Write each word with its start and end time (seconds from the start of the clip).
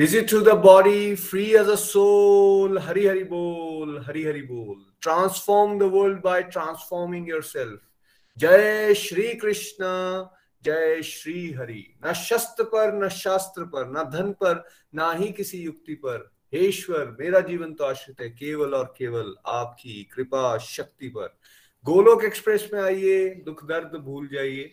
Busy 0.00 0.24
to 0.24 0.40
the 0.40 0.56
body, 0.56 1.14
free 1.14 1.58
as 1.58 1.68
a 1.68 1.76
soul. 1.76 2.78
Hari 2.80 3.04
Hari 3.04 3.24
Bol, 3.24 4.00
Hari 4.00 4.24
Hari 4.24 4.42
Bol. 4.46 4.78
Transform 5.02 5.76
the 5.78 5.88
world 5.88 6.22
by 6.22 6.36
transforming 6.44 7.26
yourself. 7.26 7.80
जय 8.36 8.94
श्री 8.94 9.26
कृष्ण 9.42 9.84
जय 10.64 11.02
श्री 11.02 11.52
हरि 11.58 11.84
न 12.06 12.12
शस्त्र 12.12 12.64
पर 12.72 12.92
न 13.04 13.08
शास्त्र 13.18 13.64
पर 13.74 13.90
न 13.90 14.08
धन 14.10 14.32
पर 14.40 14.64
ना 14.94 15.12
ही 15.12 15.30
किसी 15.32 15.62
युक्ति 15.62 15.94
पर 16.04 16.28
हे 16.54 16.66
ईश्वर 16.68 17.16
मेरा 17.20 17.40
जीवन 17.48 17.74
तो 17.74 17.84
आश्रित 17.84 18.20
है 18.20 18.28
केवल 18.30 18.74
और 18.74 18.92
केवल 18.98 19.34
आपकी 19.58 20.02
कृपा 20.14 20.56
शक्ति 20.72 21.08
पर 21.16 21.36
गोलोक 21.86 22.24
एक्सप्रेस 22.24 22.68
में 22.74 22.80
आइए 22.82 23.28
दुख 23.46 23.64
दर्द 23.68 24.00
भूल 24.04 24.28
जाइए 24.32 24.70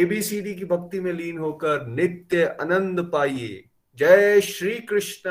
एबीसीडी 0.00 0.54
की 0.54 0.64
भक्ति 0.72 1.00
में 1.00 1.12
लीन 1.12 1.38
होकर 1.38 1.86
नित्य 1.86 2.56
आनंद 2.60 3.10
पाइए 3.12 3.64
जय 4.00 4.40
श्री 4.40 4.74
कृष्ण, 4.74 5.30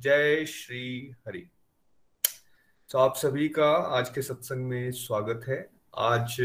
जय 0.00 0.44
श्री 0.44 1.14
हरि। 1.26 1.50
तो 2.90 2.98
आप 2.98 3.16
सभी 3.16 3.48
का 3.48 3.70
आज 3.72 4.08
के 4.08 4.22
सत्संग 4.22 4.64
में 4.66 4.92
स्वागत 4.92 5.40
है। 5.48 5.70
आज 5.98 6.36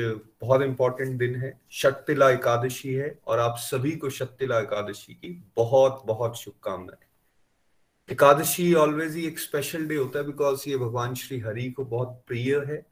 बहुत 0.42 0.62
इंपॉर्टेंट 0.62 1.17
दिन 1.19 1.36
है, 1.36 1.62
शक्तिला 1.72 2.30
एकादशी 2.30 2.94
है 2.94 3.19
और 3.28 3.39
आप 3.39 3.56
सभी 3.58 3.92
को 3.92 4.09
शक्तिला 4.09 4.59
एकादशी 4.59 5.14
की 5.14 5.44
बहुत 5.56 6.03
बहुत 6.06 6.38
शुभकामनाएँ। 6.38 7.08
एकादशी 8.12 8.73
ऑलवेज 8.73 9.16
ही 9.16 9.28
एक 9.28 9.39
स्पेशल 9.39 9.88
डे 9.88 9.95
होता 9.95 10.19
है 10.19 10.25
बिकॉज़ 10.25 10.69
ये 10.69 10.78
भगवान 10.78 11.16
श्री 11.16 11.39
हरि 11.39 11.72
को 11.72 11.86
बहुत 11.86 12.23
प्रिय 12.28 12.59
है 12.67 12.86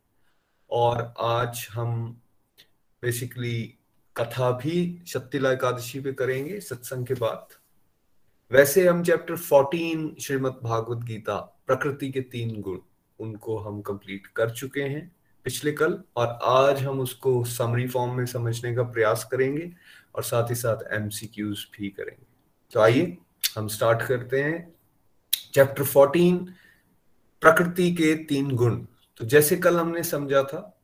और 0.69 1.13
आज 1.19 1.67
हम 1.71 2.21
बेसिकली 3.01 3.75
कथा 4.17 4.51
भी 4.51 5.01
शक्तिला 5.07 5.51
एकादशी 5.51 5.99
पे 5.99 6.13
करेंगे 6.13 6.59
सत्संग 6.59 7.05
के 7.05 7.13
बाद। 7.13 7.58
वैसे 8.51 8.87
हम 8.87 9.03
चैप्टर 9.03 9.37
14 9.37 10.19
श्रीमद 10.21 10.59
भागवत 10.63 10.97
गीता, 10.97 11.63
प्रकृति 11.67 12.11
के 12.11 12.21
तीन 12.21 12.61
गुण, 12.61 12.77
उनको 13.19 13.57
हम 13.57 13.81
कंप्लीट 13.81 14.27
कर 14.27 14.49
चुके 14.49 14.81
हैं 14.81 15.15
पिछले 15.43 15.71
कल, 15.71 16.03
और 16.15 16.39
आज 16.43 16.81
हम 16.81 16.99
उसको 16.99 17.43
समरी 17.43 17.87
फॉर्म 17.87 18.13
में 18.13 18.25
समझने 18.25 18.75
का 18.75 18.83
प्रयास 18.83 19.27
करेंगे, 19.31 19.71
और 20.15 20.23
साथ 20.23 20.49
ही 20.49 20.55
साथ 20.55 20.93
एमसीक्यूज 20.93 21.67
भी 21.77 21.89
करेंगे। 21.89 22.25
तो 22.71 22.79
आइए, 22.79 23.17
हम 23.57 23.67
स्टार्ट 23.67 24.01
करते 24.01 24.43
हैं। 24.43 24.75
चैप्टर 25.53 25.83
14 25.83 26.47
प्रकृति 27.41 27.91
के 27.91 28.15
तीन 28.15 28.55
गुण। 28.55 28.85
तो 29.17 29.25
जैसे 29.25 29.57
कल 29.57 29.77
हमने 29.77 30.03
समझा 30.03 30.43
था, 30.43 30.81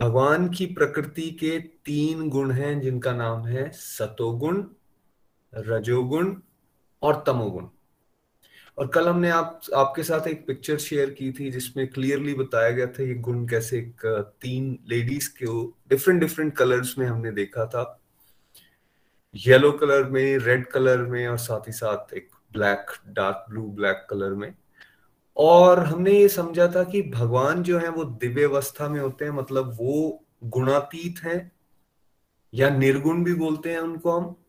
भगवान 0.00 0.48
की 0.48 0.66
प्रकृति 0.66 1.30
के 1.30 1.60
तीन 1.60 2.28
गुण 2.28 2.50
हैं, 2.50 2.80
जिनका 2.80 3.12
नाम 3.12 3.46
है 3.46 3.70
सतोगुण 3.70 4.64
रजोगुण 5.54 6.36
और 7.02 7.24
तमोगुण। 7.26 7.66
और 8.78 8.86
कल 8.86 9.08
हमने 9.08 9.30
आप, 9.30 9.60
आपके 9.74 10.02
साथ 10.02 10.28
एक 10.28 10.46
पिक्चर 10.46 10.78
शेयर 10.78 11.10
की 11.10 11.32
थी 11.32 11.50
जिसमें 11.50 11.88
क्लियरली 11.88 12.34
बताया 12.34 12.70
गया 12.70 12.86
था 12.86 13.02
ये 13.02 13.14
गुण 13.14 13.48
कैसे 13.48 13.78
एक 13.78 14.06
तीन 14.40 14.78
लेडीज़ 14.88 15.30
के 15.42 15.46
डिफरेंट 15.88 16.20
डिफरेंट 16.20 16.56
कलर्स 16.56 16.98
में 16.98 17.06
हमने 17.06 17.32
देखा 17.32 17.66
था। 17.66 18.00
येलो 19.36 19.72
कलर 19.72 20.04
में 20.04 20.38
रेड 20.38 20.66
कलर 20.66 20.98
में 20.98 21.28
और 21.28 21.38
साथ 21.38 21.60
ही 21.60 21.72
साथ 21.72 22.14
एक 22.14 22.30
black 22.52 22.86
dark 23.06 23.44
blue 23.50 23.62
black 23.62 24.06
colour 24.10 24.30
में। 24.30 24.54
और 25.36 25.78
हमने 25.78 26.10
ये 26.10 26.28
समझा 26.28 26.68
था 26.68 26.84
कि 26.84 27.02
भगवान 27.02 27.62
जो 27.62 27.78
है 27.78 27.88
वो 27.88 28.04
दिव्य 28.04 28.44
अवस्था 28.44 28.88
में 28.88 29.00
होते 29.00 29.24
हैं 29.24 29.32
मतलब 29.32 29.72
वो 29.72 30.24
गुणातीत 30.44 31.24
हैं 31.24 31.52
या 32.54 32.70
निर्गुण 32.70 33.24
भी 33.24 33.34
बोलते 33.34 33.70
हैं 33.70 33.78
उनको 33.78 34.10
हम। 34.10 34.41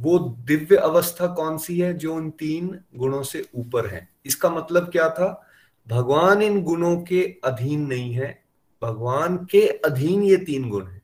वो 0.00 0.18
दिव्य 0.46 0.76
अवस्था 0.76 1.26
कौन 1.26 1.58
सी 1.58 1.78
है 1.80 1.92
जो 1.94 2.14
उन 2.14 2.30
तीन 2.30 2.78
गुणों 2.96 3.22
से 3.22 3.44
ऊपर 3.54 3.86
है? 3.86 4.08
इसका 4.26 4.50
मतलब 4.50 4.90
क्या 4.90 5.08
था? 5.10 5.46
भगवान 5.86 6.42
इन 6.42 6.62
गुणों 6.62 6.96
के 7.00 7.22
अधीन 7.44 7.86
नहीं 7.86 8.12
है। 8.12 8.38
भगवान 8.82 9.36
के 9.50 9.66
अधीन 9.66 10.22
ये 10.22 10.36
तीन 10.36 10.68
गुण 10.70 10.86
है। 10.86 11.02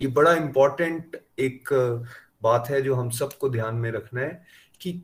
ये 0.00 0.08
बड़ा 0.08 0.32
इंपॉर्टेंट 0.32 1.16
एक 1.38 1.68
बात 2.42 2.68
है 2.70 2.80
जो 2.82 2.94
हम 2.94 3.10
सबको 3.10 3.48
ध्यान 3.48 3.74
में 3.74 3.90
रखना 3.90 4.20
है 4.20 4.44
कि 4.80 5.02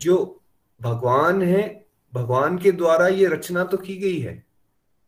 जो 0.00 0.40
भगवान 0.80 1.42
है, 1.42 1.86
भगवान 2.12 2.58
के 2.58 2.72
द्वारा 2.72 3.08
ये 3.08 3.26
रचना 3.26 3.64
तो 3.64 3.76
की 3.76 3.96
गई 3.96 4.18
है 4.18 4.42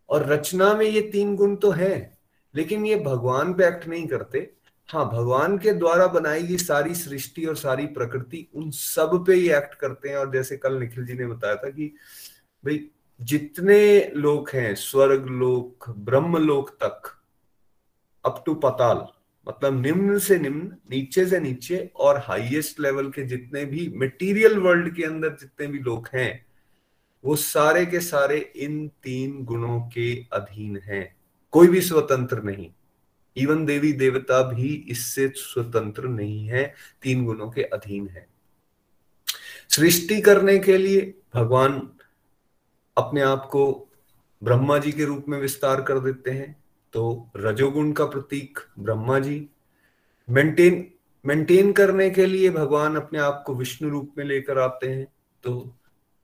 और 0.08 0.26
रचना 0.26 0.72
में 0.74 0.86
ये 0.86 1.00
तीन 1.02 1.34
गुण 1.36 1.56
तो 1.56 1.70
है, 1.70 2.18
लेकिन 2.54 2.86
ये 2.86 2.96
भगवान 2.96 3.52
पे 3.54 3.66
एक्ट 3.68 3.86
नहीं 3.88 4.06
करते। 4.06 4.50
हाँ 4.88 5.04
भगवान 5.08 5.56
के 5.58 5.72
द्वारा 5.72 6.06
बनाई 6.06 6.42
गई 6.42 6.56
सारी 6.56 6.94
सृष्टि 6.94 7.44
और 7.44 7.56
सारी 7.56 7.86
प्रकृति 7.86 8.46
उन 8.54 8.70
सब 8.70 9.24
पे 9.26 9.34
ही 9.34 9.48
एक्ट 9.50 9.74
करते 9.74 10.08
हैं। 10.08 10.16
और 10.16 10.32
जैसे 10.32 10.56
कल 10.56 10.78
निखिल 10.78 11.06
जी 11.06 11.14
ने 11.14 11.26
बताया 11.26 11.54
था 11.54 11.70
कि 11.70 11.86
भाई, 12.64 12.88
जितने 13.20 14.12
लोग 14.16 14.50
हैं, 14.54 14.74
स्वर्ग 14.74 15.26
लोक, 15.26 15.88
ब्रह्म 15.90 16.36
लोक 16.36 16.70
तक 16.70 17.02
अप 18.24 18.42
टू 18.46 18.54
पताल 18.54 19.06
मतलब 19.46 19.80
निम्न 19.82 20.18
से 20.18 20.38
निम्न, 20.38 20.76
नीचे 20.90 21.26
से 21.26 21.40
नीचे 21.40 21.90
और 21.96 22.18
हाईएस्ट 22.18 22.80
लेवल 22.80 23.10
के 23.10 23.22
जितने 23.22 23.64
भी 23.64 23.92
मटेरियल 23.96 24.58
वर्ल्ड 24.58 24.94
के 24.94 25.02
अंदर 25.02 25.36
जितने 25.40 25.66
भी 25.66 25.78
लोग 25.78 26.08
हैं, 26.14 26.46
वो 27.24 27.36
सारे 27.36 27.86
के 27.86 28.00
सारे 28.00 28.38
इन 28.56 28.88
तीन 29.02 29.44
गुणों 29.44 29.80
के 29.80 30.26
अधीन 30.32 30.76
हैं। 30.76 31.16
कोई 31.50 31.68
भी 31.68 31.80
स्वतंत्र 31.80 32.42
नहीं। 32.42 32.70
इवन 33.36 33.64
देवी 33.66 33.92
देवता 33.92 34.42
भी 34.42 34.72
इससे 34.88 35.28
स्वतंत्र 35.28 36.08
नहीं 36.08 36.46
है, 36.46 36.74
तीन 37.02 37.24
गुणों 37.24 37.50
के 37.50 37.62
अधीन 37.62 38.08
है। 38.08 38.26
सृष्टि 39.70 40.20
करने 40.20 40.58
के 40.58 40.76
लिए 40.78 41.14
भगवान 41.34 41.80
अपने 42.96 43.20
आप 43.20 43.48
को 43.52 43.88
ब्रह्मा 44.42 44.78
जी 44.78 44.92
के 44.92 45.04
रूप 45.04 45.24
में 45.28 45.38
विस्तार 45.38 45.82
कर 45.82 45.98
देते 46.00 46.30
हैं 46.30 46.52
तो 46.94 47.30
रजोगुण 47.36 47.92
का 47.92 48.04
प्रतीक 48.04 48.58
ब्रह्मा 48.78 49.18
जी। 49.18 49.48
मेंटेन 50.28 50.84
मेंटेन 51.24 51.72
करने 51.72 52.08
के 52.10 52.26
लिए 52.26 52.50
भगवान 52.50 52.96
अपने 52.96 53.18
आप 53.18 53.42
को 53.46 53.54
विष्णु 53.54 53.88
रूप 53.90 54.12
में 54.18 54.24
लेकर 54.24 54.58
आते 54.58 54.88
हैं 54.88 55.06
तो 55.44 55.74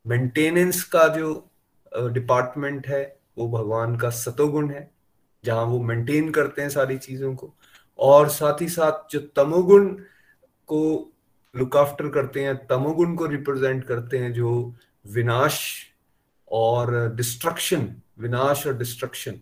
मेंटेनेंस 0.05 0.83
का 0.85 1.07
जो 1.09 1.49
डिपार्टमेंट 1.93 2.87
है, 2.87 3.21
वो 3.39 3.49
भगवान 3.49 3.97
का 3.97 4.11
सतोगुण 4.11 4.71
है। 4.71 4.91
जहाँ 5.45 5.65
वो 5.65 5.83
मेंटेन 5.83 6.31
करते 6.31 6.63
हैं 6.63 6.69
सारी 6.69 6.99
चीज़ों 6.99 7.35
को, 7.35 7.55
और 7.99 8.29
साथ 8.29 8.63
ही 8.63 8.69
साथ 8.69 9.13
जो 9.13 9.21
तमोगुण 9.21 9.89
को 10.67 11.13
लुक 11.57 11.77
आफ्टर 11.77 12.09
करते 12.09 12.45
हैं, 12.45 12.67
तमोगुण 12.67 13.15
को 13.15 13.27
रिप्रेजेंट 13.27 13.85
करते 13.85 14.19
हैं 14.19 14.33
जो 14.33 14.75
विनाश 15.07 15.87
और 16.53 17.15
डिस्ट्रक्शन 17.15 17.95
विनाश 18.19 18.67
और 18.67 18.79
डिस्ट्रक्शन 18.79 19.33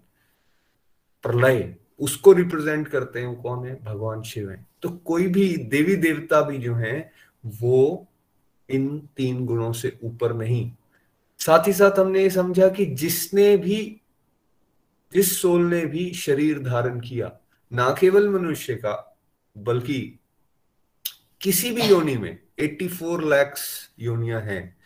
प्रलय, 1.23 1.77
उसको 1.99 2.33
रिप्रेजेंट 2.33 2.89
करते 2.89 3.21
हैं 3.21 3.27
वो 3.27 3.35
कौन 3.35 3.67
है? 3.67 3.85
भगवान 3.85 4.23
शिव 4.23 4.51
है। 4.51 4.67
तो 4.83 4.89
कोई 4.89 5.27
भी 5.27 5.57
देवी 5.57 5.97
देवता 5.97 6.41
भी 6.41 6.59
जो 6.59 6.75
है, 6.75 7.13
वो 7.47 8.07
इन 8.71 9.09
तीन 9.17 9.47
गुणों 9.47 9.73
से 9.73 9.99
ऊपर 10.05 10.33
नहीं। 10.33 10.73
साथ 11.39 11.67
ही 11.67 11.73
साथ 11.73 11.99
हमने 11.99 12.23
ये 12.23 12.31
समझा 12.31 12.69
कि 12.69 12.87
जिसने 12.87 13.57
भी 13.57 14.01
जिस 15.13 15.41
सोल 15.41 15.65
ने 15.65 15.85
भी 15.87 16.13
शरीर 16.15 16.59
धारण 16.59 17.01
किया, 17.01 17.31
ना 17.73 17.91
केवल 18.01 18.29
मनुष्य 18.29 18.75
का, 18.75 19.19
बल्कि 19.57 20.19
किसी 21.41 21.71
भी 21.71 21.83
योनि 21.83 22.17
में 22.17 22.39
84 22.61 23.23
लैक्स 23.23 23.63
योनियाँ 24.01 24.41
हैं। 24.41 24.77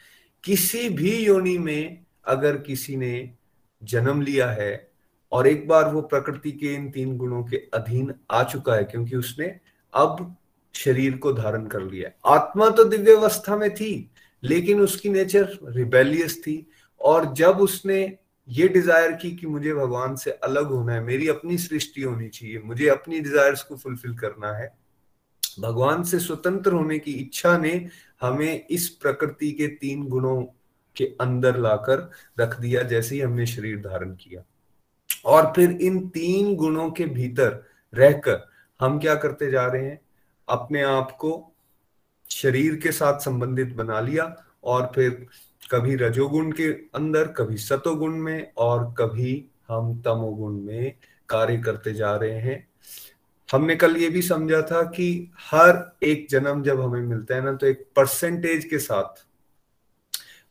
किसी 0.45 0.89
भी 0.89 1.17
योनि 1.17 1.57
में 1.59 2.05
अगर 2.27 2.57
किसी 2.57 2.97
ने 2.97 3.31
जन्म 3.83 4.21
लिया 4.23 4.51
है, 4.51 4.91
और 5.33 5.47
एक 5.47 5.67
बार 5.69 5.89
वो 5.89 6.01
प्रकृति 6.03 6.53
के 6.53 6.75
इन 6.75 6.91
तीन 6.91 7.17
गुणों 7.17 7.43
के 7.45 7.57
अधीन 7.75 8.15
आ 8.31 8.43
चुका 8.43 8.75
है, 8.75 8.85
क्योंकि 8.85 9.17
उसने 9.17 9.47
अब 9.95 10.37
शरीर 10.75 11.17
को 11.17 11.33
धारण 11.33 11.67
कर 11.67 11.83
लिया 11.83 12.11
आत्मा 12.35 12.69
तो 12.71 12.85
दिव्य 12.85 13.15
अवस्था 13.17 13.57
में 13.57 13.75
थी, 13.75 14.11
लेकिन 14.43 14.81
उसकी 14.81 15.09
नेचर 15.09 15.59
रिबेलियस 15.65 16.39
थी, 16.43 16.67
और 17.01 17.33
जब 17.35 17.61
उसने 17.61 18.19
ये 18.49 18.69
डिज़ायर 18.69 19.13
की 19.13 19.31
कि 19.37 19.47
मुझे 19.47 19.75
भगवान 19.75 20.17
से 20.17 20.31
अलग 20.31 20.67
होना 20.67 20.93
है, 20.93 21.03
मेरी 21.03 21.29
अपनी 21.29 21.59
सृष्टि 21.59 22.03
होनी 22.03 22.29
चाहिए, 22.29 22.59
मुझे 22.59 22.89
अपनी 22.89 23.21
डिजायर्स 23.21 23.63
को 23.63 23.77
फुलफिल 23.77 24.15
करना 24.15 24.53
है। 24.53 24.75
भगवान 25.61 26.03
से 26.03 26.19
स्वतंत्र 26.19 26.73
होने 26.73 26.99
की 26.99 27.13
इच्छा 27.13 27.59
ने 27.59 27.89
हमें 28.21 28.67
इस 28.67 28.89
प्रकृति 28.89 29.53
के 29.53 29.67
तीन 29.67 30.09
गुणों 30.09 30.43
के 30.97 31.05
अंदर 31.21 31.57
लाकर 31.57 32.11
रख 32.41 32.61
दिया, 32.61 32.83
जैसे 32.83 33.15
ही 33.15 33.21
हमने 33.21 33.47
शरीर 33.47 33.79
धारण 33.79 34.15
किया। 34.15 34.43
और 35.25 35.53
फिर 35.57 35.71
इन 35.71 36.09
तीन 36.09 36.55
गुणों 36.57 36.91
के 36.91 37.07
भीतर 37.07 37.63
रहकर 37.95 38.49
हम 38.81 38.99
क्या 38.99 39.15
करते 39.15 39.51
जा 39.51 39.67
रहे 39.67 39.85
हैं? 39.85 40.01
अपने 40.49 40.83
आप 40.83 41.11
को 41.11 41.55
शरीर 42.31 42.77
के 42.77 42.93
साथ 42.93 43.19
संबंधित 43.19 43.75
बना 43.75 44.01
लिया 44.01 44.45
और 44.65 44.93
फिर 44.95 45.27
कभी 45.71 45.95
रजोगुण 45.97 46.51
के 46.53 46.69
अंदर, 46.95 47.29
कभी 47.29 47.57
सतोगुण 47.57 48.17
में 48.19 48.53
और 48.57 48.95
कभी 48.99 49.45
हम 49.69 49.95
तमोगुण 50.03 50.61
में 50.63 50.95
कार्य 51.29 51.57
करते 51.59 51.95
जा 51.95 52.15
रहे 52.17 52.41
हैं। 52.41 52.67
हमने 53.49 53.77
कल 53.77 53.97
ये 53.97 54.09
भी 54.09 54.23
समझा 54.23 54.61
था 54.63 54.83
कि 54.91 55.31
हर 55.41 55.97
एक 56.03 56.27
जन्म 56.31 56.63
जब 56.63 56.81
हमें 56.81 57.01
मिलता 57.01 57.35
है 57.35 57.45
ना 57.45 57.53
तो 57.53 57.67
एक 57.67 57.87
परसेंटेज 57.97 58.65
के 58.65 58.79
साथ 58.79 59.25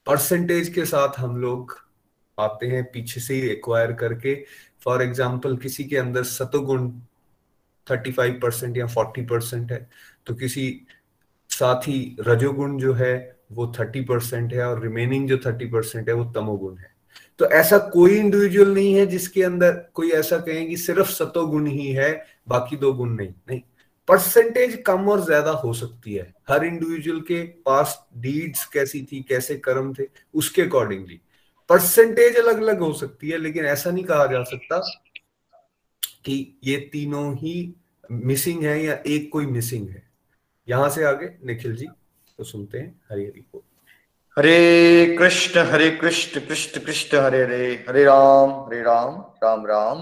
परसेंटेज 0.07 0.69
के 0.69 0.86
साथ 0.86 1.19
हम 1.19 1.38
लोग 1.42 1.75
आते 2.38 2.68
हैं 2.68 2.83
पीछे 2.83 3.21
से 3.21 3.33
ही 3.33 3.50
एक्वायर 3.50 3.92
करके। 3.94 4.36
फॉर 4.83 5.01
एग्ज़ाम्पल 5.01 5.57
किसी 5.57 5.83
के 5.83 5.98
अंदर 5.98 6.24
सतोगुण 6.24 6.89
थर्टी 7.88 8.12
फाइव 8.12 8.39
परसेंट 8.42 8.77
या 8.77 8.88
फोर्टी 8.88 9.21
परसेंट 9.25 9.71
है 9.71 9.88
तो 10.27 10.36
किसी 10.36 10.66
साथ 11.50 11.88
ही 11.88 12.16
रजोगुण 12.19 12.77
जो 12.77 12.94
है 12.94 13.13
वो 13.54 13.72
थर्टी 13.80 14.02
परसेंट 14.02 14.54
है 14.54 14.64
और 14.64 14.82
रिमेनिंग 14.84 15.28
जो 15.30 15.38
थर्टी 15.38 15.66
परसेंट 15.66 16.10
है 16.10 16.16
वो 16.16 16.24
तमोगुण 16.34 16.78
है। 16.78 16.92
तो 17.40 17.46
ऐसा 17.52 17.78
कोई 17.90 18.18
इंडिविजुअल 18.18 18.74
नहीं 18.74 18.94
है 18.96 19.06
जिसके 19.06 19.44
अंदर 19.44 19.72
कोई 19.94 20.10
ऐसा 20.12 20.38
कहे 20.38 20.66
कि 20.66 20.78
सिर्फ़ 20.78 21.10
सतोगुण 21.10 21.68
ही 21.68 21.88
है, 21.88 22.26
बाकी 22.48 22.78
दो 22.78 22.94
गुण 22.94 23.10
नहीं 23.10 23.34
नहीं। 23.50 23.62
परसेंटेज 24.08 24.82
कम 24.88 25.10
और 25.10 25.24
ज़्यादा 25.26 25.52
हो 25.52 25.74
सकती 25.74 26.14
है। 26.14 26.34
हर 26.50 26.66
इंडिविजुअल 26.66 27.20
के 27.22 27.42
पास 27.66 27.98
डीड्स 28.18 28.66
कैसी 28.66 29.02
थी, 29.04 29.22
कैसे 29.22 29.56
कर्म 29.58 29.94
थे, 29.94 30.08
उसके 30.34 30.62
अकॉर्डिंगली 30.62 31.20
परसेंटेज 31.70 32.38
अलग 32.38 32.62
अलग 32.62 32.80
हो 32.80 32.92
सकती 32.94 33.30
है, 33.30 33.38
लेकिन 33.38 33.66
ऐसा 33.66 33.92
नहीं 33.92 34.04
कहा 34.04 34.26
जा 34.26 34.44
सकता 34.44 34.78
कि 36.26 36.60
ये 36.64 36.78
तीनों 36.92 37.34
ही 37.36 37.74
मिसिंग 38.12 38.64
है 38.64 38.84
या 38.84 38.98
एक 39.08 39.30
कोई 39.32 39.46
मिसिंग 39.46 39.88
है। 39.90 40.04
यहाँ 40.68 40.90
से 40.90 41.04
आगे, 41.04 41.30
निखिल 41.46 41.76
जी। 41.76 41.88
तो 42.38 42.44
सुनते 42.44 42.77
हैं 42.77 42.89
हरी 43.12 43.25
हरी 43.25 43.41
को। 43.41 43.63
Hare 44.38 45.15
Krishna 45.19 45.59
Hare 45.71 45.89
Krishna 45.91 46.39
Krishna 46.39 46.81
Krishna, 46.81 47.18
Hare 47.18 47.44
Hare 47.44 47.85
Hare 47.89 48.03
Ram 48.03 48.51
Hare 48.68 48.81
Ram 48.81 49.15
Ram 49.44 49.65
Ram. 49.65 50.00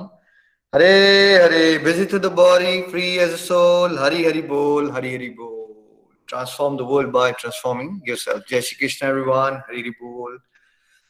Hare 0.74 1.36
Hare 1.36 1.64
visit 1.86 2.14
the 2.16 2.32
body, 2.36 2.76
free 2.92 3.18
as 3.20 3.34
a 3.34 3.40
soul, 3.40 3.98
Hari 4.00 4.24
Hari 4.26 4.42
बोल, 4.42 4.92
हरि 4.92 5.14
हरि 5.16 5.30
बोल। 5.40 5.60
Transform 6.28 6.78
the 6.78 6.86
world 6.92 7.12
by 7.12 7.28
transforming 7.42 7.92
yourself 8.10 8.50
जय 8.50 8.62
Shri 8.62 8.80
Krishna 8.80 9.08
everyone 9.08 9.62
Hari 9.68 9.80
Hari 9.80 9.90
बोल। 9.92 10.40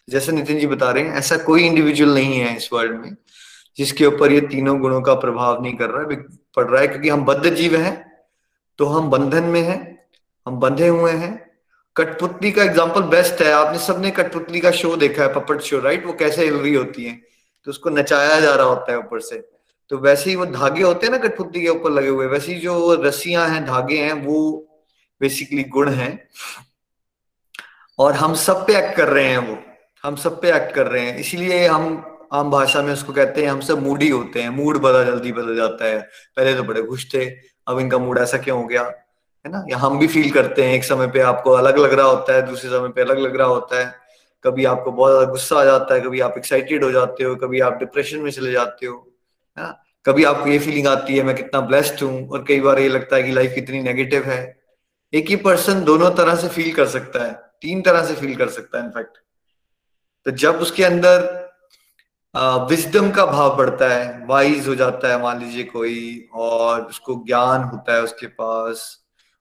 जैसे 0.07 0.31
नितिन 0.31 0.59
जी 0.59 0.67
बता 0.67 0.91
रहे 0.91 1.03
हैं, 1.03 1.13
ऐसा 1.15 1.37
कोई 1.37 1.63
इंडिविजुअल 1.63 2.13
नहीं 2.13 2.39
है 2.39 2.55
इस 2.57 2.69
वर्ल्ड 2.73 2.99
में, 3.01 3.15
जिसके 3.77 4.05
ऊपर 4.05 4.31
ये 4.31 4.41
तीनों 4.41 4.79
गुणों 4.79 5.01
का 5.01 5.13
प्रभाव 5.15 5.61
नहीं 5.63 5.75
कर 5.77 5.89
रहा 5.89 6.01
है। 6.01 6.21
पड़ 6.55 6.65
रहा 6.65 6.81
है, 6.81 6.87
क्योंकि 6.87 7.09
हम 7.09 7.25
बद्ध 7.25 7.53
जीव 7.55 7.75
हैं 7.75 7.95
तो 8.79 8.85
हम 8.85 9.09
बंधन 9.09 9.43
में 9.43 9.61
हैं 9.61 9.90
हम 10.47 10.59
बंधे 10.59 10.87
हुए 10.87 11.11
हैं। 11.11 11.51
कठपुतली 11.95 12.51
का 12.51 12.63
एग्ज़ाम्पल 12.63 13.01
बेस्ट 13.01 13.41
है। 13.41 13.51
आपने 13.51 13.79
सबने 13.79 14.11
कठपुतली 14.11 14.59
का 14.59 14.71
शो 14.71 14.95
देखा 14.95 15.23
है 15.23 15.33
पपट 15.33 15.61
शो 15.61 15.79
राइट 15.79 16.05
वो 16.05 16.13
कैसे 16.13 16.43
हिल 16.45 16.53
रही 16.53 16.73
होती 16.73 17.05
है? 17.05 17.21
तो 17.63 17.71
उसको 17.71 17.89
नचाया 17.89 18.39
जा 18.39 18.55
रहा 18.55 18.65
होता 18.65 18.91
है 18.91 18.97
ऊपर 18.97 19.19
से। 19.19 19.49
तो 19.89 19.97
वैसे 19.97 20.29
ही 20.29 20.35
वो 20.35 20.45
धागे 20.45 20.83
होते 20.83 21.07
हैं 21.07 21.11
ना 21.11 21.17
कठपुतली 21.17 21.61
के 21.61 21.67
ऊपर 21.67 21.91
लगे 21.91 22.07
हुए, 22.07 22.25
वैसे 22.25 22.53
ही 22.53 22.59
जो 22.59 22.93
रस्सियाँ 22.93 23.47
हैं, 23.47 23.65
धागे 23.65 23.97
हैं, 23.97 24.13
वो 24.13 24.67
बेसिकली 25.21 25.63
गुण 25.63 25.89
हैं। 25.89 26.27
और 27.99 28.13
हम 28.13 28.33
सब 28.33 28.67
पे 28.67 28.77
एक्ट 28.77 28.95
कर 28.97 29.07
रहे 29.07 29.27
हैं 29.27 29.37
वो। 29.37 29.57
हम 30.03 30.15
सब 30.15 30.41
पे 30.41 30.53
एक्ट 30.53 30.73
कर 30.75 30.87
रहे 30.87 31.05
हैं। 31.05 31.17
इसीलिए 31.17 31.67
हम 31.67 32.17
आम 32.33 32.51
भाषा 32.51 32.81
में 32.81 32.93
उसको 32.93 33.13
कहते 33.13 33.41
हैं, 33.41 33.49
हम 33.49 33.61
सब 33.61 33.83
मूड 33.83 34.03
होते 34.03 34.41
हैं। 34.41 34.49
मूड 34.49 34.77
बड़ा 34.77 35.03
जल्दी 35.03 35.31
बदल 35.31 35.55
जाता 35.55 35.85
है। 35.85 35.99
पहले 36.37 36.55
तो 36.55 36.63
बड़े 36.63 36.83
खुश 36.83 37.13
थे, 37.13 37.25
अब 37.67 37.79
इनका 37.79 37.97
मूड 37.97 38.19
ऐसा 38.19 38.37
क्यों 38.37 38.61
हो 38.61 38.67
गया? 38.67 38.91
है 39.45 39.51
ना? 39.51 39.63
या 39.69 39.77
हम 39.77 39.97
भी 39.99 40.07
फील 40.07 40.31
करते 40.31 40.63
हैं, 40.63 40.73
एक 40.73 40.83
समय 40.83 41.07
पे 41.07 41.19
आपको 41.23 41.51
अलग 41.53 41.77
लग 41.77 41.93
रहा 41.93 42.05
होता 42.07 42.33
है, 42.33 42.45
दूसरे 42.47 42.69
समय 42.69 42.89
पे 42.89 43.01
अलग 43.01 43.19
लग 43.19 43.35
रहा 43.35 43.47
होता 43.47 43.79
है। 43.79 43.93
कभी 44.43 44.65
आपको 44.65 44.91
बहुत 44.91 45.11
ज़्यादा 45.11 45.31
गुस्सा 45.31 45.59
आ 45.59 45.63
जाता 45.65 45.93
है, 45.93 46.01
कभी 46.01 46.19
आप 46.19 46.37
एक्साइटेड 46.37 46.83
हो 46.83 46.91
जाते 46.91 47.23
हो, 47.23 47.35
कभी 47.37 47.59
आप 47.61 47.77
डिप्रेशन 47.79 48.19
में 48.19 48.31
चले 48.31 48.51
जाते 48.51 48.85
हो, 48.85 48.95
है 49.57 49.63
ना? 49.63 49.83
कभी 50.05 50.23
आपको 50.23 50.49
ये 50.49 50.59
फीलिंग 50.59 50.87
आती 50.87 51.17
है, 51.17 51.23
मैं 51.23 51.35
कितना 51.35 51.59
ब्लेस्ड 51.61 52.03
हूँ, 52.03 52.27
और 52.29 52.43
कई 52.47 52.59
बार 52.59 52.79
ये 52.79 52.87
लगता 52.89 53.15
है 53.15 53.23
कि 53.23 53.31
लाइफ 53.31 53.51
कितनी 53.55 53.81
नेगेटिव 53.81 54.23
है। 54.25 54.41
एक 55.13 55.29
ही 55.29 55.35
पर्सन 55.37 55.83
दोनों 55.83 56.09
तरह 56.15 56.35
से 56.35 56.47
फील 56.49 56.73
कर 56.73 56.87
सकता 56.89 57.23
है, 57.25 57.33
तीन 57.61 57.81
तरह 57.81 58.05
से 58.05 58.13
फील 58.15 58.35
कर 58.35 58.49
सकता 58.49 58.77
है 58.77 58.85
इनफैक्ट 58.85 59.17
तो 60.25 60.31
जब 60.33 60.59
उसके 60.61 60.83
अंदर 60.83 61.29
विजडम 62.69 63.09
का 63.11 63.25
भाव 63.25 63.55
बढ़ता 63.57 63.87
है 63.87 64.25
वाइज 64.27 64.67
हो 64.67 64.75
जाता 64.75 65.07
है, 65.07 65.21
मान 65.21 65.39
लीजिए 65.39 65.63
कोई, 65.65 66.29
और 66.33 66.81
उसको 66.81 67.15
ज्ञान 67.27 67.63
होता 67.63 67.93
है 67.93 68.03
उसके 68.03 68.27
पास 68.27 68.83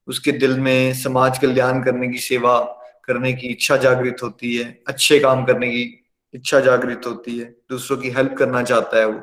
उसके 0.07 0.31
दिल 0.31 0.59
में 0.59 0.93
समाज 0.93 1.37
कल्याण 1.37 1.83
करने 1.83 2.07
की 2.07 2.17
सेवा, 2.17 2.59
करने 3.03 3.33
की 3.33 3.47
इच्छा 3.47 3.77
जागृत 3.77 4.17
होती 4.23 4.55
है, 4.55 4.83
अच्छे 4.87 5.19
काम 5.19 5.45
करने 5.45 5.69
की 5.69 6.03
इच्छा 6.33 6.59
जागृत 6.59 7.01
होती 7.05 7.39
है, 7.39 7.45
दूसरों 7.69 7.97
की 7.97 8.09
हेल्प 8.09 8.35
करना 8.37 8.63
चाहता 8.63 8.97
है 8.97 9.05
वो। 9.05 9.21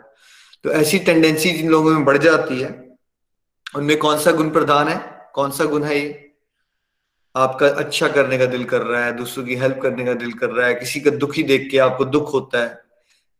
तो 0.64 0.70
ऐसी 0.70 0.98
टेंडेंसी 0.98 1.50
जिन 1.50 1.68
लोगों 1.68 1.90
में 1.90 2.04
बढ़ 2.04 2.18
जाती 2.18 2.60
है। 2.60 2.96
उनमें 3.76 3.98
कौन 3.98 4.18
सा 4.18 4.32
गुण 4.32 4.50
प्रधान 4.50 4.88
है? 4.88 5.30
कौन 5.34 5.50
सा 5.50 5.64
गुण 5.64 5.82
है 5.82 5.98
ये? 5.98 6.32
आपका 7.36 7.68
अच्छा 7.68 8.08
करने 8.08 8.38
का 8.38 8.46
दिल 8.46 8.64
कर 8.64 8.82
रहा 8.82 9.04
है, 9.04 9.16
दूसरों 9.16 9.44
की 9.44 9.54
हेल्प 9.54 9.80
करने 9.82 10.04
का 10.04 10.14
दिल 10.14 10.32
कर 10.32 10.50
रहा 10.50 10.66
है, 10.66 10.74
किसी 10.74 11.00
का 11.00 11.10
दुखी 11.10 11.42
देख 11.42 11.68
के 11.70 11.78
आपको 11.78 12.04
दुख 12.04 12.32
होता 12.34 12.58
है 12.58 12.88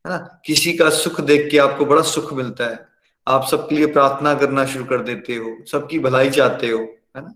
है 0.06 0.12
ना? 0.12 0.42
किसी 0.44 0.72
का 0.72 0.90
सुख 0.90 1.20
देख 1.20 1.50
के 1.50 1.58
आपको 1.58 1.86
बड़ा 1.86 2.02
सुख 2.02 2.32
मिलता 2.32 2.64
है। 2.64 2.88
आप 3.28 3.46
सबके 3.46 3.74
लिए 3.74 3.86
प्रार्थना 3.86 4.34
करना 4.34 4.66
शुरू 4.66 4.84
कर 4.84 4.98
देते 4.98 5.34
हो, 5.34 5.64
सबकी 5.64 5.98
भलाई 5.98 6.30
चाहते 6.30 6.68
हो। 6.68 6.97
है 7.14 7.22
ना? 7.22 7.34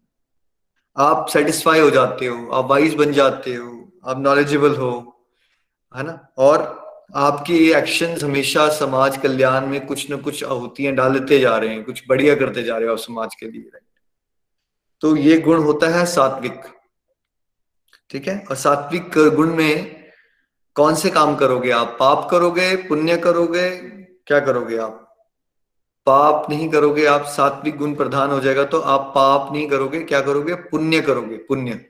आप 0.96 1.26
सेटिस्फाई 1.26 1.80
हो 1.80 1.90
जाते 1.90 2.26
हो, 2.26 2.50
आप 2.50 2.66
वाइज 2.66 2.94
बन 2.94 3.12
जाते 3.12 3.54
हो, 3.54 3.92
आप 4.06 4.18
नॉलेजेबल 4.18 4.76
हो, 4.76 4.92
है 5.94 6.02
ना? 6.02 6.18
और 6.38 6.80
आपके 7.16 7.54
एक्शन 7.72 8.16
हमेशा 8.22 8.68
समाज 8.68 9.16
कल्याण 9.16 9.66
में 9.66 9.86
कुछ 9.86 10.10
न 10.10 10.16
कुछ 10.16 10.42
आहुतियाँ 10.44 10.94
डालते 10.94 11.38
जा 11.38 11.56
रहे 11.56 11.70
हैं, 11.70 11.84
कुछ 11.84 12.02
बढ़िया 12.08 12.34
करते 12.34 12.62
जा 12.62 12.76
रहे 12.76 12.86
हो 12.86 12.92
आप 12.92 12.98
समाज 12.98 13.34
के 13.34 13.50
लिए 13.50 13.62
राइट 13.62 13.84
तो 15.02 15.16
ये 15.16 15.38
गुण 15.40 15.62
होता 15.62 15.88
है 15.88 16.04
सात्विक। 16.06 16.62
ठीक 18.10 18.28
है? 18.28 18.38
और 18.50 18.56
सात्विक 18.56 19.18
गुण 19.36 19.54
में 19.54 20.10
कौन 20.76 20.94
से 20.94 21.10
काम 21.10 21.34
करोगे 21.36 21.70
आप? 21.70 21.96
पाप 22.00 22.28
करोगे, 22.30 22.74
पुण्य 22.76 23.16
करोगे, 23.16 23.70
क्या 24.26 24.40
करोगे 24.40 24.76
आप? 24.76 25.11
पाप 26.06 26.50
नहीं 26.50 26.68
करोगे, 26.68 27.06
आप 27.06 27.24
सात्विक 27.24 27.76
गुण 27.76 27.94
प्रधान 27.94 28.30
हो 28.30 28.40
जाएगा 28.40 28.64
तो 28.64 28.80
आप 28.80 29.12
पाप 29.14 29.52
नहीं 29.52 29.68
करोगे, 29.68 30.00
क्या 30.00 30.20
करोगे? 30.20 30.54
पुण्य 30.54 31.00
करोगे, 31.00 31.36
पुण्य। 31.36 31.86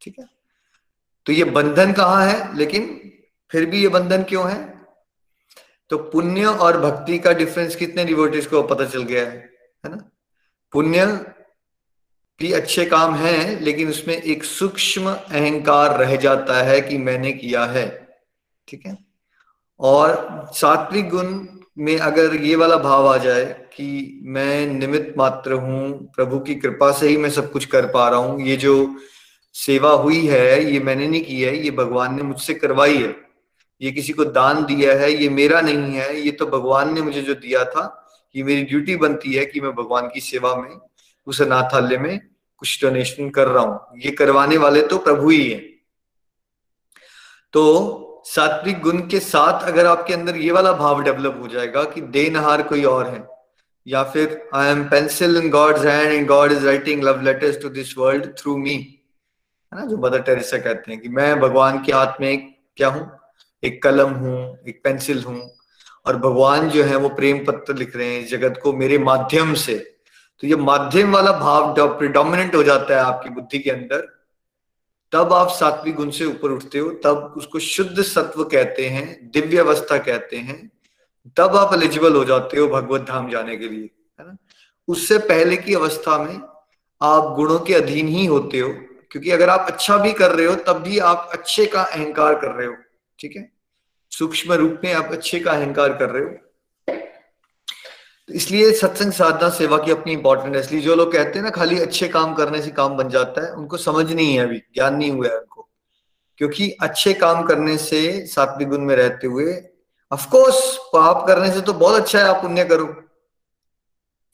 ठीक 0.00 0.18
है? 0.18 0.24
तो 1.26 1.32
ये 1.32 1.44
बंधन 1.44 1.92
कहाँ 1.92 2.26
है? 2.26 2.56
लेकिन 2.56 3.12
फिर 3.50 3.66
भी 3.66 3.82
ये 3.82 3.88
बंधन 3.88 4.22
क्यों 4.22 4.50
है? 4.50 4.80
तो 5.88 5.98
पुण्य 5.98 6.44
और 6.44 6.80
भक्ति 6.80 7.18
का 7.18 7.32
डिफरेंस 7.32 7.76
कितने 7.76 8.04
डिवोटिस 8.04 8.46
को 8.46 8.62
पता 8.62 8.84
चल 8.84 9.02
गया 9.02 9.22
है 9.22 9.50
है 9.86 9.90
ना? 9.90 10.10
पुण्य 10.72 11.06
भी 12.40 12.52
अच्छे 12.52 12.86
काम 12.86 13.14
हैं, 13.14 13.60
लेकिन 13.60 13.88
उसमें 13.88 14.22
एक 14.22 14.44
सूक्ष्म 14.44 15.10
अहंकार 15.12 15.98
रह 15.98 16.16
जाता 16.16 16.62
है 16.62 16.80
कि 16.80 16.98
मैंने 16.98 17.32
किया 17.32 17.64
है। 17.64 18.08
ठीक 18.68 18.86
है? 18.86 18.98
और 19.80 20.46
सात्विक 20.54 21.08
गुण 21.08 21.46
में 21.76 21.98
अगर 21.98 22.34
ये 22.34 22.56
वाला 22.56 22.76
भाव 22.76 23.08
आ 23.08 23.16
जाए 23.16 23.44
कि 23.74 24.20
मैं 24.24 24.66
निमित 24.66 25.14
मात्र 25.18 25.52
हूँ, 25.52 26.12
प्रभु 26.16 26.38
की 26.38 26.54
कृपा 26.54 26.90
से 26.92 27.08
ही 27.08 27.16
मैं 27.16 27.30
सब 27.30 27.52
कुछ 27.52 27.64
कर 27.64 27.86
पा 27.86 28.08
रहा 28.08 28.18
हूँ, 28.18 28.42
ये 28.42 28.56
जो 28.56 28.96
सेवा 29.54 29.90
हुई 29.90 30.26
है, 30.26 30.72
ये 30.72 30.80
मैंने 30.80 31.08
नहीं 31.08 31.24
की 31.24 31.40
है, 31.42 31.56
ये 31.64 31.70
भगवान 31.70 32.14
ने 32.14 32.22
मुझसे 32.22 32.54
करवाई 32.54 32.96
है, 32.96 33.16
ये 33.80 33.90
किसी 33.90 34.12
को 34.12 34.24
दान 34.24 34.64
दिया 34.64 34.94
है, 34.94 35.12
ये 35.12 35.28
मेरा 35.28 35.60
नहीं 35.60 35.94
है, 35.94 36.20
ये 36.20 36.30
तो 36.30 36.46
भगवान 36.46 36.94
ने 36.94 37.02
मुझे 37.02 37.22
जो 37.22 37.34
दिया 37.34 37.64
था, 37.64 38.12
ये 38.34 38.42
मेरी 38.42 38.62
ड्यूटी 38.62 38.96
बनती 38.96 39.34
है 39.34 39.44
कि 39.46 39.60
मैं 39.60 39.72
भगवान 39.72 40.08
की 40.08 40.20
सेवा 40.20 40.54
में, 40.54 40.78
उस 41.26 41.42
अनाथालय 41.42 41.98
में 41.98 42.20
कुछ 42.58 42.84
डोनेशन 42.84 43.30
कर 43.30 43.48
रहा 43.48 43.64
हूँ। 43.64 44.00
ये 44.00 44.10
करवाने 44.10 44.56
वाले 44.56 44.82
तो 44.82 44.98
प्रभु 44.98 45.30
ही 45.30 45.50
है। 45.50 45.58
तो 47.52 48.09
सात्विक 48.24 48.80
गुण 48.80 48.98
के 49.08 49.20
साथ 49.20 49.62
अगर 49.68 49.86
आपके 49.86 50.14
अंदर 50.14 50.36
ये 50.36 50.50
वाला 50.52 50.72
भाव 50.74 51.02
डेवलप 51.02 51.38
हो 51.42 51.48
जाएगा 51.48 51.82
कि 51.84 52.00
देनहार 52.16 52.62
कोई 52.62 52.84
और 52.84 53.08
है, 53.08 53.24
या 53.86 54.02
फिर 54.04 54.40
I 54.54 54.70
am 54.70 54.82
pencil 54.88 55.36
in 55.36 55.50
God's 55.50 55.84
hand 55.84 56.12
and 56.12 56.26
God 56.28 56.52
is 56.52 56.66
writing 56.66 57.02
love 57.04 57.22
letters 57.22 57.60
to 57.62 57.68
this 57.70 57.96
world 57.98 58.26
through 58.38 58.56
me 58.56 58.74
है 58.74 59.78
ना? 59.78 59.84
जो 59.86 59.96
मदर 59.98 60.22
टेरेसा 60.22 60.58
कहते 60.58 60.92
हैं 60.92 61.00
कि 61.00 61.08
मैं 61.10 61.38
भगवान 61.40 61.82
के 61.84 61.92
हाथ 61.92 62.20
में 62.20 62.54
क्या 62.76 62.88
हूँ? 62.88 63.10
एक 63.62 63.82
कलम 63.82 64.10
हूँ, 64.10 64.58
एक 64.68 64.80
पेंसिल 64.84 65.22
हूँ, 65.24 65.40
और 66.06 66.16
भगवान 66.18 66.68
जो 66.70 66.84
है 66.84 66.96
वो 66.96 67.08
प्रेम 67.10 67.44
पत्र 67.46 67.74
लिख 67.76 67.96
रहे 67.96 68.14
हैं 68.14 68.26
जगत 68.28 68.60
को 68.62 68.72
मेरे 68.74 68.98
माध्यम 69.00 69.54
से। 69.56 69.74
तो 70.42 70.46
ये 70.46 70.56
माध्यम 70.58 71.12
वाला 71.12 71.32
भाव 71.32 71.74
प्रिडोमिनेंट 71.98 72.54
हो 72.54 72.62
जाता 72.62 72.94
है 72.94 73.00
आपकी 73.00 73.30
बुद्धि 73.30 73.58
के 73.58 73.70
अंदर। 73.70 74.06
तब 75.12 75.32
आप 75.32 75.48
सात्विक 75.50 75.94
गुण 75.94 76.10
से 76.10 76.24
ऊपर 76.24 76.50
उठते 76.50 76.78
हो, 76.78 76.90
तब 77.04 77.34
उसको 77.36 77.58
शुद्ध 77.58 78.02
सत्व 78.02 78.44
कहते 78.44 78.88
हैं 78.88 79.30
दिव्य 79.30 79.58
अवस्था 79.58 79.98
कहते 79.98 80.36
हैं, 80.36 80.70
तब 81.36 81.56
आप 81.56 81.74
एलिजिबल 81.74 82.16
हो 82.16 82.24
जाते 82.24 82.60
हो 82.60 82.68
भगवत 82.68 83.00
धाम 83.00 83.30
जाने 83.30 83.56
के 83.56 83.68
लिए, 83.68 83.90
है 84.20 84.26
ना? 84.26 84.36
उससे 84.88 85.18
पहले 85.18 85.56
की 85.56 85.74
अवस्था 85.74 86.18
में 86.18 86.40
आप 87.00 87.34
गुणों 87.36 87.58
के 87.60 87.74
अधीन 87.74 88.08
ही 88.08 88.26
होते 88.26 88.58
हो, 88.58 88.72
क्योंकि 89.10 89.30
अगर 89.30 89.48
आप 89.48 89.66
अच्छा 89.68 89.96
भी 89.96 90.12
कर 90.12 90.30
रहे 90.30 90.46
हो, 90.46 90.54
तब 90.54 90.82
भी 90.82 90.98
आप 90.98 91.28
अच्छे 91.32 91.66
का 91.66 91.82
अहंकार 91.82 92.34
कर 92.34 92.50
रहे 92.50 92.66
हो, 92.66 92.74
ठीक 93.18 93.36
है? 93.36 93.50
सूक्ष्म 94.12 94.52
रूप 94.52 94.80
में 94.84 94.92
आप 94.92 95.12
अच्छे 95.12 95.40
का 95.40 95.50
अहंकार 95.50 95.96
कर 95.96 96.10
रहे 96.10 96.22
हो। 96.22 96.30
तो 98.30 98.34
इसलिए 98.34 98.72
सत्संग 98.72 99.12
साधना 99.12 99.48
सेवा 99.48 99.76
की 99.78 99.90
अपनी 99.90 100.12
इंपॉर्टेंट 100.12 100.54
है। 100.54 100.60
इसलिए 100.60 100.80
जो 100.80 100.94
लोग 100.94 101.12
कहते 101.12 101.38
हैं 101.38 101.44
ना 101.44 101.50
खाली 101.50 101.78
अच्छे 101.78 102.08
काम 102.08 102.34
करने 102.34 102.60
से 102.62 102.70
काम 102.70 102.96
बन 102.96 103.08
जाता 103.08 103.46
है 103.46 103.52
उनको 103.52 103.76
समझ 103.76 104.12
नहीं 104.12 104.34
है 104.34 104.44
अभी 104.44 104.58
ज्ञान 104.74 104.94
नहीं 104.94 105.10
हुआ 105.10 105.28
है 105.28 105.38
उनको। 105.38 105.68
क्योंकि 106.38 106.70
अच्छे 106.82 107.12
काम 107.14 107.42
करने 107.42 107.76
से 107.78 108.26
सात्विक 108.26 108.68
गुण 108.68 108.80
में 108.80 108.94
रहते 108.96 109.26
हुए 109.26 109.52
अफकोर्स 110.12 110.60
पाप 110.92 111.26
करने 111.26 111.50
से 111.52 111.60
तो 111.60 111.72
बहुत 111.72 112.00
अच्छा 112.00 112.18
है 112.18 112.24
आप 112.24 112.40
पुण्य 112.42 112.64
करो। 112.64 112.86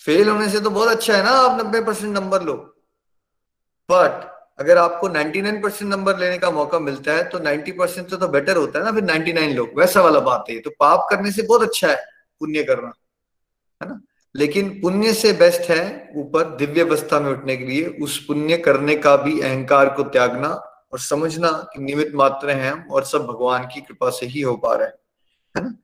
फेल 0.03 0.29
होने 0.29 0.49
से 0.49 0.61
तो 0.61 0.71
बहुत 0.71 0.88
अच्छा 0.88 1.17
है 1.17 1.23
ना 1.25 1.31
आप 1.31 1.59
नब्बे 1.61 1.81
परसेंट 1.81 2.15
नंबर 2.15 2.43
लो। 2.43 2.55
बट 3.88 4.29
अगर 4.61 4.79
आपको 4.79 5.09
99 5.09 5.62
परसेंट 5.62 5.91
नंबर 5.91 6.19
लेने 6.19 6.38
का 6.38 6.50
मौका 6.50 6.79
मिलता 6.79 7.12
है 7.12 7.25
तो 7.31 7.38
90 7.38 7.73
परसेंट 7.73 8.09
तो, 8.11 8.17
तो 8.17 8.29
बेटर 8.29 8.57
होता 8.57 8.79
है 8.79 8.85
ना 8.85 8.93
फिर 8.93 9.05
99 9.05 9.55
लोग। 9.55 9.79
वैसा 9.79 10.03
वाला 10.03 10.21
बात 10.21 10.45
है 10.50 10.61
तो 10.61 10.71
पाप 10.81 11.07
करने 11.11 11.33
से 11.33 11.43
बहुत 11.43 11.62
अच्छा 11.62 11.88
है 11.88 11.97
पुण्य 12.41 12.65
करना। 12.65 12.93
है 13.83 13.88
ना? 13.88 14.00
लेकिन 14.37 14.80
पुण्य 14.80 15.12
से 15.12 15.33
बेस्ट 15.33 15.61
है 15.61 16.12
ऊपर 16.16 16.56
दिव्य 16.56 16.80
अवस्था 16.80 17.21
में 17.21 17.30
उठने 17.30 17.56
के 17.56 17.64
लिए, 17.64 17.87
उस 17.87 18.25
पुण्य 18.25 18.56
करने 18.56 18.97
का 18.97 19.16
भी 19.16 19.40
अहंकार 19.40 19.88
को 19.88 20.02
त्यागना 20.02 20.49
और 20.92 20.99
समझना 20.99 21.50
कि 21.50 21.83
निमित 21.83 22.12
मात्र 22.14 22.50
हैं 22.50 22.73
हम 22.73 22.85
और 22.90 23.04
सब 23.04 23.26
भगवान 23.26 23.64
की 23.64 23.80
कृपा 23.80 24.11
से 24.11 24.26
ही 24.26 24.40
हो 24.40 24.56
पा 24.56 24.75
रहे 24.75 24.88
हैं, 24.88 24.95
है 25.56 25.64
ना? 25.64 25.75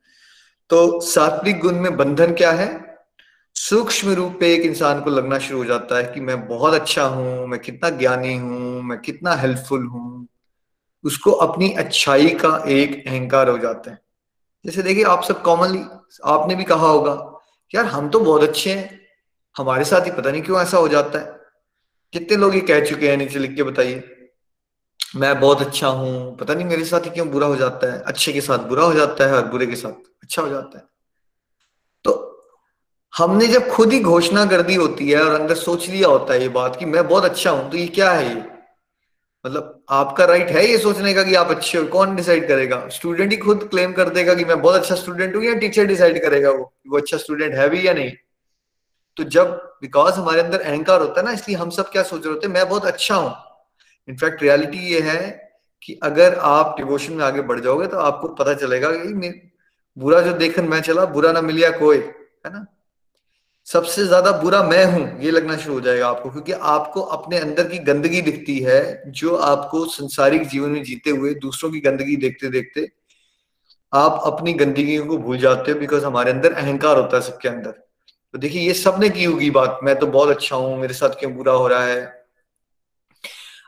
तो 0.68 1.00
सात्विक 1.00 1.60
गुण 1.60 1.74
में 1.74 1.96
बंधन 1.96 2.32
क्या 2.32 2.52
है? 2.52 2.98
सूक्ष्म 3.54 4.10
रूप 4.10 4.36
पे 4.40 4.54
एक 4.54 4.60
इंसान 4.60 5.00
को 5.00 5.10
लगना 5.10 5.38
शुरू 5.38 5.58
हो 5.58 5.64
जाता 5.64 5.96
है 5.96 6.04
कि 6.04 6.20
मैं 6.20 6.48
बहुत 6.48 6.74
अच्छा 6.74 7.04
हूँ, 7.04 7.46
मैं 7.46 7.60
कितना 7.60 7.90
ज्ञानी 7.90 8.36
हूँ, 8.36 8.82
मैं 8.82 8.98
कितना 8.98 9.34
हेल्पफुल 9.34 9.86
हूँ। 9.86 10.28
उसको 11.04 11.30
अपनी 11.30 11.72
अच्छाई 11.72 12.28
का 12.28 12.64
एक 12.68 13.08
अहंकार 13.08 13.48
हो 13.48 13.58
जाता 13.58 13.90
है। 13.90 13.98
जैसे 14.66 14.82
देखिए 14.82 15.04
आप 15.04 15.22
सब 15.22 15.42
कॉमनली 15.42 15.84
आपने 16.24 16.54
भी 16.54 16.64
कहा 16.64 16.86
होगा 16.86 17.31
यार, 17.74 17.84
हम 17.84 18.08
तो 18.08 18.20
बहुत 18.20 18.42
अच्छे 18.42 18.72
हैं। 18.72 19.00
हमारे 19.58 19.84
साथ 19.84 20.06
ही 20.06 20.10
पता 20.10 20.30
नहीं 20.30 20.42
क्यों 20.42 20.62
ऐसा 20.62 20.76
हो 20.76 20.88
जाता 20.88 21.18
है। 21.18 21.40
कितने 22.12 22.36
लोग 22.36 22.54
ये 22.54 22.60
कह 22.60 22.84
चुके 22.84 23.10
हैं 23.10 23.16
नीचे 23.16 23.38
लिख 23.38 23.56
के 23.56 23.62
बताइए। 23.62 24.02
मैं 25.16 25.40
बहुत 25.40 25.60
अच्छा 25.60 25.88
हूँ। 25.88 26.36
पता 26.36 26.54
नहीं 26.54 26.66
मेरे 26.66 26.84
साथ 26.84 27.00
ही 27.00 27.10
क्यों 27.10 27.28
बुरा 27.28 27.46
हो 27.46 27.56
जाता 27.56 27.92
है। 27.92 28.00
अच्छे 28.00 28.32
के 28.32 28.40
साथ 28.40 28.58
बुरा 28.58 28.84
हो 28.84 28.94
जाता 28.94 29.26
है 29.26 29.34
और 29.34 29.46
बुरे 29.46 29.66
के 29.66 29.76
साथ 29.76 29.92
अच्छा 30.22 30.42
हो 30.42 30.48
जाता 30.48 30.78
है। 30.78 30.84
तो 32.04 32.28
हमने 33.16 33.46
जब 33.46 33.68
खुद 33.68 33.92
ही 33.92 34.00
घोषणा 34.00 34.46
कर 34.46 34.62
दी 34.62 34.74
होती 34.74 35.10
है 35.10 35.22
और 35.22 35.40
अंदर 35.40 35.54
सोच 35.54 35.88
लिया 35.88 36.08
होता 36.08 36.34
है 36.34 36.42
ये 36.42 36.48
बात 36.48 36.76
कि 36.76 36.84
मैं 36.84 37.08
बहुत 37.08 37.24
अच्छा 37.24 37.50
हूँ 37.50 37.70
तो 37.70 37.76
ये 37.76 37.86
क्या 37.86 38.12
है 38.12 38.34
ये? 38.34 38.44
मतलब 39.44 39.82
आपका 39.90 40.24
राइट 40.24 40.50
है 40.50 40.64
ये 40.66 40.76
सोचने 40.78 41.12
का 41.14 41.22
कि 41.22 41.34
आप 41.34 41.50
अच्छे 41.50 41.78
हो। 41.78 41.84
कौन 41.86 42.14
डिसाइड 42.16 42.46
करेगा? 42.48 42.86
स्टूडेंट 42.88 43.30
ही 43.32 43.36
खुद 43.36 43.68
क्लेम 43.70 43.92
कर 43.92 44.08
देगा 44.10 44.34
कि 44.34 44.44
मैं 44.44 44.60
बहुत 44.62 44.74
अच्छा 44.74 44.94
स्टूडेंट 44.94 45.34
हूँ 45.36 45.42
या 45.44 45.54
टीचर 45.54 45.86
डिसाइड 45.86 46.22
करेगा 46.22 46.50
वो 46.50 46.72
वो 46.88 46.98
अच्छा 46.98 47.16
स्टूडेंट 47.16 47.54
है 47.54 47.68
भी 47.68 47.86
या 47.86 47.92
नहीं? 47.92 48.12
तो 49.16 49.24
जब 49.26 49.50
बिकॉज़ 49.82 50.14
हमारे 50.14 50.40
अंदर 50.40 50.60
अहंकार 50.60 51.00
होता 51.00 51.20
है 51.20 51.26
ना, 51.26 51.32
इसलिए 51.32 51.56
हम 51.56 51.70
सब 51.70 51.90
क्या 51.90 52.02
सोच 52.02 52.24
रहे 52.24 52.34
होते 52.34 52.46
हैं? 52.46 52.54
मैं 52.54 52.68
बहुत 52.68 52.84
अच्छा 52.86 53.14
हूँ। 53.14 53.34
इनफैक्ट 54.08 54.42
रियलिटी 54.42 54.78
ये 54.92 55.00
है 55.00 55.20
कि 55.82 55.98
अगर 56.02 56.34
आप 56.42 56.74
डिवोशन 56.78 57.12
में 57.12 57.24
आगे 57.24 57.40
बढ़ 57.42 57.60
जाओगे 57.60 57.86
तो 57.86 57.96
आपको 58.00 58.28
पता 58.34 58.54
चलेगा 58.54 58.90
कि 58.92 59.50
बुरा 59.96 60.20
जो 60.20 60.32
देखन 60.32 60.64
मैं 60.64 60.80
चला, 60.82 61.04
बुरा 61.04 61.32
ना 61.32 61.40
मिलिया 61.40 61.70
कोई, 61.70 61.98
है 61.98 62.52
ना? 62.52 62.66
सबसे 63.66 64.04
ज़्यादा 64.04 64.30
बुरा 64.32 64.62
मैं 64.62 64.84
हूँ, 64.84 65.20
ये 65.20 65.30
लगना 65.30 65.56
शुरू 65.56 65.74
हो 65.74 65.80
जाएगा 65.80 66.08
आपको, 66.08 66.30
क्योंकि 66.30 66.52
आपको 66.52 67.00
अपने 67.00 67.38
अंदर 67.38 67.68
की 67.68 67.78
गंदगी 67.78 68.20
दिखती 68.20 68.58
है, 68.58 69.02
जो 69.08 69.36
आपको 69.36 69.84
संसारिक 69.86 70.46
जीवन 70.48 70.70
में 70.70 70.82
जीते 70.84 71.10
हुए, 71.10 71.34
दूसरों 71.34 71.70
की 71.70 71.80
गंदगी 71.80 72.16
देखते 72.16 72.48
देखते 72.48 72.88
आप 73.92 74.22
अपनी 74.24 74.52
गंदगी 74.52 74.96
को 74.98 75.16
भूल 75.18 75.38
जाते 75.38 75.72
हो 75.72 75.78
बिकॉज़ 75.78 76.04
हमारे 76.04 76.30
अंदर 76.30 76.52
अहंकार 76.52 76.96
होता 76.96 77.16
है 77.16 77.22
सबके 77.22 77.48
अंदर। 77.48 77.70
तो 78.34 78.38
देखिए, 78.38 78.62
ये 78.62 78.74
सबने 78.74 79.08
की 79.10 79.24
होगी 79.24 79.50
बात। 79.50 79.80
मैं 79.82 79.98
तो 79.98 80.06
बहुत 80.06 80.28
अच्छा 80.28 80.56
हूँ, 80.56 80.76
मेरे 80.78 80.94
साथ 80.94 81.18
क्यों 81.20 81.32
बुरा 81.34 81.52
हो 81.52 81.66
रहा 81.68 81.84
है? 81.84 82.26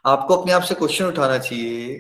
आपको 0.06 0.36
अपने 0.36 0.52
आप 0.52 0.62
से 0.62 0.74
क्वेश्चन 0.74 1.04
उठाना 1.04 1.38
चाहिए, 1.38 1.98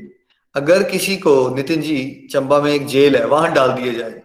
अगर 0.54 0.82
किसी 0.82 1.16
को, 1.16 1.48
नितिन 1.56 1.80
जी, 1.80 2.28
चंबा 2.32 2.60
में 2.60 2.72
एक 2.72 2.86
जेल 2.86 3.16
है, 3.16 3.24
वहाँ 3.26 3.52
डाल 3.54 3.72
दिया 3.72 3.92
जाए 3.92 4.22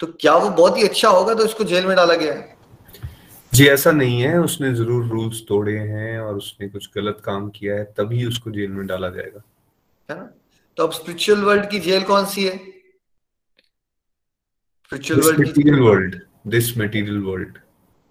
तो 0.00 0.06
क्या 0.20 0.34
वो 0.36 0.48
बहुत 0.50 0.78
ही 0.78 0.82
अच्छा 0.84 1.08
होगा 1.08 1.34
तो 1.34 1.44
इसको 1.44 1.64
जेल 1.64 1.86
में 1.86 1.96
डाला 1.96 2.14
गया 2.14 2.32
है? 2.34 2.55
जी 3.56 3.66
ऐसा 3.68 3.90
नहीं 3.92 4.20
है। 4.20 4.38
उसने 4.40 4.72
ज़रूर 4.74 5.04
रूल्स 5.08 5.40
तोड़े 5.48 5.76
हैं 5.78 6.18
और 6.20 6.36
उसने 6.36 6.68
कुछ 6.68 6.88
गलत 6.96 7.20
काम 7.24 7.48
किया 7.50 7.74
है 7.74 7.84
तभी 7.98 8.24
उसको 8.26 8.50
जेल 8.50 8.70
में 8.70 8.86
डाला 8.86 9.08
जाएगा। 9.10 9.42
है 10.08 10.18
ना? 10.18 10.28
तो 10.76 10.82
अब 10.82 10.92
स्पिरिचुअल 10.92 11.44
वर्ल्ड 11.44 11.68
की 11.70 11.78
जेल 11.80 12.02
कौन 12.04 12.24
सी 12.26 12.44
है? 12.44 12.56
Spiritual 14.84 15.20
world 15.20 15.40
material 15.40 15.80
world 15.80 16.20
this 16.48 16.76
material 16.78 17.18
world 17.20 17.58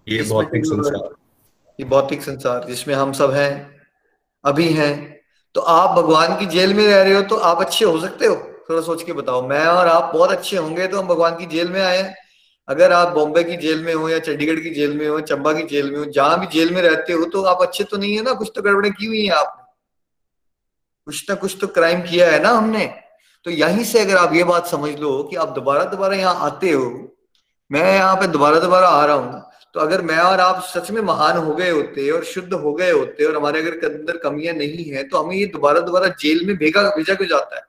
ये 0.06 0.22
भौतिक 0.24 0.66
संसार। 0.66 1.14
ये 1.78 1.84
भौतिक 1.86 2.22
संसार 2.22 2.64
जिसमें 2.64 2.94
हम 2.94 3.12
सब 3.12 3.30
हैं 3.32 3.52
अभी 4.44 4.68
हैं। 4.72 4.94
तो 5.54 5.60
आप 5.60 5.96
भगवान 5.96 6.38
की 6.38 6.46
जेल 6.48 6.74
में 6.74 6.86
रह 6.86 7.02
रहे 7.02 7.14
हो 7.14 7.22
तो 7.24 7.36
आप 7.46 7.60
अच्छे 7.60 7.84
हो 7.84 7.98
सकते 8.00 8.26
हो। 8.26 8.34
थोड़ा 8.70 8.80
सोच 8.82 9.02
के 9.02 9.12
बताओ। 9.14 9.48
मैं 9.48 9.64
और 9.66 9.86
आप 9.88 10.12
बहुत 10.14 10.30
अच्छे 10.30 10.56
होंगे 10.56 10.86
तो 10.86 11.00
हम 11.00 11.06
भगवान 11.08 11.36
की 11.38 11.46
जेल 11.46 11.68
में 11.68 11.80
आए 11.82 11.98
हैं। 11.98 12.14
अगर 12.68 12.92
आप 12.92 13.08
बॉम्बे 13.08 13.42
की 13.44 13.56
जेल 13.56 13.82
में 13.84 13.92
हो 13.94 14.08
या 14.08 14.18
चंडीगढ़ 14.18 14.60
की 14.60 14.70
जेल 14.70 14.96
में 14.96 15.06
हो, 15.08 15.20
चंबा 15.22 15.52
की 15.52 15.62
जेल 15.64 15.90
में 15.90 15.98
हो, 15.98 16.04
जहाँ 16.06 16.38
भी 16.40 16.46
जेल 16.52 16.74
में 16.74 16.80
रहते 16.82 17.12
हो 17.12 17.24
तो 17.24 17.42
आप 17.44 17.62
अच्छे 17.62 17.84
तो 17.84 17.96
नहीं 17.96 18.16
है 18.16 18.22
ना? 18.22 18.32
कुछ 18.32 18.50
तो 18.56 18.62
गड़बड़े 18.62 18.90
की 18.90 19.06
हुई 19.06 19.24
है 19.24 19.32
आपने। 19.32 19.64
कुछ 21.06 21.24
ना 21.30 21.34
कुछ 21.34 21.56
तो 21.60 21.66
क्राइम 21.68 22.00
किया 22.02 22.30
है 22.30 22.42
ना 22.42 22.50
हमने। 22.50 22.86
तो 23.46 23.50
यहीं 23.50 23.84
से 23.84 24.00
अगर 24.00 24.16
आप 24.16 24.32
ये 24.34 24.44
बात 24.44 24.66
समझ 24.66 24.90
लो 25.00 25.22
कि 25.22 25.36
आप 25.36 25.48
दोबारा 25.48 25.84
दोबारा 25.86 26.16
यहाँ 26.16 26.34
आते 26.46 26.70
हो, 26.70 26.88
मैं 27.70 27.92
यहाँ 27.94 28.16
पे 28.16 28.26
दोबारा 28.26 28.58
दोबारा 28.60 28.88
आ 28.88 29.04
रहा 29.04 29.16
हूँ 29.16 29.42
तो 29.74 29.80
अगर 29.80 30.02
मैं 30.02 30.18
और 30.18 30.40
आप 30.40 30.62
सच 30.64 30.90
में 30.90 31.00
महान 31.02 31.36
हो 31.36 31.54
गए 31.54 31.70
होते 31.70 32.10
और 32.10 32.24
शुद्ध 32.24 32.52
हो 32.52 32.72
गए 32.74 32.90
होते 32.90 33.24
और 33.24 33.36
हमारे 33.36 33.60
अगर 33.60 33.86
अंदर 33.88 34.16
कमियाँ 34.16 34.54
नहीं 34.54 34.84
है 34.84 35.02
तो 35.08 35.22
हमें 35.22 35.34
ये 35.36 35.46
दोबारा 35.46 35.80
दोबारा 35.80 36.08
जेल 36.20 36.44
में 36.46 36.56
भेजा 36.56 36.82
भेजा 36.96 37.14
क्यों 37.14 37.28
जाता 37.28 37.56
है? 37.56 37.62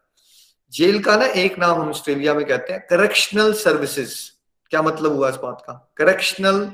जेल 0.73 0.99
का 1.03 1.15
ना 1.15 1.25
एक 1.41 1.57
नाम 1.59 1.81
हम 1.81 1.89
ऑस्ट्रेलिया 1.89 2.33
में 2.33 2.45
कहते 2.45 2.73
हैं 2.73 2.85
करेक्शनल 2.89 3.53
सर्विसेज़ 3.55 4.15
क्या 4.71 4.81
मतलब 4.81 5.13
हुआ 5.15 5.29
इस 5.29 5.35
बात 5.35 5.63
का? 5.67 5.73
करेक्शनल 5.97 6.69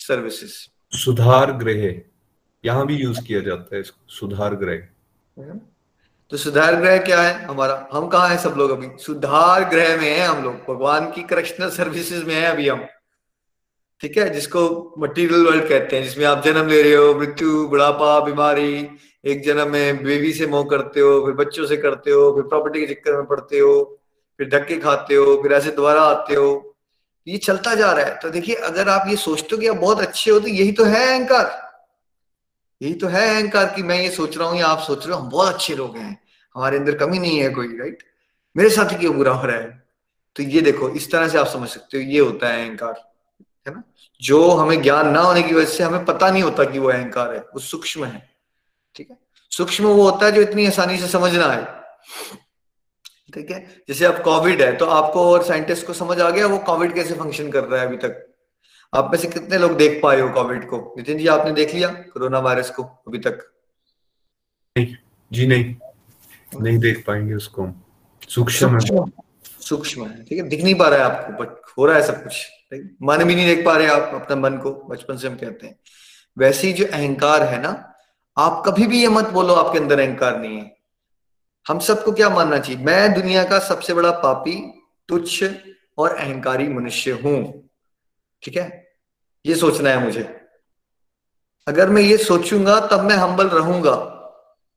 सर्विसेज़ 0.00 0.98
सुधार 0.98 1.52
गृह 1.56 1.82
यहाँ 2.64 2.86
भी 2.86 2.96
यूज़ 2.96 3.20
किया 3.26 3.40
जाता 3.40 3.74
है 3.74 3.80
इसको 3.80 4.12
सुधार 4.12 4.54
गृह 4.54 4.86
तो 6.32 6.36
सुधार 6.36 6.76
ग्रह 6.76 6.96
क्या 6.98 7.20
है? 7.22 7.44
हमारा 7.44 7.88
हम 7.92 8.06
कहा 8.08 8.26
है 8.28 8.38
सब 8.38 8.54
लोग 8.58 8.70
अभी? 8.70 8.88
सुधार 9.02 9.64
ग्रह 9.68 9.96
में 10.00 10.08
है 10.08 10.26
हम 10.26 10.42
लोग. 10.44 10.54
भगवान 10.68 11.10
की 11.12 11.22
करेक्शनल 11.22 11.70
सर्विसेज़ 11.70 12.24
में 12.24 12.34
है 12.34 12.44
अभी 12.44 12.68
हम. 12.68 12.86
ठीक 14.00 14.16
है? 14.18 14.28
जिसको 14.30 14.94
मटीरियल 14.98 15.46
वर्ल्ड 15.46 15.68
कहते 15.68 15.96
हैं 15.96 16.04
जिसमें 16.04 16.24
आप 16.26 16.42
जन्म 16.44 16.68
ले 16.68 16.82
रहे 16.82 16.94
हो 16.94 17.14
मृत्यु 17.14 17.66
बुढ़ापा 17.68 18.18
बीमारी 18.24 18.72
एक 19.24 19.42
जन्म 19.44 19.70
में 19.72 20.02
बेबी 20.04 20.32
से 20.32 20.46
मोह 20.46 20.64
करते 20.70 21.00
हो 21.00 21.24
फिर 21.24 21.34
बच्चों 21.34 21.66
से 21.66 21.76
करते 21.76 22.10
हो 22.10 22.30
फिर 22.34 22.42
प्रॉपर्टी 22.48 22.86
के 22.86 22.94
चक्कर 22.94 23.16
में 23.16 23.26
पड़ते 23.26 23.58
हो 23.58 23.72
फिर 24.40 24.48
धक्के 24.48 24.76
खाते 24.80 25.14
हो 25.14 25.40
फिर 25.42 25.52
ऐसे 25.52 25.70
दोबारा 25.70 26.02
आते 26.02 26.34
हो 26.34 26.50
ये 27.28 27.38
चलता 27.38 27.74
जा 27.74 27.92
रहा 27.92 28.04
है। 28.06 28.18
तो 28.18 28.30
देखिए, 28.30 28.54
अगर 28.54 28.88
आप 28.88 29.08
ये 29.08 29.16
सोचते 29.16 29.48
हो 29.52 29.60
कि 29.60 29.66
आप 29.66 29.76
बहुत 29.76 30.00
अच्छे 30.00 30.30
हो 30.30 30.38
तो 30.40 30.48
यही 30.48 30.72
तो 30.72 30.84
है 30.84 31.06
अहंकार। 31.08 31.46
यही 32.80 32.94
तो 32.94 33.06
है 33.06 33.28
अहंकार 33.30 33.72
कि 33.74 33.82
मैं 33.82 34.00
ये 34.00 34.10
सोच 34.10 34.36
रहा 34.38 34.48
हूँ 34.48 34.58
या 34.58 34.66
आप 34.66 34.80
सोच 34.80 35.06
रहे 35.06 35.14
हो, 35.14 35.20
हम 35.20 35.28
बहुत 35.30 35.54
अच्छे 35.54 35.74
लोग 35.76 35.96
हैं, 35.96 36.18
हमारे 36.54 36.78
अंदर 36.78 36.96
कमी 36.98 37.18
नहीं 37.18 37.38
है 37.38 37.48
कोई 37.50 37.76
राइट 37.78 38.02
मेरे 38.56 38.70
साथ 38.70 38.98
क्यों 38.98 39.14
बुरा 39.16 39.32
हो 39.32 39.46
रहा 39.46 39.56
है? 39.56 39.82
तो 40.36 40.42
ये 40.42 40.60
देखो, 40.60 40.88
इस 40.90 41.10
तरह 41.12 41.28
से 41.28 41.38
आप 41.38 41.46
समझ 41.46 41.68
सकते 41.68 41.96
हो, 41.96 42.02
ये 42.02 42.18
होता 42.20 42.48
है 42.48 42.64
अहंकार, 42.64 42.94
है 43.66 43.74
ना? 43.74 43.82
जो 44.22 44.50
हमें 44.50 44.80
ज्ञान 44.82 45.08
ना 45.08 45.20
होने 45.20 45.42
की 45.42 45.54
वजह 45.54 45.66
से 45.66 45.84
हमें 45.84 46.04
पता 46.04 46.30
नहीं 46.30 46.42
होता 46.42 46.64
कि 46.64 46.78
वो 46.78 46.88
अहंकार 46.90 47.34
है, 47.34 47.40
वो 47.40 47.60
सूक्ष्म 47.60 48.04
है, 48.04 48.28
ठीक 48.96 49.10
है? 49.10 49.18
सूक्ष्म 49.52 49.84
वो 49.84 50.10
होता 50.10 50.26
है 50.26 50.32
जो 50.32 50.40
इतनी 50.40 50.66
आसानी 50.66 50.98
से 50.98 51.08
समझ 51.08 51.34
ना 51.34 51.46
आए। 51.46 51.66
ठीक 53.34 53.50
है? 53.50 53.58
जैसे 53.88 54.04
अब 54.04 54.22
कोविड 54.22 54.62
है 54.62 54.76
तो 54.76 54.86
आपको 54.86 55.24
और 55.32 55.42
साइंटिस्ट 55.44 55.86
को 55.86 55.92
समझ 55.92 56.20
आ 56.20 56.30
गया 56.30 56.46
वो 56.46 56.58
कोविड 56.58 56.94
कैसे 56.94 57.14
फ़ंक्शन 57.14 57.50
कर 57.50 57.64
रहा 57.64 57.80
है 57.80 57.86
अभी 57.86 57.96
तक? 57.96 58.24
आप 58.92 59.10
में 59.12 59.18
से 59.18 59.28
कितने 59.28 59.58
लोग 59.58 59.76
देख 59.76 60.00
पाए 60.02 60.20
हो 60.20 60.28
कोविड 60.28 60.68
को? 60.68 60.94
नितिन 60.96 61.18
जी 61.18 61.26
आपने 61.26 61.52
देख 61.52 61.74
लिया 61.74 61.88
कोरोना 61.88 62.38
वायरस 62.38 62.70
को 62.70 62.82
अभी 62.82 63.18
तक? 63.18 63.38
नहीं 64.76 64.96
जी 65.32 65.46
नहीं। 65.46 65.74
नहीं 66.60 66.78
देख 66.78 67.04
पाएँगे 67.06 67.34
उसको 67.34 67.68
सूक्ष्म 68.28 68.78
सूक्ष्म। 68.78 70.06
है 70.06 70.24
ठीक 70.24 70.38
है? 70.38 70.48
दिख 70.48 70.62
नहीं 70.64 70.74
पा 70.74 70.88
रहा 70.88 70.98
है 70.98 71.04
आपको 71.04 71.42
बट 71.42 71.60
हो 71.78 71.86
रहा 71.86 71.96
है 71.96 72.02
सब 72.02 72.22
कुछ 72.22 72.46
मन 73.02 73.24
भी 73.24 73.34
नहीं 73.34 73.46
देख 73.46 73.64
पा 73.66 73.76
रहे 73.76 73.86
आप 73.86 74.10
अपने 74.14 74.36
मन 74.36 74.56
को 74.58 74.72
बचपन 74.90 75.16
से 75.16 75.28
हम 75.28 75.34
कहते 75.34 75.66
हैं। 75.66 75.78
वैसे 76.38 76.66
ही 76.66 76.72
जो 76.72 76.86
अहंकार 76.86 77.42
है 77.42 77.62
ना 77.62 77.70
आप 78.36 78.62
कभी 78.66 78.86
भी 78.86 79.00
ये 79.00 79.08
मत 79.08 79.28
बोलो 79.28 79.54
आपके 79.54 79.78
अंदर 79.78 80.00
अहंकार 80.00 80.38
नहीं 80.40 80.58
है। 80.58 80.77
हम 81.68 81.78
सबको 81.78 82.12
क्या 82.12 82.30
मानना 82.30 82.58
चाहिए? 82.58 82.84
मैं 82.84 83.14
दुनिया 83.14 83.44
का 83.44 83.58
सबसे 83.58 83.94
बड़ा 83.94 84.10
पापी, 84.10 84.82
तुच्छ 85.08 85.44
और 85.98 86.14
अहंकारी 86.14 86.68
मनुष्य 86.68 87.10
हूँ। 87.10 87.70
ठीक 88.42 88.56
है? 88.56 88.88
ये 89.46 89.54
सोचना 89.54 89.90
है 89.90 90.04
मुझे। 90.04 90.36
अगर 91.66 91.90
मैं 91.90 92.02
ये 92.02 92.16
सोचूँगा, 92.16 92.80
तब 92.80 93.00
मैं 93.00 93.16
हम्बल 93.16 93.48
रहूँगा। 93.48 93.94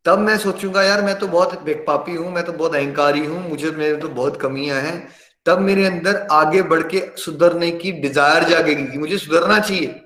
तब 0.06 0.20
मैं 0.20 0.38
सोचूँगा, 0.38 0.84
यार 0.84 1.02
मैं 1.02 1.20
तो 1.20 1.28
बहुत 1.28 1.68
पापी 1.70 2.16
हूँ, 2.16 2.32
मैं 2.32 2.46
तो 2.46 2.54
बहुत 2.54 2.76
अहंकारी 2.76 3.26
हूँ, 3.26 3.50
मुझे, 3.50 3.72
मेरे 3.72 3.98
तो 3.98 4.10
बहुत 4.10 4.42
कमियाँ 4.42 4.82
हैं। 4.82 5.10
तब 5.46 5.60
मेरे 5.60 5.86
अंदर 5.86 6.28
आगे 6.32 6.62
बढ़ 6.62 6.82
के 6.82 7.18
सुधरने 7.18 7.72
की 7.72 7.92
डिज़ायर 7.92 8.44
जागेगी 8.44 8.88
कि 8.88 8.98
मुझे 8.98 9.18
सुधरना 9.18 9.60
चाहिए। 9.60 10.02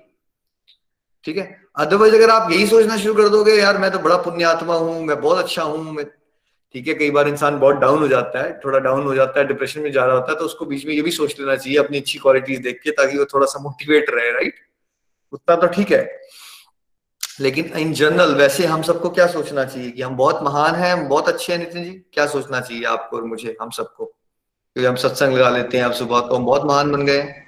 ठीक 1.23 1.37
है? 1.37 1.61
अदरवाइज़ 1.75 2.15
अगर 2.15 2.29
आप 2.29 2.51
यही 2.51 2.67
सोचना 2.67 2.97
शुरू 2.97 3.13
कर 3.13 3.29
दोगे, 3.29 3.53
यार 3.53 3.77
मैं 3.77 3.91
तो 3.91 3.99
बड़ा 3.99 4.17
पुण्यात्मा 4.17 4.75
हूँ, 4.75 5.03
मैं 5.03 5.21
बहुत 5.21 5.37
अच्छा 5.37 5.63
हूँ, 5.63 5.91
मैं 5.93 6.05
ठीक 6.75 6.87
है, 6.87 6.93
कई 6.93 7.11
बार 7.11 7.27
इंसान 7.27 7.57
बहुत 7.59 7.75
डाउन 7.75 7.99
हो 7.99 8.07
जाता 8.07 8.41
है, 8.43 8.59
थोड़ा 8.65 8.79
डाउन 8.79 9.03
हो 9.03 9.13
जाता 9.15 9.39
है 9.39 9.45
डिप्रेशन 9.47 9.81
में 9.81 9.91
जा 9.91 10.05
रहा 10.05 10.15
होता 10.15 10.31
है 10.31 10.37
तो 10.39 10.45
उसको 10.45 10.65
बीच 10.65 10.85
में 10.85 10.93
ये 10.93 11.01
भी 11.01 11.11
सोच 11.11 11.39
लेना 11.39 11.55
चाहिए, 11.55 11.77
अपनी 11.79 11.97
अच्छी 11.97 12.19
क्वालिटीज 12.19 12.59
देख 12.59 12.79
के, 12.83 12.91
ताकि 12.91 13.17
वो 13.17 13.25
थोड़ा 13.25 13.45
सा 13.45 13.59
मोटिवेट 13.59 14.09
रहे 14.09 14.31
राइट 14.31 14.55
उतना 15.33 15.55
तो 15.55 15.67
ठीक 15.67 15.91
है। 15.91 16.19
लेकिन 17.41 17.65
इन 17.65 17.93
जनरल 17.93 18.35
वैसे 18.35 18.65
हम 18.65 18.81
सबको 18.81 19.09
क्या 19.09 19.27
सोचना 19.27 19.65
चाहिए 19.65 19.91
कि 19.91 20.01
हम 20.01 20.17
बहुत 20.17 20.43
महान 20.43 20.75
हैं, 20.75 20.91
हम 20.93 21.07
बहुत 21.07 21.29
अच्छे 21.29 21.53
हैं, 21.53 21.59
नितिन 21.59 21.83
जी? 21.83 21.91
क्या 22.13 22.25
सोचना 22.25 22.59
चाहिए 22.59 22.83
आपको 22.83 23.17
और 23.17 23.23
मुझे, 23.23 23.57
हम 23.61 23.69
सबको? 23.69 24.05
क्योंकि 24.05 24.87
हम 24.87 24.95
सत्संग 24.95 25.33
लगा 25.33 25.49
लेते 25.49 25.77
हैं, 25.77 25.85
आप 25.85 25.91
सुबह 25.91 26.19
को 26.19 26.35
हम 26.35 26.45
बहुत 26.45 26.65
महान 26.65 26.91
बन 26.91 27.05
गए। 27.05 27.44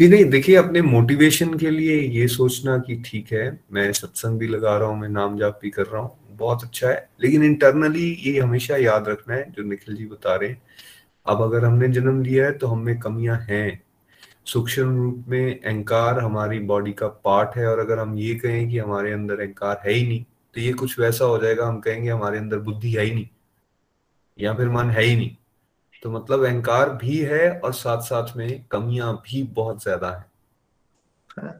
जी 0.00 0.06
नहीं, 0.08 0.24
देखिए, 0.24 0.54
अपने 0.56 0.80
मोटिवेशन 0.82 1.52
के 1.58 1.70
लिए 1.70 1.98
ये 2.00 2.26
सोचना 2.28 2.76
कि 2.78 2.94
ठीक 3.04 3.32
है, 3.32 3.60
मैं 3.72 3.92
सत्संग 3.92 4.38
भी 4.38 4.46
लगा 4.48 4.76
रहा 4.78 4.88
हूँ, 4.88 4.98
मैं 5.00 5.08
नाम 5.08 5.36
जाप 5.38 5.58
भी 5.62 5.70
कर 5.70 5.86
रहा 5.86 6.00
हूँ, 6.02 6.10
बहुत 6.30 6.64
अच्छा 6.64 6.88
है। 6.88 7.08
लेकिन 7.20 7.42
इंटरनली 7.44 8.08
ये 8.22 8.38
हमेशा 8.40 8.76
याद 8.76 9.08
रखना 9.08 9.34
है, 9.34 9.50
जो 9.50 9.62
निखिल 9.62 9.96
जी 9.96 10.06
बता 10.06 10.34
रहे 10.36 10.48
हैं। 10.48 10.60
अब 11.26 11.42
अगर 11.42 11.64
हमने 11.64 11.88
जन्म 11.88 12.22
लिया 12.22 12.46
है 12.46 12.52
तो 12.52 12.66
हमें 12.66 12.98
कमियाँ 13.00 13.38
हैं। 13.40 13.82
सूक्ष्म 14.46 14.96
रूप 14.96 15.24
में 15.28 15.60
अहंकार 15.60 16.18
हमारी 16.20 16.58
बॉडी 16.62 16.92
का 16.92 17.08
पार्ट 17.24 17.56
है 17.56 17.66
और 17.66 17.78
अगर 17.78 17.98
हम 17.98 18.18
ये 18.18 18.34
कहें 18.34 18.68
कि 18.70 18.78
हमारे 18.78 19.12
अंदर 19.12 19.40
अहंकार 19.40 19.80
है 19.86 19.92
ही 19.92 20.06
नहीं 20.06 20.24
तो 20.56 20.60
ये 20.60 20.72
कुछ 20.74 20.98
वैसा 20.98 21.24
हो 21.24 21.38
जाएगा, 21.38 21.66
हम 21.66 21.80
कहेंगे 21.80 22.10
हमारे 22.10 22.38
अंदर 22.38 22.58
बुद्धि 22.60 22.92
है 22.92 23.04
ही 23.04 23.10
नहीं, 23.10 23.26
या 24.38 24.54
फिर 24.54 24.68
मन 24.70 24.90
है 24.90 25.02
ही 25.02 25.16
नहीं। 25.16 25.36
तो 26.04 26.10
मतलब 26.10 26.44
अहंकार 26.44 26.90
भी 26.90 27.18
है 27.18 27.50
और 27.58 27.72
साथ 27.72 28.00
साथ 28.02 28.36
में 28.36 28.64
कमियाँ 28.70 29.12
भी 29.26 29.42
बहुत 29.42 29.82
ज़्यादा 29.82 30.08
है। 30.10 31.52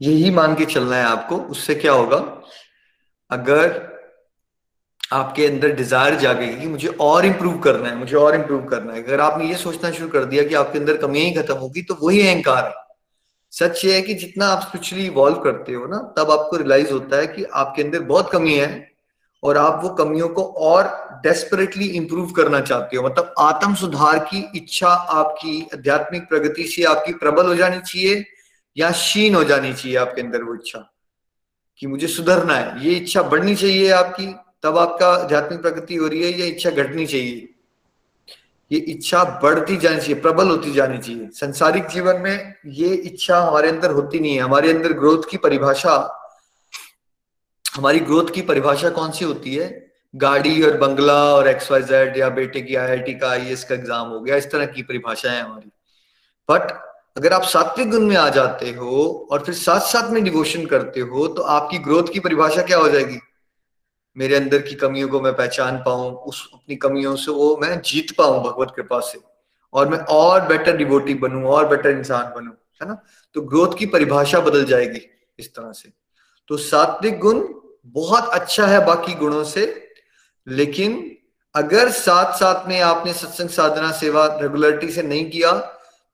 यही 0.00 0.30
मान 0.30 0.54
के 0.54 0.64
चलना 0.64 0.96
है 0.96 1.04
आपको। 1.04 1.36
उससे 1.36 1.74
क्या 1.74 1.92
होगा? 1.92 2.16
अगर 3.30 3.70
आपके 5.12 5.46
अंदर 5.46 5.74
डिज़ायर 5.74 6.14
जागेगी 6.14 6.60
कि 6.60 6.66
मुझे 6.66 6.88
और 6.88 7.26
इंप्रूव 7.26 7.58
करना 7.58 7.88
है, 7.88 7.94
मुझे 7.96 8.16
और 8.16 8.34
इंप्रूव 8.34 8.66
करना 8.66 8.92
है। 8.92 9.02
अगर 9.02 9.20
आपने 9.20 9.48
ये 9.48 9.54
सोचना 9.54 9.90
शुरू 9.90 10.08
कर 10.08 10.24
दिया 10.24 10.44
कि 10.44 10.54
आपके 10.54 10.78
अंदर 10.78 10.96
कमियाँ 10.96 11.26
ही 11.26 11.34
खत्म 11.34 11.54
होगी 11.54 11.82
तो 11.82 11.94
वही 12.02 12.20
अहंकार 12.20 12.64
है। 12.64 12.74
सच 13.52 13.84
ये 13.84 13.94
है 13.94 14.02
कि 14.02 14.14
जितना 14.14 14.46
आप 14.46 14.62
स्पिरिचुअली 14.62 15.06
इवॉल्व 15.06 15.38
करते 15.40 15.72
हो 15.72 15.86
ना, 15.86 15.98
तब 16.18 16.30
आपको 16.30 16.56
रियलाइज़ 16.56 16.92
होता 16.92 17.16
है 17.16 17.26
कि 17.26 17.44
आपके 17.44 17.82
अंदर 17.82 18.02
बहुत 18.04 18.30
कमी 18.32 18.54
है। 18.54 18.68
और 19.42 19.56
आप 19.56 19.80
वो 19.82 19.88
कमियों 19.88 20.28
को 20.28 20.42
और 20.44 20.84
डेस्परेटली 21.22 21.86
इंप्रूव 21.86 22.30
करना 22.30 22.60
चाहते 22.60 22.96
हो। 22.96 23.02
मतलब 23.02 23.34
आत्म 23.38 23.74
सुधार 23.74 24.18
की 24.18 24.50
इच्छा 24.56 24.88
आपकी 24.88 25.68
आध्यात्मिक 25.74 26.28
प्रगति 26.28 26.64
से 26.64 26.82
आपकी 26.82 27.12
प्रबल 27.12 27.46
हो 27.46 27.54
जानी 27.54 27.78
चाहिए 27.78 28.26
या 28.76 28.90
क्षीण 28.90 29.34
हो 29.34 29.44
जानी 29.44 29.72
चाहिए 29.72 29.96
आपके 29.96 30.22
अंदर 30.22 30.42
वो 30.42 30.54
इच्छा? 30.54 30.94
कि 31.78 31.86
मुझे 31.86 32.06
सुधरना 32.06 32.54
है, 32.54 32.84
ये 32.84 32.94
इच्छा 32.94 33.22
बढ़नी 33.22 33.54
चाहिए 33.54 33.90
आपकी, 33.90 34.26
तब 34.62 34.78
आपका 34.78 35.08
आध्यात्मिक 35.08 35.62
प्रगति 35.62 35.94
हो 35.94 36.06
रही 36.06 36.32
है 36.32 36.40
या 36.40 36.46
इच्छा 36.46 36.70
घटनी 36.70 37.06
चाहिए? 37.06 37.48
ये 38.72 38.78
इच्छा 38.78 39.24
बढ़ती 39.24 39.76
जानी 39.76 39.96
चाहिए, 39.96 40.14
प्रबल 40.14 40.48
होती 40.48 40.72
जानी 40.72 40.98
चाहिए। 40.98 41.28
संसारिक 41.32 41.86
जीवन 41.86 42.20
में 42.20 42.54
ये 42.66 42.88
इच्छा 42.88 43.40
हमारे 43.40 43.68
अंदर 43.68 43.90
होती 43.90 44.20
नहीं 44.20 44.34
है, 44.34 44.40
हमारे 44.40 44.72
अंदर 44.72 44.92
ग्रोथ 44.92 45.22
की 45.30 45.36
परिभाषा 45.36 46.17
हमारी 47.68 48.00
ग्रोथ 48.00 48.30
की 48.34 48.42
परिभाषा 48.42 48.88
कौन 48.90 49.10
सी 49.10 49.24
होती 49.24 49.54
है? 49.54 49.66
गाड़ी 50.14 50.62
और 50.62 50.76
बंगला 50.78 51.22
और 51.34 51.48
एक्स 51.48 51.70
वाई 51.70 51.82
जेड 51.82 52.16
या 52.16 52.28
बेटे 52.30 52.60
की 52.60 52.74
आईआईटी 52.74 53.14
का 53.14 53.30
आई 53.30 53.54
का 53.60 53.74
एग्ज़ाम 53.74 54.08
हो 54.08 54.20
गया, 54.20 54.36
इस 54.36 54.50
तरह 54.50 54.66
की 54.66 54.82
परिभाषा 54.82 55.30
है 55.30 55.42
हमारी। 55.42 55.70
बट 56.48 56.72
अगर 57.16 57.32
आप 57.32 57.42
सात्विक 57.44 57.90
गुण 57.90 58.06
में 58.06 58.16
आ 58.16 58.28
जाते 58.28 58.70
हो 58.70 59.28
और 59.32 59.44
फिर 59.44 59.54
साथ 59.54 59.80
साथ 59.82 60.10
में 60.10 60.22
डिवोशन 60.24 60.66
करते 60.66 61.00
हो 61.02 61.26
तो 61.28 61.42
आपकी 61.54 61.78
ग्रोथ 61.78 62.12
की 62.12 62.20
परिभाषा 62.20 62.62
क्या 62.62 62.78
हो 62.78 62.88
जाएगी? 62.88 63.18
मेरे 64.16 64.36
अंदर 64.36 64.62
की 64.62 64.74
कमियों 64.74 65.08
को 65.08 65.20
मैं 65.20 65.32
पहचान 65.36 65.76
पाऊँ, 65.78 66.10
उस 66.12 66.48
अपनी 66.54 66.76
कमियों 66.76 67.14
से 67.16 67.30
वो 67.30 67.56
मैं 67.56 67.80
जीत 67.82 68.14
पाऊँ 68.18 68.42
भगवत 68.44 68.72
कृपा 68.76 69.00
से 69.02 69.18
और 69.72 69.88
मैं 69.88 69.98
और 69.98 70.46
बेटर 70.48 70.76
डिवोटी 70.76 71.14
बनूं, 71.16 71.44
और 71.44 71.68
बेटर 71.68 71.90
इंसान 71.90 72.32
बनूं, 72.36 72.52
है 72.80 72.88
ना? 72.88 73.02
तो 73.36 73.40
ग्रोथ 73.42 73.78
की 73.78 73.86
परिभाषा 73.86 74.40
बदल 74.40 74.64
जाएगी 74.64 75.00
इस 75.38 75.54
तरह 75.54 75.72
से। 75.72 75.92
तो 76.50 76.56
सात्विक 76.56 77.18
गुण 77.18 77.40
बहुत 77.94 78.28
अच्छा 78.30 78.66
है 78.66 78.84
बाकी 78.86 79.14
गुणों 79.14 79.44
से, 79.44 79.64
लेकिन 80.46 81.16
अगर 81.54 81.90
साथ 81.90 82.32
साथ 82.34 82.66
में 82.68 82.80
आपने 82.80 83.12
सत्संग 83.12 83.48
साधना 83.48 83.90
सेवा 83.92 84.26
रेगुलरिटी 84.42 84.90
से 84.92 85.02
नहीं 85.02 85.30
किया 85.30 85.52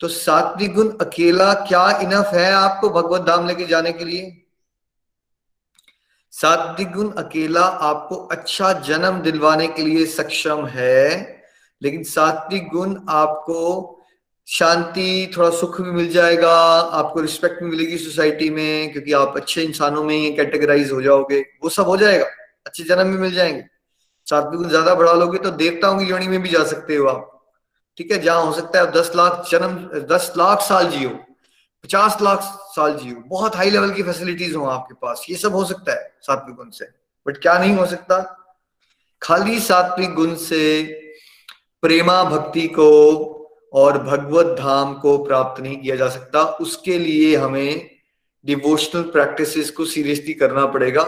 तो 0.00 0.08
सात्विक 0.08 0.74
गुण 0.74 0.88
अकेला 1.00 1.52
क्या 1.54 1.88
इनफ 2.00 2.30
है 2.34 2.52
आपको 2.52 2.88
भगवत 2.90 3.20
धाम 3.20 3.46
लेके 3.48 3.66
जाने 3.66 3.92
के 3.92 4.04
लिए? 4.04 4.40
सात्विक 6.32 6.92
गुण 6.92 7.10
अकेला 7.14 7.60
आपको 7.60 8.16
अच्छा 8.26 8.72
जन्म 8.80 9.20
दिलवाने 9.20 9.66
के 9.68 9.82
लिए 9.82 10.06
सक्षम 10.06 10.66
है, 10.66 11.42
लेकिन 11.82 12.02
सात्विक 12.04 12.68
गुण 12.68 12.96
आपको 13.08 13.60
शांति, 14.48 15.33
थोड़ा 15.37 15.50
सुख 15.50 15.80
भी 15.80 15.90
मिल 15.90 16.09
जाएगा, 16.09 16.52
आपको 16.92 17.20
रिस्पेक्ट 17.20 17.62
भी 17.62 17.70
मिलेगी 17.70 17.98
सोसाइटी 17.98 18.50
में, 18.50 18.92
क्योंकि 18.92 19.12
आप 19.12 19.37
अच्छे 19.37 19.62
इंसानों 19.62 20.04
में 20.04 20.37
कैटेगराइज 20.37 20.92
हो 20.92 21.02
जाओगे। 21.02 21.40
वो 21.62 21.68
सब 21.68 21.85
हो 21.85 21.96
जाएगा, 21.96 22.26
अच्छे 22.66 22.85
जन्म 22.85 23.12
भी 23.12 23.18
मिल 23.18 23.35
जाएँगे। 23.35 23.64
सात्विक 24.26 24.61
गुण 24.61 24.68
ज़्यादा 24.68 24.94
बढ़ा 24.94 25.12
लोगे 25.12 25.38
तो 25.38 25.50
देवताओं 25.50 25.98
की 25.98 26.04
योनि 26.04 26.28
में 26.28 26.42
भी 26.42 26.48
जा 26.48 26.64
सकते 26.64 26.96
हो 26.96 27.07
आप। 27.07 27.30
ठीक 27.98 28.12
है, 28.12 28.18
जहाँ 28.18 28.44
हो 28.44 28.52
सकता 28.52 28.80
है 28.80 28.90
दस 28.92 29.12
लाख 29.16 29.46
जन्म, 29.50 29.76
दस 30.07 30.33
लाख 30.37 30.61
साल 30.61 30.90
जियो, 30.90 31.11
पचास 31.85 32.16
लाख 32.22 32.40
साल 32.70 32.94
जियो। 32.96 33.22
बहुत 33.26 33.57
हाई 33.57 33.70
लेवल 33.70 33.90
की 33.90 34.02
फैसिलिटीज़ 34.02 34.54
हो 34.57 34.66
आपके 34.66 34.94
पास, 34.94 35.26
ये 35.30 35.37
सब 35.37 35.54
हो 35.54 35.64
सकता 35.64 35.92
है 35.92 36.12
सात्विक 36.22 36.57
गुण 36.57 36.70
से। 36.70 36.85
बट 37.26 37.37
क्या 37.37 37.59
नहीं 37.59 37.74
हो 37.74 37.87
सकता? 37.87 38.20
खाली 39.22 39.61
सात्विक 39.61 40.14
गुण 40.14 40.35
से 40.35 40.83
प्रेमा 41.83 42.22
भक्ति 42.24 42.66
को 42.68 43.34
और 43.74 43.98
भगवत 43.98 44.58
धाम 44.58 44.94
को 44.94 45.16
प्राप्त 45.18 45.62
नहीं 45.62 45.76
किया 45.76 45.96
जा 45.96 46.08
सकता। 46.08 46.42
उसके 46.42 46.98
लिए 46.98 47.37
हमें 47.37 47.90
डिवोशनल 48.44 49.02
प्रैक्टिसेस 49.02 49.70
को 49.70 49.84
सीरियसली 49.84 50.32
करना 50.32 50.66
पड़ेगा, 50.66 51.02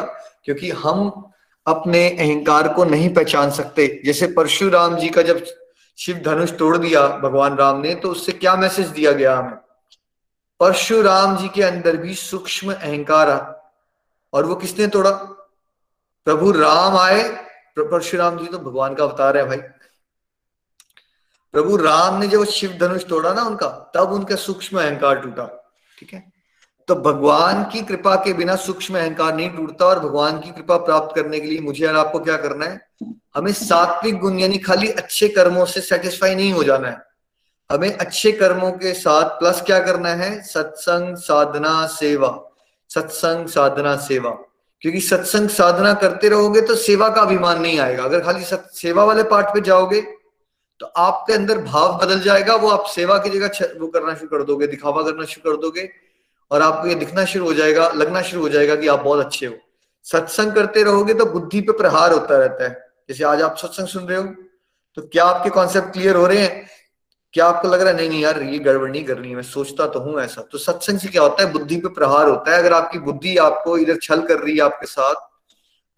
क्योंकि 0.44 0.70
हम 0.70 1.31
अपने 1.66 2.09
अहंकार 2.11 2.68
को 2.68 2.85
नहीं 2.85 3.14
पहचान 3.14 3.50
सकते। 3.50 3.87
जैसे 4.05 4.26
परशुराम 4.26 4.96
जी 4.96 5.09
का 5.09 5.22
जब 5.22 5.44
शिव 5.98 6.16
धनुष 6.16 6.50
तोड़ 6.50 6.76
दिया 6.76 7.07
भगवान 7.18 7.57
राम 7.57 7.81
ने 7.81 7.94
तो 7.94 8.11
उससे 8.11 8.33
क्या 8.33 8.57
मैसेज 8.57 8.87
दिया 8.87 9.12
गया 9.12 9.37
हमें? 9.37 9.55
परशुराम 10.61 11.37
जी 11.37 11.48
के 11.48 11.62
अंदर 11.62 11.96
भी 11.96 12.14
सूक्ष्म 12.14 12.72
अहंकार 12.72 13.31
आ। 13.31 13.38
और 14.33 14.46
वो 14.46 14.55
किसने 14.55 14.87
तोड़ा? 14.87 15.11
प्रभु 16.26 16.50
राम 16.50 16.96
आए। 16.96 17.22
परशुराम 17.79 18.38
जी 18.38 18.46
तो 18.46 18.59
भगवान 18.59 18.94
का 18.94 19.05
अवतार 19.05 19.37
है 19.37 19.44
भाई। 19.48 19.59
प्रभु 21.57 21.77
राम 21.77 22.19
ने 22.21 22.27
जब 22.27 22.45
शिव 22.45 22.79
धनुष 22.81 23.05
तोड़ा 23.05 23.33
ना 23.33 23.42
उनका, 23.42 23.92
तब 23.95 24.12
उनका 24.12 24.37
सूक्ष्म 24.37 24.81
अहंकार 24.81 25.14
टूटा, 25.14 25.73
ठीक 25.99 26.12
है? 26.14 26.33
तो 26.88 26.95
भगवान 26.95 27.64
की 27.64 27.83
कृपा 27.83 28.16
के 28.16 28.33
बिना 28.33 28.57
सूक्ष्म 28.57 28.99
अहंकार 28.99 29.35
नहीं 29.35 29.51
टूटता 29.51 29.87
और 29.87 30.01
भगवान 30.01 30.40
की 30.40 30.51
कृपा 30.51 30.77
प्राप्त 30.77 31.16
करने 31.16 31.40
के 31.40 31.47
लिए 31.47 31.61
मुझे 31.61 31.87
और 31.87 31.97
आपको 31.97 32.19
क्या 32.19 32.37
करना 32.37 32.64
है? 32.64 32.88
हमें 33.35 33.53
सात्विक 33.53 34.19
गुण, 34.19 34.38
यानी 34.38 34.59
खाली 34.59 34.88
अच्छे 34.88 35.29
कर्मों 35.29 35.64
से 35.64 35.81
सेटिस्फाई 35.81 36.35
नहीं 36.35 36.53
हो 36.53 36.64
जाना 36.64 36.88
है। 36.88 37.03
हमें 37.73 37.97
अच्छे 37.97 38.33
कर्मों 38.33 38.71
के 38.73 38.92
साथ 38.92 39.25
प्लस 39.25 39.62
क्या 39.62 39.79
करना 39.79 40.09
है? 40.09 40.42
सत्संग 40.42 41.16
साधना 41.16 41.87
सेवा। 41.87 42.53
सत्संग 42.88 43.47
साधना 43.47 43.97
सेवा। 43.97 44.31
क्योंकि 44.81 45.01
सत्संग 45.01 45.49
साधना 45.49 45.95
करते 45.95 46.29
रहोगे 46.29 46.61
तो 46.61 46.75
सेवा 46.75 47.09
का 47.09 47.21
अभिमान 47.21 47.61
नहीं 47.61 47.79
आएगा। 47.79 48.05
अगर 48.05 48.21
खाली 48.21 48.45
सेवा 48.75 49.05
वाले 49.05 49.23
पार्ट 49.23 49.47
पे 49.47 49.61
जाओगे 49.61 50.16
तो 50.81 50.87
आपके 50.87 51.33
अंदर 51.33 51.59
भाव 51.61 51.99
बदल 51.99 52.21
जाएगा, 52.21 52.55
वो 52.55 52.69
आप 52.69 52.87
सेवा 52.87 53.19
की 53.19 53.31
जगह 53.31 53.79
वो 53.81 53.87
करना 53.89 54.15
शुरू 54.15 54.29
कर 54.29 54.43
दोगे, 54.45 54.67
दिखावा 54.67 55.03
करना 55.03 55.25
शुरू 55.27 55.51
कर 55.51 55.57
दोगे, 55.61 55.89
और 56.51 56.62
आपको 56.62 56.89
ये 56.89 56.95
दिखना 56.95 57.25
शुरू 57.27 57.47
हो 57.47 57.55
जाएगा, 57.55 57.89
लगना 57.91 58.23
शुरू 58.23 58.43
हो 58.43 58.49
जाएगा 58.49 58.77
कि 58.77 58.89
आप 58.89 59.01
बहुत 59.01 59.25
अच्छे 59.25 59.47
हो। 59.47 59.55
सत्संग 60.07 60.53
करते 60.53 60.83
रहोगे 60.83 61.15
तो 61.15 61.27
बुद्धि 61.27 61.61
पे 61.61 61.73
प्रहार 61.75 62.12
होता 62.12 62.37
रहता 62.39 62.65
है। 62.65 62.71
जैसे 63.09 63.25
आज 63.25 63.43
आप 63.43 63.57
सत्संग 63.57 63.87
सुन 63.89 64.05
रहे 64.05 64.19
हो 64.19 64.25
तो 64.97 65.03
क्या 65.05 65.25
आपके 65.25 65.51
कॉन्सेप्ट 65.51 65.93
क्लियर 65.93 66.17
हो 66.17 66.27
रहे 66.27 66.39
हैं? 66.39 66.67
क्या 67.35 67.47
आपको 67.47 67.69
लग 67.69 67.81
रहा 67.81 67.91
है, 67.91 67.97
नहीं 67.97 68.09
नहीं 68.09 68.23
यार, 68.23 68.43
ये 68.43 68.59
गड़बड़ 68.59 68.91
नहीं 68.91 69.05
करनी 69.05 69.29
है, 69.29 69.35
मैं 69.35 69.43
सोचता 69.45 69.87
तो 69.87 70.01
हूँ 70.01 70.21
ऐसा। 70.21 70.43
तो 70.43 70.59
सत्संग 70.59 70.99
से 70.99 71.09
क्या 71.09 71.23
होता 71.23 71.43
है? 71.43 71.53
बुद्धि 71.53 71.77
पे 71.77 71.89
प्रहार 71.89 72.29
होता 72.29 72.53
है। 72.53 72.59
अगर 72.59 72.73
आपकी 72.73 72.99
बुद्धि 73.01 73.37
आपको 73.39 73.77
इधर 73.79 73.99
छल 74.03 74.23
कर 74.23 74.39
रही 74.39 74.55
है 74.57 74.62
आपके 74.62 74.87
साथ 74.87 75.15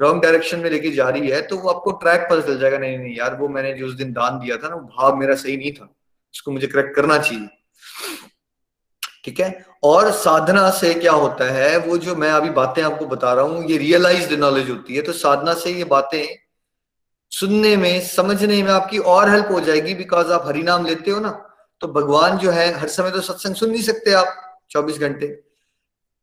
रॉन्ग 0.01 0.23
डायरेक्शन 0.23 0.59
में 0.61 0.71
लेके 0.71 0.91
जा 0.91 1.09
रही 1.09 1.29
है 1.29 1.41
तो 1.43 1.57
वो 1.59 1.69
आपको 1.71 1.91
ट्रैक 1.93 2.27
पता 2.31 2.41
चल 2.41 2.59
जाएगा, 2.59 2.79
नहीं 2.79 2.99
नहीं, 2.99 3.17
यार, 3.17 3.35
वो 3.37 3.49
मैंने 3.49 3.73
जो 3.75 3.87
उस 3.87 3.95
दिन 3.95 4.13
दान 4.13 4.39
दिया 4.39 4.57
था 4.57 4.69
ना 4.69 4.77
भाव 4.77 5.17
मेरा 5.17 5.35
सही 5.37 5.57
नहीं 5.57 5.73
था, 5.73 5.89
इसको 6.35 6.51
मुझे 6.51 6.67
करेक्ट 6.67 6.95
करना 6.97 7.19
चाहिए। 7.19 7.49
ठीक 9.25 9.41
है? 9.41 9.65
और 9.85 10.11
साधना 10.13 10.69
से 10.71 10.93
क्या 10.95 11.13
होता 11.13 11.51
है, 11.53 11.77
वो 11.79 11.97
जो 11.99 12.15
मैं 12.17 12.31
अभी 12.31 12.51
बातें 12.51 12.83
आपको 12.83 13.07
बता 13.07 13.33
रहा 13.33 13.45
हूँ, 13.45 13.65
ये 13.65 13.79
रियलाइज्ड 13.79 14.39
नॉलेज 14.39 14.71
होती 14.71 14.97
है 14.97 15.03
तो 15.03 15.13
साधना 15.15 15.55
से 15.55 15.73
ये 15.73 15.85
बातें 15.87 16.25
सुनने 17.33 17.77
में, 17.77 18.01
समझने 18.03 18.63
में 18.63 18.71
आपकी 18.73 18.99
और 18.99 19.31
हेल्प 19.31 19.49
हो 19.53 19.61
जाएगी 19.61 19.95
बिकॉज़ 19.95 20.33
आप 20.33 20.47
हरिनाम 20.47 20.87
लेते 20.87 21.11
हो 21.11 21.21
ना 21.21 21.31
तो 21.81 21.89
भगवान 21.89 22.39
जो 22.39 22.51
है, 22.51 22.73
हर 22.75 22.89
समय 22.89 23.11
तो 23.11 23.21
सत्संग 23.23 23.55
सुन 23.55 23.71
नहीं 23.71 23.83
सकते 23.83 24.13
आप 24.13 24.35
24 24.71 24.99
घंटे। 24.99 25.27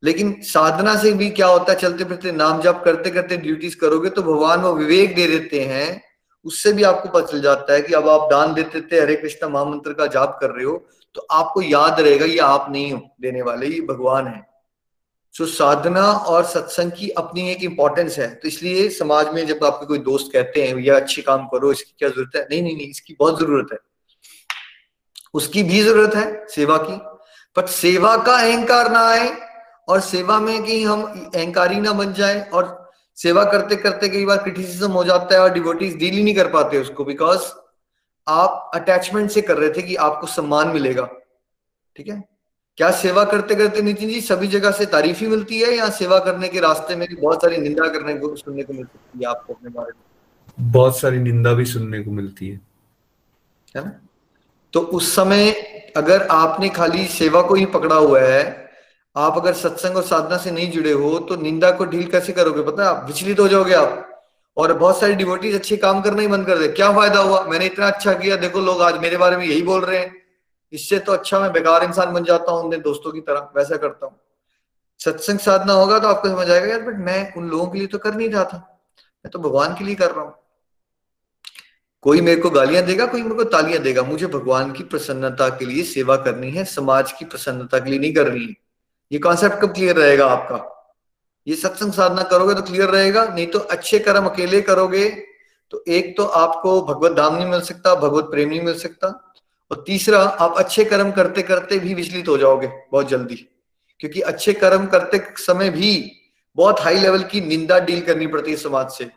लेकिन 0.06 0.34
साधना 0.44 0.96
से 0.96 1.12
भी 1.14 1.28
क्या 1.30 1.46
होता 1.46 1.72
है, 1.72 1.78
चलते 1.78 2.04
फिरते, 2.04 2.32
नाम 2.32 2.60
जाप 2.62 2.82
करते 2.84 3.10
करते 3.10 3.36
ड्यूटीज़ 3.38 3.76
करोगे 3.76 4.10
तो 4.10 4.22
भगवान 4.22 4.60
वो 4.60 4.72
विवेक 4.74 5.14
दे 5.16 5.26
देते 5.28 5.60
हैं, 5.64 6.02
उससे 6.46 6.72
भी 6.72 6.82
आपको 6.84 7.08
पता 7.10 7.26
चल 7.26 7.40
जाता 7.42 7.72
है 7.72 7.82
कि 7.82 7.94
अब 7.94 8.08
आप 8.08 8.28
दान 8.30 8.54
देते 8.54 8.80
थे 8.82 9.00
हरे 9.00 9.16
कृष्ण 9.16 9.48
महामंत्र 9.48 9.92
का 9.92 10.06
जाप 10.08 10.36
कर 10.40 10.50
रहे 10.50 10.64
हो 10.64 10.76
तो 11.14 11.26
आपको 11.32 11.62
याद 11.62 12.00
रहेगा 12.00 12.24
ये 12.26 12.38
आप 12.40 12.66
नहीं 12.70 12.92
हो, 12.92 13.00
देने 13.20 13.42
वाले, 13.42 13.66
ये 13.66 13.80
भगवान 13.82 14.26
है। 14.26 14.44
सो 15.34 15.46
साधना 15.46 16.02
और 16.02 16.44
सत्संग 16.44 16.92
की 16.92 17.08
अपनी 17.18 17.48
एक 17.50 17.62
इंपॉर्टेंस 17.64 18.18
है। 18.18 18.28
तो 18.34 18.48
इसलिए 18.48 18.88
समाज 18.90 19.32
में 19.34 19.46
जब 19.46 19.64
आपके 19.64 19.86
कोई 19.86 19.98
दोस्त 20.00 20.30
कहते 20.32 20.62
हैं 20.62 20.76
ये 20.76 20.90
अच्छे 20.92 21.22
काम 21.22 21.46
करो, 21.46 21.72
इसकी 21.72 21.92
क्या 21.98 22.08
ज़रूरत 22.08 22.36
है? 22.36 22.42
नहीं 22.42 22.62
नहीं 22.62 22.76
नहीं, 22.76 22.88
इसकी 22.88 23.16
बहुत 23.20 23.40
ज़रूरत 23.40 23.72
है। 23.72 23.78
उसकी 25.34 25.62
भी 25.62 25.82
ज़रूरत 25.82 26.14
है 26.14 26.46
सेवा 26.48 26.76
की 26.78 26.96
पर 27.56 27.66
सेवा 27.68 28.16
का 28.16 28.36
अहंकार 28.36 28.90
ना 28.92 29.00
आए 29.08 29.28
और 29.88 30.00
सेवा 30.00 30.40
में 30.40 30.62
कि 30.62 30.84
हम 30.84 31.30
अहंकारी 31.34 31.80
ना 31.80 31.92
बन 31.92 32.12
जाए 32.12 32.50
और 32.50 32.90
सेवा 33.16 33.44
करते 33.44 33.76
करते 33.76 34.08
कई 34.08 34.24
बार 34.24 34.36
क्रिटिसिज्म 34.36 34.90
हो 34.90 35.04
जाता 35.04 35.34
है 35.34 35.40
और 35.40 35.52
डिवोटीज 35.52 35.96
डील 35.96 36.14
ही 36.14 36.22
नहीं 36.22 36.34
कर 36.34 36.48
पाते 36.48 36.78
उसको 36.78 37.04
बिकॉज़ 37.04 37.40
आप 38.28 38.70
अटैचमेंट 38.74 39.30
से 39.30 39.42
कर 39.42 39.56
रहे 39.56 39.70
थे 39.70 39.82
कि 39.82 39.96
आपको 39.96 40.26
सम्मान 40.26 40.68
मिलेगा। 40.68 41.08
ठीक 41.96 42.08
है? 42.08 42.24
क्या 42.76 42.90
सेवा 42.90 43.24
करते 43.24 43.54
करते 43.54 43.82
नितिन 43.82 44.08
जी 44.08 44.20
सभी 44.20 44.46
जगह 44.46 44.70
से 44.70 44.86
तारीफ़ 44.86 45.20
ही 45.20 45.26
मिलती 45.26 45.60
है 45.60 45.76
या 45.76 45.88
सेवा 45.88 46.18
करने 46.18 46.48
के 46.48 46.60
रास्ते 46.60 46.96
में 46.96 47.08
भी 47.08 47.16
बहुत 47.16 47.42
सारी 47.42 47.56
निंदा 47.56 47.88
करने 47.88 48.14
को 48.14 48.36
सुनने 48.36 48.62
को 48.62 48.72
मिल 48.72 48.84
सकती 48.84 49.18
है 49.18 49.30
आपको 49.30 49.52
अपने 49.52 49.70
बारे 49.70 49.92
में? 49.96 50.72
बहुत 50.72 51.00
सारी 51.00 51.18
निंदा 51.18 51.52
भी 51.52 51.64
सुनने 51.64 52.00
को 52.00 52.10
मिलती 52.10 52.48
है। 52.48 52.60
है 53.76 53.84
ना? 53.84 54.00
तो 54.72 54.80
उस 54.80 55.14
समय 55.16 55.50
अगर 55.96 56.22
आपने 56.22 56.68
खाली 56.68 57.06
सेवा 57.06 57.42
को 57.42 57.54
ही 57.54 57.66
पकड़ा 57.66 57.96
हुआ 57.96 58.20
है 58.20 58.65
आप 59.16 59.36
अगर 59.38 59.52
सत्संग 59.54 59.96
और 59.96 60.02
साधना 60.02 60.36
से 60.36 60.50
नहीं 60.50 60.70
जुड़े 60.70 60.92
हो 60.92 61.18
तो 61.18 61.36
निंदा 61.36 61.70
को 61.70 61.84
डील 61.84 62.06
कैसे 62.06 62.32
करोगे? 62.32 62.62
पता 62.62 62.82
है, 62.82 62.88
आप 62.88 63.04
विचलित 63.06 63.40
हो 63.40 63.48
जाओगे 63.48 63.74
आप। 63.74 64.02
और 64.56 64.72
बहुत 64.72 65.00
सारी 65.00 65.14
डिवोटीज 65.14 65.54
अच्छे 65.54 65.76
काम 65.76 66.00
करना 66.02 66.22
ही 66.22 66.28
बंद 66.28 66.46
कर 66.46 66.58
दे। 66.58 66.68
क्या 66.68 66.92
फ़ायदा 66.92 67.20
हुआ? 67.20 67.42
मैंने 67.44 67.66
इतना 67.66 67.86
अच्छा 67.86 68.12
किया। 68.14 68.36
देखो 68.36 68.60
लोग 68.60 68.82
आज 68.82 68.98
मेरे 68.98 69.16
बारे 69.16 69.36
में 69.36 69.44
यही 69.44 69.62
बोल 69.62 69.84
रहे 69.84 69.98
हैं। 69.98 70.14
इससे 70.72 70.98
तो 70.98 71.12
अच्छा 71.12 71.40
मैं 71.40 71.52
बेकार 71.52 71.84
इंसान 71.84 72.12
बन 72.12 72.24
जाता 72.24 72.52
हूँ 72.52 72.64
उन 72.64 72.80
दोस्तों 72.80 73.12
की 73.12 73.20
तरह। 73.20 73.48
वैसा 73.56 73.76
करता 73.76 74.06
हूँ। 74.06 74.16
सत्संग 75.00 75.38
साधना 75.38 75.72
होगा 75.72 75.98
तो 75.98 76.08
आपको 76.08 76.28
समझ 76.28 76.50
आएगा, 76.50 76.66
यार 76.66 76.80
बट 76.80 76.98
मैं 76.98 77.34
उन 77.34 77.48
लोगों 77.48 77.66
के 77.66 77.78
लिए 77.78 77.86
तो 77.86 77.98
कर 77.98 78.14
नहीं 78.14 78.28
रहा 78.30 78.44
था। 78.44 78.58
मैं 79.24 79.30
तो 79.30 79.38
भगवान 79.38 79.74
के 79.74 79.84
लिए 79.84 79.94
कर 79.94 80.10
रहा 80.10 80.24
हूँ। 80.24 80.34
कोई 82.02 82.20
मेरे 82.20 82.40
को 82.40 82.50
गालियाँ 82.50 82.84
देगा, 82.84 83.06
कोई 83.06 83.22
मेरे 83.22 83.34
को 83.34 83.44
तालियाँ 83.46 83.82
देगा। 83.82 84.02
मुझे 84.02 84.26
भगवान 84.26 84.72
की 84.72 84.82
प्रसन्नता 84.84 85.48
के 85.48 85.64
लिए 85.64 85.82
सेवा 85.84 86.16
करनी 86.16 86.50
है, 86.50 86.64
समाज 86.64 87.12
की 87.12 87.24
प्रसन्नता 87.24 87.78
के 87.78 87.90
लिए 87.90 87.98
नहीं 87.98 88.14
करनी 88.14 88.44
है। 88.44 88.65
ये 89.10 89.18
कॉन्सेप्ट 89.18 89.60
कब 89.62 89.72
क्लियर 89.74 89.96
रहेगा 89.96 90.26
आपका? 90.26 90.72
ये 91.46 91.56
सत्संग 91.56 91.92
साधना 91.92 92.22
करोगे 92.22 92.54
तो 92.54 92.62
क्लियर 92.62 92.88
रहेगा, 92.88 93.24
नहीं 93.26 93.46
तो 93.46 93.58
अच्छे 93.58 93.98
कर्म 93.98 94.26
अकेले 94.26 94.60
करोगे 94.62 95.08
तो 95.72 95.82
एक 95.88 96.16
तो 96.16 96.24
आपको 96.24 96.80
भगवत 96.82 97.12
धाम 97.12 97.36
नहीं 97.36 97.46
मिल 97.46 97.60
सकता, 97.60 97.94
भगवत 97.94 98.24
प्रेम 98.24 98.48
नहीं 98.48 98.60
मिल 98.62 98.78
सकता 98.78 99.08
और 99.70 99.82
तीसरा, 99.86 100.18
आप 100.18 100.54
अच्छे 100.58 100.84
कर्म 100.84 101.10
करते 101.10 101.42
करते 101.42 101.78
भी 101.78 101.94
विचलित 101.94 102.28
हो 102.28 102.36
जाओगे 102.38 102.70
बहुत 102.92 103.08
जल्दी 103.08 103.36
क्योंकि 104.00 104.20
अच्छे 104.22 104.52
कर्म 104.54 104.86
करते 104.86 105.20
समय 105.36 105.70
भी 105.70 105.90
बहुत 106.56 106.80
हाई 106.80 106.96
लेवल 106.96 107.22
की 107.22 107.40
निंदा 107.40 107.78
डील 107.78 108.00
करनी 108.00 108.26
पड़ती 108.26 108.50
है 108.50 108.56
समाज 108.56 108.90
से। 108.90 109.08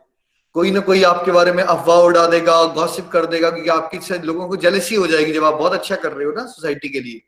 कोई 0.56 0.71
ना 0.71 0.80
कोई 0.80 1.04
आपके 1.04 1.32
बारे 1.32 1.52
में 1.52 1.63
अफवाह 1.63 1.99
उड़ा 1.99 2.25
देगा 2.28 2.63
गॉसिप 2.73 3.10
कर 3.10 3.25
देगा 3.25 3.49
क्योंकि 3.49 3.69
आपकी 3.69 3.99
से 3.99 4.19
लोगों 4.19 4.47
को 4.47 4.56
जेलसी 4.58 4.95
हो 4.95 5.08
जाएगी 5.08 5.34
जब 5.34 5.43
आप 5.45 5.54
बहुत 5.54 5.73
अच्छा 5.73 5.95
कर 5.95 6.12
रहे 6.12 6.25
हो 6.25 6.32
ना 6.32 6.45
सोसाइटी 6.45 6.89
के 6.89 6.99
लिए। 6.99 7.21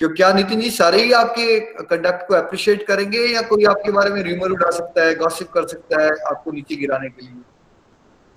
क्यों 0.00 0.08
क्या 0.10 0.32
नितिन 0.32 0.60
जी 0.60 0.70
सारे 0.70 1.02
ही 1.02 1.12
आपके 1.12 1.58
कंडक्ट 1.84 2.26
को 2.28 2.34
अप्रिशिएट 2.34 2.86
करेंगे 2.86 3.26
या 3.26 3.42
कोई 3.42 3.64
आपके 3.64 3.92
बारे 3.92 4.10
में 4.10 4.22
रूमर 4.22 4.50
उड़ा 4.50 4.70
सकता 4.70 5.04
है 5.04 5.14
गॉसिप 5.14 5.48
कर 5.48 5.66
सकता 5.66 6.02
है 6.02 6.10
आपको 6.26 6.52
नीचे 6.52 6.76
गिराने 6.76 7.08
के 7.08 7.22
लिए? 7.22 7.40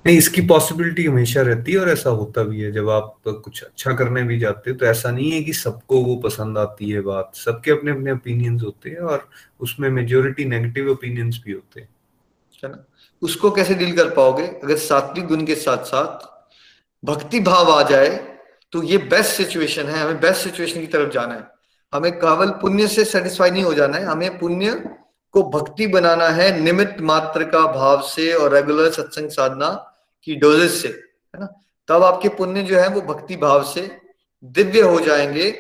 नहीं 0.06 0.18
इसकी 0.18 0.42
पॉसिबिलिटी 0.48 1.06
हमेशा 1.06 1.42
रहती 1.42 1.72
है 1.72 1.80
और 1.80 1.90
ऐसा 1.90 2.10
होता 2.10 2.44
भी 2.44 2.62
है। 2.62 2.72
जब 2.72 2.90
आप 2.90 3.16
कुछ 3.28 3.64
अच्छा 3.64 3.94
करने 3.96 4.24
भी 4.24 4.40
जाते 4.40 4.72
हो 4.72 4.78
तो 4.78 4.86
ऐसा 4.86 5.12
नहीं 5.12 5.32
है 5.32 5.42
कि 5.44 5.54
सबको 5.54 6.02
वो 6.04 6.16
पसंद 6.16 6.58
आती 6.58 6.90
है 6.90 7.02
बात। 7.02 7.32
सबके 7.36 7.72
अपने 7.72 7.92
अपने 7.92 8.12
ओपिनियंस 8.12 8.62
होते 8.62 8.90
हैं 8.90 9.00
और 9.00 9.30
उसमें 9.60 9.90
मेजोरिटी 9.90 10.46
नेगेटिव 10.46 10.92
ओपिनियंस 10.92 11.42
भी 11.46 11.52
होते 11.52 11.82
हैं। 11.82 12.74
उसको 13.22 13.52
कैसे 13.52 13.74
डील 13.76 13.96
कर 13.98 14.10
पाओगे? 14.10 14.48
अगर 14.48 14.76
सात्विक 14.80 15.26
गुण 15.26 15.46
के 15.46 15.56
साथ 15.58 15.86
साथ 15.86 16.30
भक्ति 17.04 17.40
भाव 17.42 17.72
आ 17.72 17.82
जाए 17.90 18.10
तो 18.74 18.84
ये 18.84 18.98
बेस्ट 18.98 19.32
सिचुएशन 19.32 19.86
है। 19.86 20.00
हमें 20.00 20.20
बेस्ट 20.22 20.42
सिचुएशन 20.42 20.80
की 20.82 20.88
तरफ़ 20.88 21.10
जाना 21.10 21.34
है। 21.34 21.51
हमें 21.94 22.12
केवल 22.14 22.50
पुण्य 22.62 22.88
से 22.88 23.06
सेटिस्फाई 23.06 23.52
नहीं 23.52 23.64
हो 23.64 23.74
जाना 23.74 23.98
है। 23.98 24.06
हमें 24.06 24.38
पुण्य 24.40 24.74
को 25.34 25.44
भक्ति 25.50 25.88
बनाना 25.88 26.28
है 26.30 26.60
निमित्त 26.60 27.02
मात्र 27.02 27.44
का 27.44 27.66
भाव 27.74 28.02
से 28.02 28.32
और 28.34 28.54
रेगुलर 28.54 28.90
सत्संग 28.92 29.30
साधना 29.30 29.70
की 30.28 30.36
डोजेस 30.36 30.82
से, 30.82 30.88
है 30.88 31.40
ना? 31.40 31.48
तब 31.90 32.04
आपके 32.04 32.30
पुण्य 32.30 32.64
जो 32.64 32.78
है 32.78 32.88
वो 32.90 33.02
भक्ति 33.04 33.36
भाव 33.36 33.64
से 33.64 33.90
दिव्य 34.44 34.82
हो 34.82 35.00
जाएँगे 35.00 35.54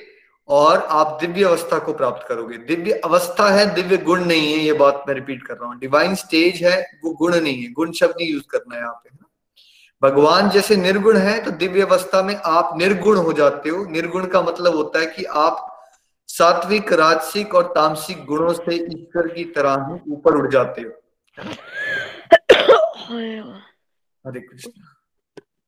और 0.49 0.77
आप 0.77 1.17
दिव्य 1.21 1.43
अवस्था 1.43 1.79
को 1.79 1.93
प्राप्त 1.93 2.27
करोगे। 2.27 2.57
दिव्य 2.57 2.93
अवस्था 3.05 3.49
है, 3.49 3.73
दिव्य 3.73 3.97
गुण 3.97 4.25
नहीं 4.25 4.53
है, 4.53 4.59
ये 4.59 4.73
बात 4.73 5.03
मैं 5.07 5.15
रिपीट 5.15 5.43
कर 5.43 5.53
रहा 5.53 5.69
हूँ। 5.69 5.79
डिवाइन 5.79 6.15
स्टेज 6.15 6.63
है, 6.63 6.79
वो 7.03 7.13
गुण 7.13 7.35
नहीं 7.35 7.63
है। 7.63 7.71
गुण 7.71 7.91
शब्द 7.91 8.21
यूज़ 8.21 8.43
करना 8.51 8.75
है 8.75 8.81
यहाँ 8.81 8.93
पे 8.93 9.09
भगवान 10.01 10.49
जैसे 10.49 10.75
निर्गुण 10.75 11.17
है 11.17 11.43
तो 11.43 11.51
दिव्य 11.51 11.81
अवस्था 11.81 12.21
में 12.23 12.35
आप 12.35 12.77
निर्गुण 12.77 13.17
हो 13.17 13.33
जाते 13.33 13.69
हो। 13.69 13.83
निर्गुण 13.85 14.25
का 14.25 14.41
मतलब 14.41 14.75
होता 14.75 14.99
है 14.99 15.05
कि 15.05 15.23
आप 15.23 15.67
सात्विक, 16.31 16.91
राजसिक 16.93 17.55
और 17.55 17.71
तामसिक 17.75 18.23
गुणों 18.25 18.53
से 18.53 18.75
ईश्वर 18.75 19.27
की 19.27 19.43
तरह 19.45 19.73
ही 19.81 20.11
ऊपर 20.13 20.35
उड़ 20.35 20.51
जाते 20.51 20.81
हो। 20.81 20.91
हरे 24.25 24.39
कृष्ण। 24.39 24.71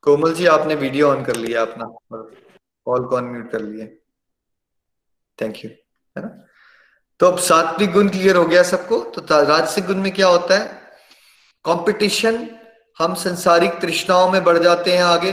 कोमल 0.03 0.33
जी, 0.33 0.45
आपने 0.47 0.75
वीडियो 0.75 1.09
ऑन 1.11 1.23
कर 1.25 1.35
लिया, 1.35 1.61
अपना 1.61 1.85
कॉल 2.87 3.03
को 3.03 3.15
अनम्यूट 3.15 3.51
कर 3.51 3.61
लिया 3.61 3.85
थैंक 5.39 5.63
यू 5.65 5.69
है 6.15 6.23
ना? 6.23 6.29
तो 7.19 7.25
अब 7.25 7.37
सात्विक 7.39 7.91
गुण 7.91 8.09
क्लियर 8.09 8.35
हो 8.35 8.45
गया 8.45 8.63
सबको। 8.63 8.99
तो 9.11 9.21
राजसिक 9.43 9.85
गुण 9.85 10.01
में 10.01 10.11
क्या 10.11 10.27
होता 10.27 10.57
है? 10.57 10.67
कंपटीशन 11.65 12.47
हम 12.99 13.13
संसारिक 13.15 13.79
तृष्णाओं 13.81 14.29
में 14.31 14.43
बढ़ 14.43 14.57
जाते 14.57 14.91
हैं 14.91 15.03
आगे। 15.03 15.31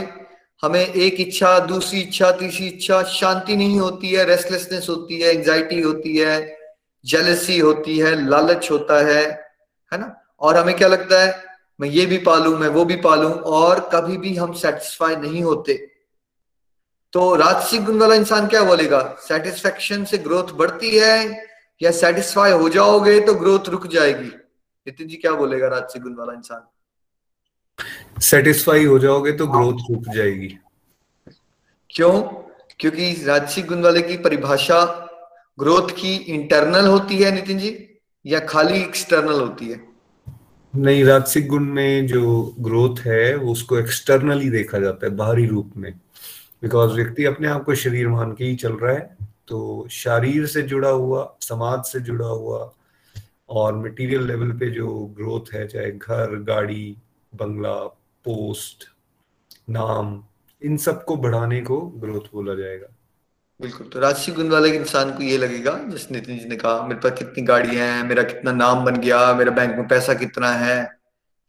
हमें 0.63 0.87
एक 0.87 1.15
इच्छा, 1.19 1.59
दूसरी 1.59 1.99
इच्छा, 1.99 2.31
तीसरी 2.31 2.67
इच्छा, 2.67 3.03
शांति 3.03 3.55
नहीं 3.55 3.79
होती 3.79 4.09
है 4.09 4.25
रेस्टलेसनेस 4.25 4.89
होती 4.89 5.21
है 5.21 5.35
एंजाइटी 5.35 5.81
होती 5.81 6.17
है 6.17 6.57
जेलसी 7.05 7.59
होती 7.59 7.97
है, 7.99 8.29
लालच 8.29 8.71
होता 8.71 8.99
है 9.05 9.25
है 9.93 9.97
ना? 9.97 10.21
और 10.39 10.57
हमें 10.57 10.75
क्या 10.75 10.87
लगता 10.87 11.21
है? 11.21 11.43
मैं 11.79 11.89
ये 11.89 12.05
भी 12.05 12.17
पालू, 12.17 12.57
मैं 12.57 12.67
वो 12.67 12.85
भी 12.85 12.95
पालू, 12.95 13.29
और 13.29 13.89
कभी 13.93 14.17
भी 14.17 14.35
हम 14.35 14.53
सेटिस्फाई 14.53 15.15
नहीं 15.15 15.43
होते। 15.43 15.87
तो 17.13 17.35
राजसिक 17.35 17.85
गुण 17.85 17.99
वाला 17.99 18.15
इंसान 18.15 18.47
क्या 18.47 18.63
बोलेगा? 18.63 19.15
सेटिस्फेक्शन 19.19 20.05
से 20.05 20.17
ग्रोथ 20.17 20.43
बढ़ती 20.43 20.97
है, 20.97 21.47
या 21.81 21.91
सेटिस्फाई 21.91 22.51
हो 22.51 22.69
जाओगे 22.69 23.19
तो 23.19 23.33
ग्रोथ 23.33 23.69
रुक 23.69 23.87
जाएगी? 23.87 24.29
नितिन 24.87 25.07
जी 25.07 25.15
क्या 25.15 25.31
बोलेगा 25.31 25.67
राजसिक 25.67 26.01
गुण 26.01 26.15
वाला 26.15 26.33
इंसान? 26.33 26.67
सेटिस्फाई 28.21 28.85
हो 28.85 28.99
जाओगे 28.99 29.31
तो 29.31 29.47
ग्रोथ 29.47 29.91
रुक 29.91 30.03
जाएगी। 30.15 30.47
क्यों? 31.89 32.21
क्योंकि 32.79 33.23
राजसिक 33.25 33.65
गुण 33.65 33.81
वाले 33.81 34.01
की 34.01 34.17
परिभाषा 34.17 34.83
ग्रोथ 35.59 35.89
की 35.89 36.15
इंटरनल 36.15 36.87
होती 36.87 37.17
है 37.17 37.31
नितिन 37.35 37.57
जी 37.57 37.75
या 38.25 38.39
खाली 38.39 38.79
एक्सटर्नल 38.79 39.39
होती 39.39 39.69
है? 39.69 39.79
नहीं 40.75 41.03
राजसिक 41.03 41.47
गुण 41.47 41.63
में 41.63 42.07
जो 42.07 42.55
ग्रोथ 42.59 42.99
है 42.99 43.35
उसको 43.35 43.77
एक्सटर्नली 43.77 44.49
देखा 44.49 44.79
जाता 44.79 45.05
है 45.05 45.15
बाहरी 45.15 45.45
रूप 45.45 45.73
में। 45.77 45.91
बिकॉज़ 46.61 46.91
व्यक्ति 46.91 47.25
अपने 47.25 47.47
आप 47.47 47.63
को 47.63 47.75
शरीर 47.75 48.07
मान 48.07 48.31
के 48.31 48.45
ही 48.45 48.55
चल 48.55 48.73
रहा 48.73 48.93
है 48.93 49.17
तो 49.47 49.87
शरीर 49.91 50.45
से 50.45 50.61
जुड़ा 50.61 50.89
हुआ 50.89 51.35
समाज 51.41 51.83
से 51.83 51.99
जुड़ा 51.99 52.27
हुआ 52.27 52.71
और 53.49 53.75
मटेरियल 53.75 54.27
लेवल 54.27 54.51
पे 54.51 54.69
जो 54.69 54.87
ग्रोथ 55.17 55.53
है 55.53 55.67
चाहे 55.67 55.91
घर 55.91 56.35
गाड़ी 56.47 56.95
बंगला, 57.35 57.75
पोस्ट, 58.25 58.83
नाम, 59.69 60.23
इन 60.61 60.77
सबको 60.77 61.15
बढ़ाने 61.15 61.61
को 61.61 61.81
ग्रोथ 61.81 62.21
बोला 62.33 62.55
जाएगा। 62.55 62.87
बिल्कुल। 63.61 63.87
तो 63.87 63.99
राजसी 63.99 64.31
गुण 64.31 64.49
वाले 64.49 64.69
इंसान 64.69 65.11
को 65.11 65.23
ये 65.23 65.37
लगेगा, 65.37 65.77
जैसे 65.77 66.15
नितिन 66.15 66.39
जी 66.39 66.45
ने 66.45 66.55
कहा, 66.55 66.81
मेरे 66.81 66.99
पास 66.99 67.19
कितनी 67.19 67.43
गाड़ियाँ 67.43 67.87
हैं, 67.87 68.03
मेरा 68.03 68.23
कितना 68.23 68.51
नाम 68.51 68.85
बन 68.85 68.95
गया, 68.95 69.33
मेरा 69.33 69.51
बैंक 69.51 69.75
में 69.75 69.87
पैसा 69.87 70.13
कितना 70.13 70.51
है, 70.51 70.99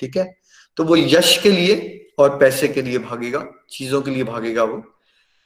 ठीक 0.00 0.16
है? 0.16 0.36
तो 0.76 0.84
वो 0.84 0.96
यश 0.96 1.40
के 1.42 1.50
लिए 1.50 1.98
और 2.18 2.38
पैसे 2.38 2.68
के 2.68 2.82
लिए 2.82 2.98
भागेगा, 2.98 3.46
चीज़ों 3.70 4.02
के 4.02 4.10
लिए 4.10 4.24
भागेगा 4.24 4.64
वो। 4.64 4.82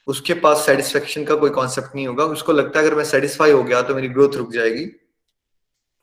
उसके 0.06 0.34
पास 0.34 0.66
सेटिस्फेक्शन 0.66 1.24
का 1.24 1.34
कोई 1.34 1.50
कॉन्सेप्ट 1.50 1.94
नहीं 1.94 2.06
होगा। 2.06 2.24
उसको 2.24 2.52
लगता 2.52 2.80
है, 2.80 2.86
अगर 2.86 2.96
मैं 2.96 3.04
सेटिस्फाई 3.04 3.50
हो 3.50 3.62
गया 3.64 3.82
तो 3.82 3.94
मेरी 3.94 4.08
ग्रोथ 4.08 4.34
रुक 4.34 4.52
जाएगी, 4.52 4.84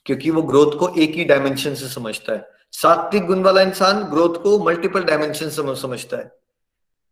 क्योंकि 0.05 0.29
वो 0.29 0.41
ग्रोथ 0.41 0.79
को 0.79 0.89
एक 0.97 1.11
ही 1.11 1.23
डायमेंशन 1.23 1.75
से 1.75 1.87
समझता 1.87 2.33
है। 2.33 2.62
सात्विक 2.73 3.25
गुण 3.25 3.43
वाला 3.43 3.61
इंसान 3.61 4.03
ग्रोथ 4.03 4.41
को 4.43 4.59
मल्टीपल 4.59 5.03
डायमेंशन 5.03 5.49
से 5.49 5.75
समझता 5.75 6.17
है। 6.17 6.31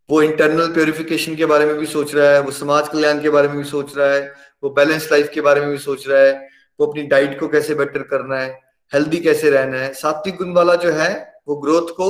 वो 0.10 0.22
इंटरनल 0.22 0.74
प्योरिफिकेशन 0.74 1.36
के 1.36 1.46
बारे 1.46 1.66
में 1.66 1.76
भी 1.76 1.86
सोच 1.86 2.16
रहा 2.16 2.30
है, 2.30 2.42
वो 2.42 2.52
समाज 2.52 2.88
कल्याण 2.90 3.22
के 3.22 3.30
बारे 3.30 3.48
में 3.48 3.58
भी 3.58 3.64
सोच 3.64 3.98
रहा 3.98 4.08
है, 4.08 4.34
वो 4.64 4.70
बैलेंस 4.70 5.12
लाइफ 5.12 5.30
के 5.34 5.42
बारे 5.42 5.62
में 5.62 5.70
भी 5.70 5.78
सोच 5.78 6.08
रहा 6.08 6.20
है, 6.20 6.50
वो 6.80 6.88
अपनी 6.88 7.04
डाइट 7.04 7.40
को 7.40 7.48
कैसे 7.48 7.76
बेटर 7.76 8.04
करना 8.04 8.38
है 8.38 8.60
हेल्दी 8.94 9.18
कैसे 9.18 9.50
रहना 9.50 9.78
है। 9.78 9.94
सात्विक 9.94 10.36
गुण 10.36 10.54
वाला 10.54 10.76
जो 10.76 10.92
है, 10.92 11.40
वो 11.48 11.56
ग्रोथ 11.56 11.82
को 11.82 12.10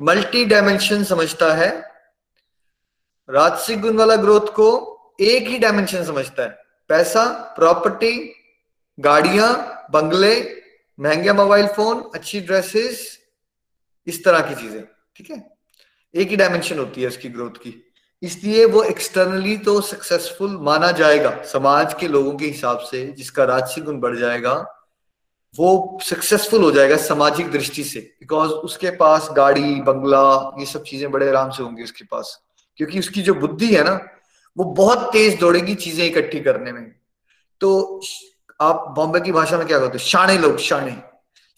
मल्टी 0.00 0.44
डायमेंशन 0.44 1.04
समझता 1.04 1.52
है। 1.54 1.70
राजसिक 3.30 3.80
गुण 3.80 3.96
वाला 3.96 4.16
ग्रोथ 4.16 4.40
को 4.40 4.68
एक 5.20 5.48
ही 5.48 5.58
डायमेंशन 5.58 6.04
समझता 6.04 6.42
है। 6.42 6.58
पैसा 6.88 7.54
प्रॉपर्टी 7.56 8.34
गाड़ियाँ, 9.00 9.86
बंगले 9.90 10.34
महँगे 10.98 11.32
मोबाइल 11.32 11.66
फ़ोन, 11.66 12.10
अच्छी 12.14 12.40
ड्रेसेस 12.40 13.18
इस 14.06 14.24
तरह 14.24 14.40
की 14.40 14.54
चीज़ें, 14.54 14.82
ठीक 15.16 15.30
है? 15.30 15.50
एक 16.14 16.28
ही 16.28 16.36
डायमेंशन 16.36 16.78
होती 16.78 17.02
है 17.02 17.08
उसकी 17.08 17.28
ग्रोथ 17.28 17.50
की। 17.50 17.92
इसलिए 18.22 18.64
वो 18.64 18.82
एक्सटर्नली 18.82 19.56
तो 19.56 19.80
सक्सेसफुल 19.80 20.56
माना 20.56 20.90
जाएगा। 20.92 21.30
समाज 21.42 21.94
के 22.00 22.08
लोगों 22.08 22.32
के 22.36 22.46
हिसाब 22.46 22.78
से 22.78 23.06
जिसका 23.06 23.44
राजसी 23.44 23.80
गुण 23.80 24.00
बढ़ 24.00 24.16
जाएगा, 24.16 24.54
वो 25.54 25.98
सक्सेसफुल 26.02 26.62
हो 26.62 26.70
जाएगा 26.70 26.96
सामाजिक 26.96 27.50
दृष्टि 27.50 27.84
से। 27.84 28.00
बिकॉज़ 28.00 28.50
उसके 28.50 28.90
पास 28.90 29.28
गाड़ी, 29.32 29.74
बंगला, 29.80 30.56
ये 30.58 30.66
सब 30.66 30.82
चीज़ें 30.82 31.10
बड़े 31.10 31.28
आराम 31.28 31.50
से 31.50 31.62
होंगी 31.62 31.82
उसके 31.82 32.04
पास। 32.04 32.38
क्योंकि 32.76 32.98
उसकी 32.98 33.22
जो 33.22 33.34
बुद्धि 33.34 33.74
है 33.74 33.84
ना, 33.84 34.00
वो 34.56 34.64
बहुत 34.64 35.12
तेज 35.12 35.38
दौड़ेगी 35.40 35.74
चीज़ें 35.74 36.06
इकट्ठी 36.06 36.40
करने 36.40 36.72
में। 36.72 36.94
तो 37.60 38.00
आप 38.60 38.94
बॉम्बे 38.96 39.20
की 39.20 39.32
भाषा 39.32 39.58
में 39.58 39.66
क्या 39.66 39.78
कहते 39.78 39.92
हो? 39.92 39.98
शाणे 39.98 40.38
लोग, 40.38 40.56
शाणे। 40.58 40.96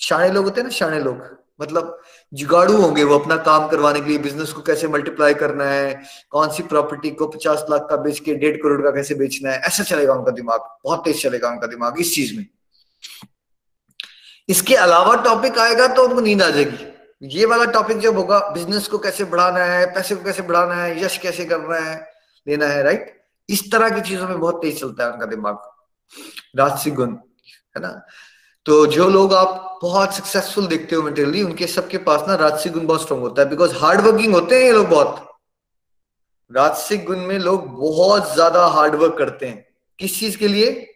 शाणे 0.01 0.31
लोग 0.31 0.45
होते 0.45 0.61
हैं 0.61 0.69
ना, 0.69 0.75
शाणे 0.75 1.01
लोग। 1.01 1.39
मतलब 1.61 2.01
जुगाड़ू 2.33 2.77
होंगे 2.77 3.05
वो 3.05 3.19
अपना 3.19 3.37
काम 3.37 3.69
करवाने 3.69 4.01
के 4.01 4.09
लिए 4.09 4.19
बिज़नेस 4.19 4.53
को 4.53 4.63
कैसे 4.63 4.89
मल्टीप्लाई 4.89 5.35
करना 5.35 5.65
है, 5.65 6.03
कौन 6.31 6.51
सी 6.51 6.63
प्रॉपर्टी 6.63 7.11
को 7.11 7.27
पचास 7.27 7.65
लाख 7.71 7.87
का 7.91 7.97
बेच 7.97 8.21
के 8.21 8.35
डेढ़ 8.35 8.57
करोड़ 8.57 8.83
का 8.83 8.91
कैसे 8.91 9.15
बेचना 9.15 9.51
है, 9.51 9.59
ऐसा 9.59 9.83
चलेगा 9.83 10.15
उनका 10.15 10.31
दिमाग। 10.31 10.61
बहुत 10.85 11.05
तेज 11.05 11.23
चलेगा 11.23 11.49
उनका 11.49 11.67
दिमाग 11.67 12.01
इस 12.01 12.15
चीज़ 12.15 12.37
में। 12.37 12.47
इसके 14.49 14.75
अलावा 14.75 15.15
टॉपिक 15.15 15.59
आएगा 15.59 15.87
तो 15.87 16.05
उनको 16.05 16.21
नींद 16.21 16.43
आ 16.43 16.49
जाएगी। 16.51 16.87
ये 17.23 17.47
वाला 17.47 17.65
टॉपिक 17.65 17.99
जब 17.99 18.17
होगा 18.17 18.39
बिज़नेस 18.51 18.87
को 18.89 18.99
कैसे 18.99 19.25
बढ़ाना 19.25 19.65
है, 19.65 19.87
पैसे 19.87 20.15
को 20.15 20.25
कैसे 20.25 20.43
बढ़ाना 20.43 20.75
है, 20.75 21.05
यश 21.05 21.19
कैसे 21.19 21.45
करना 21.45 21.77
है, 21.77 22.09
लेना 22.47 22.67
है 22.67 22.83
राइट 22.83 23.25
इस 23.49 23.71
तरह 23.73 23.91
की 23.91 24.01
चीज़ों 24.01 24.29
में 24.29 24.41
बहुत 24.41 24.63
तेज 24.63 24.81
चलता 24.81 25.05
है 25.05 25.13
उनका 25.13 25.27
दिमाग। 25.27 25.59
राजसी 26.57 26.91
गुण 26.91 27.11
है 27.11 27.81
ना? 27.83 28.07
तो 28.67 28.87
जो 28.87 29.09
लोग 29.09 29.35
आप 29.35 29.79
बहुत 29.83 30.15
सक्सेसफुल 30.15 30.67
देखते 30.67 30.97
हो 30.97 31.03
मेटेरियली 31.03 31.43
उनके 31.43 31.67
सबके 31.67 31.99
पास 31.99 32.25
ना 32.29 32.35
राजसिक 32.35 32.73
गुण 32.73 32.87
बहुत 32.87 33.03
स्ट्रॉन्ग 33.03 33.23
होता 33.25 33.43
है 33.43 33.49
बिकॉज़ 33.49 33.75
हार्ड 33.77 34.01
वर्किंग 34.01 34.35
होते 34.35 34.55
हैं 34.55 34.63
ये 34.63 34.73
लोग 34.73 34.89
बहुत। 34.89 35.27
राजसिक 36.51 37.05
गुण 37.05 37.19
में 37.19 37.39
लोग 37.39 37.67
बहुत 37.79 38.35
ज़्यादा 38.35 38.67
हार्ड 38.67 38.95
वर्क 38.95 39.19
करते 39.19 39.47
हैं। 39.47 39.67
किस 39.99 40.21
चीज़ 40.21 40.39
के 40.39 40.49
लिए? 40.49 40.87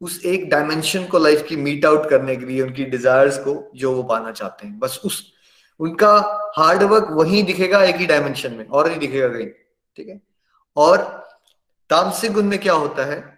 उस 0.00 0.24
एक 0.24 0.48
डायमेंशन 0.50 1.04
को 1.06 1.18
लाइफ 1.18 1.44
की 1.48 1.56
मीट 1.56 1.84
आउट 1.84 2.08
करने 2.10 2.36
के 2.36 2.44
लिए, 2.46 2.62
उनकी 2.62 2.84
डिजायर्स 2.84 3.38
को 3.38 3.70
जो 3.76 3.92
वो 3.92 4.02
पाना 4.02 4.32
चाहते 4.32 4.66
हैं। 4.66 4.78
बस 4.78 5.00
उस, 5.04 5.32
उनका 5.80 6.14
हार्ड 6.56 6.82
वर्क 6.82 7.08
वही 7.10 7.42
दिखेगा 7.42 7.82
एक 7.84 7.96
ही 7.96 8.06
डायमेंशन 8.06 8.52
में, 8.52 8.66
और 8.66 8.88
नहीं 8.88 8.98
दिखेगा 8.98 9.28
कहीं। 9.28 9.46
ठीक 9.96 10.08
है? 10.08 10.20
और 10.76 10.98
तामसिक 11.90 12.32
गुण 12.32 12.42
में 12.42 12.58
क्या 12.58 12.72
होता 12.72 13.04
है? 13.04 13.29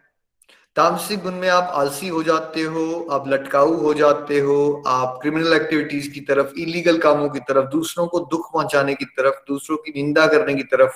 तामसिक 0.77 1.23
गुण 1.23 1.33
में 1.33 1.49
आप 1.49 1.73
आलसी 1.75 2.09
हो 2.09 2.23
जाते 2.23 2.63
हो, 2.63 3.09
आप 3.11 3.25
लटकाऊ 3.29 3.75
हो 3.77 3.95
जाते 3.95 4.39
हो, 4.41 4.83
आप 4.87 5.19
क्रिमिनल 5.23 5.53
एक्टिविटीज़ 5.53 6.11
की 6.11 6.21
तरफ़ 6.21 6.55
इलीगल 6.59 6.99
कामों 6.99 7.29
की 7.29 7.39
तरफ़, 7.39 7.65
दूसरों 7.65 8.07
को 8.07 8.21
दुख 8.21 8.53
पहुँचाने 8.53 8.95
की 8.95 9.05
तरफ़, 9.05 9.35
दूसरों 9.49 9.77
की 9.77 9.93
निंदा 9.97 10.27
करने 10.27 10.55
की 10.55 10.63
तरफ़। 10.63 10.93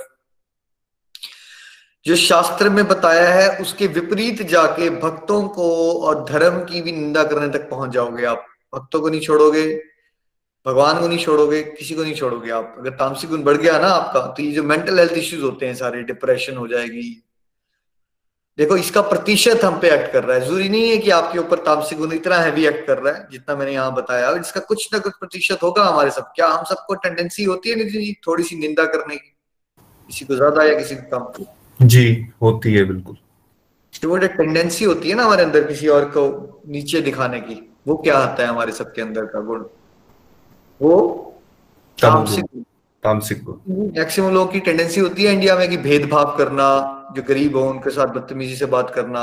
जो 2.07 2.17
शास्त्र 2.17 2.69
में 2.69 2.89
बताया 2.89 3.29
है, 3.29 3.59
उसके 3.59 3.87
विपरीत 3.87 4.43
जाके 4.43 4.91
भक्तों 4.91 5.43
को 5.49 5.93
और 6.03 6.25
धर्म 6.25 6.59
की 6.65 6.83
भी 6.83 6.93
निंदा 6.93 7.25
करने 7.25 7.49
तक 7.49 7.69
पहुँच 7.71 7.91
जाओगे 7.91 8.25
आप। 8.25 8.47
भक्तों 8.75 9.01
को 9.01 9.09
नहीं 9.09 9.21
छोड़ोगे, 9.21 9.67
भगवान 10.67 11.01
को 11.01 11.09
नहीं 11.09 11.19
छोड़ोगे, 11.19 11.63
किसी 11.63 11.95
को 11.95 12.03
नहीं 12.03 12.15
छोड़ोगे 12.15 12.51
आप। 12.51 12.75
अगर 12.79 12.91
तामसिक 12.91 13.31
गुण 13.31 13.43
बढ़ 13.43 13.57
गया 13.57 13.79
ना 13.79 13.89
आपका 13.89 14.27
तो 14.27 14.43
ये 14.43 14.53
जो 14.53 14.63
मेंटल 14.63 14.99
हेल्थ 14.99 15.13
इश्यूज़ 15.13 15.45
होते 15.45 15.67
हैं, 15.67 15.75
सारे 15.75 16.03
डिप्रेशन 16.03 16.57
हो 16.57 16.69
जाएगी 16.69 17.23
देखो 18.59 18.77
इसका 18.77 19.01
प्रतिशत 19.03 19.65
हम 19.65 19.79
पे 19.81 19.89
एक्ट 19.95 20.13
कर 20.13 20.25
रहा 20.25 20.37
है। 20.37 20.45
ज़रूरी 20.47 20.69
नहीं 20.69 20.89
है 20.91 20.97
कि 20.99 21.11
आपके 21.11 21.39
ऊपर 21.39 21.59
तामसिक 21.65 21.99
गुण 21.99 22.13
इतना 22.13 22.37
हैवी 22.37 22.67
एक्ट 22.67 22.87
कर 22.87 22.99
रहा 22.99 23.15
है 23.15 23.27
जितना 23.33 23.57
मैंने 23.57 23.73
यहाँ 23.73 23.95
बताया। 23.95 24.31
इसका 24.37 24.61
कुछ 24.63 24.89
ना 24.93 24.99
कुछ 24.99 25.13
प्रतिशत 25.21 25.63
होगा 25.63 25.85
हमारे 25.85 26.11
सब। 26.11 26.33
क्या 26.37 26.49
हम 26.49 26.65
सबको 26.65 26.95
टेंडेंसी 26.97 27.45
होती 27.45 27.71
है 27.71 27.77
नितिन 27.77 28.01
जी 28.03 28.13
थोड़ी 28.27 28.45
सी 28.45 28.57
निंदा 28.59 28.85
करने 28.87 29.17
की? 29.17 29.33
किसी 30.09 30.25
को 30.25 30.37
ज़्यादा 30.37 30.65
या 30.65 30.79
किसी 30.79 30.95
को 30.95 31.19
कम? 31.19 31.45
जी 31.81 32.27
होती 32.43 32.75
है 32.75 32.85
बिल्कुल। 32.85 33.17
तो 34.03 34.09
वो 34.09 34.17
टेंडेंसी 34.19 34.85
होती 34.85 35.09
है 35.09 35.15
ना 35.15 35.25
हमारे 35.25 35.43
अंदर 35.43 35.65
किसी 35.65 35.89
और 35.89 36.05
को 36.17 36.27
नीचे 36.69 37.01
दिखाने 37.03 37.41
की 37.41 37.63
वो 37.89 37.97
क्या 37.97 38.17
आता 38.19 38.43
है 38.43 38.49
हमारे 38.49 38.73
सबके 38.73 39.03
अंदर 39.03 39.25
का 39.27 39.41
गुण? 39.43 39.65
वो 40.81 40.97
तामसिक 41.99 42.45
तामसिक 43.03 43.49
मैक्सिमम 43.69 44.33
लोगों 44.35 44.47
की 44.53 44.61
टेंडेंसी 44.61 45.01
होती 45.01 45.25
है 45.25 45.33
इंडिया 45.33 45.57
में 45.57 45.69
कि 45.71 45.77
भेदभाव 45.79 46.37
करना 46.39 46.67
जो 47.17 47.23
गरीब 47.23 47.57
हो 47.57 47.69
उनके 47.71 47.91
साथ 47.91 48.07
बदतमीजी 48.07 48.57
से 48.57 48.67
बात 48.67 48.93
करना। 48.95 49.23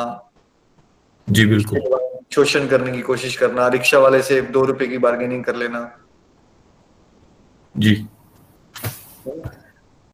जी 1.27 1.45
बिल्कुल। 1.45 1.79
शोषण 2.33 2.67
करने 2.67 2.91
की 2.91 3.01
कोशिश 3.01 3.35
करना 3.37 3.67
रिक्शा 3.67 3.99
वाले 3.99 4.21
से 4.21 4.41
दो 4.41 4.63
रुपए 4.65 4.87
की 4.87 4.97
बार्गेनिंग 4.97 5.43
कर 5.43 5.55
लेना। 5.55 5.81
जी। 7.75 7.95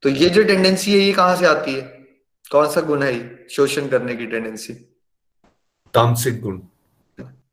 तो 0.04 0.10
ये 0.10 0.30
जो 0.30 0.44
टेंडेंसी 0.44 0.92
है 0.94 1.00
ये 1.00 1.14
कहाँ 1.14 1.36
से 1.36 1.46
आती 1.46 1.74
है? 1.74 1.82
कौन 2.52 2.68
सा 2.70 2.82
गुण 2.82 3.04
है 3.04 3.14
ये 3.14 3.48
शोषण 3.52 3.88
करने 3.88 4.16
की 4.16 4.26
टेंडेंसी 4.26 4.74
तामसिक 5.94 6.42
गुण। 6.42 6.60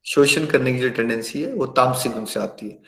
शोषण 0.05 0.47
करने 0.47 0.73
की 0.73 0.79
जो 0.79 0.89
टेंडेंसी 0.89 1.43
है 1.43 1.53
वो 1.53 1.67
तामसिक 1.67 2.13
गुण 2.13 2.25
से 2.25 2.41
आती 2.41 2.69
है। 2.69 2.79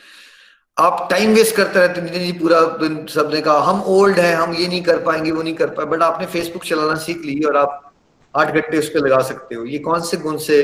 आप 0.78 1.06
टाइम 1.10 1.32
वेस्ट 1.34 1.54
करते 1.56 1.78
रहते 1.78 2.00
नितिन 2.00 2.24
जी 2.24 2.32
पूरा 2.32 2.60
दिन 2.80 3.06
सबने 3.06 3.40
कहा 3.40 3.58
हम 3.60 3.82
ओल्ड 3.94 4.18
हैं 4.18 4.34
हम 4.36 4.52
ये 4.54 4.66
नहीं 4.68 4.82
कर 4.82 4.98
पाएँगे 5.04 5.30
वो 5.30 5.42
नहीं 5.42 5.54
कर 5.54 5.68
पाए 5.68 5.86
बट 5.86 6.02
आपने 6.02 6.26
फेसबुक 6.26 6.64
चलाना 6.64 6.94
सीख 6.94 7.24
ली 7.24 7.40
और 7.42 7.56
आप 7.56 7.92
आठ 8.34 8.54
घंटे 8.54 8.78
उस 8.78 8.88
पर 8.88 9.06
लगा 9.06 9.18
सकते 9.22 9.54
हो। 9.54 9.64
ये 9.64 9.78
कौन 9.78 10.00
से 10.00 10.16
गुण 10.16 10.36
से 10.36 10.58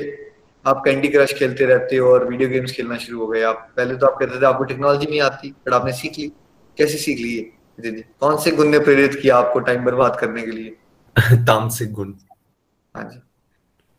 आप 0.65 0.83
कैंडी 0.85 1.09
क्रश 1.09 1.33
खेलते 1.39 1.65
रहते 1.65 1.97
हो 1.97 2.13
और 2.13 2.29
वीडियो 2.29 2.49
गेम्स 2.49 2.73
खेलना 2.73 2.97
शुरू 2.97 3.19
हो 3.21 3.27
गए? 3.27 3.43
आप 3.43 3.73
पहले 3.77 3.97
तो 3.97 4.07
आप 4.07 4.17
कहते 4.21 4.41
थे 4.41 4.47
आपको 4.47 4.65
टेक्नोलॉजी 4.65 5.07
नहीं 5.07 5.21
आती 5.21 5.51
बट 5.67 5.73
आपने 5.73 5.93
सीख 5.93 6.19
ली। 6.19 6.27
कैसे 6.79 6.99
सीख 6.99 7.19
ली 7.19 7.37
है 7.37 8.03
कौन 8.21 8.37
से 8.39 8.51
गुण 8.51 8.69
ने 8.69 8.79
प्रेरित 8.79 9.19
किया 9.23 9.37
आपको 9.37 9.61
टाइम 9.61 9.85
बर्बाद 9.85 10.17
करने 10.21 10.43
के 10.43 10.51
लिए? 10.51 10.77
तामसिक 11.47 11.93
गुण। 11.93 12.13
हाँ 12.95 13.05
जी। 13.05 13.21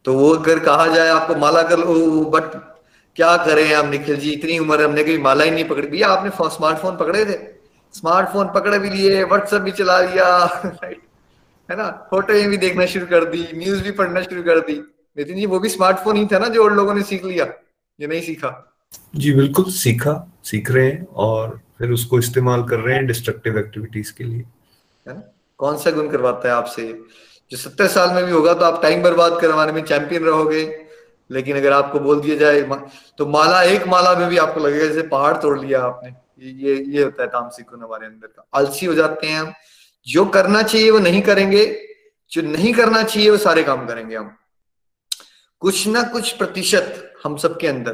तो 0.05 0.13
वो 0.13 0.29
अगर 0.35 0.59
कहा 0.59 0.87
जाए 0.87 1.09
आपको 1.09 1.35
माला 1.35 1.61
कर 1.63 1.79
लो 1.79 2.23
बट 2.35 2.55
क्या 3.15 3.37
करें 3.37 3.73
हम 3.73 3.89
निखिल 3.89 4.15
जी? 4.15 4.31
इतनी 4.31 4.59
उम्र 4.59 4.83
हमने 4.83 5.03
कभी 5.03 5.17
माला 5.17 5.43
ही 5.43 5.51
नहीं 5.51 5.65
पकड़ी। 5.65 5.87
भैया 5.87 6.07
आपने 6.07 6.29
स्मार्टफ़ोन 6.29 6.97
पकड़े 6.97 7.25
थे? 7.25 7.37
स्मार्टफ़ोन 7.93 8.47
पकड़े 8.47 8.79
भी 8.79 8.89
लिए 8.89 9.23
व्हाट्सएप 9.23 9.61
भी 9.61 9.71
चला 9.71 9.99
लिया 9.99 10.45
है 11.71 11.75
ना? 11.77 12.07
फ़ोटो 12.11 12.33
भी 12.49 12.57
देखना 12.57 12.85
शुरू 12.85 13.05
कर 13.05 13.25
दी 13.25 13.47
न्यूज़ 13.53 13.83
भी 13.83 13.91
पढ़ना 13.91 14.21
शुरू 14.21 14.43
कर 14.43 14.59
दी। 14.59 14.73
नितिन 15.17 15.35
जी 15.35 15.45
वो 15.45 15.59
भी 15.59 15.69
स्मार्टफ़ोन 15.69 16.17
ही 16.17 16.25
था 16.25 16.39
ना 16.39 16.47
जो 16.47 16.63
और 16.63 16.73
लोगों 16.73 16.93
ने 16.93 17.03
सीख 17.03 17.25
लिया। 17.25 17.45
ये 17.99 18.07
नहीं 18.07 18.21
सीखा। 18.21 18.77
जी 19.15 19.31
बिल्कुल 19.31 19.65
सीखा 19.65 20.31
सीख 20.43 20.71
रहे 20.71 20.91
हैं 20.91 21.07
और 21.07 21.61
फिर 21.79 21.91
उसको 21.91 22.19
इस्तेमाल 22.19 22.63
कर 22.63 22.79
रहे 22.79 22.95
हैं 22.95 23.07
डिस्ट्रक्टिव 23.07 23.57
एक्टिविटीज़ 23.57 24.13
के 24.13 24.23
लिए। 24.23 24.41
है 25.07 25.13
ना? 25.13 25.21
कौन 25.57 25.77
सा 25.77 25.91
गुण 25.91 26.09
करवाता 26.09 26.49
है 26.49 26.55
आपसे? 26.55 27.03
जो 27.51 27.57
सत्तर 27.57 27.87
साल 27.87 28.15
में 28.15 28.25
भी 28.25 28.31
होगा 28.31 28.53
तो 28.53 28.65
आप 28.65 28.81
टाइम 28.81 29.03
बर्बाद 29.03 29.41
करवाने 29.41 29.71
में 29.71 29.83
चैंपियन 29.83 30.23
रहोगे। 30.23 30.84
लेकिन 31.29 31.57
अगर 31.57 31.71
आपको 31.73 31.99
बोल 31.99 32.19
दिया 32.21 32.35
जाए 32.35 32.61
तो 33.17 33.25
माला, 33.27 33.61
एक 33.63 33.87
माला 33.87 34.15
में 34.15 34.27
भी 34.29 34.37
आपको 34.37 34.59
लगेगा, 34.59 34.85
जैसे 34.85 35.07
पहाड़ 35.07 35.35
तोड़ 35.37 35.59
लिया 35.59 35.81
आपने। 35.83 36.09
ये 36.41 36.75
ये 36.87 37.03
होता 37.03 37.23
है 37.23 37.27
तामसिक 37.29 37.65
गुण 37.65 37.83
हमारे 37.83 38.05
अंदर 38.05 38.27
का। 38.27 38.47
आलसी 38.55 38.85
हो 38.85 38.93
जाते 38.93 39.27
हैं 39.27 39.39
हम। 39.39 39.53
जो 40.07 40.25
करना 40.27 40.61
चाहिए 40.63 40.89
वो 40.91 40.99
नहीं 40.99 41.21
करेंगे, 41.21 41.65
जो 42.31 42.41
नहीं 42.41 42.73
करना 42.73 43.03
चाहिए 43.03 43.29
वो 43.29 43.37
सारे 43.39 43.63
काम 43.63 43.85
करेंगे 43.87 44.15
हम। 44.15 44.35
कुछ 45.61 45.87
ना 45.87 46.01
कुछ 46.09 46.31
प्रतिशत 46.33 47.13
हम 47.23 47.37
सबके 47.37 47.67
अंदर 47.67 47.93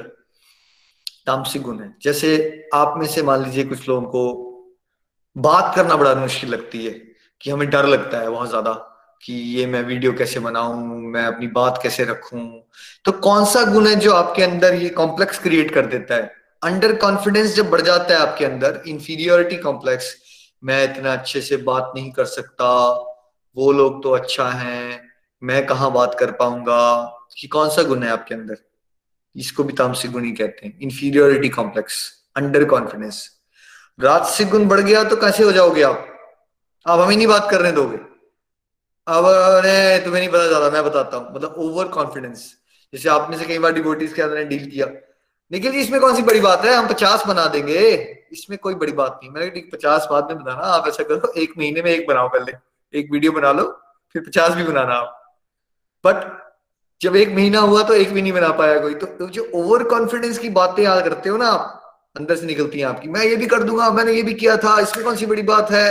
तामसिक 1.27 1.61
गुण 1.61 1.79
है। 1.79 1.93
जैसे 2.01 2.69
आप 2.73 2.95
में 2.97 3.05
से 3.07 3.23
मान 3.23 3.43
लीजिए 3.43 3.63
कुछ 3.63 3.87
लोगों 3.89 4.07
को 4.07 4.23
बात 5.35 5.75
करना 5.75 5.95
बड़ा 5.95 6.13
मुश्किल 6.15 6.49
लगती 6.49 6.85
है, 6.85 6.91
कि 7.41 7.51
हमें 7.51 7.69
डर 7.69 7.85
लगता 7.87 8.19
है 8.19 8.29
बहुत 8.29 8.49
ज़्यादा। 8.49 8.71
कि 9.23 9.33
ये 9.33 9.65
मैं 9.65 9.81
वीडियो 9.83 10.11
कैसे 10.13 10.39
बनाऊँ, 10.39 10.99
मैं 11.03 11.23
अपनी 11.23 11.47
बात 11.47 11.79
कैसे 11.83 12.03
रखूँ। 12.03 12.41
तो 13.05 13.11
कौन 13.11 13.45
सा 13.45 13.63
गुण 13.63 13.87
है 13.87 13.95
जो 13.95 14.13
आपके 14.13 14.43
अंदर 14.43 14.73
ये 14.73 14.89
कॉम्प्लेक्स 14.89 15.39
क्रिएट 15.39 15.73
कर 15.73 15.85
देता 15.85 16.15
है? 16.15 16.31
अंडर 16.63 16.95
कॉन्फिडेंस 16.95 17.55
जब 17.55 17.69
बढ़ 17.69 17.81
जाता 17.81 18.13
है 18.13 18.19
आपके 18.19 18.45
अंदर 18.45 18.81
इंफीरियोरिटी 18.87 19.55
कॉम्प्लेक्स 19.57 20.15
मैं 20.63 20.83
इतना 20.83 21.13
अच्छे 21.13 21.41
से 21.41 21.57
बात 21.57 21.91
नहीं 21.95 22.11
कर 22.11 22.25
सकता, 22.25 22.67
वो 23.57 23.71
लोग 23.71 24.03
तो 24.03 24.11
अच्छा 24.11 24.49
है, 24.49 25.01
मैं 25.41 25.65
कहा 25.65 25.89
बात 25.89 26.15
कर 26.19 26.31
पाऊँगा? 26.31 27.17
कि 27.37 27.47
कौन 27.47 27.69
सा 27.69 27.83
गुण 27.83 28.03
है 28.03 28.09
आपके 28.09 28.35
अंदर? 28.35 28.57
इसको 29.35 29.63
भी 29.63 29.73
तामसिक 29.73 30.11
गुण 30.11 30.23
ही 30.23 30.31
कहते 30.31 30.67
हैं 30.67 30.77
इंफीरियोरिटी 30.81 31.49
कॉम्प्लेक्स 31.49 31.97
अंडर 32.35 32.65
कॉन्फिडेंस 32.65 33.27
राजसिक 33.99 34.49
गुण 34.49 34.67
बढ़ 34.67 34.79
गया 34.79 35.03
तो 35.03 35.15
कैसे 35.15 35.43
हो 35.43 35.51
जाओगे 35.51 35.83
आप? 35.83 36.07
आप 36.85 36.99
हमें 36.99 37.15
नहीं 37.17 37.27
बात 37.27 37.47
करने 37.51 37.71
दोगे। 37.71 38.10
अब 39.07 39.25
तुम्हें 40.05 40.19
नहीं 40.19 40.29
पता 40.29 40.47
ज़्यादा 40.47 40.69
मैं 40.69 40.83
बताता 40.83 41.17
हूँ। 41.17 41.33
मतलब 41.35 41.55
ओवर 41.57 41.87
कॉन्फिडेंस 41.89 42.43
जैसे 42.93 43.09
आपने 43.09 43.37
से 43.37 43.45
कई 43.45 43.59
बार 43.59 43.73
डिवोटीज 43.73 44.13
के 44.13 44.21
अंदर 44.21 44.43
डील 44.45 44.65
किया। 44.65 44.87
निखिल 45.51 45.71
जी 45.71 45.79
इसमें 45.79 45.99
कौन 46.01 46.15
सी 46.15 46.21
बड़ी 46.21 46.39
बात 46.39 46.65
है? 46.65 46.73
हम 46.73 46.87
पचास 46.87 47.25
बना 47.27 47.45
देंगे। 47.47 47.79
इसमें 48.31 48.57
कोई 48.59 48.75
बड़ी 48.75 48.91
बात 48.91 49.19
नहीं। 49.23 49.31
मैंने 49.31 49.49
ठीक 49.49 49.71
पचास 49.73 50.07
बाद 50.11 50.27
में 50.29 50.43
बनाना। 50.43 50.67
आप 50.73 50.87
ऐसा 50.87 51.03
करो 51.03 51.31
एक 51.41 51.53
महीने 51.57 51.81
में 51.81 51.91
एक 51.91 52.07
बनाओ 52.07 52.27
पहले। 52.29 52.53
एक 52.93 53.11
वीडियो 53.11 53.31
बना 53.31 53.51
लो 53.51 53.65
फिर 54.15 54.21
पचास 54.21 54.53
भी 54.53 54.63
बनाना 54.63 54.93
आप। 54.93 55.17
बट 56.03 56.29
जब 57.01 57.15
एक 57.15 57.29
महीना 57.29 57.59
हुआ 57.59 57.83
तो 57.83 57.93
एक 57.93 58.13
भी 58.13 58.21
नहीं 58.21 58.33
बना 58.33 58.49
पाया 58.53 58.79
कोई। 58.79 58.93
तो, 58.93 59.05
तो 59.05 59.27
जो 59.27 59.49
ओवर 59.55 59.83
कॉन्फिडेंस 59.83 60.37
की 60.37 60.49
बातें 60.51 60.83
याद 60.83 61.03
करते 61.03 61.29
हो 61.29 61.37
ना 61.37 61.47
आप 61.47 61.77
अंदर 62.17 62.35
से 62.35 62.45
निकलती 62.45 62.79
हैं 62.79 62.85
आपकी। 62.85 63.09
मैं 63.09 63.25
ये 63.25 63.35
भी 63.35 63.47
कर 63.47 63.63
दूँगा 63.63 63.91
मैंने 63.91 64.13
ये 64.13 64.23
भी 64.23 64.33
किया 64.33 64.57
था। 64.57 64.79
इसमें 64.79 65.05
कौन 65.05 65.15
सी 65.15 65.25
बड़ी 65.25 65.41
बात 65.43 65.71
है? 65.71 65.87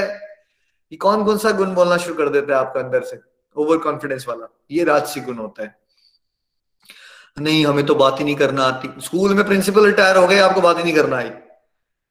ये 0.92 0.96
कौन 0.96 1.24
कौन 1.24 1.38
सा 1.38 1.50
गुण 1.50 1.74
बोलना 1.74 1.96
शुरू 1.96 2.14
कर 2.14 2.28
देता 2.28 2.54
है 2.54 2.60
आपका 2.60 2.80
अंदर 2.80 3.02
से? 3.02 3.20
ओवर 3.56 3.78
कॉन्फिडेंस 3.78 4.28
वाला। 4.28 4.48
ये 4.70 4.84
राजसी 4.84 5.20
गुण 5.20 5.36
होता 5.36 5.62
है। 5.62 5.78
नहीं 7.38 7.66
हमें 7.66 7.86
तो 7.86 7.94
बात 7.94 8.18
ही 8.20 8.24
नहीं 8.24 8.36
करना 8.36 8.64
आती। 8.64 9.00
स्कूल 9.00 9.34
में 9.34 9.46
प्रिंसिपल 9.46 9.86
रिटायर 9.86 10.16
हो 10.16 10.26
गए 10.26 10.38
आपको 10.38 10.60
बात 10.60 10.78
ही 10.78 10.84
नहीं 10.84 10.94
करना 10.94 11.16
आई। 11.16 11.30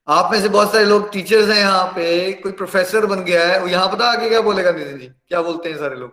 आप 0.08 0.32
में 0.32 0.42
से 0.42 0.50
बहुत 0.50 0.72
सारे 0.72 0.86
लोग 0.86 1.12
टीचर्स 1.12 1.50
हैं 1.50 1.58
यहाँ 1.58 1.86
पे। 1.86 2.34
कोई 2.34 2.52
प्रोफेसर 2.52 3.06
बन 3.06 3.24
गया 3.24 3.48
है 3.48 3.72
यहाँ 3.72 3.88
पता 3.88 4.06
आगे 4.06 4.30
क्या 4.30 4.42
बोलेगा 4.42 4.72
नितिन 4.72 4.98
जी? 4.98 5.08
क्या 5.08 5.42
बोलते 5.42 5.70
हैं 5.70 5.78
सारे 5.78 5.96
लोग? 5.96 6.12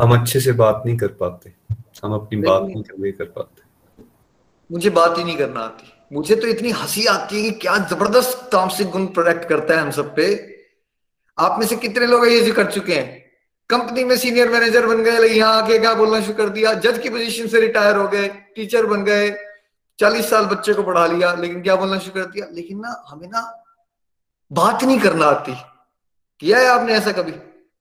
हम 0.00 0.20
अच्छे 0.20 0.40
से 0.40 0.52
बात 0.52 0.82
नहीं 0.86 0.96
कर 0.96 1.08
पाते। 1.08 1.52
हम 2.04 2.14
अपनी 2.14 2.40
बात 2.40 2.62
नहीं। 2.62 2.82
कर, 2.82 3.10
कर 3.10 3.24
पाते। 3.24 3.62
मुझे 4.72 4.90
बात 4.90 5.18
ही 5.18 5.24
नहीं 5.24 5.36
करना 5.36 5.60
आती। 5.60 5.92
मुझे 6.12 6.36
तो 6.36 6.46
इतनी 6.46 6.70
हँसी 6.70 7.06
आती 7.06 7.36
है 7.36 7.50
कि 7.50 7.58
क्या 7.58 7.78
ज़बरदस्त 7.78 8.48
तामसिक 8.52 8.88
गुण 8.88 9.06
प्रोडक्ट 9.06 9.48
करता 9.48 9.74
है 9.74 9.80
हम 9.80 9.90
सब 9.90 10.14
पे। 10.16 10.51
आप 11.38 11.58
में 11.58 11.66
से 11.66 11.76
कितने 11.76 12.06
लोग 12.06 12.26
ये 12.26 12.50
कर 12.50 12.72
चुके 12.72 12.94
हैं? 12.94 13.22
कंपनी 13.70 14.04
में 14.04 14.16
सीनियर 14.16 14.48
मैनेजर 14.48 14.86
बन 14.86 15.02
गए 15.02 15.28
यहाँ 15.28 15.62
आके 15.62 15.78
क्या 15.78 15.94
बोलना 15.94 16.20
शुरू 16.20 16.34
कर 16.34 16.48
दिया? 16.48 16.74
जज 16.74 16.98
की 16.98 17.08
पोजीशन 17.08 17.46
से 17.46 17.60
रिटायर 17.60 17.96
हो 17.96 18.08
गए 18.08 18.28
टीचर 18.28 18.86
बन 18.86 19.04
गए, 19.04 19.30
चालीस 19.98 20.30
साल 20.30 20.44
बच्चे 20.44 20.74
को 20.74 20.82
पढ़ा 20.82 21.06
लिया, 21.06 21.34
लेकिन 21.34 21.62
क्या 21.62 21.76
बोलना 21.76 21.98
शुरू 21.98 22.22
कर 22.22 22.30
दिया? 22.30 22.46
लेकिन 22.52 22.78
ना, 22.78 23.04
हमें 23.08 23.28
ना 23.28 23.64
बात 24.52 24.84
नहीं 24.84 25.00
करना 25.00 25.26
आती। 25.26 25.54
किया 26.40 26.58
है 26.58 26.66
आपने 26.66 26.92
ऐसा 26.92 27.12
कभी? 27.12 27.32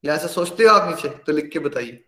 या 0.05 0.13
ऐसा 0.13 0.27
सोचते 0.27 0.63
हो 0.63 0.69
आप 0.69 0.89
नीचे? 0.89 1.09
तो 1.09 1.31
लिख 1.31 1.49
के 1.53 1.59
बताइए। 1.59 2.03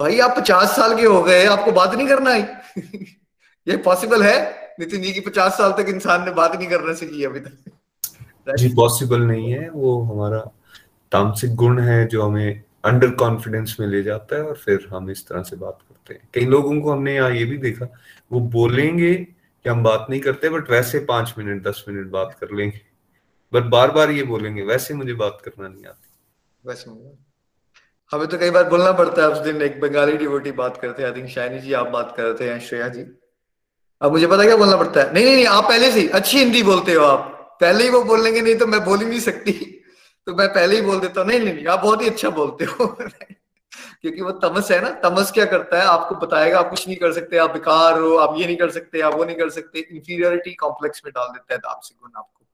भाई, 0.00 0.18
आप 0.18 0.38
पचास 0.38 0.76
साल 0.76 0.96
के 0.96 1.06
हो 1.06 1.22
गए, 1.22 1.46
आपको 1.46 1.72
बात 1.72 1.94
नहीं 1.94 2.08
करना 2.08 2.30
आई 2.30 2.42
ये 3.68 3.76
पॉसिबल 3.76 4.22
है? 4.22 4.60
नितिन 4.80 5.02
जी 5.02 5.12
की 5.12 5.20
पचास 5.20 5.52
साल 5.52 5.72
तक 5.72 5.88
इंसान 5.88 6.24
ने 6.24 6.30
बात 6.30 6.56
नहीं 6.56 6.68
करना 6.68 6.94
सीखी 6.94 7.24
अभी 7.24 7.40
तक? 7.40 7.70
जी 8.58 8.68
पॉसिबल 8.68 9.20
नहीं 9.20 9.52
है। 9.52 9.70
वो 9.70 10.02
हमारा 10.02 10.59
तामसिक 11.12 11.54
गुण 11.54 11.78
है 11.78 12.06
जो 12.06 12.22
हमें 12.22 12.62
अंडर 12.84 13.10
कॉन्फिडेंस 13.10 13.76
में 13.80 13.86
ले 13.86 14.02
जाता 14.02 14.36
है 14.36 14.42
और 14.42 14.56
फिर 14.56 14.88
हम 14.92 15.10
इस 15.10 15.26
तरह 15.28 15.42
से 15.42 15.56
बात 15.56 15.78
करते 15.80 16.14
हैं। 16.14 16.28
कई 16.34 16.44
लोगों 16.46 16.80
को 16.80 16.92
हमने 16.92 17.14
यहाँ 17.14 17.30
ये 17.30 17.44
भी 17.44 17.58
देखा, 17.58 17.88
वो 18.32 18.40
बोलेंगे 18.40 19.14
कि 19.14 19.68
हम 19.68 19.82
बात 19.82 20.06
नहीं 20.10 20.20
करते 20.20 20.48
बट 20.48 20.70
वैसे 20.70 20.98
पाँच 20.98 21.34
मिनट, 21.38 21.62
दस 21.62 21.84
मिनट 21.88 22.06
बात 22.06 22.36
कर 22.40 22.54
लेंगे। 22.56 22.80
बट 23.52 23.62
बार 23.62 23.90
बार 23.90 24.10
ये 24.10 24.22
बोलेंगे, 24.22 24.62
वैसे 24.62 24.94
मुझे 24.94 25.14
बात 25.14 25.38
करना 25.44 25.68
नहीं 25.68 25.84
आती। 25.84 26.68
वैसे 26.68 26.90
हमें 28.12 28.26
तो 28.28 28.38
कई 28.38 28.50
बार 28.50 28.68
बोलना 28.68 28.92
पड़ता 28.92 29.22
है, 29.22 29.28
उस 29.28 29.38
दिन 29.38 29.62
एक 29.62 29.80
बंगाली 29.80 30.16
डिवोटी 30.16 30.52
बात 30.52 30.76
करते 30.76 31.02
हैं 31.02 31.10
आई 31.10 31.16
थिंक 31.16 31.28
शायनी 31.28 31.58
जी 31.58 31.72
आप 31.72 31.86
बात 31.86 32.14
कर 32.16 32.22
रहे 32.22 32.34
थे 32.34 32.60
श्रेया 32.60 32.88
जी। 32.88 33.04
अब 34.00 34.12
मुझे 34.12 34.26
पता 34.26 34.44
क्या 34.44 34.56
बोलना 34.56 34.76
पड़ता 34.76 35.00
है? 35.00 35.12
नहीं 35.14 35.24
नहीं 35.24 35.34
नहीं, 35.34 35.46
आप 35.46 35.64
पहले 35.64 35.90
से 35.92 36.06
अच्छी 36.08 36.38
हिंदी 36.38 36.62
बोलते 36.62 36.94
हो 36.94 37.04
आप। 37.04 37.58
पहले 37.60 37.84
ही 37.84 37.90
वो 37.90 38.02
बोल 38.04 38.22
लेंगे 38.24 38.40
नहीं 38.40 38.54
तो 38.54 38.66
मैं 38.66 38.84
बोल 38.84 38.98
ही 38.98 39.06
नहीं 39.06 39.20
सकती। 39.20 39.52
तो 40.26 40.34
मैं 40.34 40.48
पहले 40.48 40.76
ही 40.76 40.82
बोल 40.82 41.00
देता 41.00 41.20
हूँ, 41.20 41.28
नहीं 41.28 41.40
नहीं 41.40 41.66
आप 41.66 41.80
बहुत 41.80 42.02
ही 42.02 42.08
अच्छा 42.08 42.30
बोलते 42.30 42.64
हो। 42.64 42.86
क्योंकि 44.00 44.22
वो 44.22 44.30
तमस 44.30 44.70
है 44.70 44.80
ना, 44.80 44.90
तमस 44.90 45.30
क्या 45.30 45.44
करता 45.44 45.78
है, 45.78 45.84
आपको 45.84 46.14
बताएगा, 46.14 46.58
आप 46.58 46.70
कुछ 46.70 46.88
नहीं 46.88 46.96
कर 46.96 47.12
सकते, 47.12 47.36
आप 47.36 47.50
बेकार 47.50 47.98
हो, 47.98 48.16
आप 48.16 48.38
ये 48.38 48.46
नहीं 48.46 48.56
कर 48.56 48.70
सकते, 48.70 49.00
आप 49.00 49.14
वो 49.14 49.24
नहीं 49.24 49.36
कर 49.36 49.50
सकते 49.50 49.78
इंफीरियरिटी 49.78 50.54
कॉम्प्लेक्स 50.54 51.02
में 51.04 51.12
डाल 51.16 51.28
देता 51.28 51.54
है 51.54 51.58
तापसी 51.58 51.96
गुण 52.02 52.10
आपको, 52.16 52.46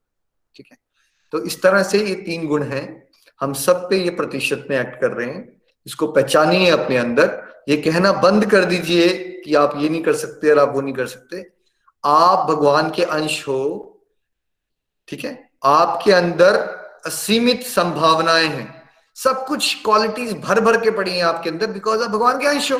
ठीक 0.56 0.66
है? 0.72 0.78
तो 1.32 1.42
इस 1.42 1.62
तरह 1.62 1.82
से 1.82 1.98
ये 1.98 2.14
तीन 2.14 2.46
गुण 2.46 2.62
हैं, 2.62 3.08
हम 3.40 3.52
सब 3.52 3.90
पे 3.90 3.96
ये 3.96 4.10
प्रतिशत 4.10 4.66
में 4.70 4.80
एक्ट 4.80 5.00
कर 5.00 5.10
रहे 5.10 5.26
हैं, 5.26 5.62
इसको 5.86 6.06
पहचानिए 6.06 6.70
अपने 6.70 6.96
अंदर, 6.96 7.42
ये 7.68 7.76
कहना 7.76 8.12
बंद 8.12 8.50
कर 8.50 8.64
दीजिए 8.64 9.08
कि 9.44 9.54
आप 9.54 9.72
ये 9.76 9.88
नहीं 9.88 10.02
कर 10.02 10.12
सकते 10.12 10.50
और 10.50 10.58
आप 10.58 10.74
वो 10.74 10.80
नहीं 10.80 10.94
कर 10.94 11.06
सकते। 11.06 11.52
आप 12.04 12.50
भगवान 12.50 12.90
के 12.90 13.02
अंश 13.02 13.48
हो, 13.48 13.92
ठीक 15.08 15.24
है? 15.24 15.50
आपके 15.64 16.12
अंदर 16.12 16.85
असीमित 17.06 17.62
संभावनाएँ 17.62 18.46
हैं। 18.46 18.82
सब 19.14 19.46
कुछ 19.46 19.82
क्वालिटीज 19.84 20.32
भर 20.40 20.60
भर 20.60 20.80
के 20.80 20.90
पड़ी 20.90 21.10
हैं 21.10 21.24
आपके 21.24 21.50
अंदर 21.50 21.66
बिकॉज़ 21.66 22.02
आप 22.02 22.10
भगवान 22.10 22.38
के 22.38 22.46
अंश 22.46 22.72
हो। 22.72 22.78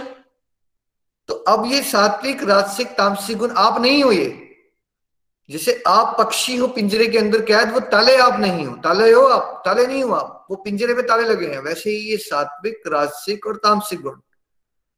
तो 1.29 1.35
अब 1.35 1.67
ये 1.67 1.83
सात्विक, 1.83 2.43
राजसिक, 2.43 2.87
तामसिक 2.87 3.39
गुण 3.39 3.51
आप 3.51 3.81
नहीं 3.81 4.05
हो 4.05 4.13
ये। 4.13 4.43
जैसे 5.51 5.83
आप 5.87 6.17
पक्षी 6.19 6.57
हो 6.57 6.67
पिंजरे 6.67 7.07
के 7.07 7.19
अंदर, 7.19 7.41
कैद 7.41 7.73
वो 7.73 7.81
ताले 7.81 8.17
आप 8.17 8.41
नहीं 8.41 8.67
हो। 8.67 8.77
ताले 8.77 9.13
हो 9.13 9.23
आप, 9.23 9.63
ताले 9.65 9.87
नहीं 9.87 10.03
हो 10.03 10.15
आप। 10.15 10.47
वो 10.51 10.57
पिंजरे 10.57 10.95
में 10.95 11.07
ताले 11.07 11.29
लगे 11.29 11.47
हैं। 11.47 11.59
वैसे 11.59 11.91
ही 11.91 11.97
ये 11.97 12.17
सात्विक, 12.17 12.83
राजसिक 12.87 13.47
और 13.47 13.57
तामसिक 13.57 14.01
गुण। 14.01 14.21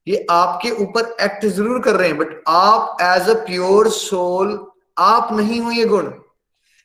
ये 0.06 0.26
आपके 0.30 0.70
ऊपर 0.70 1.16
एक्ट 1.20 1.46
ज़रूर 1.46 1.82
कर 1.82 1.96
रहे 1.96 2.08
हैं 2.08 2.18
बट 2.18 2.42
आप 2.48 2.96
एज 3.02 3.28
अ 3.28 3.34
प्योर 3.34 3.88
सोल 3.88 4.72
आप 4.98 5.32
नहीं 5.32 5.60
हो 5.60 5.70
ये 5.70 5.84
गुण। 5.84 6.12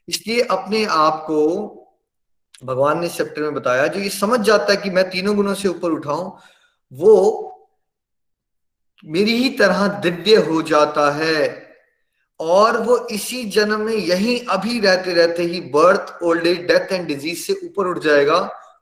इसलिए 0.07 0.41
अपने 0.41 0.85
आप 0.85 1.23
को 1.27 1.39
भगवान 2.63 2.99
ने 2.99 3.05
इस 3.05 3.17
चैप्टर 3.17 3.41
में 3.41 3.53
बताया, 3.53 3.87
जो 3.87 3.99
ये 3.99 4.09
समझ 4.11 4.39
जाता 4.41 4.71
है 4.71 4.77
कि 4.77 4.89
मैं 4.89 5.09
तीनों 5.09 5.35
गुणों 5.35 5.53
से 5.53 5.67
ऊपर 5.67 5.91
उठाऊं, 5.91 6.31
वो 6.91 7.49
मेरी 9.03 9.33
ही 9.33 9.49
तरह 9.49 9.87
दिव्य 10.01 10.35
हो 10.43 10.61
जाता 10.61 11.09
है 11.11 11.61
और 12.39 12.81
वो 12.81 12.97
इसी 13.11 13.43
जन्म 13.51 13.81
में 13.81 13.93
यही 13.93 14.37
अभी 14.49 14.79
रहते 14.79 15.13
रहते 15.13 15.43
ही 15.43 15.59
birth 15.73 16.23
old 16.23 16.47
age 16.47 16.59
death 16.67 16.91
and 16.91 17.07
disease 17.07 17.39
से 17.39 17.53
ऊपर 17.65 17.87
उठ 17.87 17.99
जाएगा, 17.99 18.39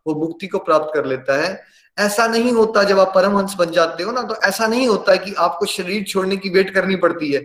वो 0.07 0.15
मुक्ति 0.17 0.47
को 0.47 0.59
प्राप्त 0.59 0.91
कर 0.93 1.05
लेता 1.05 1.41
है। 1.41 1.59
ऐसा 1.97 2.27
नहीं 2.27 2.51
होता 2.51 2.83
जब 2.83 2.99
आप 2.99 3.11
परमहंस 3.15 3.55
बन 3.59 3.71
जाते 3.71 4.03
हो 4.03 4.11
ना 4.11 4.21
तो 4.23 4.35
ऐसा 4.43 4.67
नहीं 4.67 4.87
होता 4.87 5.15
कि 5.15 5.33
आपको 5.39 5.65
शरीर 5.67 6.03
छोड़ने 6.03 6.37
की 6.37 6.49
वेट 6.49 6.73
करनी 6.73 6.95
पड़ती 6.97 7.31
है, 7.31 7.41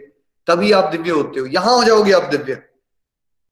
तभी 0.48 0.72
आप 0.72 0.90
दिव्य 0.90 1.10
होते 1.10 1.40
हो। 1.40 1.46
यहाँ 1.46 1.76
हो 1.76 1.84
जाओगे 1.84 2.12
आप 2.12 2.28
दिव्य। 2.30 2.62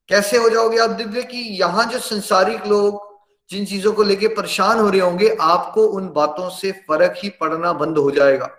कैसे 0.09 0.37
हो 0.37 0.49
जाओगे 0.49 0.79
आप 0.79 0.91
दिव्य 0.91 1.23
कि? 1.23 1.39
यहाँ 1.61 1.85
जो 1.85 1.99
संसारिक 1.99 2.67
लोग 2.67 3.03
जिन 3.51 3.65
चीज़ों 3.65 3.93
को 3.93 4.03
लेके 4.03 4.29
परेशान 4.29 4.79
हो 4.79 4.89
रहे 4.89 5.01
होंगे, 5.01 5.37
आपको 5.41 5.87
उन 5.87 6.09
बातों 6.09 6.49
से 6.51 6.73
फ़र्क 6.73 7.15
ही 7.19 7.29
पड़ना 7.31 7.73
बंद 7.73 7.99
हो 7.99 8.11
जाएगा। 8.11 8.51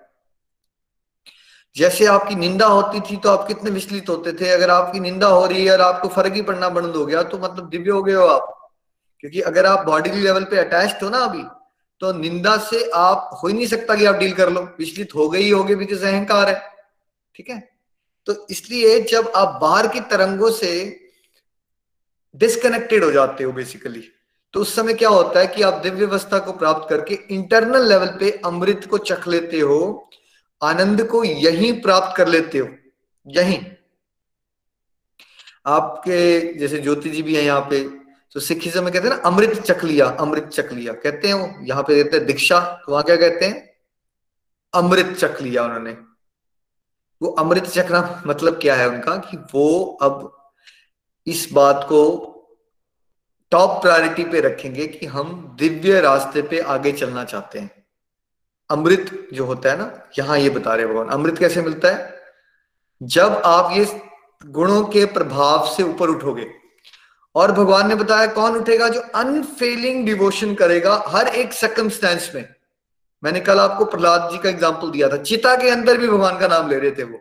जैसे 1.75 2.05
आपकी 2.05 2.35
निंदा 2.35 2.65
होती 2.65 2.99
थी 2.99 3.17
तो 3.17 3.29
आप 3.29 3.47
कितने 3.47 3.71
विचलित 3.71 4.09
होते 4.09 4.33
थे। 4.33 4.49
अगर 4.49 4.69
आपकी 4.69 4.99
निंदा 4.99 5.27
हो 5.27 5.45
रही 5.45 5.65
है 5.65 5.71
और 5.71 5.81
आपको 5.81 6.07
फ़र्क 6.07 6.33
ही 6.33 6.41
पड़ना 6.41 6.69
बंद 6.69 6.95
हो 6.95 7.05
गया 7.05 7.23
तो 7.23 7.37
मतलब 7.37 7.69
दिव्य 7.69 7.91
हो 7.91 8.03
गए 8.03 8.13
हो 8.13 8.25
आप। 8.25 8.71
क्योंकि 9.19 9.41
अगर 9.41 9.65
आप 9.65 9.85
बॉडी 9.85 10.09
लेवल 10.11 10.43
पे 10.43 10.57
अटैच 10.57 11.03
हो 11.03 11.09
ना 11.09 11.17
अभी 11.17 11.43
तो 12.01 12.11
निंदा 12.13 12.57
से 12.57 12.89
आप 12.95 13.39
हो 13.43 13.47
ही 13.47 13.53
नहीं 13.53 13.67
सकता 13.67 13.95
कि 13.95 14.05
आप 14.05 14.15
डील 14.15 14.33
कर 14.33 14.49
लो। 14.49 14.61
विचलित 14.79 15.15
हो 15.15 15.29
गई 15.29 15.49
हो 15.51 15.57
होगे 15.57 15.75
बिकॉज़ 15.75 16.05
अहंकार 16.05 16.49
है। 16.49 16.61
ठीक 17.35 17.49
है? 17.49 17.59
तो 18.27 18.47
इसलिए 18.49 18.99
जब 19.01 19.31
आप 19.35 19.59
बाहर 19.61 19.87
की 19.87 19.99
तरंगों 19.99 20.51
से 20.51 20.71
डिस्कनेक्टेड 22.35 23.03
हो 23.03 23.11
जाते 23.11 23.43
हो 23.43 23.51
बेसिकली 23.51 24.03
तो 24.53 24.61
उस 24.61 24.75
समय 24.75 24.93
क्या 24.93 25.09
होता 25.09 25.39
है 25.39 25.47
कि 25.47 25.61
आप 25.61 25.81
दिव्य 25.83 26.05
अवस्था 26.05 26.39
को 26.39 26.51
प्राप्त 26.53 26.89
करके 26.89 27.15
इंटरनल 27.31 27.87
लेवल 27.89 28.07
पे 28.19 28.29
अमृत 28.45 28.85
को 28.89 28.97
चख 28.97 29.27
लेते 29.27 29.59
हो, 29.59 30.09
आनंद 30.61 31.03
को 31.07 31.23
यहीं 31.23 31.71
प्राप्त 31.81 32.15
कर 32.17 32.27
लेते 32.27 32.57
हो, 32.57 32.67
यहीं। 33.27 33.59
आपके, 35.67 36.53
जैसे 36.53 36.79
ज्योति 36.79 37.09
जी 37.09 37.23
भी 37.23 37.35
है 37.35 37.43
यहाँ 37.43 37.61
पे 37.61 37.83
तो 38.35 38.39
सिखिज्म 38.39 38.83
में 38.83 38.91
कहते 38.93 39.07
हैं 39.07 39.15
ना, 39.15 39.21
अमृत 39.21 39.59
चख 39.61 39.83
लिया, 39.83 40.05
अमृत 40.05 40.47
चख 40.53 40.71
लिया, 40.73 40.93
कहते 40.93 41.27
हैं 41.27 41.35
वो, 41.35 41.65
यहाँ 41.65 41.83
पे 41.83 42.03
कहते 42.03 42.17
हैं 42.17 42.25
दीक्षा 42.25 42.59
तो 42.85 42.91
वहाँ 42.91 43.03
क्या 43.03 43.15
कहते 43.15 43.45
हैं? 43.45 43.69
अमृत 44.73 45.15
चख 45.19 45.41
लिया 45.41 45.63
उन्होंने। 45.63 45.91
वो 47.21 47.29
अमृत 47.39 47.65
चखना 47.65 48.23
मतलब 48.27 48.59
क्या 48.61 48.75
है 48.75 48.87
उनका 48.89 49.15
कि 49.19 49.37
वो 49.53 49.83
अब 50.01 50.31
इस 51.27 51.47
बात 51.53 51.83
को 51.83 52.01
टॉप 53.51 53.81
प्रायोरिटी 53.81 54.23
पे 54.23 54.39
रखेंगे 54.41 54.87
कि 54.87 55.05
हम 55.05 55.55
दिव्य 55.59 56.01
रास्ते 56.01 56.41
पे 56.41 56.59
आगे 56.59 56.91
चलना 56.91 57.23
चाहते 57.23 57.59
हैं। 57.59 57.71
अमृत 58.69 59.11
जो 59.33 59.45
होता 59.45 59.71
है 59.71 59.77
ना, 59.77 60.09
यहाँ 60.19 60.37
ये 60.39 60.49
बता 60.49 60.75
रहे 60.75 60.85
भगवान। 60.85 61.07
अमृत 61.09 61.37
कैसे 61.37 61.61
मिलता 61.61 61.87
है? 61.87 62.13
जब 63.01 63.41
आप 63.45 63.71
ये 63.71 63.85
गुणों 64.41 64.83
के 64.85 65.05
प्रभाव 65.05 65.67
से 65.67 65.83
ऊपर 65.83 66.09
उठोगे, 66.09 66.47
और 67.35 67.51
भगवान 67.51 67.87
ने 67.87 67.95
बताया 67.95 68.27
कौन 68.33 68.55
उठेगा 68.55 68.87
जो 68.89 68.99
अनफेलिंग 69.15 70.05
डिवोशन 70.05 70.53
करेगा 70.55 71.03
हर 71.07 71.27
एक 71.27 71.53
सकमस्टेंस 71.53 72.31
में। 72.35 72.47
मैंने 73.23 73.39
कल 73.39 73.59
आपको 73.59 73.85
प्रहलाद 73.85 74.29
जी 74.31 74.37
का 74.37 74.49
एग्ज़ाम्पल 74.49 74.91
दिया 74.91 75.09
था। 75.09 75.17
चिता 75.19 75.55
के 75.55 75.69
अंदर 75.69 75.97
भी 75.97 76.07
भगवान 76.07 76.39
का 76.39 76.47
नाम 76.47 76.69
ले 76.69 76.79
रहे 76.79 76.91
थे 76.91 77.03
वो। 77.03 77.19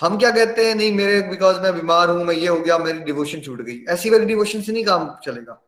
हम 0.00 0.18
क्या 0.18 0.30
कहते 0.30 0.66
हैं, 0.66 0.74
नहीं, 0.74 0.92
मेरे 0.92 1.20
बिकॉज़ 1.20 1.60
मैं 1.60 1.74
बीमार 1.74 2.10
हूँ, 2.10 2.24
मैं 2.24 2.34
ये 2.34 2.48
हो 2.48 2.60
गया, 2.60 2.78
मेरी 2.78 2.98
डिवोशन 2.98 3.40
छूट 3.40 3.62
गई। 3.62 3.84
ऐसी 3.88 4.10
वाली 4.10 4.24
डिवोशन 4.24 4.60
से 4.60 4.72
नहीं 4.72 4.84
काम 4.84 5.16
चलेगा। 5.24 5.62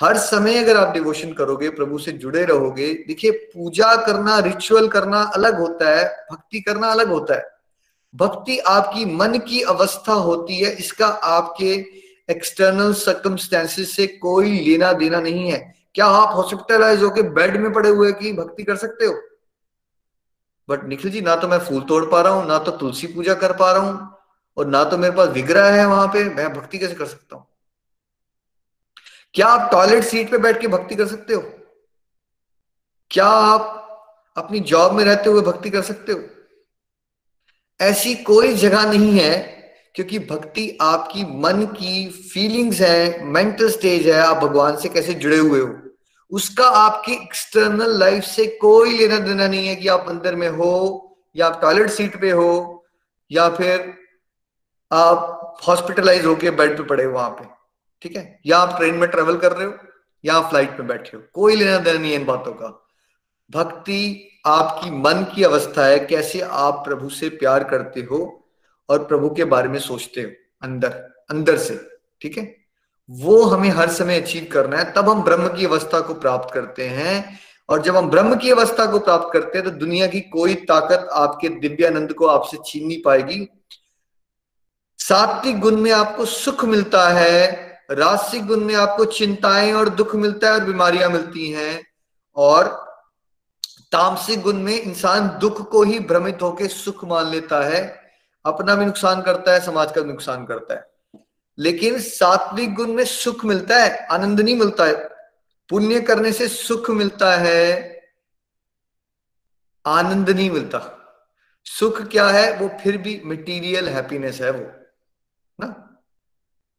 हर 0.00 0.16
समय 0.16 0.58
अगर 0.58 0.76
आप 0.76 0.94
डिवोशन 0.94 1.32
करोगे, 1.32 1.68
प्रभु 1.68 1.98
से 1.98 2.12
जुड़े 2.12 2.44
रहोगे, 2.44 2.94
देखिए, 2.94 3.30
पूजा 3.30 3.96
करना 3.96 4.38
रिचुअल 4.38 4.88
करना 4.88 5.22
अलग 5.22 5.58
होता 5.58 5.98
है, 5.98 6.26
भक्ति 6.32 6.60
करना 6.60 6.88
अलग 6.88 7.08
होता 7.08 7.34
है। 7.34 7.46
भक्ति 8.14 8.58
आपकी 8.58 9.04
मन 9.04 9.38
की 9.38 9.62
अवस्था 9.62 10.12
होती 10.12 10.56
है, 10.56 10.72
इसका 10.72 11.06
आपके 11.06 11.86
एक्सटर्नल 12.30 12.92
सर्कमस्टेंसेस 12.92 13.96
से 13.96 14.06
कोई 14.06 14.60
लेना 14.60 14.92
देना 14.92 15.20
नहीं 15.20 15.50
है। 15.50 15.74
क्या 15.94 16.06
आप 16.06 16.36
हॉस्पिटलाइज 16.36 17.02
होकर 17.02 17.22
बेड 17.22 17.56
में 17.56 17.72
पड़े 17.72 17.88
हुए 17.88 18.12
की 18.12 18.32
भक्ति 18.32 18.62
कर 18.62 18.76
सकते 18.76 19.06
हो? 19.06 19.20
बट 20.68 20.84
निखिल 20.84 21.10
जी 21.10 21.20
ना 21.20 21.34
तो 21.36 21.48
मैं 21.48 21.58
फूल 21.58 21.82
तोड़ 21.82 22.04
पा 22.04 22.20
रहा 22.20 22.32
हूँ, 22.32 22.46
ना 22.48 22.58
तो 22.58 22.70
तुलसी 22.70 23.06
पूजा 23.06 23.34
कर 23.34 23.52
पा 23.52 23.70
रहा 23.72 23.82
हूँ, 23.82 24.16
और 24.56 24.66
ना 24.66 24.82
तो 24.84 24.98
मेरे 24.98 25.14
पास 25.16 25.28
विग्रह 25.28 25.70
है 25.72 25.86
वहाँ 25.86 26.06
पे, 26.06 26.24
मैं 26.24 26.52
भक्ति 26.54 26.78
कैसे 26.78 26.94
कर 26.94 27.06
सकता 27.06 27.36
हूँ? 27.36 27.46
क्या 29.34 29.46
आप 29.46 29.70
टॉयलेट 29.72 30.04
सीट 30.04 30.30
पे 30.30 30.38
बैठ 30.38 30.60
के 30.60 30.68
भक्ति 30.68 30.94
कर 30.94 31.06
सकते 31.06 31.34
हो? 31.34 31.42
क्या 33.10 33.26
आप 33.26 33.74
अपनी 34.36 34.60
जॉब 34.60 34.92
में 34.92 35.04
रहते 35.04 35.30
हुए 35.30 35.42
भक्ति 35.42 35.70
कर 35.70 35.82
सकते 35.82 36.12
हो? 36.12 36.20
ऐसी 37.80 38.14
कोई 38.14 38.52
जगह 38.54 38.90
नहीं 38.90 39.18
है, 39.18 39.36
क्योंकि 39.94 40.18
भक्ति 40.18 40.78
आपकी 40.82 41.24
मन 41.40 41.64
की 41.76 42.08
फीलिंग्स 42.32 42.80
है 42.80 43.24
मेंटल 43.24 43.70
स्टेज 43.70 44.08
है, 44.08 44.20
आप 44.20 44.36
भगवान 44.36 44.76
से 44.76 44.88
कैसे 44.88 45.14
जुड़े 45.14 45.38
हुए 45.38 45.60
हो? 45.60 45.87
उसका 46.30 46.66
आपकी 46.68 47.12
एक्सटर्नल 47.12 47.98
लाइफ 47.98 48.24
से 48.24 48.46
कोई 48.60 48.96
लेना 48.98 49.18
देना 49.18 49.46
नहीं 49.48 49.68
है 49.68 49.76
कि 49.76 49.88
आप 49.88 50.08
अंदर 50.08 50.34
में 50.36 50.48
हो, 50.48 51.04
या 51.36 51.46
आप 51.46 51.60
टॉयलेट 51.60 51.90
सीट 51.90 52.20
पे 52.20 52.30
हो, 52.30 52.84
या 53.30 53.48
फिर 53.48 53.92
आप 54.90 55.56
हॉस्पिटलाइज 55.68 56.24
होके 56.26 56.50
बेड 56.50 56.76
पे 56.76 56.82
पड़े 56.82 57.04
हो 57.04 57.12
वहाँ 57.12 57.30
पे, 57.30 57.44
ठीक 58.02 58.16
है? 58.16 58.40
या 58.46 58.58
आप 58.58 58.76
ट्रेन 58.78 58.94
में 58.94 59.08
ट्रेवल 59.10 59.36
कर 59.36 59.52
रहे 59.52 59.66
हो, 59.66 59.74
या 60.24 60.34
आप 60.34 60.48
फ़्लाइट 60.50 60.70
में 60.70 60.86
बैठे 60.88 61.16
हो, 61.16 61.22
कोई 61.34 61.56
लेना 61.56 61.78
देना 61.78 61.98
नहीं 61.98 62.12
है 62.12 62.20
इन 62.20 62.26
बातों 62.26 62.52
का। 62.52 62.68
भक्ति 63.50 64.24
आपकी 64.46 64.90
मन 64.90 65.24
की 65.34 65.44
अवस्था 65.44 65.86
है, 65.86 65.98
कैसे 65.98 66.40
आप 66.40 66.82
प्रभु 66.84 67.08
से 67.08 67.28
प्यार 67.28 67.64
करते 67.64 68.00
हो 68.00 68.20
और 68.88 69.04
प्रभु 69.04 69.30
के 69.30 69.44
बारे 69.44 69.68
में 69.68 69.78
सोचते 69.78 70.20
हो, 70.20 70.30
अंदर 70.62 70.90
अंदर 71.30 71.58
से, 71.58 71.80
ठीक 72.20 72.38
है? 72.38 72.44
वो 73.08 73.42
हमें 73.44 73.68
हर 73.70 73.90
समय 73.90 74.20
अचीव 74.20 74.48
करना 74.52 74.76
है, 74.76 74.92
तब 74.92 75.08
हम 75.08 75.22
ब्रह्म 75.22 75.48
की 75.48 75.64
अवस्था 75.64 76.00
को 76.00 76.14
प्राप्त 76.14 76.54
करते 76.54 76.88
हैं। 76.88 77.38
और 77.68 77.82
जब 77.82 77.96
हम 77.96 78.08
ब्रह्म 78.10 78.36
की 78.36 78.50
अवस्था 78.50 78.86
को 78.86 78.98
प्राप्त 78.98 79.28
करते 79.32 79.58
हैं 79.58 79.64
तो 79.64 79.70
दुनिया 79.70 80.06
की 80.06 80.20
कोई 80.20 80.54
ताकत 80.54 81.08
आपके 81.12 81.48
दिव्यानंद 81.48 82.12
को 82.12 82.26
आपसे 82.26 82.58
छीन 82.66 82.86
नहीं 82.88 83.02
पाएगी। 83.02 83.48
सात्विक 84.98 85.60
गुण 85.60 85.76
में 85.76 85.90
आपको 85.92 86.24
सुख 86.24 86.64
मिलता 86.64 87.08
है 87.08 87.68
रासिक 87.90 88.46
गुण 88.46 88.60
में 88.60 88.74
आपको 88.74 89.04
चिंताएँ 89.04 89.72
और 89.72 89.88
दुख 89.88 90.14
मिलता 90.14 90.48
है 90.48 90.54
और 90.54 90.64
बीमारियाँ 90.64 91.10
मिलती 91.10 91.50
हैं। 91.50 91.86
और 92.36 92.66
तामसिक 93.92 94.40
गुण 94.42 94.56
में 94.56 94.80
इंसान 94.80 95.28
दुख 95.38 95.70
को 95.70 95.82
ही 95.82 95.98
भ्रमित 95.98 96.42
होकर 96.42 96.68
सुख 96.68 97.04
मान 97.04 97.30
लेता 97.30 97.64
है, 97.64 97.80
अपना 98.44 98.74
भी 98.74 98.84
नुकसान 98.84 99.22
करता 99.22 99.52
है, 99.52 99.60
समाज 99.60 99.92
का 99.92 100.00
भी 100.00 100.08
नुकसान 100.08 100.44
करता 100.46 100.74
है। 100.74 100.87
लेकिन 101.58 102.00
सात्विक 102.00 102.74
गुण 102.74 102.92
में 102.92 103.04
सुख 103.04 103.44
मिलता 103.44 103.76
है, 103.76 104.06
आनंद 104.06 104.40
नहीं 104.40 104.56
मिलता 104.56 104.84
है। 104.84 105.08
पुण्य 105.68 106.00
करने 106.00 106.32
से 106.32 106.48
सुख 106.48 106.90
मिलता 106.90 107.36
है, 107.36 108.00
आनंद 109.86 110.30
नहीं 110.30 110.50
मिलता। 110.50 110.94
सुख 111.64 112.02
क्या 112.02 112.28
है, 112.28 112.58
वो 112.58 112.68
फिर 112.82 112.96
भी 112.96 113.22
मटेरियल 113.24 113.88
हैप्पीनेस 113.88 114.40
है 114.40 114.50
वो, 114.50 114.72
ना? 115.60 116.00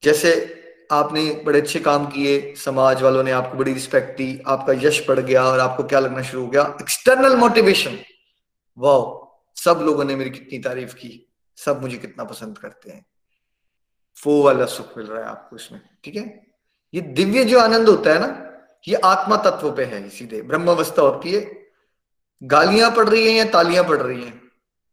जैसे 0.03 0.55
आपने 0.91 1.41
बड़े 1.45 1.61
अच्छे 1.61 1.79
काम 1.79 2.05
किए, 2.07 2.55
समाज 2.55 3.01
वालों 3.01 3.23
ने 3.23 3.31
आपको 3.31 3.57
बड़ी 3.57 3.73
रिस्पेक्ट 3.73 4.17
दी, 4.17 4.41
आपका 4.47 4.73
यश 4.73 5.05
बढ़ 5.07 5.19
गया 5.19 5.43
और 5.43 5.59
आपको 5.59 5.83
क्या 5.83 5.99
लगना 5.99 6.21
शुरू 6.21 6.43
हो 6.43 6.49
गया? 6.49 6.77
एक्सटर्नल 6.81 7.35
मोटिवेशन 7.35 7.97
वाह 8.77 9.25
सब 9.61 9.79
लोगों 9.81 10.03
ने 10.03 10.15
मेरी 10.15 10.29
कितनी 10.29 10.59
तारीफ़ 10.59 10.93
की, 10.93 11.33
सब 11.57 11.81
मुझे 11.81 11.97
कितना 11.97 12.23
पसंद 12.23 12.57
करते 12.57 12.91
हैं। 12.91 13.05
वो 14.25 14.43
वाला 14.43 14.65
सुख 14.65 14.97
मिल 14.97 15.07
रहा 15.07 15.23
है 15.23 15.29
आपको 15.29 15.55
इसमें, 15.55 15.81
ठीक 16.03 16.15
है? 16.15 16.47
ये 16.93 17.01
दिव्य 17.01 17.43
जो 17.45 17.59
आनंद 17.59 17.89
होता 17.89 18.13
है 18.13 18.19
ना, 18.19 18.51
ये 18.87 18.95
आत्मा 18.95 19.37
तत्व 19.37 19.71
पे 19.71 19.83
है 19.83 20.09
सीधे 20.09 20.41
ब्रह्म 20.41 20.71
अवस्था 20.71 21.01
होती 21.01 21.31
है 21.31 21.67
गालियाँ 22.43 22.91
पड़ 22.91 23.09
रही 23.09 23.27
है 23.27 23.31
या 23.31 23.45
तालियाँ 23.45 23.83
पड़ 23.83 24.01
रही 24.01 24.23
हैं, 24.23 24.41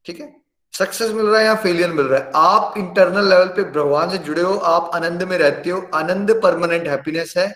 ठीक 0.04 0.20
है? 0.20 0.36
सक्सेस 0.72 1.10
मिल 1.10 1.26
रहा 1.26 1.40
है 1.40 1.46
या 1.46 1.54
फेलियर 1.54 1.92
मिल 1.92 2.06
रहा 2.06 2.20
है? 2.20 2.32
आप 2.34 2.74
इंटरनल 2.78 3.28
लेवल 3.28 3.46
पे 3.46 3.64
भगवान 3.64 4.10
से 4.10 4.18
जुड़े 4.18 4.42
हो, 4.42 4.54
आप 4.54 4.90
आनंद 4.94 5.22
में 5.22 5.38
रहते 5.38 5.70
हो, 5.70 5.90
आनंद 5.94 6.40
परमानेंट 6.42 6.88
हैप्पीनेस 6.88 7.34
है, 7.36 7.54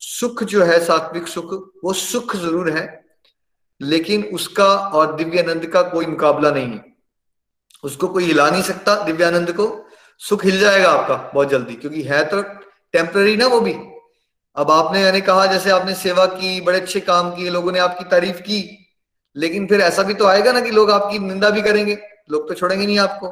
सुख 0.00 0.42
जो 0.42 0.64
है, 0.64 0.84
सात्विक 0.84 1.28
सुख, 1.28 1.72
वो 1.84 1.92
सुख 1.92 2.36
ज़रूर 2.36 2.70
है, 2.70 3.04
लेकिन 3.80 4.24
उसका 4.24 4.64
और 4.64 5.16
दिव्यानंद 5.16 5.66
का 5.66 5.82
कोई 5.82 6.06
मुकाबला 6.06 6.50
नहीं 6.50 6.72
है। 6.72 6.84
उसको 7.84 8.08
कोई 8.08 8.24
हिला 8.24 8.50
नहीं 8.50 8.62
सकता 8.62 9.04
दिव्यानंद 9.04 9.52
को 9.52 9.83
सुख 10.20 10.44
हिल 10.44 10.58
जाएगा 10.60 10.90
आपका 10.90 11.14
बहुत 11.34 11.48
जल्दी, 11.48 11.74
क्योंकि 11.74 12.02
है 12.02 12.24
तो 12.24 12.42
टेम्पररी 12.94 13.36
ना 13.36 13.46
वो 13.46 13.60
भी। 13.60 13.72
अब 14.56 14.70
आपने, 14.70 15.02
यानी 15.02 15.20
कहा, 15.20 15.46
जैसे 15.46 15.70
आपने 15.70 15.94
सेवा 15.94 16.26
की, 16.26 16.60
बड़े 16.60 16.80
अच्छे 16.80 17.00
काम 17.00 17.30
किए, 17.30 17.50
लोगों 17.50 17.72
ने 17.72 17.78
आपकी 17.78 18.04
तारीफ़ 18.04 18.40
की, 18.40 18.60
लेकिन 19.36 19.66
फिर 19.66 19.80
ऐसा 19.80 20.02
भी 20.02 20.14
तो 20.14 20.26
आएगा 20.26 20.52
ना 20.52 20.60
कि 20.60 20.70
लोग 20.70 20.90
आपकी 20.90 21.18
निंदा 21.18 21.50
भी 21.50 21.62
करेंगे, 21.62 21.98
लोग 22.30 22.48
तो 22.48 22.54
छोड़ेंगे 22.54 22.86
नहीं 22.86 22.98
आपको। 22.98 23.28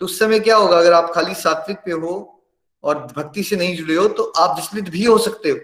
तो 0.00 0.04
उस 0.04 0.18
समय 0.18 0.40
क्या 0.40 0.56
होगा, 0.56 0.78
अगर 0.78 0.92
आप 0.92 1.10
खाली 1.14 1.34
सात्विक 1.34 1.78
पे 1.84 1.92
हो 1.92 2.14
और 2.84 2.98
भक्ति 3.16 3.42
से 3.42 3.56
नहीं 3.56 3.76
जुड़े 3.76 3.94
हो 3.94 4.06
तो 4.08 4.22
आप 4.38 4.56
विचलित 4.56 4.88
भी 4.90 5.04
हो 5.04 5.18
सकते 5.18 5.50
हो, 5.50 5.56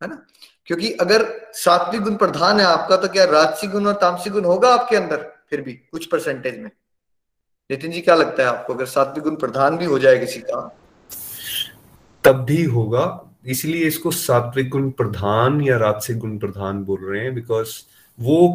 है 0.00 0.08
ना? 0.08 0.24
क्योंकि 0.66 0.90
अगर 0.92 1.24
सात्विक 1.54 2.02
गुण 2.02 2.16
प्रधान 2.16 2.60
है 2.60 2.66
आपका 2.66 2.96
तो 2.96 3.08
क्या 3.08 3.24
राजसिक 3.24 3.70
गुण 3.70 3.86
और 3.86 3.94
तामसिक 3.94 4.32
गुण 4.32 4.44
होगा 4.44 4.74
आपके 4.74 4.96
अंदर 4.96 5.26
फिर 5.50 5.60
भी, 5.60 5.72
कुछ 5.72 6.06
परसेंटेज 6.06 6.58
में? 6.58 6.70
नितिन 7.70 7.90
जी 7.90 8.00
क्या 8.00 8.14
लगता 8.14 8.42
है 8.42 8.48
आपको? 8.48 8.74
अगर 8.74 8.84
सात्विक 8.86 9.24
गुण 9.24 9.34
प्रधान 9.36 9.76
भी 9.76 9.84
हो 9.84 9.98
जाए 9.98 10.18
किसी 10.18 10.40
का? 10.40 10.60
तब 12.24 12.44
भी 12.44 12.62
होगा। 12.64 13.04
इसलिए 13.46 13.84
इसको 13.84 14.10
सात्विक 14.10 14.68
गुण 14.68 14.90
प्रधान 14.90 15.60
या 15.60 15.76
राजसिक 15.76 16.18
गुण 16.18 16.36
प्रधान 16.38 16.82
बोल 16.84 17.00
रहे 17.02 17.22
हैं 17.22 17.34
बिकॉज़ 17.34 17.68
वो 18.18 18.48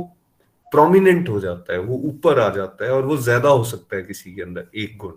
प्रोमिनेंट 0.72 1.30
हो 1.30 1.40
जाता 1.40 1.74
है 1.74 1.80
वो 1.80 1.96
ऊपर 2.06 2.40
आ 2.40 2.50
जाता 2.50 2.86
है 2.86 2.92
और 2.92 3.06
वो 3.06 3.18
ज़्यादा 3.18 3.50
हो 3.50 3.64
सकता 3.64 3.96
है 3.96 4.02
किसी 4.02 4.34
के 4.36 4.42
अंदर 4.42 4.68
एक 4.76 4.98
गुण। 4.98 5.12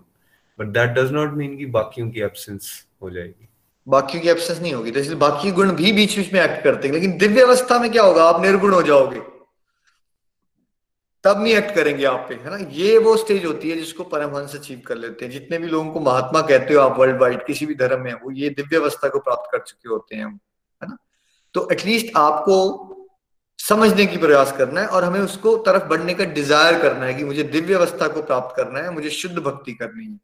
But 0.59 0.67
that 0.67 0.89
does 0.89 1.11
not 1.11 1.33
mean 1.33 1.57
कि 1.57 1.65
बाकियों 1.67 2.09
की 2.09 2.21
एब्सेंस 2.21 2.71
हो 3.03 3.09
जाएगी। 3.09 3.47
बाकियों 3.87 4.23
की 4.23 4.29
एब्सेंस 4.29 4.59
नहीं 4.61 4.73
होगी। 4.73 4.91
तो 4.91 4.99
इसलिए 4.99 5.17
बाकी 5.17 5.51
गुण 5.51 5.71
भी 5.71 5.91
बीच 5.91 6.17
बीच 6.17 6.33
में 6.33 6.41
एक्ट 6.41 6.63
करते 6.63 6.87
हैं। 6.87 6.95
लेकिन 6.95 7.17
दिव्य 7.17 7.41
अवस्था 7.41 7.79
में 7.79 7.91
क्या 7.91 8.03
होगा? 8.03 8.23
आप 8.23 8.41
निर्गुण 8.41 8.73
हो 8.73 8.81
जाओगे। 8.81 9.21
तब 11.23 11.41
नहीं 11.41 11.53
एक्ट 11.53 11.73
करेंगे 11.75 12.05
आप 12.05 12.25
पे, 12.29 12.35
है 12.35 12.49
ना? 12.49 12.57
ये 12.71 12.97
वो 12.97 13.15
स्टेज 13.17 13.45
होती 13.45 13.69
है 13.69 13.77
जिसको 13.77 14.03
परमहंस 14.05 14.55
अचीव 14.55 14.81
कर 14.87 14.95
लेते 14.95 15.25
हैं। 15.25 15.31
जितने 15.31 15.57
भी 15.57 15.67
लोगों 15.67 15.91
को 15.91 15.99
महात्मा 15.99 16.41
कहते 16.41 16.73
हो 16.73 16.81
आप 16.81 16.99
वर्ल्ड 16.99 17.19
वाइड 17.21 17.45
किसी 17.45 17.65
भी 17.65 17.75
धर्म 17.75 18.01
में, 18.01 18.13
वो 18.13 18.31
ये 18.31 18.49
दिव्य 18.49 18.77
अवस्था 18.77 19.09
को 19.09 19.19
प्राप्त 19.19 19.51
कर 19.51 19.59
चुके 19.59 19.89
होते 19.89 20.15
हैं, 20.15 20.25
है 20.25 20.89
ना? 20.89 20.97
तो 21.55 21.67
एटलीस्ट 21.71 22.15
आपको 22.17 22.95
समझने 23.59 24.05
की 24.05 24.17
प्रयास 24.17 24.51
करना 24.57 24.81
है 24.81 24.87
और 24.87 25.03
हमें 25.03 25.19
उसको 25.19 25.55
तरफ़ 25.57 25.83
बढ़ने 25.83 26.13
का 26.13 26.25
डिज़ायर 26.25 26.81
करना 26.81 27.05
है 27.05 27.13
कि 27.13 27.23
मुझे 27.23 27.43
दिव्य 27.45 27.73
अवस्था 27.73 28.07
को 28.07 28.21
प्राप्त 28.21 28.55
करना 28.55 28.79
है, 28.79 28.91
मुझे 28.91 29.09
शुद्ध 29.09 29.37
भक्ति 29.37 29.73
करनी 29.73 30.05
है। 30.05 30.19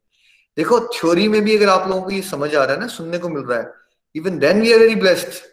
देखो 0.58 0.80
थ्योरी 0.90 1.28
में 1.28 1.42
भी 1.44 1.56
अगर 1.58 1.70
आप 1.70 1.88
लोगों 1.90 2.02
को 2.02 2.12
ये 2.12 2.22
समझ 2.24 2.54
आ 2.56 2.64
रहा 2.64 2.74
है 2.74 2.80
ना, 2.80 2.88
सुनने 2.88 3.18
को 3.18 3.30
मिल 3.30 3.44
रहा 3.44 3.60
है 3.60 3.74
even 4.16 4.38
then 4.40 4.62
we 4.62 4.74
are 4.74 4.80
very 4.80 4.96
blessed 4.96 5.44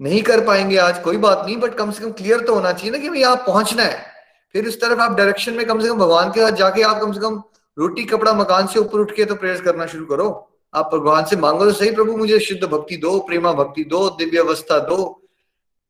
नहीं 0.00 0.22
कर 0.22 0.44
पाएँगे 0.46 0.76
आज, 0.76 1.02
कोई 1.02 1.16
बात 1.16 1.44
नहीं 1.46 1.56
बट 1.56 1.74
कम 1.74 1.90
से 1.90 2.04
कम 2.04 2.12
क्लियर 2.12 2.40
तो 2.40 2.54
होना 2.54 2.72
चाहिए 2.72 2.92
ना 2.92 2.98
कि 2.98 3.08
भाई 3.08 3.22
आप 3.22 3.44
पहुँचना 3.46 3.82
है। 3.82 4.11
फिर 4.52 4.68
उस 4.68 4.80
तरफ़ 4.80 5.00
आप 5.00 5.16
डायरेक्शन 5.16 5.52
में 5.52 5.66
कम 5.66 5.80
से 5.80 5.88
कम 5.88 5.98
भगवान 5.98 6.30
के 6.30 6.40
साथ 6.40 6.50
जाके 6.50 6.82
आप 6.82 7.00
कम 7.00 7.12
से 7.12 7.20
कम 7.20 7.42
रोटी, 7.78 8.04
कपड़ा, 8.04 8.32
मकान 8.32 8.66
से 8.66 8.78
ऊपर 8.80 8.98
उठ 8.98 9.16
के 9.16 9.24
तो 9.24 9.34
प्रेयर 9.34 9.62
करना 9.62 9.86
शुरू 9.86 10.06
करो। 10.06 10.48
आप 10.74 10.90
भगवान 10.94 11.24
से 11.24 11.36
मांगो 11.36 11.64
तो 11.64 11.72
सही, 11.72 11.90
प्रभु 11.90 12.16
मुझे 12.16 12.38
शुद्ध 12.38 12.64
भक्ति 12.64 12.96
दो, 12.96 13.18
प्रेमा 13.20 13.52
भक्ति 13.52 13.84
दो, 13.84 14.10
दिव्य 14.10 14.38
अवस्था 14.38 14.78
दो। 14.78 15.22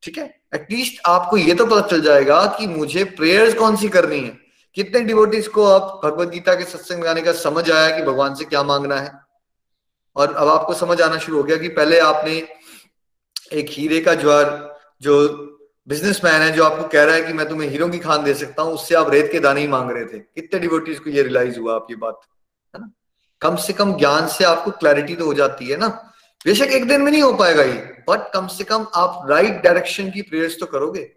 ठीक 0.03 0.17
है? 0.17 0.41
एटलीस्ट 0.55 1.01
आपको 1.05 1.37
ये 1.37 1.53
तो 1.53 1.65
पता 1.65 1.87
चल 1.87 2.01
जाएगा 2.01 2.45
कि 2.45 2.67
मुझे 2.67 3.03
प्रेयर्स 3.03 3.53
कौन 3.53 3.75
सी 3.75 3.89
करनी 3.89 4.19
है। 4.19 4.37
कितने 4.75 5.01
डिवोटीज 5.01 5.47
को 5.47 5.65
आप 5.65 6.01
भगवत 6.05 6.27
गीता 6.27 6.53
के 6.53 6.63
सत्संग 6.63 7.03
गाने 7.03 7.21
का 7.21 7.31
समझ 7.31 7.71
आया 7.71 7.97
कि 7.97 8.03
भगवान 8.03 8.35
से 8.35 8.45
क्या 8.45 8.63
मांगना 8.63 8.95
है? 8.95 9.11
और 10.15 10.33
अब 10.33 10.47
आपको 10.47 10.73
समझ 10.73 11.01
आना 11.01 11.17
शुरू 11.17 11.37
हो 11.37 11.43
गया 11.43 11.57
कि 11.57 11.67
पहले 11.67 11.99
आपने 11.99 12.47
एक 13.53 13.65
हीरे 13.69 13.99
का 13.99 14.13
ज्वार, 14.15 14.75
जो 15.01 15.52
बिजनेसमैन 15.87 16.41
है 16.41 16.51
जो 16.51 16.63
आपको 16.63 16.87
कह 16.87 17.03
रहा 17.03 17.15
है 17.15 17.21
कि 17.21 17.33
मैं 17.33 17.47
तुम्हें 17.49 17.69
हीरो 17.69 17.87
की 17.87 17.99
खान 17.99 18.23
दे 18.23 18.33
सकता 18.33 18.61
हूँ 18.61 18.73
उससे 18.73 18.95
आप 18.95 19.09
रेत 19.09 19.31
के 19.31 19.39
दाने 19.39 19.61
ही 19.61 19.67
मांग 19.67 19.91
रहे 19.91 20.05
थे। 20.05 20.19
कितने 20.19 20.59
डिवोटीज 20.59 20.99
को 20.99 21.09
ये 21.09 21.23
रियलाइज़ 21.23 21.59
हुआ 21.59 21.75
आप 21.75 21.87
ये 21.89 21.95
बात? 21.95 22.19
है 22.75 22.81
ना? 22.81 22.91
कम 23.41 23.55
से 23.55 23.73
कम 23.73 23.97
ज्ञान 23.97 24.27
से 24.27 24.43
आपको 24.43 24.71
क्लैरिटी 24.71 25.15
तो 25.15 25.25
हो 25.25 25.33
जाती 25.33 25.65
है 25.65 25.77
ना? 25.77 25.87
बेशक 26.45 26.71
एक 26.71 26.87
दिन 26.87 27.01
में 27.01 27.11
नहीं 27.11 27.21
हो 27.21 27.33
पाएगा 27.33 27.63
ये 27.63 28.03
बट 28.09 28.31
कम 28.33 28.47
से 28.47 28.63
कम 28.63 28.87
आप 28.95 29.27
राइट 29.29 29.61
डायरेक्शन 29.61 30.11
की 30.11 30.21
प्रेयर्स 30.21 30.59
तो 30.59 30.65
करोगे। 30.65 31.11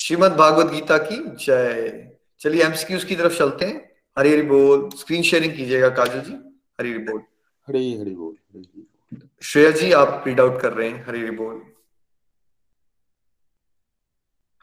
श्रीमद 0.00 0.32
भागवत 0.32 0.66
गीता 0.66 0.98
की 0.98 1.16
जय। 1.46 2.10
चलिए 2.40 2.64
एमसीक्यूज 2.64 3.04
की 3.04 3.16
तरफ़ 3.16 3.38
चलते 3.38 3.64
हैं। 3.64 3.92
हरी 4.18 4.32
हरी 4.32 4.42
बोल। 4.42 4.88
स्क्रीन 4.96 5.22
शेयरिंग 5.22 5.56
कीजिएगा 5.56 5.88
काजल 5.88 6.20
जी। 6.20 6.32
हरी 6.80 6.90
हरी 6.90 6.98
बोल। 6.98 7.20
हरी 7.68 7.98
हरी 7.98 8.10
बोल। 8.10 8.36
श्रेया 9.42 9.70
जी 9.70 9.92
आप 9.92 10.24
रीड 10.26 10.40
आउट 10.40 10.60
कर 10.60 10.72
रहे 10.72 10.88
हैं। 10.88 11.06
हरी 11.06 11.20
हरी 11.20 11.30
बोल। 11.30 11.62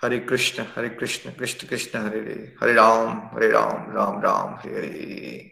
हरे 0.03 0.17
कृष्ण 0.19 0.63
हरे 0.75 0.89
कृष्ण 0.89 1.31
कृष्ण 1.31 1.67
कृष्ण, 1.67 1.99
हरे 1.99 2.19
हरे 2.19 2.33
हरे 2.61 2.73
राम 2.73 3.09
हरे 3.35 3.49
राम 3.51 3.91
राम 3.95 4.21
राम, 4.21 4.53
हरे 4.59 4.73
हरे 4.75 5.51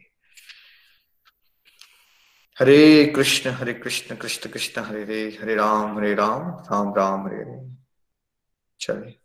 हरे 2.60 3.06
कृष्ण 3.16 3.49
हरे 3.49 3.74
कृष्ण 3.74 4.16
कृष्ण 4.16 4.49
कृष्ण, 4.52 4.82
हरे 4.82 5.02
हरे 5.04 5.22
हरे 5.41 5.56
राम 5.56 5.97
हरे 5.97 6.14
राम 6.16 6.41
राम 6.72 6.93
राम, 6.97 7.26
हरे 7.28 7.38
हरे 7.38 7.76
चलिए। 8.80 9.18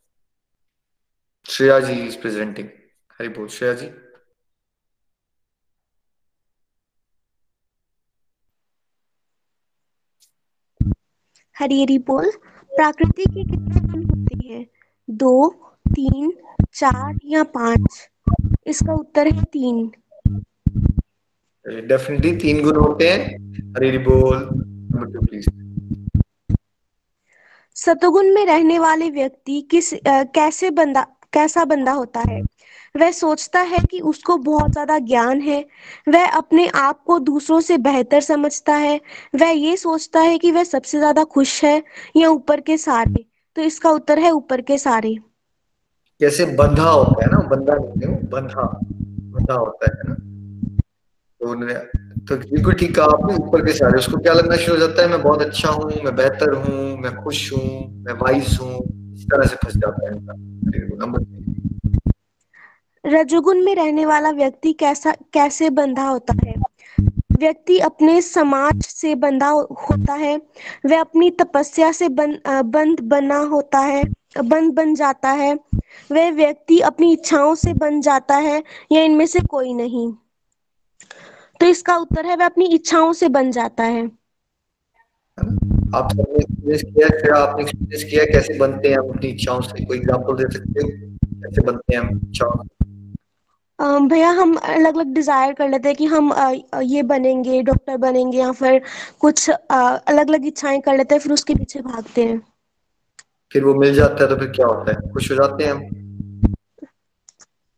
श्रेया 1.46 1.78
जी 1.80 1.92
इज़ 2.06 2.18
प्रेजेंटिंग 2.20 2.68
हरि 3.20 3.28
बोल 3.28 3.48
श्रेया 3.48 3.74
जी 3.74 3.90
हरी 11.56 11.82
हरी 11.82 11.98
बोल। 12.08 12.30
प्राकृतिक 12.70 13.28
के 13.28 13.44
कितने 13.44 13.80
गुण 13.88 14.25
दो 15.08 15.48
तीन 15.86 16.32
चार 16.74 17.18
या 17.24 17.42
पाँच? 17.42 18.08
इसका 18.66 18.94
उत्तर 18.94 19.26
है 19.26 19.42
तीन। 19.42 19.90
डेफिनेटली 21.66 22.36
तीन 22.36 22.62
गुण 22.62 22.76
होते 22.76 23.08
हैं। 23.08 23.36
हरी 23.76 23.98
बोल। 23.98 24.36
नंबर 24.36 25.12
टू 25.12 25.26
प्लीज़ 25.26 25.48
सतोगुण 27.76 28.34
में 28.34 28.44
रहने 28.46 28.78
वाले 28.78 29.10
व्यक्ति 29.10 29.60
किस 29.60 29.92
अ, 29.94 30.22
कैसे 30.24 30.70
बंदा 30.70 31.06
कैसा 31.32 31.64
बंदा 31.64 31.92
होता 31.92 32.20
है? 32.20 32.40
वह 32.96 33.10
सोचता 33.10 33.60
है 33.60 33.78
कि 33.90 34.00
उसको 34.00 34.36
बहुत 34.36 34.72
ज़्यादा 34.72 34.98
ज्ञान 34.98 35.40
है। 35.40 35.64
वह 36.08 36.26
अपने 36.26 36.66
आप 36.74 37.02
को 37.02 37.18
दूसरों 37.18 37.60
से 37.60 37.78
बेहतर 37.78 38.20
समझता 38.20 38.74
है। 38.74 39.00
वह 39.34 39.50
ये 39.50 39.76
सोचता 39.76 40.20
है 40.20 40.38
कि 40.38 40.50
वह 40.52 40.64
सबसे 40.64 40.98
ज़्यादा 40.98 41.24
खुश 41.24 41.64
है 41.64 41.82
या 42.16 42.28
ऊपर 42.28 42.60
के 42.60 42.76
सारे। 42.78 43.24
तो 43.56 43.62
इसका 43.62 43.90
उत्तर 43.90 44.18
है 44.18 44.30
ऊपर 44.30 44.60
के 44.60 44.78
सारे। 44.78 45.16
जैसे 46.20 46.44
बंधा 46.56 46.88
होता 46.90 47.24
है 47.24 47.30
ना 47.30 47.38
बंधा 47.48 47.74
नहीं 47.74 48.00
है 48.02 48.22
बंधा 48.30 48.62
बंधा 49.32 49.54
होता 49.54 49.86
है 49.86 50.08
ना। 50.08 50.14
तो 51.40 51.50
उन्होंने 51.50 51.74
तो 52.28 52.36
बिल्कुल 52.36 52.74
ठीक 52.74 52.94
कहा 52.96 53.06
आपने 53.06 53.34
ऊपर 53.36 53.64
के 53.66 53.72
सारे। 53.72 53.98
उसको 53.98 54.18
क्या 54.18 54.32
लगना 54.32 54.56
शुरू 54.56 54.74
हो 54.74 54.80
जाता 54.80 55.02
है? 55.02 55.08
मैं 55.08 55.22
बहुत 55.22 55.42
अच्छा 55.42 55.70
हूँ 55.70 55.90
मैं 56.04 56.14
बेहतर 56.16 56.54
हूँ 56.54 56.96
मैं 56.98 57.14
खुश 57.16 57.52
हूँ 57.52 58.04
मैं 58.04 58.14
वाइज 58.14 58.58
हूँ। 58.60 58.74
इस 59.14 59.24
तरह 59.24 59.46
से 59.46 59.56
फंस 59.56 59.76
जाता 59.76 60.06
है 60.06 60.14
नंबर 60.98 61.24
रजोगुण 63.04 63.64
में 63.64 63.74
रहने 63.74 64.06
वाला 64.06 64.30
व्यक्ति 64.32 64.72
कैसा 64.72 65.12
कैसे 65.32 65.70
बंधा 65.70 66.08
होता 66.08 66.34
है? 66.44 66.54
व्यक्ति 67.38 67.78
अपने 67.78 68.20
समाज 68.22 68.82
से 68.82 69.14
बंधा 69.14 69.48
होता 69.48 70.12
है, 70.12 70.36
वह 70.86 71.00
अपनी 71.00 71.30
तपस्या 71.30 71.92
से 71.92 72.08
बंद 72.08 72.40
बंद 72.64 73.00
बना 73.00 73.38
होता 73.38 73.78
है, 73.78 74.04
बंद 74.44 74.72
बन 74.72 74.94
जाता 74.94 75.30
है। 75.30 75.54
वह 76.12 76.30
व्यक्ति 76.30 76.80
अपनी 76.80 77.12
इच्छाओं 77.12 77.54
से 77.54 77.72
बन 77.74 78.00
जाता 78.00 78.36
है, 78.36 78.62
या 78.92 79.02
इनमें 79.02 79.26
से 79.26 79.40
कोई 79.40 79.74
नहीं। 79.74 80.12
तो 81.60 81.66
इसका 81.66 81.96
उत्तर 81.96 82.26
है, 82.26 82.36
वह 82.36 82.46
अपनी 82.46 82.64
इच्छाओं 82.64 83.12
से 83.12 83.28
बन 83.28 83.50
जाता 83.50 83.84
है। 83.84 84.04
आप 85.94 86.08
सबने 86.12 86.36
एक्सपीरियंस 86.36 86.82
किया, 86.82 87.08
फिर 87.08 87.30
आपने 87.30 87.62
एक्सपीरियंस 87.62 88.04
किया, 88.04 88.24
कैसे 88.24 88.58
बनते 88.58 88.88
हैं 88.88 88.98
हम 88.98 89.08
अपनी 89.08 89.28
इच्छाओं 89.28 89.60
से? 89.60 89.84
कोई 89.84 89.98
एग्जांपल 89.98 90.34
दे 90.34 90.52
सकते 90.52 90.80
हो? 90.80 90.88
कैसे 91.42 91.62
बनते 91.62 91.94
हैं 91.94 92.02
हम 92.02 92.16
इच्छाओं 92.16 92.62
से? 92.62 92.75
भैया 93.78 94.28
हम 94.30 94.54
अलग 94.56 94.94
अलग 94.94 95.12
डिज़ायर 95.14 95.52
कर 95.52 95.68
लेते 95.68 95.88
हैं 95.88 95.96
कि 95.96 96.04
हम 96.06 96.32
ये 96.84 97.02
बनेंगे 97.04 97.62
डॉक्टर 97.62 97.96
बनेंगे 97.96 98.38
या 98.38 98.50
फिर 98.52 98.80
कुछ 99.20 99.48
अलग 99.50 100.28
अलग 100.28 100.46
इच्छाएँ 100.46 100.80
कर 100.80 100.96
लेते 100.96 101.14
हैं 101.14 101.22
फिर 101.22 101.32
उसके 101.32 101.54
पीछे 101.54 101.80
भागते 101.80 102.24
हैं। 102.24 102.40
फिर 103.50 103.64
वो 103.64 103.74
मिल 103.74 103.94
जाता 103.94 104.22
है 104.22 104.28
तो 104.28 104.36
फिर 104.36 104.48
क्या 104.50 104.66
होता 104.66 104.92
है? 104.92 105.10
खुश 105.12 105.30
हो 105.30 105.36
जाते 105.36 105.64
हैं 105.64 105.72
हम? 105.72 105.82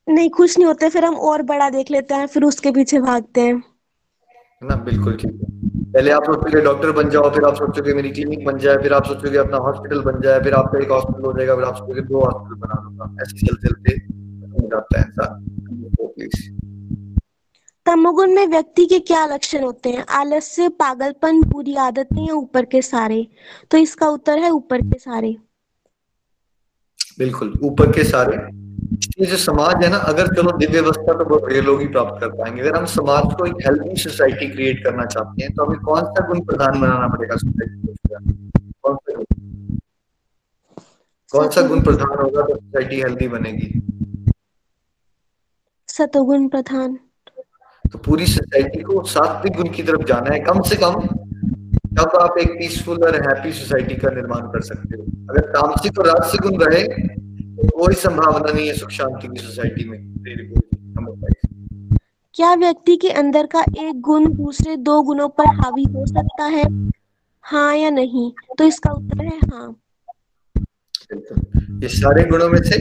नहीं 0.07 0.31
खुश 0.31 0.57
नहीं 0.59 0.67
होते 0.67 0.89
फिर 0.89 1.05
हम 1.05 1.15
और 1.31 1.43
बड़ा 1.43 1.69
देख 1.71 1.91
लेते 1.91 2.15
हैं 2.15 2.27
फिर 2.27 2.45
उसके 2.45 2.71
पीछे 2.73 3.01
भागते 3.01 3.41
हैं। 3.41 3.63
ना 4.63 4.77
बिल्कुल 4.85 5.17
ठीक 5.17 5.33
है। 5.33 5.57
पहले 5.93 6.11
आप 6.11 6.25
सोचोगे 6.25 6.61
डॉक्टर 6.61 6.93
बन 6.93 7.11
जाओ 7.11 7.31
फिर 7.31 7.45
आप 7.45 7.55
सोचोगे 7.55 7.95
मेरी 7.95 8.11
क्लिनिक 8.11 8.45
बन 8.45 8.59
जाए 8.59 8.77
फिर 8.83 8.93
आप 8.93 9.05
सोचोगे 9.07 9.39
अपना 9.39 9.57
हॉस्पिटल 9.67 10.01
बन 10.03 10.21
जाए 10.21 10.41
फिर 10.43 10.55
आपका 10.55 10.79
एक 10.79 10.91
हॉस्पिटल 10.91 11.25
हो 11.25 11.33
जाएगा 11.33 11.55
फिर 11.57 11.65
आप 11.65 11.77
सोचोगे 11.77 12.01
दो 12.09 12.21
हॉस्पिटल 12.21 12.61
बना 12.61 12.83
लूँगा 12.85 13.15
ऐसे 13.23 13.47
चलते 13.47 13.69
चलते 13.69 13.97
हो 14.73 14.81
जाता 14.81 15.01
है 15.01 15.05
इंसान 15.07 15.47
तमोगुण 17.87 18.31
में 18.31 18.47
व्यक्ति 18.47 18.85
के 18.87 18.99
क्या 18.99 19.27
लक्षण 19.27 19.63
होते 19.63 19.91
हैं? 19.91 20.05
आलस्य 20.09 20.69
पागलपन 20.69 21.41
बुरी 21.43 21.75
आदतें 21.75 22.27
या 22.29 22.35
ऊपर 22.35 22.65
के 22.65 22.83
सारे? 22.83 23.27
तो 23.71 23.79
इसका 23.79 24.09
उत्तर 24.09 24.39
है 24.39 24.51
ऊपर 24.51 24.81
के 24.81 24.99
सारे। 24.99 25.37
बिल्कुल 27.19 27.53
ऊपर 27.63 27.93
के 27.93 28.05
सारे। 28.05 28.37
ये 29.19 29.27
जो 29.27 29.37
समाज 29.37 29.85
है 29.85 29.91
ना 29.91 29.97
अगर 29.97 30.27
चलो 30.27 30.53
दिव्य 30.59 30.79
अवस्था 30.79 31.13
तो 31.19 31.25
बहुत 31.25 31.49
रेयर 31.53 31.65
लोग 31.65 31.81
ही 31.81 31.89
प्राप्त 31.89 32.21
कर 32.21 32.29
पाएँगे। 32.29 32.61
अगर 32.61 32.77
हम 32.77 32.85
समाज 32.87 33.35
को 33.35 33.47
एक 33.47 33.67
हेल्थी 33.67 33.97
सोसाइटी 33.97 34.47
क्रिएट 34.47 34.85
करना 34.85 35.05
चाहते 35.05 35.43
हैं 35.43 35.53
तो 35.55 35.65
हमें 35.65 35.79
कौन 35.81 36.05
सा 36.05 36.27
गुण 36.29 36.41
प्रधान 36.41 36.81
बनाना 36.81 37.09
पड़ेगा 37.09 37.37
सोसाइटी 37.37 37.87
को 37.87 37.93
कौन 38.83 38.97
सा 38.97 39.15
गुण? 39.15 39.25
कौन 41.33 41.49
सा 41.49 41.63
गुण 41.63 41.83
प्रधान 41.83 42.19
होगा 42.19 42.43
तो 42.43 42.55
सोसाइटी 42.55 43.01
हेल्थी 43.01 43.29
बनेगी? 43.29 43.81
सतोगुण 45.99 46.49
प्रधान। 46.49 46.99
तो 47.85 47.99
पूरी 47.99 48.27
सोसाइटी 48.27 48.83
को 48.83 49.03
सात्विक 49.07 49.57
गुण 49.57 49.69
की 49.69 49.83
तरफ़ 49.83 50.03
जाना 50.09 50.35
है 50.35 50.41
कम 50.41 50.61
से 50.63 50.77
कम 50.77 51.01
तब 51.97 52.17
आप 52.17 52.39
एक 52.39 52.51
पीसफुल 52.51 53.05
और 53.05 53.15
हैप्पी 53.23 53.53
सोसाइटी 53.53 53.95
का 53.95 54.11
निर्माण 54.11 54.41
कर 54.49 54.61
सकते 54.63 54.97
हो। 54.97 55.03
अगर 55.31 55.47
तामसिक 55.53 55.99
और 55.99 56.07
राजसिक 56.07 56.41
गुण 56.41 56.63
रहे 56.65 56.83
तो 56.83 57.69
कोई 57.69 57.95
संभावना 57.95 58.53
नहीं 58.53 58.67
है 58.69 58.75
सुख 58.75 58.91
शांति 58.91 59.29
की 59.29 59.41
सोसाइटी 59.41 59.89
में. 59.89 59.99
क्या 62.35 62.55
व्यक्ति 62.55 62.97
के 62.97 63.11
अंदर 63.13 63.47
का 63.47 63.61
एक 63.79 64.01
गुण 64.01 64.33
दूसरे 64.33 64.77
दो 64.77 65.01
गुणों 65.03 65.29
पर 65.29 65.47
हावी 65.55 65.85
हो 65.85 66.07
सकता 66.07 66.45
है? 66.47 66.65
हाँ 67.45 67.75
या 67.77 67.91
नहीं? 67.91 68.31
तो 68.59 68.65
इसका 68.65 68.91
उत्तर 68.93 69.25
है 69.25 69.39
हाँ। 69.53 69.77
ये 71.83 71.89
सारे 71.89 72.25
गुणों 72.25 72.49
में 72.49 72.61
से 72.63 72.77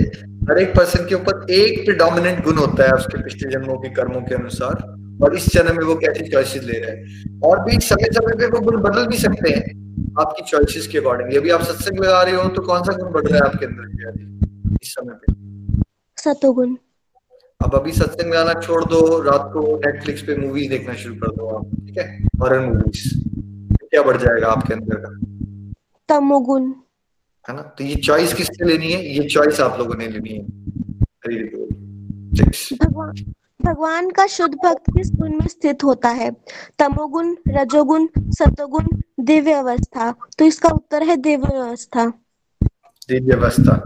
हर 0.49 0.59
एक 0.59 0.75
पर्सन 0.75 1.05
के 1.05 1.15
ऊपर 1.15 1.51
एक 1.51 1.85
प्रिडोमिनेंट 1.85 2.43
गुण 2.43 2.57
होता 2.57 2.83
है 2.83 2.91
उसके 2.91 3.21
पिछले 3.23 3.51
जन्मों 3.51 3.77
के 3.77 3.89
कर्मों 3.89 4.21
के 4.21 4.35
अनुसार 4.35 4.75
और 5.23 5.35
इस 5.35 5.47
जन्म 5.53 5.77
में 5.77 5.83
वो 5.85 5.95
कैसी 5.95 6.27
चॉइसेस 6.29 6.63
ले 6.63 6.79
रहे 6.79 6.91
हैं। 6.91 7.39
और 7.41 7.63
भी 7.65 7.79
समय 7.79 8.09
समय 8.13 8.35
पे 8.37 8.47
वो 8.47 8.59
गुण 8.59 8.81
बदल 8.81 9.07
भी 9.07 9.17
सकते 9.17 9.49
हैं 9.49 9.63
आपकी 10.19 10.43
चॉइसेस 10.43 10.87
के 10.87 10.97
अकॉर्डिंग 10.97 11.37
अभी 11.37 11.49
आप 11.49 11.61
सत्संग 11.61 11.99
लगा 11.99 12.21
रहे 12.21 12.35
हो 12.35 12.47
तो 12.49 12.61
कौन 12.61 12.83
सा 12.83 12.93
गुण 12.93 13.11
बढ़ 13.13 13.27
रहा 13.27 13.37
है 13.37 13.45
आपके 13.45 13.65
अंदर 13.65 14.77
इस 14.83 14.93
समय 14.93 15.13
पे? 15.13 15.33
सतोगुण 16.17 16.75
अब 17.65 17.75
अभी 17.75 17.91
सत्संग 17.91 18.31
गाना 18.33 18.53
छोड़ 18.61 18.83
दो 18.85 19.21
रात 19.21 19.49
को 19.53 19.61
नेटफ्लिक्स 19.85 20.21
पे 20.21 20.35
मूवीज़ 20.37 20.69
देखना 20.69 20.93
शुरू 20.93 21.15
कर 21.15 21.35
दो 21.35 21.47
आप 21.47 21.65
ठीक 21.75 21.97
है? 21.97 22.07
हॉरर 22.41 22.59
मूवीज़ 22.59 23.03
क्या 23.83 24.01
बढ़ 24.03 24.17
जाएगा 24.17 24.47
आपके 24.47 24.73
अंदर 24.73 24.95
का? 24.95 25.11
तमोगुण। 26.09 26.71
है 27.49 27.55
ना? 27.55 27.61
तो 27.61 27.83
ये 27.83 27.95
चॉइस 27.95 28.33
किससे 28.33 28.65
लेनी 28.65 28.91
है? 28.91 29.17
ये 29.17 29.29
चॉइस 29.29 29.59
आप 29.59 29.79
लोगों 29.79 29.95
ने 29.95 30.07
लेनी 30.07 30.29
है. 30.29 30.41
भगवान 32.77 33.33
भगवान 33.61 34.09
का 34.09 34.27
शुद्ध 34.27 34.55
भक्त 34.55 34.83
किस 34.89 35.11
गुण 35.11 35.31
में 35.31 35.47
स्थित 35.47 35.83
होता 35.83 36.09
है? 36.09 36.31
तमोगुण 36.79 37.35
रजोगुण 37.47 38.07
सतोगुण 38.19 38.87
दिव्य 39.19 39.51
अवस्था। 39.51 40.15
तो 40.39 40.45
इसका 40.45 40.69
उत्तर 40.69 41.03
है 41.03 41.15
दिव्य 41.15 41.57
अवस्था। 41.57 42.13
दिव्य 43.09 43.33
अवस्था। 43.33 43.83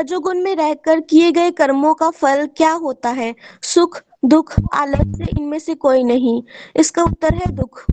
रजोगुण 0.00 0.40
में 0.40 0.56
रहकर 0.56 1.00
किए 1.00 1.32
गए 1.32 1.50
कर्मों 1.50 1.94
का 1.94 2.10
फल 2.10 2.46
क्या 2.46 2.72
होता 2.72 3.08
है? 3.08 3.34
सुख 3.62 4.02
दुख 4.24 4.54
आलस्य 4.74 5.26
इनमें 5.40 5.58
से 5.58 5.74
कोई 5.74 6.04
नहीं। 6.04 6.42
इसका 6.76 7.02
उत्तर 7.02 7.34
है 7.34 7.52
दुख। 7.52 7.86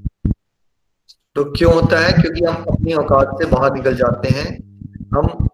तो 1.38 1.43
क्यों 1.43 1.73
होता 1.73 1.99
है? 1.99 2.13
क्योंकि 2.13 2.45
हम 2.45 2.55
अपनी 2.55 2.93
औकात 2.93 3.31
से 3.33 3.45
बाहर 3.45 3.73
निकल 3.73 3.95
जाते 3.95 4.29
हैं। 4.29 4.57
हम 5.15 5.47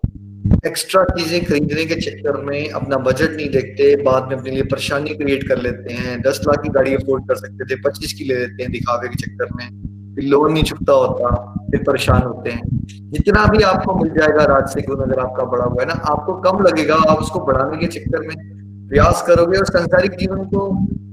एक्स्ट्रा 0.65 1.03
चीज़ें 1.03 1.45
खरीदने 1.45 1.85
के 1.85 1.95
चक्कर 1.95 2.41
में 2.41 2.69
अपना 2.69 2.97
बजट 2.97 3.31
नहीं 3.31 3.49
देखते, 3.49 4.03
बाद 4.03 4.27
में 4.29 4.37
अपने 4.37 4.51
लिए 4.51 4.63
परेशानी 4.63 5.09
क्रिएट 5.09 5.47
कर 5.47 5.57
लेते 5.57 5.93
हैं। 5.93 6.21
दस 6.21 6.41
लाख 6.47 6.63
की 6.63 6.69
गाड़ी 6.69 6.93
अफोर्ड 6.95 7.23
कर 7.23 7.35
सकते 7.35 7.65
थे, 7.65 7.81
पच्चीस 7.81 8.13
की 8.13 8.23
ले 8.23 8.35
लेते 8.35 8.63
हैं 8.63 8.71
दिखावे 8.71 9.07
के 9.07 9.15
चक्कर 9.15 9.47
में। 9.55 9.67
फिर 10.15 10.25
लोन 10.25 10.53
नहीं 10.53 10.63
चुकता 10.63 10.93
होता, 10.93 11.53
फिर 11.71 11.83
परेशान 11.83 12.21
होते 12.21 12.49
हैं। 12.49 12.61
जितना 12.85 13.45
भी 13.45 13.63
आपको 13.63 13.95
मिल 13.95 14.09
जाएगा 14.09 14.43
राजसिक 14.43 14.85
गुण 14.85 14.97
अगर 14.97 15.19
आपका 15.19 15.43
बड़ा 15.43 15.65
हुआ 15.65 15.81
है 15.81 15.87
ना, 15.87 15.93
आपको 15.93 16.33
कम 16.33 16.63
लगेगा, 16.63 16.95
आप 16.95 17.17
उसको 17.17 17.39
बढ़ाने 17.39 17.77
के 17.77 17.87
चक्कर 17.87 18.19
में 18.19 18.52
प्रयास 18.93 19.21
करोगे 19.27 19.57
और 19.57 19.65
संसारिक 19.67 20.17
जीवन 20.17 20.43
को, 20.49 20.63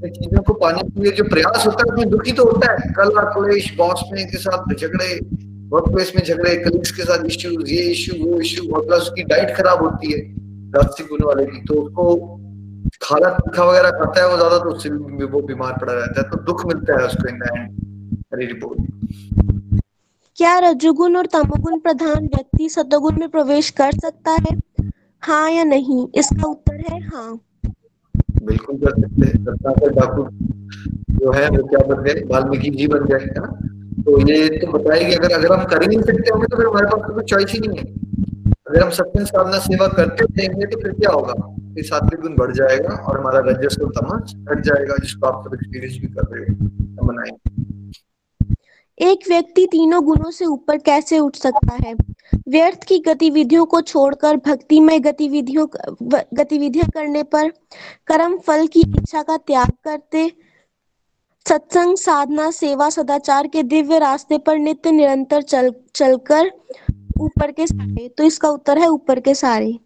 चीज़ों 0.06 0.42
को 0.42 0.52
पाने 0.56 0.82
के 0.84 1.02
लिए 1.02 1.12
जो 1.12 1.24
प्रयास 1.26 1.66
होता 1.66 1.78
है 1.80 1.92
उसमें 1.92 2.10
दुखी 2.10 2.32
तो 2.32 2.44
होता 2.44 2.72
है। 2.72 2.92
कल 2.94 3.10
क्लेश 3.34 3.70
बॉस 3.76 4.02
में 4.10 4.26
के 4.30 4.38
साथ 4.40 4.74
झगड़े 4.74 5.08
वर्क 5.72 5.88
प्लेस 5.88 6.12
में 6.16 6.22
झगड़े 6.24 6.54
कलीग्स 6.58 6.90
के 6.92 7.02
साथ 7.04 7.24
इश्यू 7.26 7.50
ये 7.68 7.82
इश्यू 7.90 8.14
वो 8.20 8.40
इश्यू 8.40 8.68
और 8.68 8.86
प्लस 8.86 9.02
उसकी 9.02 9.22
डाइट 9.24 9.56
खराब 9.56 9.82
होती 9.82 10.12
है 10.12 10.20
राजसिक 10.76 11.06
गुण 11.08 11.24
वाले 11.24 11.44
की। 11.46 11.64
तो 11.64 11.74
उसको 11.82 12.04
खाना 13.02 13.28
तीखा 13.30 13.64
वगैरह 13.64 13.90
खाता 13.98 14.20
है, 14.20 14.28
वो 14.28 14.36
ज़्यादा 14.36 14.58
तो 14.58 14.70
उससे 14.70 14.88
वो 15.26 15.40
बीमार 15.42 15.76
पड़ा 15.80 15.92
रहता 15.92 16.20
है 16.20 16.28
तो 16.30 16.44
दुख 16.44 16.66
मिलता 16.66 17.00
है 17.00 17.06
उसको 17.06 17.28
इन 17.28 17.42
एंड 17.44 18.40
रिपोर्ट 18.40 18.78
क्या 20.38 20.58
रजोगुण 20.60 21.16
और 21.16 21.26
तमोगुण 21.32 21.78
प्रधान 21.80 22.26
व्यक्ति 22.26 22.68
सतोगुण 22.70 23.20
में 23.20 23.28
प्रवेश 23.30 23.70
कर 23.78 23.92
सकता 23.98 24.32
है? 24.40 24.58
हाँ 25.22 25.50
या 25.50 25.64
नहीं? 25.66 26.06
इसका 26.14 26.48
उत्तर 26.48 26.84
है 26.88 27.00
हाँ। 27.06 27.30
बिल्कुल 28.42 28.76
कर 28.76 29.00
सकते 29.00 29.26
हैं। 29.26 29.44
रत्नाकर 29.46 29.90
डाकू 29.90 30.28
जो 31.16 31.32
है, 31.32 31.48
वो 31.48 31.62
क्या 31.66 31.86
बन 31.86 32.02
गए? 32.02 32.22
वाल्मीकि 32.26 32.70
जी 32.70 32.86
बन 32.86 33.04
गए, 33.04 33.18
है 33.18 33.40
ना? 33.40 33.46
तो 34.02 34.18
ये 34.28 34.48
तो 34.48 34.66
बताएगी, 34.72 35.14
अगर 35.14 35.34
अगर 35.34 35.52
हम 35.52 35.64
कर 35.64 35.82
ही 35.82 35.88
नहीं 35.88 36.02
सकते 36.02 36.30
होंगे 36.30 36.46
तो 36.46 36.56
फिर 36.56 36.66
हमारे 36.66 36.86
पास 36.86 37.08
तो 37.08 37.14
कोई 37.14 37.24
चॉइस 37.24 37.52
ही 37.52 37.58
नहीं 37.60 37.78
है। 37.78 37.84
अगर 38.68 38.82
हम 38.82 38.90
सत्य 38.90 39.24
साधना 39.24 39.58
सेवा 39.58 39.86
करते 39.86 40.24
रहेंगे 40.24 40.66
तो 40.66 40.80
फिर 40.80 40.92
क्या 40.92 41.10
होगा? 41.10 41.32
फिर 41.74 41.84
सात्विक 41.84 42.20
गुण 42.20 42.36
बढ़ 42.36 42.52
जाएगा 42.52 42.94
और 42.94 43.18
हमारा 43.20 43.40
रजस 43.40 43.76
और 43.82 43.90
तमस 43.90 44.34
घट 44.36 44.62
जाएगा, 44.64 44.94
जिसको 44.96 45.26
आप 45.26 45.44
सब 45.44 45.54
एक्सपीरियंस 45.54 45.98
भी 46.00 46.06
कर 46.06 46.26
रहे 46.32 46.44
हो 46.44 47.06
मनाएँगे। 47.06 47.58
एक 48.98 49.18
व्यक्ति 49.28 49.66
तीनों 49.66 50.04
गुणों 50.04 50.30
से 50.30 50.44
ऊपर 50.44 50.78
कैसे 50.78 51.18
उठ 51.18 51.36
सकता 51.36 51.74
है? 51.74 51.94
व्यर्थ 52.50 52.84
की 52.84 52.98
गतिविधियों 52.98 53.64
को 53.64 53.80
छोड़कर 53.80 54.36
भक्तिमय 54.36 54.98
गतिविधियों 54.98 55.66
गतिविधियाँ 56.34 56.88
करने 56.94 57.22
पर 57.22 57.50
कर्म 58.06 58.38
फल 58.38 58.66
की 58.66 58.80
इच्छा 58.80 59.22
का 59.22 59.36
त्याग 59.36 59.70
करते 59.84 60.30
सत्संग 61.46 61.96
साधना 61.96 62.50
सेवा 62.50 62.88
सदाचार 62.90 63.46
के 63.46 63.62
दिव्य 63.62 63.98
रास्ते 63.98 64.38
पर 64.38 64.58
नित्य 64.58 64.90
निरंतर 64.90 65.42
चल 65.42 65.72
चलकर 65.94 66.50
ऊपर 67.20 67.52
के 67.52 67.66
सारे। 67.66 68.08
तो 68.08 68.24
इसका 68.24 68.48
उत्तर 68.48 68.78
है 68.78 68.86
ऊपर 68.88 69.20
के 69.20 69.34
सारे। 69.34 69.78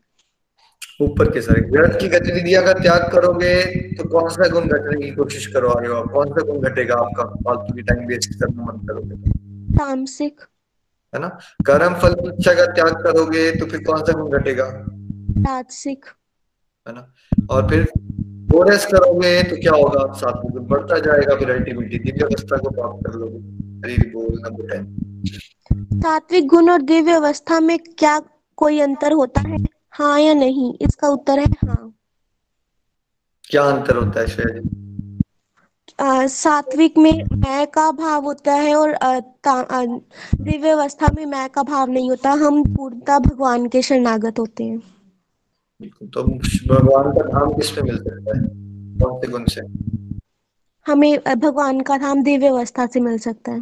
ऊपर 1.03 1.31
के 1.31 1.41
सारे। 1.41 1.61
व्यर्थ 1.71 1.99
की 2.01 2.09
गतिविधियाँ 2.09 2.65
का 2.65 2.73
त्याग 2.73 3.09
करोगे 3.13 3.55
तो 3.95 4.09
कौन 4.09 4.29
सा 4.29 4.49
गुण 4.49 4.69
घटने 4.69 5.01
की 5.01 5.11
कोशिश 5.15 5.47
करोगे 5.47 5.95
आप 5.97 6.11
कौन 6.13 6.31
सा 6.31 6.47
गुण 6.47 6.61
घटेगा 6.61 6.95
आपका? 6.95 7.25
फालतू 7.25 7.75
की 7.75 7.83
टाइम 7.83 8.07
वेस्ट 8.09 8.35
करना 8.35 8.65
मन 8.65 8.87
करोगे। 8.87 9.31
तामसिक। 9.79 10.41
है 11.15 11.21
ना? 11.21 11.29
कर्म 11.67 11.95
फल 11.95 12.15
की 12.15 12.29
इच्छा 12.29 12.55
का 12.55 12.67
त्याग 12.75 13.03
करोगे 13.03 13.51
तो 13.51 13.67
फिर 13.67 13.85
कौन 13.85 14.05
सा 14.05 14.13
गुण 14.13 14.39
घटेगा? 14.39 14.65
राजसिक 15.47 16.05
है 16.87 16.95
ना? 16.95 17.13
और 17.51 17.69
फिर 17.71 17.85
फोरेस 18.51 18.87
करोगे 18.87 19.43
तो 19.43 19.57
क्या 19.57 19.73
होगा? 19.73 20.13
सात्विक 20.13 20.53
गुण 20.53 20.67
बढ़ता 20.69 20.99
जाएगा 21.01 21.37
फिर 21.37 21.51
अल्टीमेटली 21.51 21.99
दिव्य 22.01 22.25
अवस्था 22.25 22.57
को 22.57 22.71
प्राप्त 22.71 23.07
कर 23.07 23.19
लोगे। 23.19 23.39
हरी 23.85 24.11
बोल 24.11 24.41
नंबर 24.45 24.69
टेन 24.73 26.01
सात्विक 26.01 26.47
गुण 26.49 26.71
और 26.71 26.83
दिव्य 26.83 27.13
अवस्था 27.13 27.61
में 27.61 27.79
क्या 27.79 28.21
कोई 28.59 28.81
अंतर 28.81 29.13
होता 29.13 29.41
है? 29.41 29.57
हाँ 29.91 30.21
या 30.21 30.35
नहीं? 30.35 30.73
इसका 30.81 31.09
उत्तर 31.09 31.39
है 31.39 31.47
हाँ। 31.67 31.93
क्या 33.45 33.63
अंतर 33.63 33.97
होता 33.97 34.21
है 34.21 34.27
श्रेया 34.27 34.59
जी? 34.59 34.69
सात्विक 35.99 36.99
में 36.99 37.23
मैं 37.35 37.67
का 37.67 37.91
भाव 37.93 38.25
होता 38.25 38.53
है 38.55 38.75
और 38.75 38.97
दिव्य 39.47 40.71
अवस्था 40.71 41.09
में 41.17 41.25
मैं 41.27 41.49
का 41.51 41.63
भाव 41.63 41.91
नहीं 41.91 42.11
होता। 42.11 42.31
हम 42.41 42.63
पूर्णतः 42.75 43.19
भगवान 43.19 43.69
के 43.69 43.83
शरणागत 43.83 44.39
होते 44.39 44.65
हैं। 44.65 44.79
बिल्कुल 45.81 46.09
तो 46.09 46.23
भगवान 46.75 47.13
का 47.13 47.29
धाम 47.29 47.53
किस 47.53 47.71
पे 47.71 47.83
मिल 47.83 47.97
सकता 47.99 48.39
है? 48.39 48.43
कौन 49.01 49.21
से 49.21 49.29
गुण 49.29 49.45
से? 49.49 49.61
हमें 50.87 51.19
भगवान 51.39 51.81
का 51.81 51.97
धाम 51.99 52.23
दिव्य 52.23 52.49
अवस्था 52.49 52.87
से 52.87 53.01
मिल 53.01 53.19
सकता 53.19 53.53
है। 53.53 53.61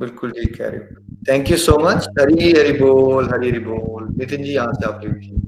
बिल्कुल 0.00 0.30
ठीक 0.30 0.56
कह 0.58 0.68
रहे 0.68 0.78
हो। 0.78 1.04
Thank 1.28 1.50
you 1.50 1.56
so 1.56 1.78
much 1.80 2.06
Hari 2.20 2.52
Hari 2.52 2.72
बोल 2.80 3.28
हरी 3.30 3.50
हरी 3.50 3.58
बोल। 3.60 4.08
नितिन 4.18 4.42
जी 4.42 4.52
यहाँ 4.52 4.72
से 4.72 4.86
आप 4.86 5.00
लीजिए। 5.04 5.45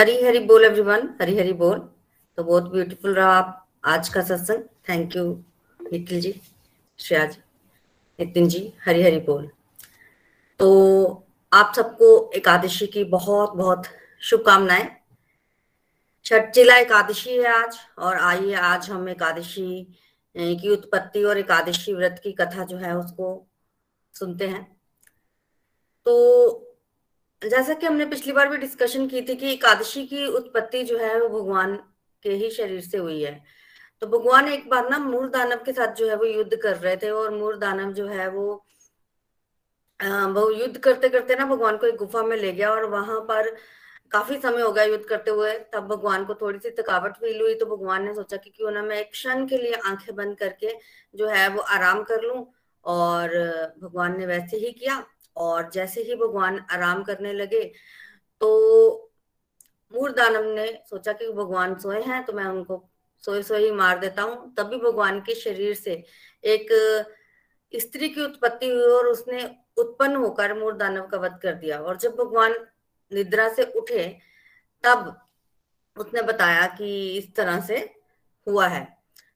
हरी 0.00 0.22
हरी 0.22 0.38
बोल 0.38 0.64
एवरीवन 0.64 1.08
हरी 1.20 1.36
हरी 1.38 1.52
बोल। 1.52 1.78
तो 2.38 2.42
बहुत 2.44 2.70
ब्यूटीफुल 2.72 3.14
रहा 3.14 3.32
आप, 3.32 3.66
आज 3.84 4.08
का 4.08 4.20
सत्संग। 4.22 4.62
थैंक 4.88 5.16
यू 5.16 5.24
निखिल 5.80 6.20
जी, 6.20 6.40
श्रेया 6.98 7.24
जी, 7.26 7.40
नितिन 8.18 8.48
जी, 8.48 8.72
हरी 8.84 9.02
हरी 9.02 9.18
बोल। 9.18 9.50
तो 10.60 11.26
आप 11.52 11.72
सबको 11.76 12.30
एकादशी 12.34 12.86
की 12.86 13.04
बहुत 13.04 13.52
बहुत 13.52 13.86
शुभकामनाएँ। 14.22 14.88
छठचिला 16.24 16.76
एकादशी 16.76 17.36
है 17.36 17.52
आज, 17.54 17.78
और 17.98 18.16
आइए 18.16 18.54
आज 18.54 18.90
हम 18.90 19.08
एकादशी 19.08 19.96
की 20.34 20.68
उत्पत्ति 20.68 21.24
और 21.24 21.38
एकादशी 21.38 21.94
व्रत 21.94 22.20
की 22.24 22.32
कथा 22.32 22.64
जो 22.64 22.76
है 22.76 22.96
उसको 22.96 23.46
सुनते 24.14 24.48
हैं। 24.48 24.64
तो 26.06 26.69
जैसा 27.42 27.74
कि 27.74 27.86
हमने 27.86 28.06
पिछली 28.06 28.32
बार 28.32 28.48
भी 28.48 28.56
डिस्कशन 28.56 29.06
की 29.08 29.20
थी 29.22 29.34
कि 29.36 29.52
एकादशी 29.52 30.06
की 30.06 30.26
उत्पत्ति 30.28 30.82
जो 30.84 30.98
है 30.98 31.20
वो 31.20 31.28
भगवान 31.30 31.76
के 32.22 32.30
ही 32.32 32.50
शरीर 32.50 32.80
से 32.80 32.98
हुई 32.98 33.22
है। 33.22 33.40
तो 34.02 34.06
भगवान 34.08 34.48
एक 34.48 34.68
बार 34.70 34.88
ना 34.90 34.98
मूर 34.98 35.28
दानव 35.30 35.62
के 35.64 35.72
साथ 35.72 35.94
जो 35.94 36.08
है 36.08 36.16
वो 36.16 36.24
युद्ध 36.24 36.56
कर 36.56 36.76
रहे 36.76 36.96
थे 36.96 37.10
और 37.10 37.30
मूर 37.34 37.56
दानव 37.58 37.92
जो 37.92 38.06
है 38.08 38.28
वो 38.30 38.64
वो 40.00 40.50
युद्ध 40.50 40.76
करते 40.78 41.08
करते 41.08 41.34
ना 41.36 41.44
भगवान 41.46 41.76
को 41.76 41.86
एक 41.86 41.96
गुफा 41.96 42.22
में 42.22 42.36
ले 42.36 42.52
गया 42.52 42.70
और 42.70 42.84
वहाँ 42.90 43.20
पर 43.20 43.48
काफ़ी 44.12 44.36
समय 44.40 44.62
हो 44.62 44.70
गया 44.72 44.84
युद्ध 44.84 45.04
करते 45.04 45.30
हुए। 45.30 45.52
तब 45.74 45.86
भगवान 45.88 46.24
को 46.24 46.34
थोड़ी 46.34 46.58
सी 46.58 46.70
थकावट 46.78 47.16
फील 47.16 47.40
हुई 47.40 47.54
तो 47.54 47.66
भगवान 47.66 48.04
ने 48.04 48.14
सोचा 48.14 48.36
कि 48.36 48.50
क्यों 48.50 48.70
ना 48.70 48.82
मैं 48.82 48.98
एक 49.00 49.10
क्षण 49.12 49.46
के 49.46 49.58
लिए 49.58 49.74
आँखें 49.86 50.14
बंद 50.16 50.36
करके 50.38 50.74
जो 51.14 51.28
है 51.28 51.48
वो 51.48 51.60
आराम 51.70 52.02
कर 52.02 52.22
लूँ 52.22 52.44
और 52.84 53.36
भगवान 53.82 54.18
ने 54.18 54.26
वैसे 54.26 54.56
ही 54.56 54.72
किया। 54.72 55.02
और 55.36 55.70
जैसे 55.70 56.02
ही 56.02 56.14
भगवान 56.14 56.58
आराम 56.72 57.02
करने 57.02 57.32
लगे 57.32 57.62
तो 58.40 58.50
मूर 59.92 60.12
दानव 60.12 60.44
ने 60.54 60.66
सोचा 60.90 61.12
कि 61.12 61.32
भगवान 61.32 61.74
सोए 61.78 62.00
हैं 62.02 62.24
तो 62.24 62.32
मैं 62.32 62.44
उनको 62.44 62.84
सोए 63.24 63.42
सोए 63.42 63.58
ही 63.58 63.70
मार 63.70 63.98
देता 63.98 64.22
हूँ। 64.22 64.54
तभी 64.54 64.76
भगवान 64.78 65.20
के 65.20 65.34
शरीर 65.34 65.74
से 65.74 65.92
एक 66.44 66.68
स्त्री 67.72 68.08
की 68.08 68.24
उत्पत्ति 68.24 68.68
हुई 68.68 68.92
और 68.92 69.06
उसने 69.06 69.44
उत्पन्न 69.78 70.16
होकर 70.16 70.54
मूर 70.58 70.76
दानव 70.76 71.06
का 71.06 71.18
वध 71.18 71.38
कर 71.42 71.54
दिया। 71.54 71.78
और 71.80 71.96
जब 71.96 72.14
भगवान 72.16 72.54
निद्रा 73.12 73.48
से 73.54 73.64
उठे, 73.76 74.06
तब 74.84 75.16
उसने 75.96 76.22
बताया 76.22 76.66
कि 76.68 77.18
इस 77.18 77.34
तरह 77.36 77.60
से 77.60 77.78
हुआ 78.46 78.66
है। 78.66 78.86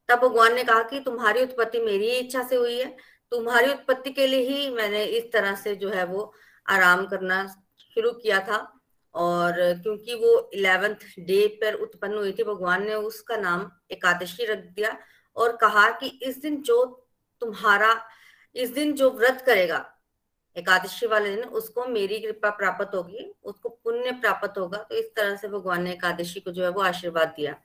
तब 0.08 0.18
भगवान 0.18 0.54
ने 0.54 0.64
कहा 0.64 0.82
कि 0.82 1.00
तुम्हारी 1.00 1.42
उत्पत्ति 1.42 1.80
मेरी 1.80 2.10
इच्छा 2.10 2.42
से 2.42 2.56
हुई 2.56 2.78
है 2.78 2.96
तुम्हारी 3.34 3.70
उत्पत्ति 3.70 4.10
के 4.10 4.26
लिए 4.26 4.40
ही 4.40 4.70
मैंने 4.70 5.04
इस 5.04 5.32
तरह 5.32 5.54
से 5.54 5.74
जो 5.76 5.88
है 5.88 6.04
वो 6.04 6.32
आराम 6.68 7.06
करना 7.06 7.46
शुरू 7.94 8.10
किया 8.10 8.40
था। 8.40 8.70
और 9.14 9.52
क्योंकि 9.52 10.14
वो 10.14 10.50
इलेवेंथ 10.54 10.94
डे 11.18 11.46
पर 11.46 11.74
उत्पन्न 11.74 12.14
हुई 12.14 12.32
थी, 12.32 12.44
भगवान 12.44 12.86
ने 12.86 12.94
उसका 12.94 13.36
नाम 13.36 13.70
एकादशी 13.90 14.44
रख 14.44 14.58
दिया 14.58 14.98
और 15.36 15.56
कहा 15.56 15.90
कि 15.90 16.20
इस 16.22 16.38
दिन 16.38 16.62
जो 16.62 17.06
तुम्हारा, 17.40 18.04
इस 18.54 18.70
दिन 18.70 18.92
जो 18.92 19.10
व्रत 19.10 19.42
करेगा, 19.46 19.90
एकादशी 20.56 21.06
वाले 21.06 21.36
दिन, 21.36 21.44
उसको 21.44 21.86
मेरी 21.86 22.20
कृपा 22.20 22.50
प्राप्त 22.50 22.94
होगी, 22.94 23.34
उसको 23.44 23.68
पुण्य 23.68 24.12
प्राप्त 24.12 24.58
होगा। 24.58 24.78
तो 24.78 24.94
इस 24.94 25.14
तरह 25.16 25.36
से 25.36 25.48
भगवान 25.48 25.82
ने 25.82 25.92
एकादशी 25.92 26.40
को 26.40 26.50
जो 26.50 26.62
है 26.62 26.68
वो 26.68 26.82
आशीर्वाद 26.82 27.28
दिया। 27.28 27.56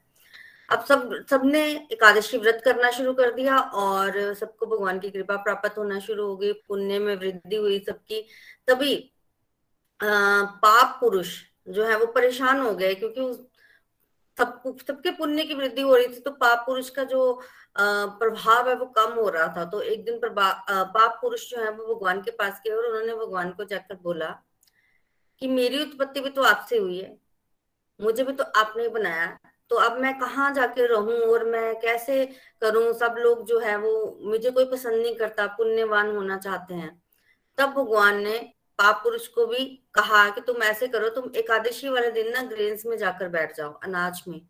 अब 0.70 0.84
सब, 0.84 1.14
सबने 1.30 1.60
एकादशी 1.92 2.38
व्रत 2.38 2.60
करना 2.64 2.90
शुरू 2.90 3.12
कर 3.14 3.32
दिया 3.32 3.58
और 3.58 4.34
सबको 4.34 4.66
भगवान 4.66 4.98
की 5.00 5.10
कृपा 5.10 5.36
प्राप्त 5.38 5.78
होना 5.78 5.98
शुरू 6.00 6.26
हो 6.26 6.36
गई, 6.36 6.52
पुण्य 6.52 6.98
में 6.98 7.14
वृद्धि 7.16 7.56
हुई 7.56 7.78
सबकी। 7.88 8.20
तभी 8.68 8.94
पाप 10.00 10.96
पुरुष 11.00 11.36
जो 11.68 11.84
है 11.84 11.96
वो 11.98 12.06
परेशान 12.12 12.60
हो 12.60 12.74
गए 12.74 12.94
क्योंकि 12.94 13.20
सब 14.38 14.78
सबके 14.80 15.10
पुण्य 15.12 15.44
की 15.44 15.54
वृद्धि 15.54 15.82
हो 15.82 15.96
रही 15.96 16.06
थी 16.08 16.20
तो 16.20 16.30
पाप 16.32 16.62
पुरुष 16.66 16.90
का 16.90 17.04
जो 17.04 17.40
प्रभाव 17.76 18.68
है 18.68 18.74
वो 18.76 18.86
कम 18.88 19.12
हो 19.14 19.28
रहा 19.28 19.46
था। 19.56 19.64
तो 19.64 19.80
एक 19.82 20.04
दिन 20.04 20.18
पाप 20.22 21.18
पुरुष 21.20 21.48
जो 21.50 21.60
है 21.60 21.70
वो 21.70 21.94
भगवान 21.94 22.20
के 22.22 22.30
पास 22.32 22.60
गए 22.64 22.72
और 22.72 22.86
उन्होंने 22.86 23.14
भगवान 23.16 23.50
को 23.52 23.64
जाकर 23.66 23.94
बोला 24.02 24.28
कि 25.42 25.48
मेरी 25.48 25.82
उत्पत्ति 25.82 26.20
भी 26.20 26.30
तो 26.30 26.42
आपसे 26.44 26.78
हुई 26.78 26.98
है, 26.98 27.16
मुझे 28.00 28.24
भी 28.24 28.32
तो 28.32 28.44
आपने 28.56 28.88
बनाया। 28.90 29.38
तो 29.70 29.76
अब 29.76 29.98
मैं 29.98 30.18
कहाँ 30.18 30.54
जाके 30.54 30.86
रहूँ 30.86 31.14
और 31.14 31.44
मैं 31.44 31.80
कैसे 31.80 32.26
करूँ? 32.60 32.92
सब 32.92 33.14
लोग 33.18 33.46
जो 33.46 33.58
है 33.58 33.76
वो 33.76 34.18
मुझे 34.22 34.50
कोई 34.50 34.64
पसंद 34.64 35.02
नहीं 35.02 35.16
करता, 35.16 35.46
पुण्यवान 35.46 36.16
होना 36.16 36.38
चाहते 36.38 36.74
हैं। 36.74 37.02
तब 37.58 37.68
भगवान 37.68 38.22
ने 38.22 38.52
पाप 38.78 39.00
पुरुष 39.02 39.28
को 39.28 39.46
भी 39.46 39.64
कहा 39.94 40.30
कि 40.30 40.40
तुम 40.40 40.62
ऐसे 40.62 40.88
करो, 40.88 41.08
तुम 41.08 41.30
एकादशी 41.36 41.88
वाले 41.88 42.10
दिन 42.10 42.32
ना 42.32 42.42
ग्रेन्स 42.42 42.86
में 42.86 42.96
जाकर 42.98 43.28
बैठ 43.28 43.56
जाओ, 43.56 43.72
अनाज 43.72 44.22
में। 44.28 44.40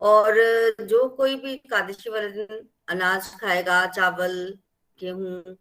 और 0.00 0.34
जो 0.80 1.08
कोई 1.08 1.36
भी 1.36 1.52
एकादशी 1.52 2.10
वाले 2.10 2.28
दिन 2.28 2.68
अनाज 2.88 3.34
खाएगा, 3.40 3.86
चावल, 3.86 4.58
गेहूँ, 5.00 5.56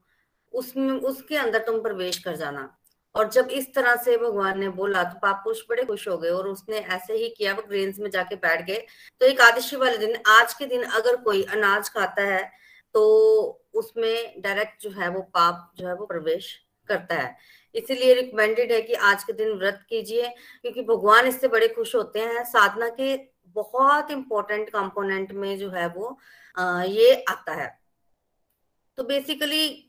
उसमें, 0.53 0.93
उसके 0.93 1.38
अंदर 1.38 1.59
तुम 1.59 1.82
प्रवेश 1.82 2.17
कर 2.17 2.36
जाना। 2.36 2.76
और 3.18 3.30
जब 3.30 3.47
इस 3.51 3.74
तरह 3.76 3.95
से 3.97 4.18
भगवान 4.18 4.59
ने 4.59 4.70
बोला 4.72 5.03
तो 5.03 5.20
पाप 5.20 5.41
पुरुष 5.43 5.61
बड़े 5.70 5.84
खुश 5.86 6.07
हो 6.07 6.18
गए 6.18 6.30
और 6.30 6.47
उसने 6.47 6.78
ऐसे 6.78 7.13
ही 7.13 7.30
किया, 7.30 7.53
वो 7.53 7.61
ग्रेन्स 7.70 7.99
में 7.99 8.09
जाके 8.09 8.36
बैठ 8.38 8.65
गए। 8.65 8.86
तो 9.22 9.26
एकादशी 9.26 9.76
वाले 9.76 9.97
दिन, 9.97 10.15
आज 10.28 10.53
के 10.53 10.65
दिन 10.65 10.84
अगर 10.84 11.15
कोई 11.18 11.43
अनाज 11.45 11.89
खाता 11.89 12.22
है 12.24 12.43
तो 12.95 13.03
उसमें 13.76 14.41
डायरेक्ट 14.41 14.82
जो 14.84 14.89
है 14.91 15.09
वो 15.09 15.22
पाप 15.34 15.72
जो 15.78 15.88
है 15.88 15.93
वो 15.95 16.05
प्रवेश 16.05 16.51
करता 16.88 17.15
है। 17.15 17.36
इसीलिए 17.76 18.13
रिकमेंडेड 18.13 18.72
है 18.72 18.82
कि 18.82 18.93
आज 18.93 19.24
के 19.24 19.34
दिन 19.34 19.51
व्रत 19.53 19.82
कीजिए, 19.89 20.28
क्योंकि 20.61 20.82
भगवान 20.84 21.28
इससे 21.28 21.47
बड़े 21.47 21.68
खुश 21.68 21.95
होते 21.95 22.20
हैं। 22.20 22.43
साधना 22.45 22.89
के 22.91 23.15
बहुत 23.55 24.11
इंपॉर्टेंट 24.11 24.70
कंपोनेंट 24.70 25.32
में 25.34 25.57
जो 25.57 25.70
है 25.72 25.88
वो 25.89 26.18
ये 26.88 27.13
आता 27.30 27.53
है। 27.53 27.68
तो 28.97 29.03
बेसिकली 29.03 29.86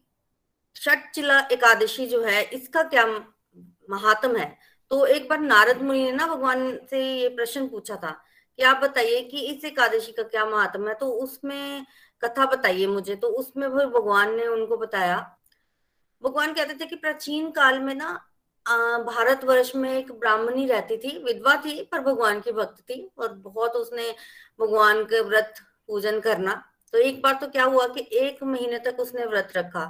चिला 1.15 1.39
एकादशी 1.53 2.07
जो 2.07 2.23
है, 2.23 2.43
इसका 2.43 2.83
क्या 2.85 3.07
महात्म 3.91 4.37
है? 4.37 4.57
तो 4.91 5.05
एक 5.07 5.29
बार 5.29 5.41
नारद 5.41 5.83
मुनि 5.83 6.05
ने 6.05 6.13
ना 6.13 6.27
भगवान 6.27 6.79
से 6.91 7.01
ये 7.15 7.29
प्रश्न 7.29 7.67
पूछा 7.69 7.97
था 7.97 8.11
कि 8.59 8.63
आप 8.63 8.77
बताइए 8.83 9.23
कि 9.23 9.41
इस 9.47 9.65
एकादशी 9.65 10.13
का 10.13 10.23
क्या 10.23 10.45
महात्म 10.47 10.89
है? 10.89 10.95
तो 10.95 11.11
उसमें 11.15 11.85
कथा 12.23 12.47
बताइए 12.47 12.87
मुझे। 12.87 13.15
तो 13.17 13.29
उसमें 13.31 13.69
भगवान 13.71 14.35
ने 14.37 14.47
उनको 14.47 14.77
बताया। 14.77 15.19
भगवान 16.23 16.53
कहते 16.55 16.75
थे 16.75 16.87
कि 16.87 16.97
प्राचीन 16.97 17.51
काल 17.51 17.79
में 17.81 17.95
ना 17.95 18.13
भारतवर्ष 18.67 19.75
में 19.77 19.91
एक 19.93 20.11
ब्राह्मणी 20.13 20.67
रहती 20.67 20.97
थी, 20.97 21.17
विधवा 21.25 21.55
थी, 21.57 21.83
पर 21.83 22.01
भगवान 22.01 22.41
की 22.41 22.53
भक्त 22.53 22.81
थी 22.81 23.11
और 23.19 23.33
बहुत 23.35 23.77
उसने 23.77 24.11
भगवान 24.61 25.05
के 25.05 25.21
व्रत 25.21 25.55
पूजन 25.89 26.21
करना। 26.21 26.63
तो 26.93 26.99
एक 26.99 27.23
बार 27.23 27.35
तो 27.35 27.47
क्या 27.49 27.65
हुआ 27.65 27.87
कि 27.87 28.09
एक 28.13 28.43
महीने 28.43 28.79
तक 28.79 29.01
उसने 29.01 29.25
व्रत 29.27 29.53
रखा। 29.57 29.85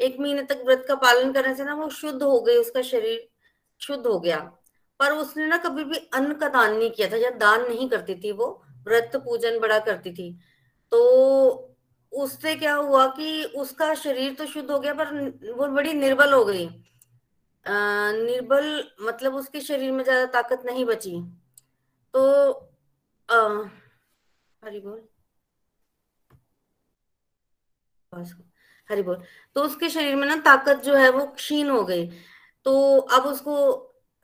एक 0.00 0.18
महीने 0.20 0.42
तक 0.42 0.62
व्रत 0.66 0.84
का 0.88 0.94
पालन 0.96 1.32
करने 1.32 1.54
से 1.54 1.64
ना 1.64 1.74
वो 1.74 1.88
शुद्ध 1.90 2.22
हो 2.22 2.40
गई, 2.40 2.56
उसका 2.56 2.82
शरीर 2.82 3.28
शुद्ध 3.80 4.06
हो 4.06 4.18
गया। 4.20 4.38
पर 5.00 5.12
उसने 5.12 5.46
ना 5.46 5.56
कभी 5.58 5.84
भी 5.84 5.98
अन्न 6.14 6.34
का 6.34 6.48
दान 6.48 6.76
नहीं 6.76 6.90
किया 6.90 7.08
था, 7.10 7.16
या 7.16 7.30
दान 7.36 7.66
नहीं 7.68 7.88
करती 7.90 8.14
थी 8.14 8.32
वो, 8.32 8.46
व्रत 8.84 9.16
पूजन 9.16 9.58
बड़ा 9.60 9.78
करती 9.80 10.12
थी। 10.12 10.32
तो 10.92 11.00
उससे 12.12 12.54
क्या 12.56 12.74
हुआ 12.74 13.06
कि 13.10 13.44
उसका 13.56 13.94
शरीर 13.94 14.34
तो 14.34 14.46
शुद्ध 14.46 14.70
हो 14.70 14.78
गया, 14.80 14.94
पर 14.94 15.14
वो 15.52 15.66
बड़ी 15.68 15.92
निर्बल 15.94 16.32
हो 16.32 16.44
गई। 16.44 16.68
निर्बल 17.66 18.66
मतलब 19.02 19.34
उसके 19.34 19.60
शरीर 19.60 19.92
में 19.92 20.02
ज़्यादा 20.04 20.26
ताकत 20.32 20.62
नहीं 20.66 20.84
बची। 20.84 21.20
तो 22.14 22.22
अः, 23.28 23.64
हरी 24.62 24.80
बोल। 24.80 25.06
हरी 28.90 29.02
बोल। 29.02 29.22
तो 29.56 29.62
उसके 29.62 29.88
शरीर 29.90 30.16
में 30.16 30.26
ना 30.28 30.36
ताकत 30.42 30.82
जो 30.84 30.94
है 30.94 31.10
वो 31.10 31.26
क्षीण 31.28 31.68
हो 31.70 31.82
गई। 31.84 32.06
तो 32.66 32.98
अब 32.98 33.26
उसको 33.26 33.56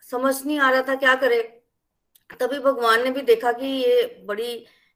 समझ 0.05 0.35
नहीं 0.47 0.59
आ 0.61 0.71
रहा 0.71 0.83
था 0.83 0.95
क्या 0.97 1.15
करे। 1.17 1.43
तभी 2.41 2.59
भगवान 2.61 3.03
ने 3.05 3.11
भी 3.11 3.23
देखा 3.23 3.53
कि 3.53 3.67
ये 3.67 4.05
बड़ी 4.27 4.55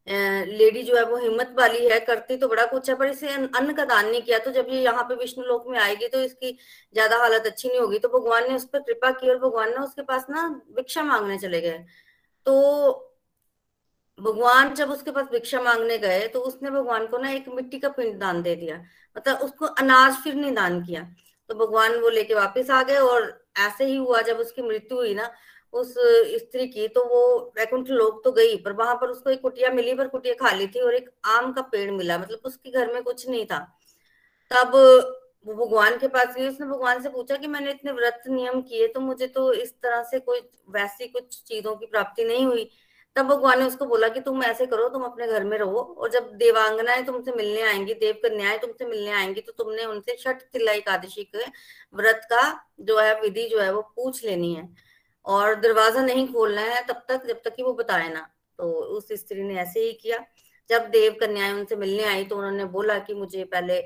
लेडी 0.08 0.82
जो 0.82 0.96
है 0.96 1.04
वो 1.04 1.16
हिम्मत 1.18 1.54
वाली 1.58 1.86
है, 1.86 1.98
करती 2.00 2.36
तो 2.36 2.48
बड़ा 2.48 2.64
कुछ 2.66 2.88
है, 2.90 2.94
पर 2.96 3.06
इसे 3.06 3.28
अन्न 3.28 3.72
का 3.74 3.84
दान 3.84 4.08
नहीं 4.08 4.20
किया। 4.22 4.38
तो 4.38 4.50
जब 4.52 4.66
ये 4.70 4.80
यहाँ 4.82 5.02
पे 5.04 5.14
विष्णु 5.14 5.44
लोक 5.44 5.64
में 5.68 5.78
आएगी 5.78 6.08
तो 6.08 6.20
इसकी 6.20 6.52
ज़्यादा 6.94 7.16
हालत 7.18 7.46
अच्छी 7.46 7.68
नहीं 7.68 7.80
होगी। 7.80 7.98
तो 7.98 8.08
भगवान 8.08 8.48
ने 8.48 8.54
उस 8.54 8.64
पर 8.72 8.80
कृपा 8.82 9.10
की 9.12 9.30
और 9.30 9.38
भगवान 9.38 9.70
ने 9.70 9.76
उसके 9.76 10.02
पास 10.02 10.26
ना 10.30 10.48
भिक्षा 10.76 11.02
मांगने 11.04 11.38
चले 11.38 11.60
गए। 11.60 11.78
तो 12.46 13.05
भगवान 14.18 14.74
जब 14.74 14.90
उसके 14.90 15.10
पास 15.10 15.26
भिक्षा 15.32 15.60
मांगने 15.62 15.98
गए 15.98 16.26
तो 16.28 16.40
उसने 16.40 16.70
भगवान 16.70 17.06
को 17.06 17.18
ना 17.18 17.30
एक 17.30 17.48
मिट्टी 17.48 17.78
का 17.78 17.88
पिंड 17.88 18.18
दान 18.20 18.42
दे 18.42 18.54
दिया। 18.56 18.76
मतलब 19.16 19.38
उसको 19.38 19.66
अनाज 19.66 20.14
फिर 20.24 20.34
नहीं 20.34 20.52
दान 20.54 20.82
किया। 20.84 21.02
तो 21.50 21.54
भगवान 21.56 21.96
वो 22.00 22.08
लेके 22.10 22.34
वापिस 22.34 22.70
आ 22.70 22.82
गए 22.82 22.96
और 22.98 23.28
ऐसे 23.58 23.84
ही 23.84 23.96
हुआ, 23.96 24.20
जब 24.22 24.38
उसकी 24.38 24.62
मृत्यु 24.62 24.96
हुई 24.98 25.14
ना, 25.14 25.30
उस 25.74 25.94
स्त्री 26.36 26.66
की 26.68 26.86
तो 26.88 27.04
वो 27.04 27.52
वैकुंठ 27.58 27.88
लोक 27.90 28.20
तो 28.24 28.32
गई, 28.32 28.56
पर 28.56 28.72
वहाँ 28.72 28.94
पर 28.94 29.08
उसको 29.08 29.30
एक 29.30 29.40
कुटिया 29.42 29.70
मिली, 29.70 29.94
पर 29.94 30.08
कुटिया 30.08 30.34
खाली 30.40 30.66
थी 30.66 30.80
और 30.80 30.94
एक 30.94 31.10
आम 31.26 31.52
का 31.52 31.62
पेड़ 31.62 31.90
मिला। 31.90 32.18
मतलब 32.18 32.40
उसके 32.44 32.70
घर 32.70 32.92
में 32.94 33.02
कुछ 33.02 33.28
नहीं 33.28 33.44
था। 33.46 33.58
तब 34.50 34.74
वो 35.46 35.54
भगवान 35.56 35.96
के 35.98 36.08
पास 36.08 36.34
गई, 36.36 36.48
उसने 36.48 36.66
भगवान 36.66 37.02
से 37.02 37.08
पूछा 37.08 37.36
कि 37.36 37.46
मैंने 37.46 37.70
इतने 37.70 37.92
व्रत 37.92 38.22
नियम 38.28 38.60
किए 38.62 38.86
तो 38.88 39.00
मुझे 39.00 39.26
तो 39.28 39.52
इस 39.52 39.72
तरह 39.82 40.02
से 40.02 40.18
कोई 40.20 40.40
वैसी 40.70 41.08
कुछ 41.08 41.42
चीज़ों 41.42 41.74
की 41.76 41.86
प्राप्ति 41.86 42.24
नहीं 42.24 42.44
हुई। 42.46 42.70
तब 43.16 43.26
भगवान 43.26 43.58
ने 43.58 43.64
उसको 43.66 43.86
बोला 43.86 44.08
कि 44.08 44.20
तुम 44.20 44.42
ऐसे 44.44 44.66
करो, 44.66 44.88
तुम 44.88 45.02
अपने 45.04 45.26
घर 45.26 45.44
में 45.44 45.56
रहो 45.58 45.80
और 45.98 46.10
जब 46.10 46.30
देवांगनाएँ 46.36 47.04
तुमसे 47.04 47.32
मिलने 47.32 47.62
आएँगी 47.62 47.94
देव 47.96 48.14
कन्याएँ 48.22 48.58
तुमसे 48.58 48.86
मिलने 48.86 49.10
आएँगी 49.12 49.40
तो 49.40 49.52
तुमने 49.54 49.84
उनसे 49.84 50.16
छठ 50.20 50.42
तिल्ला 50.52 50.72
एकादशी 50.72 51.24
के 51.24 51.44
व्रत 51.94 52.26
का 52.32 52.42
जो 52.80 52.98
है, 52.98 53.20
विधि 53.20 53.48
जो 53.48 53.60
है, 53.60 53.72
वो 53.72 53.82
पूछ 53.96 54.24
लेनी 54.24 54.54
है। 54.54 54.68
और 55.26 55.54
दरवाज़ा 55.60 56.02
नहीं 56.02 56.26
खोलना 56.32 56.60
है 56.62 56.82
तब 56.86 57.02
तक, 57.08 57.26
जब 57.28 57.40
तक 57.44 57.54
कि 57.56 57.62
वो 57.62 57.72
बताए 57.74 58.08
ना। 58.08 58.28
तो 58.58 58.70
उस 58.96 59.08
स्त्री 59.12 59.42
ने 59.42 59.54
ऐसे 59.60 59.80
ही 59.80 59.92
किया। 59.92 60.18
जब 60.70 60.88
देव 60.90 61.16
कन्याएँ 61.20 61.52
उनसे 61.52 61.76
मिलने 61.76 62.04
आई 62.04 62.24
तो 62.24 62.36
उन्होंने 62.36 62.64
बोला 62.66 62.98
कि 62.98 63.14
मुझे 63.14 63.44
पहले 63.46 63.80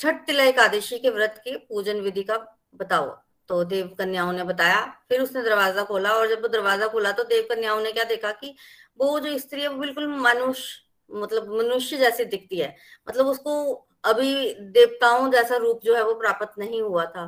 छठ 0.00 0.24
तिला 0.26 0.44
एकादशी 0.44 0.98
के 0.98 1.10
व्रत 1.10 1.40
के 1.44 1.56
पूजन 1.58 2.00
विधि 2.00 2.22
का 2.22 2.36
बताओ। 2.74 3.06
तो 3.50 3.62
देव 3.64 3.86
कन्याओं 3.98 4.32
ने 4.32 4.44
बताया। 4.44 4.80
फिर 5.08 5.20
उसने 5.20 5.42
दरवाज़ा 5.42 5.82
खोला 5.84 6.10
और 6.14 6.28
जब 6.28 6.42
वो 6.42 6.48
दरवाज़ा 6.48 6.86
खोला 6.88 7.12
तो 7.12 7.22
देव 7.26 7.46
कन्याओं 7.50 7.80
ने 7.80 7.92
क्या 7.92 8.04
देखा 8.06 8.30
कि 8.32 8.54
वो 9.00 9.18
जो 9.20 9.36
स्त्री 9.38 9.62
है 9.62 9.68
वो 9.68 9.78
बिल्कुल 9.78 10.06
मनुष्य 10.08 11.18
मतलब 11.20 11.48
मनुष्य 11.54 11.96
जैसी 11.98 12.24
दिखती 12.26 12.58
है। 12.58 12.74
मतलब 13.08 13.26
उसको 13.26 13.72
अभी 14.04 14.54
देवताओं 14.70 15.30
जैसा 15.30 15.56
रूप 15.56 15.80
जो 15.84 15.94
है 15.94 16.04
वो 16.04 16.14
प्राप्त 16.14 16.58
नहीं 16.58 16.80
हुआ 16.82 17.04
था। 17.06 17.26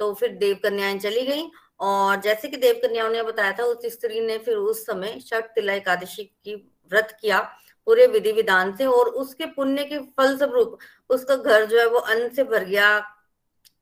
तो 0.00 0.12
फिर 0.14 0.32
देव 0.36 0.58
कन्याएँ 0.62 0.98
चली 0.98 1.24
गई 1.26 1.48
और 1.80 2.20
जैसे 2.20 2.48
कि 2.48 2.56
देव 2.56 2.80
कन्याओं 2.82 3.10
ने 3.10 3.22
बताया 3.22 3.52
था, 3.52 3.64
उस 3.64 3.86
स्त्री 3.88 4.20
ने 4.20 4.38
फिर 4.38 4.56
उस 4.56 4.84
समय 4.86 5.18
छठ 5.20 5.44
तिला, 5.46 5.72
एकादशी 5.72 6.24
की 6.24 6.54
व्रत 6.92 7.16
किया 7.20 7.40
पूरे 7.86 8.06
विधि 8.06 8.32
विधान 8.32 8.74
से 8.76 8.86
और 8.86 9.08
उसके 9.16 9.46
पुण्य 9.46 9.84
के 9.84 9.98
फल 10.18 10.36
स्वरूप 10.38 10.78
उसका 11.10 11.36
घर 11.36 11.64
जो 11.66 11.78
है 11.78 11.86
वो 11.86 11.98
अन्न 11.98 12.28
से 12.28 12.44
भर 12.44 12.64
गया 12.64 12.98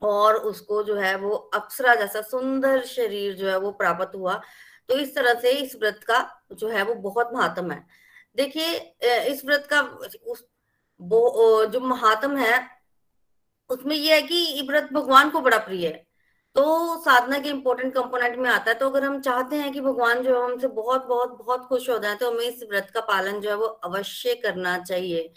और 0.03 0.37
उसको 0.37 0.83
जो 0.83 0.95
है 0.97 1.15
वो 1.17 1.31
अप्सरा 1.55 1.95
जैसा 1.95 2.21
सुंदर 2.23 2.85
शरीर 2.87 3.35
जो 3.37 3.49
है 3.49 3.59
वो 3.59 3.71
प्राप्त 3.73 4.15
हुआ। 4.17 4.41
तो 4.89 4.97
इस 4.99 5.15
तरह 5.15 5.35
से 5.41 5.51
इस 5.53 5.77
व्रत 5.81 6.01
का 6.05 6.19
जो 6.53 6.69
है 6.69 6.83
वो 6.85 6.95
बहुत 7.03 7.31
महात्म 7.35 7.71
है। 7.71 7.85
देखिए 8.37 8.75
इस 9.29 9.45
व्रत 9.45 9.67
का 9.73 9.81
उस 9.81 10.45
जो 11.01 11.81
महात्म 11.81 12.37
है, 12.37 12.61
उसमें 13.71 13.95
यह 13.97 14.15
है 14.15 14.23
कि 14.23 14.67
व्रत 14.69 14.89
भगवान 14.93 15.31
को 15.31 15.41
बड़ा 15.41 15.59
प्रिय 15.59 15.87
है। 15.87 16.07
तो 16.57 16.97
साधना 17.01 17.39
के 17.39 17.49
इम्पोर्टेंट 17.49 17.93
कंपोनेंट 17.95 18.37
में 18.39 18.49
आता 18.51 18.71
है। 18.71 18.77
तो 18.79 18.89
अगर 18.89 19.05
हम 19.05 19.21
चाहते 19.21 19.57
हैं 19.57 19.73
कि 19.73 19.81
भगवान 19.81 20.23
जो 20.23 20.35
है 20.35 20.45
हमसे 20.45 20.69
बहुत 20.69 21.05
बहुत 21.07 21.37
बहुत 21.39 21.67
खुश 21.67 21.89
हो 21.91 21.99
जाए 21.99 22.15
तो 22.15 22.31
हमें 22.31 22.45
इस 22.45 22.63
व्रत 22.71 22.91
का 22.95 23.01
पालन 23.03 23.41
जो 23.41 23.51
है 23.51 23.57
वो 23.57 23.67
अवश्य 23.67 24.35
करना 24.35 24.79
चाहिए। 24.81 25.33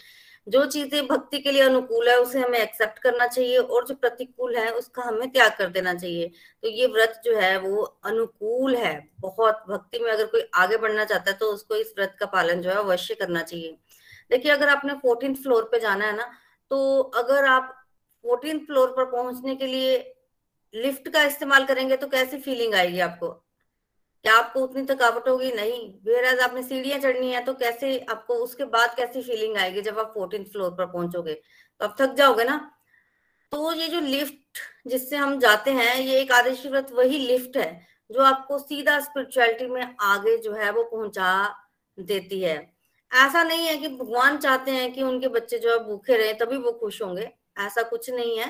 जो 0.48 0.66
चीज़ें 0.66 1.08
भक्ति 1.08 1.40
के 1.40 1.52
लिए 1.52 1.62
अनुकूल 1.62 2.10
है, 2.10 2.18
उसे 2.18 2.40
हमें 2.40 2.60
एक्सेप्ट 2.60 3.00
करना 3.00 3.28
चाहिए 3.28 3.58
और 3.58 3.86
जो 3.88 3.96
प्रतिकूल 3.96 4.56
है, 4.58 4.70
उसका 4.72 5.04
हमें 5.04 5.30
त्याग 5.32 5.52
कर 5.58 5.70
देना 5.70 5.94
चाहिए। 5.94 6.32
तो 6.64 6.68
ये 6.70 6.88
व्रत 6.88 7.22
जो 7.26 7.36
है, 7.38 7.58
वो 7.60 7.84
अनुकूल 7.84 8.76
है। 8.76 8.96
बहुत 9.20 9.64
भक्ति 9.70 10.00
में 10.00 10.12
अगर 10.12 10.26
कोई 10.26 10.42
आगे 10.56 10.78
बढ़ना 10.78 11.06
चाहता 11.06 11.32
है 11.32 11.38
तो 11.38 11.52
उसको 11.52 11.76
इस 11.76 11.94
व्रत 11.98 12.16
का 12.20 12.26
पालन 12.26 12.62
जो 12.62 12.70
है, 12.70 12.76
अवश्य 12.76 13.16
करना 13.16 13.42
चाहिए। 13.44 13.78
देखिए, 14.32 14.52
अगर 14.52 14.70
आपने 14.70 14.94
फोर्टीन 14.94 15.36
फ्लोर 15.36 15.70
पे 15.72 15.80
जाना 15.80 16.06
है 16.06 16.16
ना 16.18 16.32
तो 16.72 17.00
अगर 17.16 17.46
आप 17.46 17.74
फोर्टीन 18.26 18.60
फ्लोर 18.60 18.94
पर 18.98 19.06
पहुँचने 19.06 19.56
के 19.56 19.68
लिए 19.68 19.98
लिफ्ट 20.74 21.10
का 21.10 21.24
इस्तेमाल 21.24 21.66
करेंगे 21.66 21.98
तो 21.98 22.08
कैसी 22.08 22.38
फीलिंग 22.38 22.74
आएगी 22.76 23.00
आपको? 23.00 23.43
क्या 24.26 24.36
आपको 24.36 24.60
उतनी 24.60 24.84
थकावट 24.86 25.28
होगी? 25.28 25.52
नहीं। 25.52 25.80
वेर 26.06 26.40
आपने 26.42 26.62
सीढ़ियाँ 26.64 27.00
चढ़नी 27.00 27.32
है 27.32 27.44
तो 27.46 27.54
कैसे 27.54 27.98
आपको 28.10 28.36
उसके 28.36 28.66
बाद 28.66 28.94
कैसी 28.98 29.22
फीलिंग 29.22 29.58
आएगी 29.58 29.82
जब 29.82 30.00
आप 30.00 30.12
फोर्टीन 30.14 30.44
फ्लोर 30.44 30.70
पर 30.72 30.86
पहुंचोगे? 30.86 31.34
तो 31.34 31.86
आप 31.86 31.96
थक 32.02 32.14
जाओगे 32.14 32.44
ना? 32.44 32.58
तो 33.52 33.74
ये 33.74 33.88
जो 33.88 34.00
लिफ्ट 34.02 34.60
जिससे 34.88 35.16
हम 35.18 35.40
जाते 35.40 35.72
हैं, 35.72 35.96
ये 35.98 36.20
एक 36.22 36.32
आदर्श 36.32 36.66
व्रत 36.68 36.92
वही 36.94 37.18
लिफ्ट 37.20 37.58
है, 37.58 37.82
जो 38.10 38.22
आपको 38.24 38.60
सीधा 38.60 39.00
स्पिरिचुअलिटी 39.00 39.68
में 39.68 39.96
आगे 40.02 40.38
जो 40.38 40.54
है 40.54 40.72
वो 40.72 40.84
पहुँचा 40.86 41.30
देती 41.98 42.42
है। 42.42 42.56
ऐसा 43.12 43.44
नहीं 43.44 43.68
है 43.68 43.78
कि 43.78 43.88
भगवान 43.90 44.38
चाहते 44.38 44.72
हैं 44.72 44.92
कि 44.94 45.04
उनके 45.04 45.28
बच्चे 45.30 45.60
जो 45.60 45.72
है 45.72 45.80
भूखे 45.86 46.18
रहे, 46.18 46.34
तभी 46.34 46.58
वो 46.58 46.72
खुश 46.74 47.02
होंगे। 47.02 47.30
ऐसा 47.60 47.84
कुछ 47.84 48.10
नहीं 48.10 48.38
है। 48.40 48.48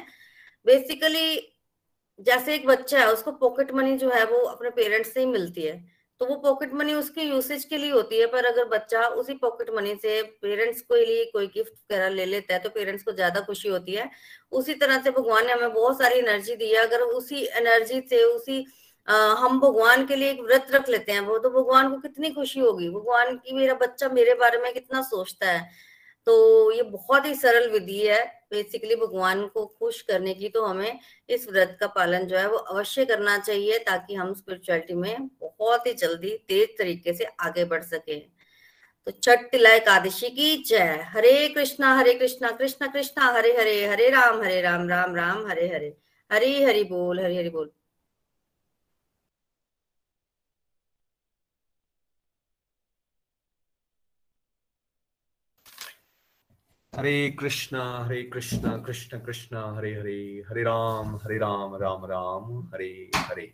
बेसिकली 0.65 1.35
जैसे 2.19 2.55
एक 2.55 2.67
बच्चा 2.67 2.99
है 2.99 3.11
उसको 3.13 3.31
पॉकेट 3.33 3.71
मनी 3.73 3.97
जो 3.97 4.09
है 4.09 4.23
वो 4.25 4.39
अपने 4.47 4.69
पेरेंट्स 4.71 5.13
से 5.13 5.19
ही 5.19 5.25
मिलती 5.27 5.61
है। 5.61 5.81
तो 6.21 6.25
वो 6.25 6.35
पॉकेट 6.37 6.73
मनी 6.73 6.93
उसके 6.93 7.21
यूसेज 7.21 7.63
के 7.65 7.77
लिए 7.77 7.91
होती 7.91 8.19
है 8.19 8.25
पर 8.27 8.45
अगर 8.45 8.65
बच्चा 8.69 9.05
उसी 9.15 9.33
पॉकेट 9.37 9.69
मनी 9.75 9.95
से 9.95 10.21
पेरेंट्स 10.41 10.81
को 10.81 10.95
लिए 10.95 11.25
कोई 11.25 11.47
गिफ्ट 11.47 11.71
वगैरह 11.71 12.09
ले 12.09 12.25
लेता 12.25 12.53
है 12.53 12.59
तो 12.59 12.69
पेरेंट्स 12.69 13.03
को 13.03 13.11
ज़्यादा 13.11 13.41
खुशी 13.41 13.69
होती 13.69 13.93
है। 13.93 14.09
उसी 14.51 14.73
तरह 14.75 15.01
से 15.03 15.11
भगवान 15.11 15.45
ने 15.47 15.53
हमें 15.53 15.73
बहुत 15.73 15.97
सारी 15.97 16.19
एनर्जी 16.19 16.55
दी 16.55 16.69
है। 16.71 16.85
अगर 16.85 17.01
उसी 17.01 17.43
एनर्जी 17.57 18.01
से 18.09 18.23
उसी 18.25 18.65
आ, 19.07 19.15
हम 19.35 19.59
भगवान 19.59 20.05
के 20.07 20.15
लिए 20.15 20.29
एक 20.31 20.41
व्रत 20.41 20.67
रख 20.71 20.89
लेते 20.89 21.11
हैं 21.11 21.19
वो 21.21 21.37
तो 21.37 21.49
भगवान 21.51 21.89
को 21.91 21.97
कितनी 21.99 22.29
खुशी 22.31 22.59
होगी। 22.59 22.89
भगवान 22.89 23.35
की 23.37 23.55
मेरा 23.55 23.73
बच्चा 23.75 24.09
मेरे 24.09 24.33
बारे 24.35 24.57
में 24.57 24.71
कितना 24.73 25.01
सोचता 25.03 25.47
है। 25.47 25.69
तो 26.27 26.71
ये 26.71 26.83
बहुत 26.83 27.25
ही 27.25 27.33
सरल 27.35 27.69
विधि 27.69 27.99
है। 27.99 28.23
बेसिकली 28.51 28.95
भगवान 28.95 29.45
को 29.47 29.65
खुश 29.79 30.01
करने 30.01 30.33
की 30.33 30.49
तो 30.49 30.65
हमें 30.65 30.99
इस 31.29 31.47
व्रत 31.49 31.77
का 31.79 31.87
पालन 31.87 32.25
जो 32.25 32.37
है 32.37 32.47
वो 32.49 32.57
अवश्य 32.57 33.05
करना 33.05 33.37
चाहिए 33.37 33.79
ताकि 33.79 34.15
हम 34.15 34.33
स्पिरिचुअलिटी 34.33 34.93
में 34.93 35.27
बहुत 35.41 35.87
ही 35.87 35.93
जल्दी 35.93 36.37
तेज 36.47 36.77
तरीके 36.77 37.13
से 37.13 37.27
आगे 37.39 37.65
बढ़ 37.65 37.83
सके। 37.83 38.19
तो 39.07 39.11
छठ 39.11 39.39
तिला 39.51 39.69
एकादशी 39.69 40.29
की 40.29 40.55
जय। 40.63 41.03
हरे 41.07 41.47
कृष्णा 41.49 41.93
हरे 41.97 42.13
कृष्णा 42.13 42.51
कृष्णा 42.51 42.87
कृष्णा, 42.87 43.25
हरे 43.25 43.57
हरे 43.57 43.85
हरे 43.87 44.09
राम 44.09 44.41
हरे 44.43 44.61
राम 44.61 44.89
राम 44.89 45.15
राम, 45.15 45.47
हरे 45.47 45.67
हरे। 45.67 45.97
हरी 46.31 46.63
हरि 46.63 46.83
बोल, 46.83 47.19
हरी 47.19 47.37
हरि 47.37 47.49
बोल। 47.49 47.71
हरे 56.95 57.29
कृष्णा 57.39 58.05
हरे 58.05 58.23
कृष्णा, 58.23 58.77
कृष्ण 58.77 59.19
कृष्णा, 59.19 59.73
हरे 59.77 59.93
हरे 59.93 60.43
हरे 60.49 60.63
राम 60.63 61.15
हरे 61.15 61.37
राम 61.37 61.75
राम 61.75 62.05
राम, 62.05 62.69
हरे 62.73 63.11
हरे। 63.15 63.53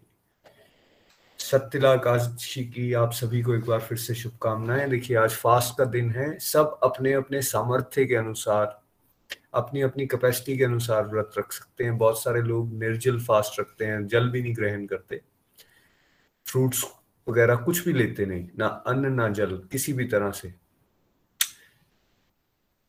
सत्यला 1.37 1.93
एकादशी 1.93 2.65
की 2.65 2.93
आप 2.93 3.11
सभी 3.11 3.41
को 3.41 3.55
एक 3.55 3.65
बार 3.65 3.79
फिर 3.79 3.97
से 3.97 4.15
शुभकामनाएँ। 4.15 4.89
देखिए, 4.89 5.17
आज 5.17 5.31
फास्ट 5.31 5.77
का 5.77 5.85
दिन 5.85 6.11
है। 6.11 6.39
सब 6.39 6.79
अपने 6.83 7.13
अपने 7.13 7.41
सामर्थ्य 7.41 8.05
के 8.05 8.15
अनुसार, 8.15 8.81
अपनी 9.53 9.81
अपनी 9.81 10.07
कैपेसिटी 10.07 10.57
के 10.57 10.63
अनुसार 10.63 11.07
व्रत 11.07 11.31
रख 11.37 11.51
सकते 11.51 11.83
हैं। 11.83 11.97
बहुत 11.97 12.23
सारे 12.23 12.41
लोग 12.41 12.73
निर्जल 12.73 13.19
फास्ट 13.19 13.59
रखते 13.59 13.85
हैं, 13.85 14.07
जल 14.07 14.29
भी 14.29 14.41
नहीं 14.41 14.55
ग्रहण 14.55 14.85
करते। 14.85 15.21
फ्रूट्स 16.45 16.85
वगैरह 17.29 17.55
कुछ 17.55 17.85
भी 17.85 17.93
लेते 17.93 18.25
नहीं, 18.25 18.49
ना 18.57 18.67
अन्न, 18.67 19.13
ना 19.13 19.29
जल, 19.29 19.63
किसी 19.71 19.93
भी 19.93 20.05
तरह 20.05 20.31
से। 20.31 20.68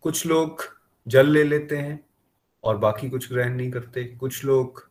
कुछ 0.03 0.27
लोग 0.27 0.63
जल 1.07 1.31
ले 1.31 1.45
लेते 1.45 1.77
हैं 1.77 2.05
और 2.65 2.79
बाकी 2.79 3.11
कुछ 3.11 3.33
ग्रहण 3.33 3.55
नहीं 3.55 3.71
करते। 3.71 4.05
कुछ 4.05 4.45
लोग 4.45 4.91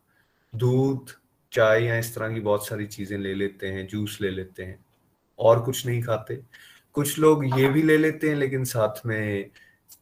दूध, 0.56 1.10
चाय 1.52 1.84
या 1.84 1.98
इस 1.98 2.16
तरह 2.16 2.34
की 2.34 2.40
बहुत 2.40 2.68
सारी 2.68 2.86
चीज़ें 2.86 3.18
ले 3.18 3.34
लेते 3.34 3.68
हैं, 3.68 3.88
जूस 3.88 4.18
ले 4.22 4.30
लेते 4.30 4.64
हैं 4.64 4.86
और 5.40 5.64
कुछ 5.64 5.86
नहीं 5.86 6.04
खाते। 6.04 6.44
कुछ 6.94 7.20
लोग 7.20 7.60
ये 7.60 7.70
भी 7.70 7.82
ले 7.82 7.98
लेते 7.98 8.30
हैं, 8.30 8.36
लेकिन 8.36 8.64
साथ 8.64 9.06
में 9.06 9.50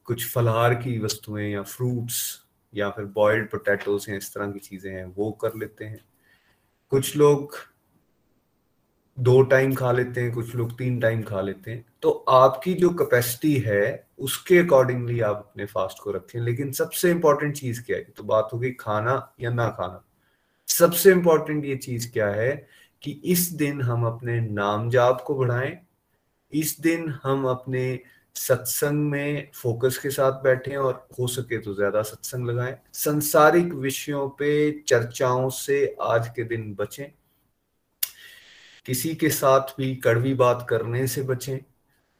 कुछ 0.03 0.31
फलहार 0.31 0.73
की 0.73 0.99
वस्तुएँ 0.99 1.53
या 1.53 1.61
फ्रूट्स 1.61 2.43
या 2.75 2.89
फिर 2.89 3.05
बॉइल्ड 3.05 3.49
पोटैटोस 3.49 4.09
या 4.09 4.15
इस 4.15 4.33
तरह 4.33 4.51
की 4.51 4.59
चीज़ें 4.59 4.91
हैं, 4.91 5.05
वो 5.05 5.31
कर 5.31 5.55
लेते 5.55 5.85
हैं। 5.85 6.05
कुछ 6.89 7.17
लोग 7.17 7.55
दो 9.19 9.41
टाइम 9.41 9.75
खा 9.75 9.91
लेते 9.91 10.21
हैं, 10.21 10.33
कुछ 10.33 10.55
लोग 10.55 10.77
तीन 10.77 10.99
टाइम 10.99 11.23
खा 11.23 11.41
लेते 11.41 11.71
हैं। 11.71 11.86
तो 12.03 12.11
आपकी 12.29 12.73
जो 12.73 12.89
कैपेसिटी 12.89 13.53
है, 13.57 14.07
उसके 14.19 14.57
अकॉर्डिंगली 14.57 15.19
आप 15.19 15.35
अपने 15.37 15.65
फास्ट 15.65 15.99
को 15.99 16.11
रखें। 16.11 16.39
लेकिन 16.39 16.71
सबसे 16.71 17.11
इंपॉर्टेंट 17.11 17.55
चीज़ 17.55 17.81
क्या 17.83 17.97
है? 17.97 18.03
तो 18.03 18.23
बात 18.23 18.49
होगी 18.53 18.71
खाना 18.71 19.33
या 19.41 19.49
ना 19.49 19.67
खाना। 19.69 20.03
सबसे 20.67 21.11
इंपॉर्टेंट 21.11 21.65
ये 21.65 21.75
चीज़ 21.75 22.11
क्या 22.11 22.27
है 22.27 22.67
कि 23.01 23.11
इस 23.25 23.49
दिन 23.51 23.81
हम 23.81 24.05
अपने 24.05 24.39
नाम 24.41 24.89
जाप 24.89 25.23
को 25.27 25.35
बढ़ाएँ। 25.35 25.77
इस 26.53 26.79
दिन 26.81 27.09
हम 27.23 27.45
अपने 27.45 27.99
सत्संग 28.35 29.09
में 29.09 29.49
फोकस 29.55 29.97
के 29.97 30.09
साथ 30.09 30.31
बैठे 30.31 30.75
और 30.75 31.07
हो 31.19 31.27
सके 31.27 31.57
तो 31.57 31.73
ज़्यादा 31.73 32.01
सत्संग 32.01 32.47
लगाएँ। 32.49 32.75
संसारिक 32.93 33.73
विषयों 33.73 34.27
पे 34.29 34.81
चर्चाओं 34.87 35.49
से 35.49 35.95
आज 36.01 36.27
के 36.27 36.43
दिन 36.43 36.75
बचें। 36.75 37.05
किसी 38.85 39.15
के 39.15 39.29
साथ 39.29 39.73
भी 39.77 39.95
कड़वी 39.95 40.33
बात 40.33 40.65
करने 40.69 41.07
से 41.07 41.21
बचें। 41.21 41.57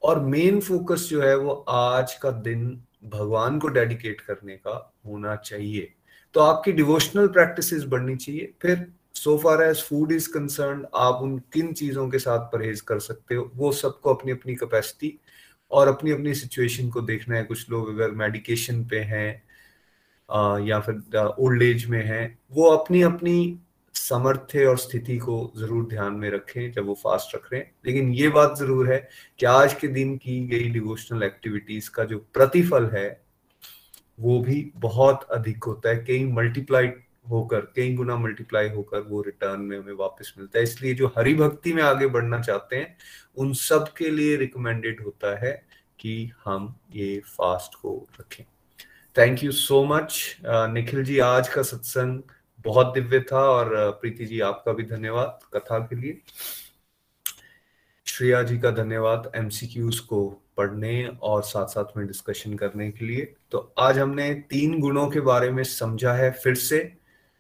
और 0.08 0.20
मेन 0.20 0.60
फोकस 0.62 1.08
जो 1.10 1.22
है 1.22 1.36
वो 1.38 1.54
आज 1.70 2.14
का 2.14 2.32
दिन 2.32 2.68
भगवान 3.06 3.60
को 3.60 3.68
डेडिकेट 3.68 4.22
करने 4.22 4.56
का 4.58 4.94
होना 5.08 5.36
चाहिए। 5.36 5.94
तो 6.36 6.40
आपकी 6.40 6.72
डिवोशनल 6.72 7.28
प्रैक्टिसेस 7.28 7.84
बढ़नी 7.84 8.16
चाहिए। 8.16 8.54
फिर 8.62 8.86
so 9.14 9.38
far 9.38 9.64
as 9.64 9.82
food 9.84 10.12
is 10.12 10.30
concern 10.34 10.86
आप 10.96 11.20
उन 11.24 11.38
किन 11.54 11.74
चीज़ों 11.74 12.08
के 12.10 12.20
साथ 12.20 12.46
परहेज 12.52 12.82
कर 12.82 13.00
सकते 13.00 13.36
हो? 13.36 13.52
वो 13.56 13.72
सबको 13.72 14.14
अपनी 14.14 14.32
अपनी 14.32 14.56
कैपेसिटी 14.56 15.14
और 15.72 15.88
अपनी 15.88 16.12
अपनी 16.12 16.34
सिचुएशन 16.36 16.90
को 16.90 17.02
देखना 17.02 17.36
है। 17.36 17.44
कुछ 17.44 17.70
लोग 17.70 17.90
अगर 17.90 18.12
मेडिकेशन 18.16 18.84
पे 18.86 19.00
हैं 19.00 19.30
या 20.60 20.80
फिर 20.80 21.18
ओल्ड 21.40 21.64
एज 21.64 21.86
में 21.86 22.04
हैं, 22.06 22.38
वो 22.52 22.70
अपनी 22.70 23.02
अपनी 23.02 23.60
समर्थ्य 23.98 24.66
और 24.66 24.78
स्थिति 24.78 25.18
को 25.18 25.36
ज़रूर 25.58 25.88
ध्यान 25.90 26.14
में 26.14 26.30
रखें, 26.32 26.72
जब 26.72 26.86
वो 26.86 26.94
फास्ट 26.94 27.36
रख 27.36 27.48
रहे 27.54 27.62
हैं। 27.62 27.72
लेकिन 27.86 28.14
ये 28.14 28.30
बात 28.30 28.58
ज़रूर 28.58 28.92
है 28.92 28.98
कि 29.40 29.46
आज 29.46 29.74
के 29.74 29.88
दिन 29.90 30.16
की 30.18 30.40
गई 30.48 30.70
डिवोशनल 30.70 31.24
एक्टिविटीज़ 31.24 31.90
का 31.92 32.04
जो 32.04 32.18
प्रतिफल 32.34 32.90
है, 32.94 33.10
वो 34.20 34.40
भी 34.42 34.72
बहुत 34.78 35.28
अधिक 35.32 35.64
होता 35.64 35.90
है। 35.90 36.04
कई 36.06 36.24
मल्टीप्लाइड 36.26 37.02
होकर 37.30 37.60
कई 37.76 37.94
गुना 37.94 38.16
मल्टीप्लाई 38.18 38.70
होकर 38.70 39.02
वो 39.02 39.22
रिटर्न 39.22 39.62
में 39.62 39.78
हमें 39.78 39.94
वापस 39.94 40.34
मिलता 40.38 40.58
है। 40.60 40.64
इसलिए 40.64 40.94
जो 40.94 41.08
हरि 41.18 41.34
भक्ति 41.36 41.74
में 41.74 41.82
आगे 41.84 42.08
बढ़ना 42.08 42.40
चाहते 42.42 42.76
हैं, 42.76 42.96
उन 43.38 43.54
सब 43.54 43.92
के 43.98 44.10
लिए 44.10 44.36
रिकमेंडेड 44.36 45.02
होता 45.06 45.36
है 45.40 45.52
कि 46.00 46.32
हम 46.46 46.74
ये 46.96 47.20
फास्ट 47.28 47.76
को 47.76 47.96
रखें। 48.20 48.44
Thank 49.16 49.44
you 49.44 49.52
so 49.52 49.84
much 49.86 50.38
Nikhil 50.46 51.04
ji, 51.04 51.20
आज 51.20 51.50
का 51.50 51.62
सत्संग 51.64 52.22
बहुत 52.68 52.94
दिव्य 52.94 53.20
था 53.32 53.42
और 53.42 53.70
प्रीति 54.02 54.26
जी 54.26 54.40
आपका 54.42 54.74
भी 54.74 54.84
धन्यवाद 54.86 55.40
कथा 55.54 55.80
के 55.80 55.96
लिए। 55.96 56.22
श्रेया 58.08 58.42
जी 58.44 58.58
का 58.60 58.72
धन्यवाद 58.72 59.32
एमसीक्यूज 59.36 60.00
को 60.00 60.28
पढ़ने 60.58 61.04
और 61.22 61.42
साथ 61.44 61.68
साथ 61.68 61.98
में 61.98 62.06
डिस्कशन 62.08 62.54
करने 62.58 62.90
के 62.92 63.06
लिए। 63.06 63.34
तो 63.52 63.74
आज 63.80 64.00
हमने 64.00 64.34
तीन 64.50 64.80
गुणों 64.80 65.08
के 65.10 65.20
बारे 65.22 65.50
में 65.52 65.64
समझा 65.64 66.14
है 66.14 66.30
फिर 66.34 66.56
से 66.56 66.80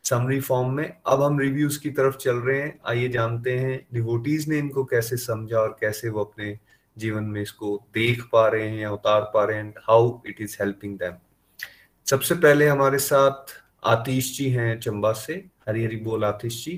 समरी 0.06 0.40
फॉर्म 0.40 0.70
में। 0.72 0.86
अब 1.08 1.22
हम 1.22 1.40
रिव्यूज़ 1.40 1.80
की 1.80 1.90
तरफ़ 1.90 2.18
चल 2.18 2.36
रहे 2.38 2.62
हैं। 2.62 2.80
आइए 2.88 3.08
जानते 3.10 3.58
हैं 3.60 3.86
डिवोटीज 3.94 4.48
ने 4.50 4.58
इनको 4.58 4.84
कैसे 4.86 5.18
समझा 5.18 5.60
और 5.60 5.78
कैसे 5.82 6.10
वो 6.10 6.24
अपने 6.24 6.58
जीवन 6.98 7.24
में 7.24 7.42
इसको 7.42 7.76
देख 7.94 8.24
पा 8.32 8.48
रहे 8.48 8.70
हैं 8.70 8.88
उतार 8.88 9.22
पा 9.34 9.44
रहे 9.44 9.58
हैं 9.58 9.74
how 9.88 10.20
it 10.28 10.42
is 10.42 10.58
helping 10.62 10.98
them 11.00 11.16
सबसे 12.08 12.36
पहले 12.36 12.68
हमारे 12.68 13.00
साथ 13.00 13.54
आतिश 13.84 14.38
जी 14.38 14.50
हैं 14.50 14.80
चंबा 14.80 15.12
से। 15.14 15.34
हरी 15.68 15.84
हरी 15.86 15.96
बोल 15.96 16.24
आतिश 16.26 16.64
जी। 16.66 16.74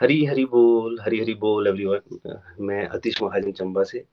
हरी 0.00 0.24
हरी 0.24 0.44
बोल, 0.44 0.98
हरी 1.00 1.20
हरी 1.20 1.34
बोल 1.34 1.66
एवरीवन 1.66 2.36
मैं 2.60 2.86
आतिश 2.88 3.22
महाजन 3.22 3.52
चंबा 3.52 3.82
से। 3.84 4.04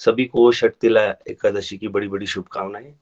सभी 0.00 0.24
को 0.24 0.50
षटतिला 0.52 1.04
एकादशी 1.30 1.78
की 1.78 1.88
बड़ी 1.88 2.08
बड़ी 2.08 2.26
शुभकामनाएँ। 2.26 2.94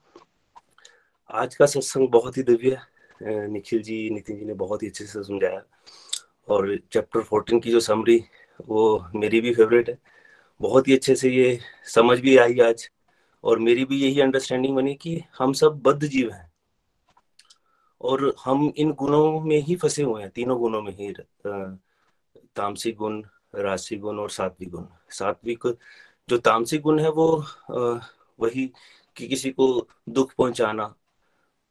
आज 1.29 1.55
का 1.55 1.65
सत्संग 1.65 2.09
बहुत 2.09 2.37
ही 2.37 2.43
दिव्य 2.43 2.77
निखिल 3.23 3.81
जी, 3.81 4.09
नितिन 4.09 4.37
जी 4.39 4.45
ने 4.45 4.53
बहुत 4.53 4.83
ही 4.83 4.87
अच्छे 4.87 5.05
से 5.05 5.23
समझाया। 5.23 5.61
और 6.47 6.75
चैप्टर 6.91 7.21
फोर्टीन 7.21 7.59
की 7.59 7.71
जो 7.71 7.79
समरी 7.79 8.23
वो 8.67 9.07
मेरी 9.15 9.41
भी 9.41 9.53
फेवरेट 9.55 9.89
है। 9.89 9.97
बहुत 10.61 10.87
ही 10.87 10.95
अच्छे 10.95 11.15
से 11.15 11.29
ये 11.29 11.59
समझ 11.85 12.19
भी 12.19 12.37
आई 12.37 12.59
आज। 12.59 12.89
और 13.45 13.59
मेरी 13.59 13.85
भी 13.85 14.01
यही 14.01 14.21
अंडरस्टैंडिंग 14.21 14.75
बनी 14.75 14.93
कि 14.95 15.21
हम 15.37 15.53
सब 15.53 15.81
बद्ध 15.81 16.05
जीव 16.05 16.31
हैं। 16.31 16.51
और 18.01 18.33
हम 18.43 18.71
इन 18.77 18.91
गुणों 18.93 19.39
में 19.41 19.57
ही 19.57 19.75
फंसे 19.75 20.03
हुए 20.03 20.21
हैं, 20.21 20.29
तीनों 20.29 20.59
गुणों 20.59 20.81
में 20.81 20.91
ही 20.97 21.13
तामसिक 22.55 22.95
गुण, 22.97 23.21
राशि 23.55 23.95
गुण 23.97 24.19
और 24.19 24.29
सात्विक 24.29 24.69
गुण। 24.69 24.85
सात्विक 25.09 25.67
जो 26.29 26.37
तामसिक 26.37 26.81
गुण 26.81 26.99
है 26.99 27.09
वो 27.11 27.43
वही 28.39 28.71
कि 29.15 29.27
किसी 29.27 29.49
को 29.51 29.87
दुख 30.09 30.33
पहुंचाना, 30.37 30.93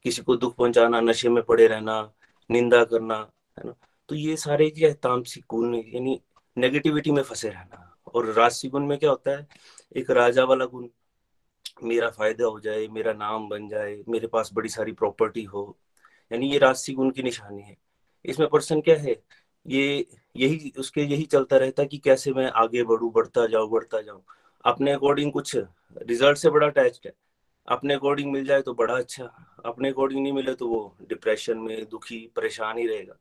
किसी 0.05 0.23
को 0.23 0.37
दुख 0.37 0.55
पहुंचाना, 0.57 1.01
नशे 1.01 1.29
में 1.29 1.43
पड़े 1.43 1.67
रहना, 1.67 2.13
निंदा 2.51 2.85
करना, 2.85 3.17
है 3.59 3.67
ना? 3.67 3.75
तो 4.09 4.15
ये 4.15 4.37
सारे 4.37 4.69
क्या 4.71 4.89
है 4.89 4.95
तामसिक 4.95 5.45
गुण, 5.51 5.75
यानी 5.75 6.21
नेगेटिविटी 6.57 7.11
में 7.11 7.23
फंसे 7.23 7.49
रहना। 7.49 7.97
और 8.15 8.27
राशि 8.33 8.69
गुण 8.69 8.87
में 8.87 8.99
क्या 8.99 9.11
होता 9.11 9.31
है, 9.31 9.47
एक 9.97 10.11
राजा 10.11 10.45
वाला 10.45 10.65
गुण 10.65 10.87
मेरा 11.83 12.09
फ़ायदा 12.11 12.45
हो 12.45 12.61
जाए, 12.61 12.87
मेरा 12.89 13.13
नाम 13.13 13.49
बन 13.49 13.69
जाए, 13.69 13.97
मेरे 14.09 14.27
पास 14.27 14.51
बड़ी 14.55 14.69
सारी 14.69 14.93
प्रॉपर्टी 14.93 15.43
हो, 15.45 15.77
यानी 16.31 16.51
ये 16.53 16.59
राजसी 16.59 16.93
गुण 16.93 17.11
की 17.11 17.23
निशानी 17.23 17.63
है। 17.63 17.77
इसमें 18.25 18.49
पर्सन 18.49 18.81
क्या 18.81 18.97
है? 18.97 19.17
ये 19.67 20.07
यही, 20.37 20.73
उसके 20.79 21.03
यही 21.03 21.25
चलता 21.25 21.57
रहता 21.57 21.85
कि 21.85 21.99
कैसे 21.99 22.33
मैं 22.33 22.51
आगे 22.53 22.83
बढ़ू, 22.83 23.11
बढ़ता 23.11 23.47
जाऊँ 23.47 23.71
बढ़ता 23.71 24.01
जाऊँ। 24.01 24.23
अपने 24.65 24.93
अकॉर्डिंग 24.93 25.33
कुछ 25.33 25.57
रिज़ल्ट 25.57 26.39
से 26.39 26.51
बड़ा 26.51 26.67
अटैच्ड 26.67 27.07
है। 27.07 27.13
अपने 27.69 27.95
अकॉर्डिंग 27.95 28.33
मिल 28.33 28.45
जाए 28.47 28.63
तो 28.63 28.75
बड़ा 28.75 28.95
अच्छा 28.95 29.25
अपने 29.65 29.89
अकॉर्डिंग 29.89 30.23
नहीं 30.23 30.33
मिले 30.33 30.55
तो 30.55 30.69
वो 30.69 30.97
डिप्रेशन 31.09 31.59
में 31.59 31.85
दुखी, 31.89 32.19
परेशान 32.37 32.79
ही 32.79 32.87
रहेगा। 32.87 33.17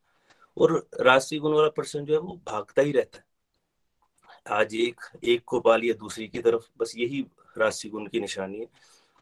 और 0.57 0.87
राशि 0.99 1.37
गुण 1.39 1.53
वाला 1.53 1.69
पर्सन 1.69 2.05
जो 2.05 2.13
है, 2.13 2.19
वो 2.19 2.39
भागता 2.47 2.81
ही 2.81 2.91
रहता 2.91 3.17
है। 3.17 4.57
आज 4.59 4.75
एक 4.75 5.01
एक 5.23 5.43
को 5.45 5.59
पा 5.59 5.75
लिया 5.77 5.93
दूसरी 5.93 6.27
की 6.27 6.39
तरफ़, 6.39 6.67
बस 6.77 6.93
यही 6.97 7.25
राशि 7.57 7.89
गुण 7.89 8.07
की 8.07 8.19
निशानी 8.19 8.59
है। 8.59 8.67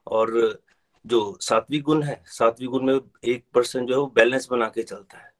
और 0.08 0.60
जो 1.06 1.38
सात्विक 1.42 1.84
गुण 1.84 2.04
है 2.04 2.22
सात्विक 2.28 2.70
गुण 2.70 2.86
में 2.86 3.00
एक 3.26 3.46
पर्सन 3.56 3.86
जो 3.86 3.94
है 3.94 4.00
वो 4.00 4.08
बैलेंस 4.16 4.48
बना 4.52 4.68
के 4.70 4.84
चलता 4.84 5.18
है 5.18 5.32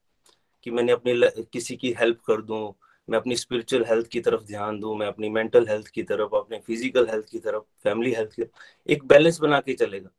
कि 0.66 0.72
मैंने 0.72 0.92
अपने 0.92 1.14
किसी 1.54 1.76
की 1.76 1.92
हेल्प 2.00 2.22
कर 2.28 2.42
दूँ 2.42 2.62
मैं 3.08 3.20
अपनी 3.20 3.36
स्पिरिचुअल 3.36 3.86
हेल्थ 3.86 4.08
की 4.08 4.20
तरफ़ 4.20 4.44
ध्यान 4.44 4.80
दूँ 4.80 4.96
मैं 4.98 5.08
अपनी 5.08 5.30
मेंटल 5.30 5.68
हेल्थ 5.68 5.88
की 5.88 6.04
तरफ़ 6.04 6.36
अपने 6.36 6.60
फ़िज़िकल 6.60 7.08
हेल्थ 7.10 7.30
की 7.32 7.40
तरफ़ 7.40 7.64
फैमिली 7.84 8.14
हेल्थ 8.14 8.34
की 8.36 8.44
तरफ़ 8.44 8.92
एक 8.92 9.06
बैलेंस 9.08 9.40
बना 9.40 9.60
के 9.60 9.74
चलेगा। 9.74 10.10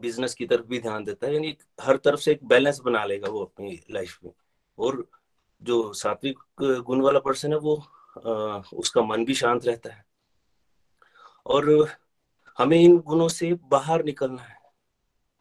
बिज़नेस 0.00 0.34
की 0.34 0.46
तरफ़ 0.46 0.66
भी 0.66 0.78
ध्यान 0.80 1.04
देता 1.04 1.26
है 1.26 1.34
यानी 1.34 1.56
हर 1.80 1.96
तरफ़ 1.96 2.20
से 2.20 2.32
एक 2.32 2.44
बैलेंस 2.44 2.80
बना 2.84 3.04
लेगा 3.04 3.28
वो 3.30 3.42
अपनी 3.44 3.80
लाइफ 3.90 4.18
में। 4.24 4.32
और 4.78 5.06
जो 5.62 5.92
सात्विक 5.94 6.38
गुण 6.86 7.00
वाला 7.02 7.18
पर्सन 7.20 7.52
है 7.52 7.58
वो 7.58 7.76
आ, 8.18 8.62
उसका 8.74 9.02
मन 9.02 9.24
भी 9.24 9.34
शांत 9.34 9.66
रहता 9.66 9.92
है। 9.94 10.04
और 11.46 11.88
हमें 12.58 12.80
इन 12.80 12.98
गुणों 12.98 13.28
से 13.28 13.54
बाहर 13.54 14.04
निकलना 14.04 14.42
है। 14.42 14.56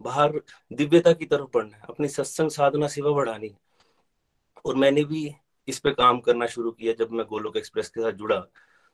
बाहर 0.02 0.42
दिव्यता 0.74 1.14
की 1.14 1.26
तरफ़ 1.26 1.48
बढ़ना 1.54 1.78
है। 1.78 1.84
अपनी 1.90 2.08
सत्संग, 2.08 2.50
साधना, 2.50 2.88
सेवा 2.88 3.12
बढ़ानी 3.12 3.48
है। 3.48 3.60
और 4.66 4.76
मैंने 4.76 5.04
भी 5.04 5.36
इस 5.68 5.80
पे 5.80 5.92
काम 5.92 6.20
करना 6.20 6.46
शुरू 6.46 6.72
किया 6.72 6.94
जब 6.94 7.12
मैं 7.12 7.26
गोलोक 7.26 7.58
एक्सप्रेस 7.58 7.90
के 7.90 8.02
साथ 8.02 8.12
जुड़ा। 8.12 8.46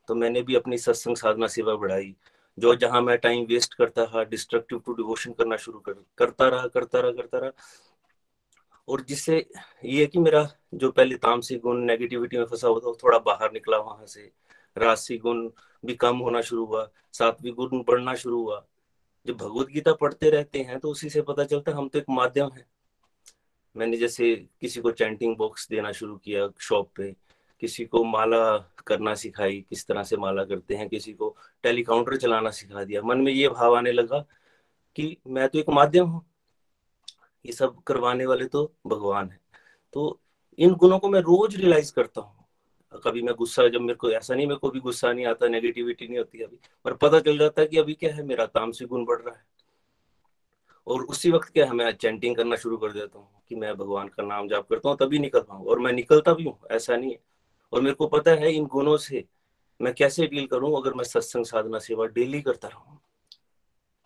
तो 0.07 0.15
मैंने 0.15 0.41
भी 0.41 0.55
अपनी 0.55 0.77
सत्संग, 0.77 1.15
साधना, 1.15 1.47
सेवा 1.47 1.75
बढ़ाई। 1.75 2.15
जो 2.59 2.75
जहाँ 2.75 3.01
मैं 3.01 3.17
टाइम 3.17 3.45
वेस्ट 3.45 3.73
करता 3.73 4.05
था 4.05 4.23
डिस्ट्रक्टिव 4.23 4.83
टू 4.85 4.93
डिवोशन 4.93 5.33
करना 5.33 5.55
शुरू 5.55 5.79
कर, 5.79 5.93
करता 5.93 6.47
रहा 6.47 6.67
करता 6.67 6.99
रहा 6.99 7.11
करता 7.11 7.37
रहा। 7.37 7.51
और 8.87 9.01
जिससे 9.01 9.49
ये 9.85 10.05
कि 10.05 10.19
मेरा 10.19 10.49
जो 10.73 10.91
पहले 10.91 11.15
तामसिक 11.15 11.61
गुण, 11.61 11.77
नेगेटिविटी 11.77 12.37
में 12.37 12.45
फंसा 12.45 12.67
हुआ 12.67 12.79
था 12.79 12.91
थोड़ा 12.91 13.19
बाहर 13.19 13.51
निकला 13.51 13.77
वहाँ 13.77 14.05
से। 14.05 14.31
राशि 14.77 15.17
गुण 15.17 15.49
भी 15.83 15.95
कम 15.95 16.17
होना 16.17 16.41
शुरू 16.41 16.65
हुआ, 16.65 16.87
सात्विक 17.13 17.53
गुण 17.55 17.83
बढ़ना 17.83 18.15
शुरू 18.15 18.41
हुआ। 18.43 18.65
जब 19.25 19.37
भगवत 19.37 19.67
गीता 19.67 19.93
पढ़ते 19.93 20.29
रहते 20.29 20.59
हैं 20.59 20.79
तो 20.79 20.89
उसी 20.89 21.09
से 21.09 21.21
पता 21.21 21.43
चलता 21.43 21.71
है, 21.71 21.77
हम 21.77 21.87
तो 21.89 21.99
एक 21.99 22.05
माध्यम 22.09 22.49
है। 22.53 22.65
मैंने 23.75 23.97
जैसे 23.97 24.35
किसी 24.61 24.81
को 24.81 24.91
चैंटिंग 24.91 25.35
बॉक्स 25.37 25.67
देना 25.69 25.91
शुरू 25.91 26.15
किया 26.17 26.47
शॉप 26.59 26.89
पे, 26.95 27.11
किसी 27.61 27.85
को 27.85 28.03
माला 28.03 28.57
करना 28.87 29.13
सिखाई, 29.15 29.59
किस 29.69 29.85
तरह 29.87 30.03
से 30.03 30.17
माला 30.17 30.43
करते 30.45 30.75
हैं, 30.75 30.87
किसी 30.89 31.13
को 31.13 31.35
टेलीकाउंटर 31.63 32.17
चलाना 32.17 32.49
सिखा 32.49 32.83
दिया। 32.83 33.01
मन 33.01 33.17
में 33.17 33.31
ये 33.31 33.49
भाव 33.49 33.75
आने 33.75 33.91
लगा 33.91 34.19
कि 34.95 35.15
मैं 35.27 35.47
तो 35.49 35.59
एक 35.59 35.69
माध्यम 35.69 36.07
हूँ। 36.07 36.25
ये 37.45 37.51
सब 37.51 37.81
करवाने 37.83 38.25
वाले 38.25 38.45
तो 38.45 38.63
भगवान 38.87 39.29
है। 39.29 39.39
तो 39.93 40.19
इन 40.57 40.73
गुणों 40.73 40.99
को 40.99 41.09
मैं 41.09 41.19
रोज 41.19 41.55
रियलाइज़ 41.55 41.93
करता 41.93 42.21
हूँ। 42.21 42.40
कभी 42.97 43.21
मैं 43.21 43.35
गुस्सा, 43.35 43.67
जब 43.67 43.81
मेरे 43.81 43.93
को 43.93 44.11
ऐसा 44.11 44.35
नहीं, 44.35 44.47
मेरे 44.47 44.59
को 44.59 44.69
भी 44.69 44.79
गुस्सा 44.79 45.13
नहीं 45.13 45.25
आता 45.25 45.47
नेगेटिविटी 45.47 46.07
नहीं 46.07 46.17
होती 46.17 46.41
अभी। 46.41 46.59
पर 46.85 46.93
पता 46.93 47.19
चल 47.19 47.37
जाता 47.37 47.61
है 47.61 47.67
कि 47.67 47.77
अभी 47.77 47.93
क्या 47.93 48.15
है, 48.15 48.23
मेरा 48.23 48.45
तामसिक 48.45 48.87
गुण 48.87 49.05
बढ़ 49.05 49.21
रहा 49.21 49.35
है। 49.35 49.45
और 50.87 51.03
उसी 51.03 51.31
वक्त 51.31 51.49
क्या 51.49 51.65
है, 51.65 51.71
मैं 51.71 51.91
चैंटिंग 51.91 52.35
करना 52.35 52.55
शुरू 52.55 52.77
कर 52.77 52.91
देता 52.91 53.19
हूँ 53.19 53.27
कि 53.49 53.55
मैं 53.55 53.77
भगवान 53.77 54.07
का 54.07 54.23
नाम 54.23 54.47
जाप 54.47 54.67
करता 54.69 54.89
हूँ, 54.89 54.97
तभी 54.97 55.19
निकल 55.19 55.39
पाऊँ। 55.39 55.65
और 55.65 55.79
मैं 55.79 55.93
निकलता 55.93 56.33
भी 56.33 56.43
हूँ, 56.43 56.59
ऐसा 56.71 56.97
नहीं 56.97 57.11
है। 57.11 57.19
और 57.73 57.81
मेरे 57.81 57.93
को 57.93 58.07
पता 58.07 58.31
है, 58.31 58.53
इन 58.53 58.65
गुणों 58.65 58.97
से 58.97 59.25
मैं 59.81 59.93
कैसे 59.93 60.27
डील 60.27 60.45
करूँ, 60.45 60.77
अगर 60.77 60.93
मैं 60.93 61.03
सत्संग, 61.03 61.45
साधना, 61.45 61.79
सेवा 61.79 62.05
डेली 62.05 62.41
करता 62.41 62.67
रहूँ। 62.67 62.99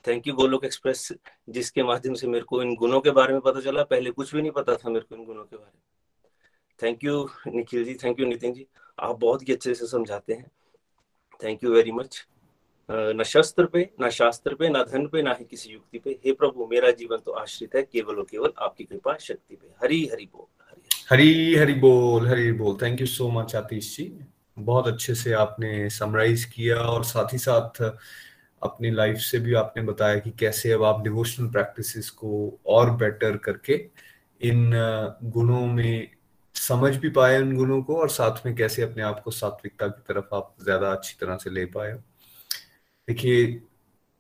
थैंक 0.08 0.28
यू 0.28 0.34
गोलोक 0.34 0.66
एक्सप्रेस 0.66 1.14
जिसके 1.50 1.84
माध्यम 1.84 2.14
से 2.14 2.28
मेरे 2.28 2.46
को 2.46 2.62
इन 2.62 2.76
गुणों 2.76 3.02
के 3.02 3.12
बारे 3.12 3.34
में 3.34 3.42
पता 3.42 3.60
चला। 3.60 3.84
पहले 3.84 4.12
कुछ 4.12 4.36
भी 4.36 4.42
नहीं 4.42 4.52
पता 4.52 4.76
था 4.76 4.90
मेरे 4.90 5.06
को 5.06 5.16
इन 5.16 5.26
गुणों 5.26 5.44
के 5.44 5.58
बारे 5.58 5.72
में। 5.76 5.95
Thank 6.84 7.04
you 7.04 7.28
Nikhil 7.48 7.84
ji 7.86 7.94
thank 7.96 8.20
you 8.20 8.26
Nitin 8.26 8.54
ji 8.54 8.66
आप 9.00 9.20
बहुत 9.20 9.48
ही 9.48 9.54
अच्छे 9.54 9.74
से 9.76 9.88
समझाते 9.88 10.34
हैं। 10.34 10.52
थैंक 11.44 11.64
यू 11.64 11.74
वेरी 11.74 11.92
मच 11.92 12.26
न 12.90 13.24
शस्त्र 13.26 13.66
पे, 13.66 13.90
न 14.02 14.10
शास्त्र 14.10 14.56
पे, 14.56 14.70
न 14.70 14.84
धन 14.84 15.08
पे, 15.08 15.22
ना 15.22 15.36
ही 15.40 15.46
किसी 15.46 15.70
युक्ति 15.70 16.00
पे। 16.00 16.20
हे 16.26 16.34
प्रभु, 16.34 16.68
मेरा 16.72 16.92
जीवन 16.92 17.18
तो 17.18 17.32
आश्रित 17.32 17.76
है, 17.76 17.84
केवल 17.84 18.16
और 18.16 18.26
केवल 18.32 18.54
आपकी 18.58 18.84
कृपा, 18.84 19.16
शक्ति 19.18 19.56
पे। 19.56 19.68
हरी, 19.84 20.06
हरि 20.14 20.26
बोल, 20.34 20.46
हरी 21.12 21.56
हरी। 21.56 21.74
बोल 21.74 22.28
हरी 22.28 22.52
बोल। 22.52 22.78
Thank 22.82 23.02
you 23.02 23.08
so 23.08 23.30
much 23.30 23.56
Atish 23.56 23.96
ji 23.98 24.12
बहुत 24.60 24.88
अच्छे 24.88 25.16
से 25.16 25.32
आपने 25.34 25.90
समराइज 25.90 26.44
किया 26.46 26.78
और 26.78 27.04
साथ 27.04 27.34
ही 27.34 27.38
साथ 27.38 27.82
अपनी 28.62 28.92
लाइफ 28.92 29.18
से 29.18 29.40
भी 29.40 29.54
आपने 29.54 29.84
बताया 29.84 30.20
कि 30.20 30.32
कैसे 30.32 30.72
अब 30.72 30.84
आप 30.84 31.02
डिवोशनल 31.04 31.48
प्रैक्टिसेस 31.48 32.10
को 32.10 32.60
और 32.66 32.90
बेटर 32.92 33.38
करके 33.38 33.74
इन 34.42 34.72
गुणों 35.24 35.66
में 35.68 36.15
समझ 36.56 36.96
भी 36.96 37.10
पाए 37.10 37.42
उन 37.42 37.56
गुणों 37.56 37.82
को 37.84 37.96
और 37.96 38.10
साथ 38.10 38.46
में 38.46 38.56
कैसे 38.56 38.82
अपने 38.82 39.04
आप 39.04 39.22
को 39.24 39.32
सात्विकता 39.32 39.88
की 39.88 40.02
तरफ़ 40.08 40.36
आप 40.36 40.56
ज़्यादा 40.64 40.92
अच्छी 40.92 41.16
तरह 41.22 41.38
से 41.38 41.50
ले 41.50 41.66
पाए 41.68 41.92
देखिए, 43.08 43.62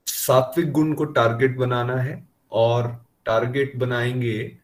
सात्विक 0.08 0.72
गुण 0.72 0.94
को 0.94 1.06
टारगेट 1.06 1.56
बनाना 1.58 1.96
है 1.96 2.24
और 2.52 2.88
टारगेट 3.26 3.76
बनाएँगे, 3.78 4.58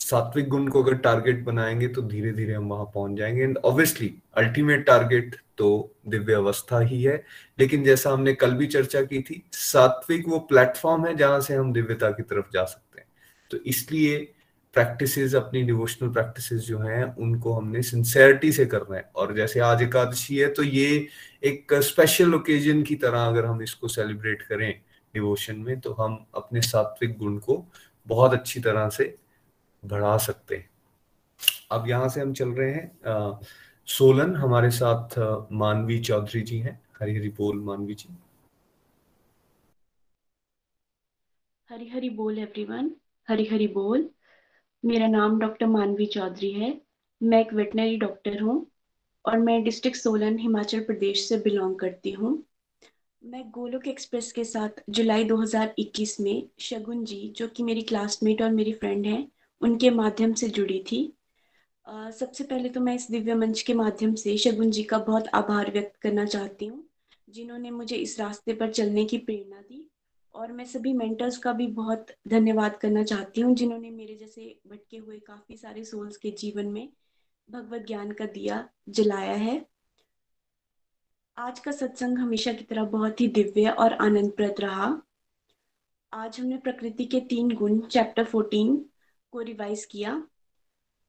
सात्विक 0.00 0.48
गुण 0.48 0.66
को 0.68 0.82
अगर 0.82 0.94
टारगेट 0.96 1.42
बनाएँगे 1.44 1.88
तो 1.88 2.02
धीरे 2.02 2.32
धीरे 2.32 2.54
हम 2.54 2.68
वहाँ 2.68 2.84
पहुँच 2.94 3.16
जाएँगे। 3.18 3.42
एंड 3.42 3.58
ऑब्वियसली 3.58 4.12
अल्टीमेट 4.36 4.84
टारगेट 4.86 5.36
तो 5.58 5.94
दिव्य 6.08 6.34
अवस्था 6.34 6.80
ही 6.80 7.02
है। 7.02 7.16
लेकिन 7.58 7.84
जैसा 7.84 8.10
हमने 8.10 8.34
कल 8.34 8.54
भी 8.54 8.66
चर्चा 8.66 9.02
की 9.02 9.20
थी, 9.20 9.42
सात्विक 9.52 10.28
वो 10.28 10.38
प्लेटफॉर्म 10.50 11.06
है 11.06 11.14
जहाँ 11.16 11.40
से 11.40 11.54
हम 11.54 11.72
दिव्यता 11.72 12.10
की 12.10 12.22
तरफ़ 12.24 12.52
जा 12.52 12.64
सकते 12.64 13.00
हैं। 13.00 13.06
तो 13.50 13.58
इसलिए 13.66 14.32
प्रैक्टिसेस 14.74 15.34
अपनी 15.34 15.62
डिवोशनल 15.62 16.08
प्रैक्टिसेस 16.12 16.60
जो 16.60 16.78
हैं 16.78 17.04
उनको 17.16 17.52
हमने 17.52 17.82
सिंसेरिटी 17.82 18.52
से 18.52 18.66
करना 18.66 18.96
है। 18.96 19.10
और 19.16 19.34
जैसे 19.36 19.60
आज 19.60 19.82
एकादशी 19.82 20.36
है 20.36 20.48
तो 20.54 20.62
ये 20.62 21.08
एक 21.44 21.74
स्पेशल 21.84 22.34
ओकेजन 22.34 22.82
की 22.82 22.94
तरह 22.96 23.26
अगर 23.26 23.46
हम 23.46 23.62
इसको 23.62 23.88
सेलिब्रेट 23.88 24.42
करें 24.42 24.70
डिवोशन 25.14 25.56
में 25.58 25.80
तो 25.80 25.92
हम 25.94 26.24
अपने 26.34 26.60
सात्विक 26.62 27.16
गुण 27.18 27.38
को 27.38 27.64
बहुत 28.06 28.32
अच्छी 28.34 28.60
तरह 28.60 28.88
से 28.88 29.14
बढ़ा 29.82 30.16
सकते 30.18 30.56
हैं। 30.56 30.68
अब 31.72 31.88
यहाँ 31.88 32.08
से 32.08 32.20
हम 32.20 32.32
चल 32.32 32.48
रहे 32.50 32.70
हैं 32.70 32.86
आ, 33.06 33.38
सोलन। 33.88 34.34
हमारे 34.36 34.70
साथ 34.70 35.18
मानवी 35.52 35.98
चौधरी 36.00 36.40
जी 36.42 36.58
हैं। 36.58 36.80
हरी 37.00 37.16
हरी 37.16 37.28
बोल 37.38 37.60
मानवी 37.60 37.94
जी। 37.94 38.16
हरी 41.68 41.88
हरी 41.88 42.10
बोल 42.12 42.38
एवरीवन 42.38 42.90
हरी 43.28 43.44
हरी 43.46 43.66
बोल। 43.68 44.08
मेरा 44.84 45.06
नाम 45.06 45.38
डॉक्टर 45.38 45.66
मानवी 45.66 46.06
चौधरी 46.06 46.50
है। 46.52 46.80
मैं 47.22 47.40
एक 47.40 47.52
वेटनरी 47.54 47.96
डॉक्टर 47.96 48.40
हूँ 48.40 48.66
और 49.24 49.38
मैं 49.38 49.64
डिस्ट्रिक्ट 49.64 49.98
सोलन 49.98 50.38
हिमाचल 50.38 50.80
प्रदेश 50.80 51.28
से 51.28 51.36
बिलोंग 51.36 51.78
करती 51.78 52.10
हूँ। 52.10 52.44
मैं 53.24 53.50
गोलोक 53.50 53.88
एक्सप्रेस 53.88 54.32
के 54.32 54.44
साथ 54.44 54.68
जुलाई 54.90 55.24
2021 55.24 56.20
में 56.20 56.48
शगुन 56.58 57.04
जी 57.04 57.34
जो 57.36 57.48
कि 57.48 57.62
मेरी 57.62 57.82
क्लासमेट 57.82 58.42
और 58.42 58.50
मेरी 58.50 58.72
फ्रेंड 58.72 59.06
हैं 59.06 59.28
उनके 59.60 59.90
माध्यम 59.90 60.32
से 60.32 60.48
जुड़ी 60.48 60.84
थी। 60.92 61.12
uh, 61.94 62.10
सबसे 62.10 62.44
पहले 62.44 62.68
तो 62.68 62.80
मैं 62.80 62.94
इस 62.94 63.10
दिव्य 63.10 63.34
मंच 63.34 63.62
के 63.62 63.74
माध्यम 63.74 64.14
से 64.14 64.36
शगुन 64.36 64.70
जी 64.70 64.82
का 64.82 64.98
बहुत 64.98 65.28
आभार 65.28 65.70
व्यक्त 65.72 65.96
करना 65.96 66.24
चाहती 66.24 66.66
हूँ 66.66 66.84
जिन्होंने 67.30 67.70
मुझे 67.70 67.96
इस 67.96 68.20
रास्ते 68.20 68.52
पर 68.52 68.72
चलने 68.72 69.04
की 69.04 69.18
प्रेरणा 69.18 69.60
दी। 69.60 69.81
और 70.34 70.52
मैं 70.52 70.64
सभी 70.64 70.92
मेंटर्स 70.92 71.38
का 71.38 71.52
भी 71.52 71.66
बहुत 71.66 72.06
धन्यवाद 72.28 72.76
करना 72.76 73.02
चाहती 73.02 73.40
हूँ, 73.40 73.54
जिन्होंने 73.54 73.90
मेरे 73.90 74.14
जैसे 74.14 74.60
भटके 74.66 74.96
हुए 74.96 75.18
काफ़ी 75.18 75.56
सारे 75.56 75.84
सोल्स 75.84 76.16
के 76.16 76.30
जीवन 76.30 76.66
में 76.66 76.88
भगवत 77.50 77.84
ज्ञान 77.86 78.12
का 78.12 78.24
दिया, 78.24 78.68
जलाया 78.88 79.32
है। 79.32 79.66
आज 81.36 81.58
का 81.58 81.72
सत्संग 81.72 82.18
हमेशा 82.18 82.52
की 82.52 82.64
तरह 82.64 82.84
बहुत 82.84 83.20
ही 83.20 83.28
दिव्य 83.28 83.70
और 83.70 83.92
आनंदप्रद 83.92 84.54
रहा। 84.60 85.02
आज 86.12 86.40
हमने 86.40 86.56
प्रकृति 86.56 87.04
के 87.04 87.20
तीन 87.20 87.54
गुण 87.54 87.80
चैप्टर 87.80 88.24
फोर्टीन 88.24 88.84
को 89.32 89.40
रिवाइज 89.40 89.84
किया। 89.84 90.28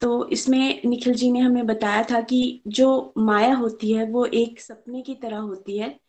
तो 0.01 0.29
इसमें 0.29 0.81
निखिल 0.85 1.13
जी 1.13 1.31
ने 1.31 1.39
हमें 1.39 1.65
बताया 1.65 2.03
था 2.03 2.21
कि 2.21 2.61
जो 2.67 3.13
माया 3.17 3.53
होती 3.53 3.91
है, 3.91 4.05
वो 4.05 4.25
एक 4.25 4.61
सपने 4.61 5.01
की 5.01 5.15
तरह 5.15 5.37
होती 5.37 5.77
है। 5.77 5.99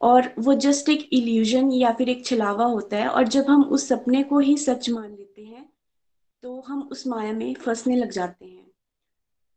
और 0.00 0.34
वो 0.38 0.54
जस्ट 0.54 0.88
एक 0.88 1.08
इल्यूजन 1.12 1.72
या 1.72 1.92
फिर 1.92 2.08
एक 2.08 2.26
छलावा 2.26 2.64
होता 2.64 2.96
है 2.96 3.08
और 3.08 3.28
जब 3.28 3.44
हम 3.44 3.64
उस 3.64 3.88
सपने 3.88 4.22
को 4.22 4.38
ही 4.38 4.56
सच 4.56 4.90
मान 4.90 5.10
लेते 5.10 5.44
हैं 5.44 5.72
तो 6.42 6.60
हम 6.60 6.88
उस 6.92 7.06
माया 7.06 7.32
में 7.32 7.54
फंसने 7.54 7.96
लग 7.96 8.10
जाते 8.10 8.44
हैं। 8.44 8.70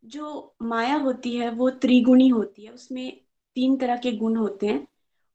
जो 0.05 0.55
माया 0.61 0.95
होती 0.95 1.37
है, 1.37 1.51
वो 1.51 1.69
त्रिगुणी 1.69 2.27
होती 2.27 2.65
है, 2.65 2.71
उसमें 2.71 3.21
तीन 3.55 3.77
तरह 3.77 3.97
के 3.97 4.11
गुण 4.11 4.35
होते 4.35 4.67
हैं 4.67 4.87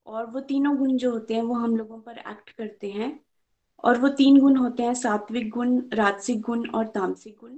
और 0.07 0.27
वो 0.27 0.41
तीनों 0.41 0.77
गुण 0.77 0.97
जो 0.97 1.11
होते 1.11 1.35
हैं, 1.35 1.43
वो 1.43 1.55
हम 1.55 1.77
लोगों 1.77 1.99
पर 1.99 2.19
एक्ट 2.19 2.51
करते 2.51 2.91
हैं 2.91 3.21
और 3.85 3.99
वो 3.99 4.09
तीन 4.09 4.41
गुण 4.41 4.57
होते 4.57 4.83
हैं, 4.83 4.95
सात्विक 4.95 5.51
गुण, 5.51 5.83
राजसिक 5.93 6.41
गुण 6.41 6.69
और 6.69 6.87
तामसिक 6.87 7.37
गुण। 7.41 7.57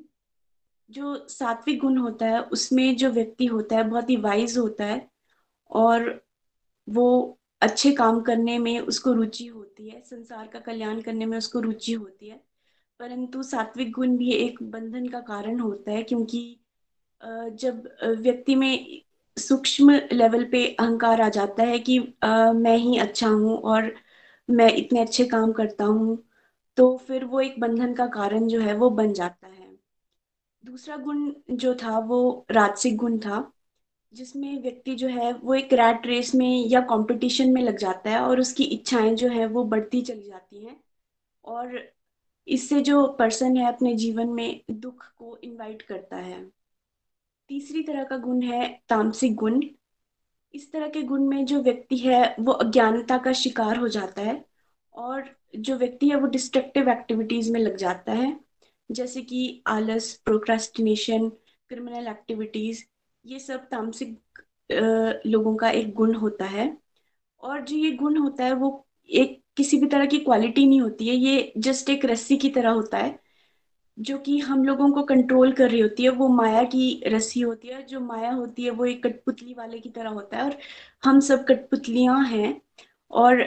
जो 0.91 1.27
सात्विक 1.29 1.81
गुण 1.81 1.97
होता 1.97 2.27
है, 2.27 2.43
उसमें 2.43 2.97
जो 2.97 3.11
व्यक्ति 3.11 3.47
होता 3.47 3.77
है, 3.77 3.85
बहुत 3.85 4.11
ही 4.11 4.17
वाइज 4.17 4.59
होता 4.59 4.85
है 4.85 5.11
और 5.71 6.26
वो 6.89 7.39
अच्छे 7.63 7.93
काम 7.93 8.21
करने 8.23 8.59
में 8.59 8.79
उसको 8.81 9.13
रुचि 9.13 9.47
होती 9.47 9.89
है, 9.89 10.01
संसार 10.03 10.47
का 10.47 10.61
कल्याण 10.61 11.01
करने 11.01 11.27
में 11.27 11.37
उसको 11.39 11.61
रुचि 11.61 11.93
होती 11.93 12.29
है। 12.29 12.41
परंतु 13.01 13.43
सात्विक 13.43 13.93
गुण 13.93 14.17
भी 14.17 14.31
एक 14.33 14.63
बंधन 14.63 15.09
का 15.09 15.21
कारण 15.23 15.61
होता 15.61 15.93
है, 15.93 16.03
क्योंकि 16.03 16.61
जब 17.55 17.89
व्यक्ति 18.21 18.55
में 18.55 19.03
सूक्ष्म 19.37 20.01
लेवल 20.13 20.45
पे 20.45 20.65
अहंकार 20.71 21.21
आ 21.21 21.29
जाता 21.29 21.63
है 21.63 21.79
कि 21.79 21.99
मैं 22.57 22.77
ही 22.77 22.97
अच्छा 22.99 23.29
हूँ 23.29 23.57
और 23.65 23.93
मैं 24.49 24.73
इतने 24.75 25.01
अच्छे 25.01 25.25
काम 25.27 25.53
करता 25.53 25.85
हूँ 25.85 26.23
तो 26.79 26.97
फिर 26.99 27.25
वो 27.25 27.41
एक 27.41 27.59
बंधन 27.61 27.95
का 27.95 28.07
कारण 28.09 28.47
जो 28.49 28.61
है 28.61 28.75
वो 28.75 28.91
बन 28.91 29.13
जाता 29.13 29.47
है। 29.47 29.69
दूसरा 30.65 30.97
गुण 30.97 31.31
जो 31.51 31.75
था 31.75 31.99
वो 31.99 32.47
राजसिक 32.51 32.97
गुण 32.97 33.19
था। 33.19 33.41
जिसमें 34.13 34.63
व्यक्ति 34.63 34.95
जो 34.95 35.09
है 35.09 35.33
वो 35.33 35.55
एक 35.55 35.73
रैट 35.73 36.07
रेस 36.07 36.35
में 36.35 36.67
या 36.67 36.81
कंपटीशन 36.81 37.53
में 37.53 37.63
लग 37.63 37.77
जाता 37.79 38.11
है 38.11 38.21
और 38.21 38.41
उसकी 38.41 38.65
इच्छाएँ 38.65 39.15
जो 39.15 39.29
है 39.29 39.47
वो 39.47 39.65
बढ़ती 39.65 40.03
चली 40.03 40.23
जाती 40.23 40.65
हैं। 40.65 40.77
और 41.45 41.93
इससे 42.49 42.81
जो 42.81 43.07
पर्सन 43.09 43.57
है 43.57 43.67
अपने 43.69 43.95
जीवन 43.95 44.29
में 44.29 44.61
दुख 44.71 45.05
को 45.17 45.39
इनवाइट 45.45 45.83
करता 45.83 46.17
है। 46.17 46.45
तीसरी 47.49 47.83
तरह 47.83 48.05
का 48.05 48.17
गुण 48.17 48.43
है 48.43 48.83
तामसिक 48.89 49.35
गुण। 49.35 49.63
इस 50.55 50.73
तरह 50.73 50.89
के 50.89 51.03
गुण 51.03 51.21
में 51.21 51.45
जो 51.47 51.63
व्यक्ति 51.63 51.97
है 51.97 52.37
वो 52.41 52.53
अज्ञानता 52.53 53.19
का 53.19 53.33
शिकार 53.33 53.77
हो 53.77 53.89
जाता 53.89 54.23
है 54.23 54.45
और 54.95 55.37
जो 55.57 55.77
व्यक्ति 55.77 56.09
है 56.09 56.17
वो 56.17 56.27
डिस्ट्रक्टिव 56.27 56.89
एक्टिविटीज़ 56.89 57.53
में 57.53 57.61
लग 57.61 57.77
जाता 57.77 58.13
है। 58.13 58.41
जैसे 58.91 59.23
कि 59.23 59.63
आलस 59.67 60.15
प्रोक्रेस्टिनेशन 60.25 61.29
क्रिमिनल 61.69 62.09
एक्टिविटीज़ 62.09 62.85
ये 63.27 63.39
सब 63.39 63.61
तामसिक 63.61 64.43
लोगों 65.27 65.57
का 65.57 65.71
एक 65.71 65.95
गुण 65.95 66.15
होता 66.15 66.45
है। 66.45 66.79
और 67.43 67.61
जो 67.61 67.77
ये 67.77 67.91
गुण 67.91 68.17
होता 68.17 68.45
है, 68.45 68.53
वो 68.53 68.87
एक 69.11 69.43
किसी 69.57 69.77
भी 69.79 69.87
तरह 69.87 70.07
की 70.07 70.19
क्वालिटी 70.19 70.67
नहीं 70.67 70.81
होती 70.81 71.09
है। 71.09 71.15
ये 71.15 71.53
जस्ट 71.59 71.91
एक 71.91 72.05
रस्सी 72.05 72.37
की 72.37 72.51
तरह 72.51 72.71
होता 72.71 72.99
है, 72.99 73.19
जो 73.99 74.19
कि 74.19 74.39
हम 74.39 74.65
लोगों 74.65 74.91
को 74.93 75.03
कंट्रोल 75.03 75.53
कर 75.53 75.71
रही 75.71 75.81
होती 75.81 76.03
है। 76.03 76.09
वो 76.09 76.29
माया 76.29 76.63
की 76.65 77.03
रस्सी 77.07 77.41
होती 77.41 77.69
है, 77.69 77.87
जो 77.87 78.01
माया 78.01 78.33
होती 78.33 78.65
है, 78.65 78.71
वो 78.71 78.85
एक 78.85 79.03
कठपुतली 79.07 79.55
वाले 79.55 79.79
की 79.79 79.89
तरह 79.89 80.11
होता 80.11 80.37
है। 80.37 80.45
और 80.45 80.59
हम 81.05 81.21
सब 81.21 81.45
कठपुतलियाँ 81.45 82.25
हैं। 82.25 82.63
और 83.11 83.41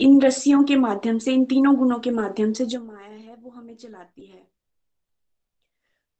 इन 0.00 0.20
रस्सियों 0.22 0.64
के 0.64 0.76
माध्यम 0.76 1.18
से, 1.18 1.32
इन 1.32 1.44
तीनों 1.44 1.76
गुणों 1.76 1.98
के 1.98 2.10
माध्यम 2.10 2.52
से 2.52 2.66
जो 2.66 2.84
माया 2.84 3.08
है, 3.08 3.36
वो 3.40 3.50
हमें 3.50 3.76
चलाती 3.76 4.26
है। 4.26 4.49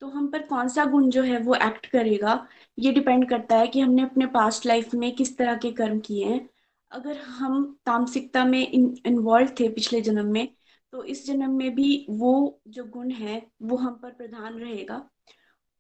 तो 0.03 0.09
हम 0.09 0.27
पर 0.29 0.43
कौन 0.43 0.69
सा 0.69 0.85
गुण 0.85 1.09
जो 1.11 1.23
है 1.23 1.39
वो 1.41 1.55
एक्ट 1.57 1.87
करेगा, 1.87 2.47
ये 2.79 2.93
डिपेंड 2.93 3.29
करता 3.29 3.57
है 3.57 3.67
कि 3.67 3.81
हमने 3.81 4.03
अपने 4.03 4.27
पास्ट 4.29 4.67
लाइफ 4.67 4.95
में 4.95 5.15
किस 5.17 5.37
तरह 5.39 5.57
के 5.57 5.71
कर्म 5.73 5.99
किए 6.01 6.25
हैं। 6.25 6.49
अगर 6.91 7.17
हम 7.19 7.65
तामसिकता 7.87 8.45
में 8.45 8.67
इन्वॉल्व 8.67 9.49
थे 9.61 9.69
पिछले 9.71 10.01
जन्म 10.01 10.33
में 10.33 10.49
तो 10.93 11.03
इस 11.05 11.27
जन्म 11.27 11.51
में 11.53 11.75
भी 11.75 12.07
वो 12.11 12.61
जो 12.69 12.85
गुण 12.85 13.11
है, 13.11 13.43
वो 13.63 13.77
हम 13.77 13.99
पर 14.03 14.11
प्रधान 14.11 14.55
रहेगा। 14.55 15.09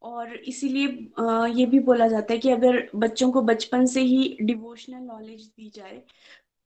और 0.02 0.34
इसीलिए 0.34 0.86
ये 1.54 1.64
भी 1.66 1.78
बोला 1.80 2.06
जाता 2.08 2.32
है 2.32 2.38
कि 2.38 2.50
अगर 2.50 2.88
बच्चों 2.96 3.30
को 3.32 3.42
बचपन 3.42 3.86
से 3.86 4.00
ही 4.02 4.36
डिवोशनल 4.42 5.02
नॉलेज 5.02 5.42
दी 5.46 5.70
जाए 5.74 6.02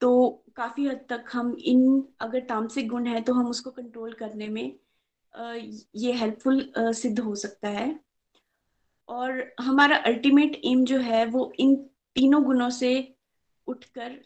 तो 0.02 0.44
काफ़ी 0.56 0.86
हद 0.86 1.00
तक 1.08 1.24
हम 1.32 1.56
इन, 1.58 2.04
अगर 2.20 2.40
तामसिक 2.40 2.88
गुण 2.88 3.06
है 3.06 3.20
तो 3.20 3.32
हम 3.34 3.46
उसको 3.48 3.70
कंट्रोल 3.70 4.12
करने 4.12 4.48
में 4.48 4.72
ये 5.34 6.12
हेल्पफुल 6.12 6.72
सिद्ध 6.78 7.18
हो 7.20 7.34
सकता 7.34 7.68
है। 7.68 7.98
और 9.08 9.42
हमारा 9.60 9.96
अल्टीमेट 9.96 10.60
एम 10.64 10.84
जो 10.84 10.98
है, 10.98 11.24
वो 11.26 11.52
इन 11.58 11.74
तीनों 12.16 12.42
गुणों 12.44 12.70
से 12.70 12.92
उठकर 13.66 14.20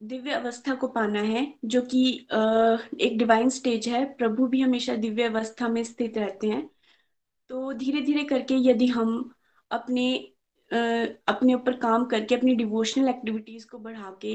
दिव्य 0.00 0.30
अवस्था 0.30 0.74
को 0.74 0.88
पाना 0.88 1.20
है, 1.20 1.46
जो 1.64 1.82
कि 1.82 2.12
एक 3.00 3.16
डिवाइन 3.18 3.48
स्टेज 3.50 3.88
है। 3.88 4.04
प्रभु 4.14 4.46
भी 4.46 4.60
हमेशा 4.60 4.94
दिव्य 4.96 5.22
अवस्था 5.22 5.68
में 5.68 5.82
स्थित 5.84 6.18
रहते 6.18 6.48
हैं। 6.48 6.68
तो 7.50 7.72
धीरे 7.72 8.00
धीरे 8.00 8.24
करके 8.24 8.54
यदि 8.60 8.86
हम 8.86 9.30
अपने 9.70 10.14
अपने 10.70 11.54
ऊपर 11.54 11.76
काम 11.76 12.04
करके, 12.04 12.34
अपनी 12.34 12.54
डिवोशनल 12.54 13.08
एक्टिविटीज़ 13.08 13.66
को 13.66 13.78
बढ़ा 13.78 14.10
के 14.22 14.32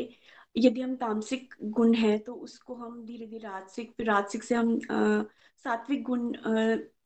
यदि 0.57 0.81
हम 0.81 0.95
तामसिक 0.95 1.53
गुण 1.63 1.93
है 1.93 2.17
तो 2.17 2.33
उसको 2.33 2.75
हम 2.75 3.03
धीरे 3.05 3.25
धीरे 3.25 3.47
राजसिक 3.47 3.91
फिर 3.97 4.07
राजसिक 4.07 4.43
से 4.43 4.55
हम 4.55 4.79
सात्विक 5.65 6.03
गुण 6.03 6.31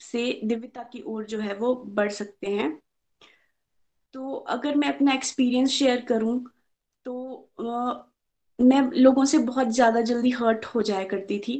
से 0.02 0.39
दिव्यता 0.43 0.84
की 0.84 1.02
ओर 1.08 1.26
जो 1.26 1.39
है 1.39 1.56
वो 1.56 1.74
बढ़ 1.76 2.12
सकते 2.12 2.47
हैं। 2.47 2.78
तो 4.14 4.34
अगर 4.49 4.76
मैं 4.76 4.93
अपना 4.95 5.14
एक्सपीरियंस 5.14 5.70
शेयर 5.70 6.02
करूँ 6.02 6.39
तो 7.06 7.49
आ, 7.62 7.93
मैं 8.60 8.82
लोगों 8.93 9.26
से 9.26 9.38
बहुत 9.38 9.68
ज़्यादा 9.68 10.02
जल्दी 10.02 10.30
हर्ट 10.32 10.66
हो 10.66 10.82
जाया 10.82 11.04
करती 11.08 11.39
थी। 11.39 11.58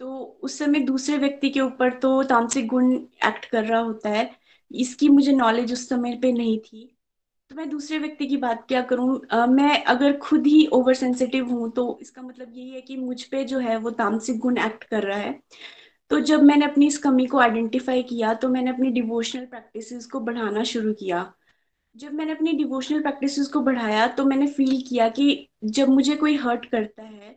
तो 0.00 0.18
उस 0.42 0.58
समय 0.58 0.80
दूसरे 0.80 1.16
व्यक्ति 1.18 1.50
के 1.50 1.60
ऊपर 1.60 1.98
तो 2.00 2.22
तामसिक 2.22 2.66
गुण 2.68 2.92
एक्ट 3.26 3.44
कर 3.44 3.64
रहा 3.64 3.80
होता 3.80 4.10
है 4.10 4.30
इसकी 4.70 5.08
मुझे 5.08 5.32
नॉलेज 5.32 5.72
उस 5.72 5.88
समय 5.88 6.16
पे 6.22 6.32
नहीं 6.32 6.58
थी। 6.58 6.95
तो 7.50 7.56
मैं 7.56 7.68
दूसरे 7.70 7.98
व्यक्ति 7.98 8.26
की 8.26 8.36
बात 8.36 8.64
क्या 8.68 8.80
करूँ? 8.82 9.18
मैं 9.48 9.82
अगर 9.84 10.16
खुद 10.18 10.46
ही 10.46 10.66
ओवर 10.72 10.94
सेंसिटिव 10.94 11.48
हूँ 11.50 11.70
तो 11.72 11.98
इसका 12.02 12.22
मतलब 12.22 12.52
यही 12.54 12.70
है 12.70 12.80
कि 12.80 12.96
मुझ 12.96 13.22
पे 13.24 13.42
जो 13.44 13.58
है 13.58 13.76
वो 13.78 13.90
तामसिक 13.92 14.38
गुण 14.40 14.58
एक्ट 14.58 14.84
कर 14.84 15.02
रहा 15.02 15.18
है। 15.18 15.32
तो 16.10 16.20
जब 16.22 16.42
मैंने 16.42 16.66
अपनी 16.66 16.86
इस 16.86 16.98
कमी 16.98 17.26
को 17.26 17.38
आइडेंटिफाई 17.38 18.02
किया 18.04 18.34
तो 18.36 18.48
मैंने 18.48 18.70
अपनी 18.70 18.90
डिवोशनल 18.92 19.44
प्रैक्टिसेस 19.46 20.06
को 20.06 20.20
बढ़ाना 20.20 20.62
शुरू 20.64 20.92
किया। 20.94 21.32
जब 21.94 22.12
मैंने 22.14 22.32
अपनी 22.32 22.52
डिवोशनल 22.54 23.02
प्रैक्टिसेस 23.02 23.48
को 23.48 23.60
बढ़ाया 23.62 24.06
तो 24.08 24.24
मैंने 24.24 24.46
फील 24.48 24.80
किया 24.88 25.08
कि 25.10 25.48
जब 25.66 25.88
मुझे 25.88 26.16
कोई 26.16 26.36
हर्ट 26.38 26.66
करता 26.66 27.02
है 27.02 27.36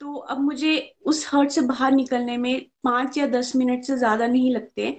तो 0.00 0.14
अब 0.14 0.40
मुझे 0.40 0.76
उस 1.06 1.26
हर्ट 1.34 1.50
से 1.50 1.60
बाहर 1.62 1.92
निकलने 1.92 2.36
में 2.38 2.60
पाँच 2.84 3.18
या 3.18 3.26
दस 3.28 3.52
मिनट 3.56 3.84
से 3.84 3.96
ज़्यादा 3.98 4.26
नहीं 4.28 4.52
लगते। 4.54 4.90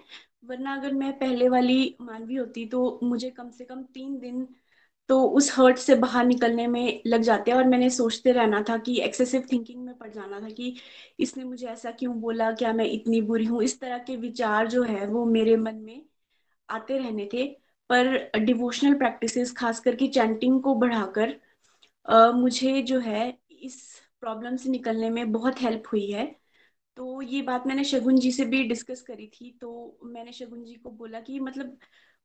वरना 0.43 0.73
अगर 0.75 0.93
मैं 0.93 1.11
पहले 1.19 1.47
वाली 1.49 1.95
मानवी 2.01 2.35
होती 2.35 2.65
तो 2.65 2.99
मुझे 3.03 3.29
कम 3.29 3.49
से 3.49 3.65
कम 3.65 3.83
तीन 3.83 4.17
दिन 4.19 4.47
तो 5.09 5.21
उस 5.29 5.51
हर्ट 5.57 5.77
से 5.77 5.95
बाहर 5.95 6.25
निकलने 6.25 6.67
में 6.67 7.01
लग 7.07 7.21
जाते 7.21 7.51
हैं 7.51 7.57
और 7.57 7.65
मैंने 7.67 7.89
सोचते 7.89 8.31
रहना 8.31 8.61
था 8.69 8.77
कि 8.77 8.99
एक्सेसिव 9.01 9.47
थिंकिंग 9.51 9.83
में 9.85 9.97
पड़ 9.97 10.09
जाना 10.09 10.39
था 10.41 10.49
कि 10.49 10.75
इसने 11.19 11.43
मुझे 11.43 11.67
ऐसा 11.67 11.91
क्यों 11.91 12.19
बोला? 12.21 12.51
क्या 12.51 12.73
मैं 12.73 12.85
इतनी 12.85 13.21
बुरी 13.21 13.45
हूँ? 13.45 13.63
इस 13.63 13.79
तरह 13.79 13.97
के 13.99 14.15
विचार 14.17 14.67
जो 14.67 14.83
है 14.83 15.05
वो 15.07 15.25
मेरे 15.25 15.55
मन 15.57 15.75
में 15.75 16.01
आते 16.69 16.97
रहने 16.97 17.29
थे। 17.33 17.45
पर 17.89 18.39
डिवोशनल 18.39 18.93
प्रैक्टिसेस 18.93 19.51
खास 19.51 19.79
करके 19.79 20.07
चैंटिंग 20.07 20.61
को 20.63 20.75
बढ़ाकर 20.75 21.35
मुझे 22.35 22.81
जो 22.81 22.99
है 22.99 23.27
इस 23.61 23.81
प्रॉब्लम 24.21 24.55
से 24.55 24.69
निकलने 24.69 25.09
में 25.09 25.31
बहुत 25.31 25.61
हेल्प 25.61 25.83
हुई 25.93 26.09
है। 26.11 26.25
तो 26.97 27.21
ये 27.21 27.41
बात 27.41 27.65
मैंने 27.67 27.83
शगुन 27.83 28.17
जी 28.19 28.31
से 28.31 28.45
भी 28.45 28.63
डिस्कस 28.63 29.01
करी 29.01 29.27
थी 29.33 29.51
तो 29.61 29.69
मैंने 30.05 30.31
शगुन 30.33 30.63
जी 30.63 30.73
को 30.75 30.89
बोला 30.91 31.19
कि 31.21 31.39
मतलब 31.39 31.77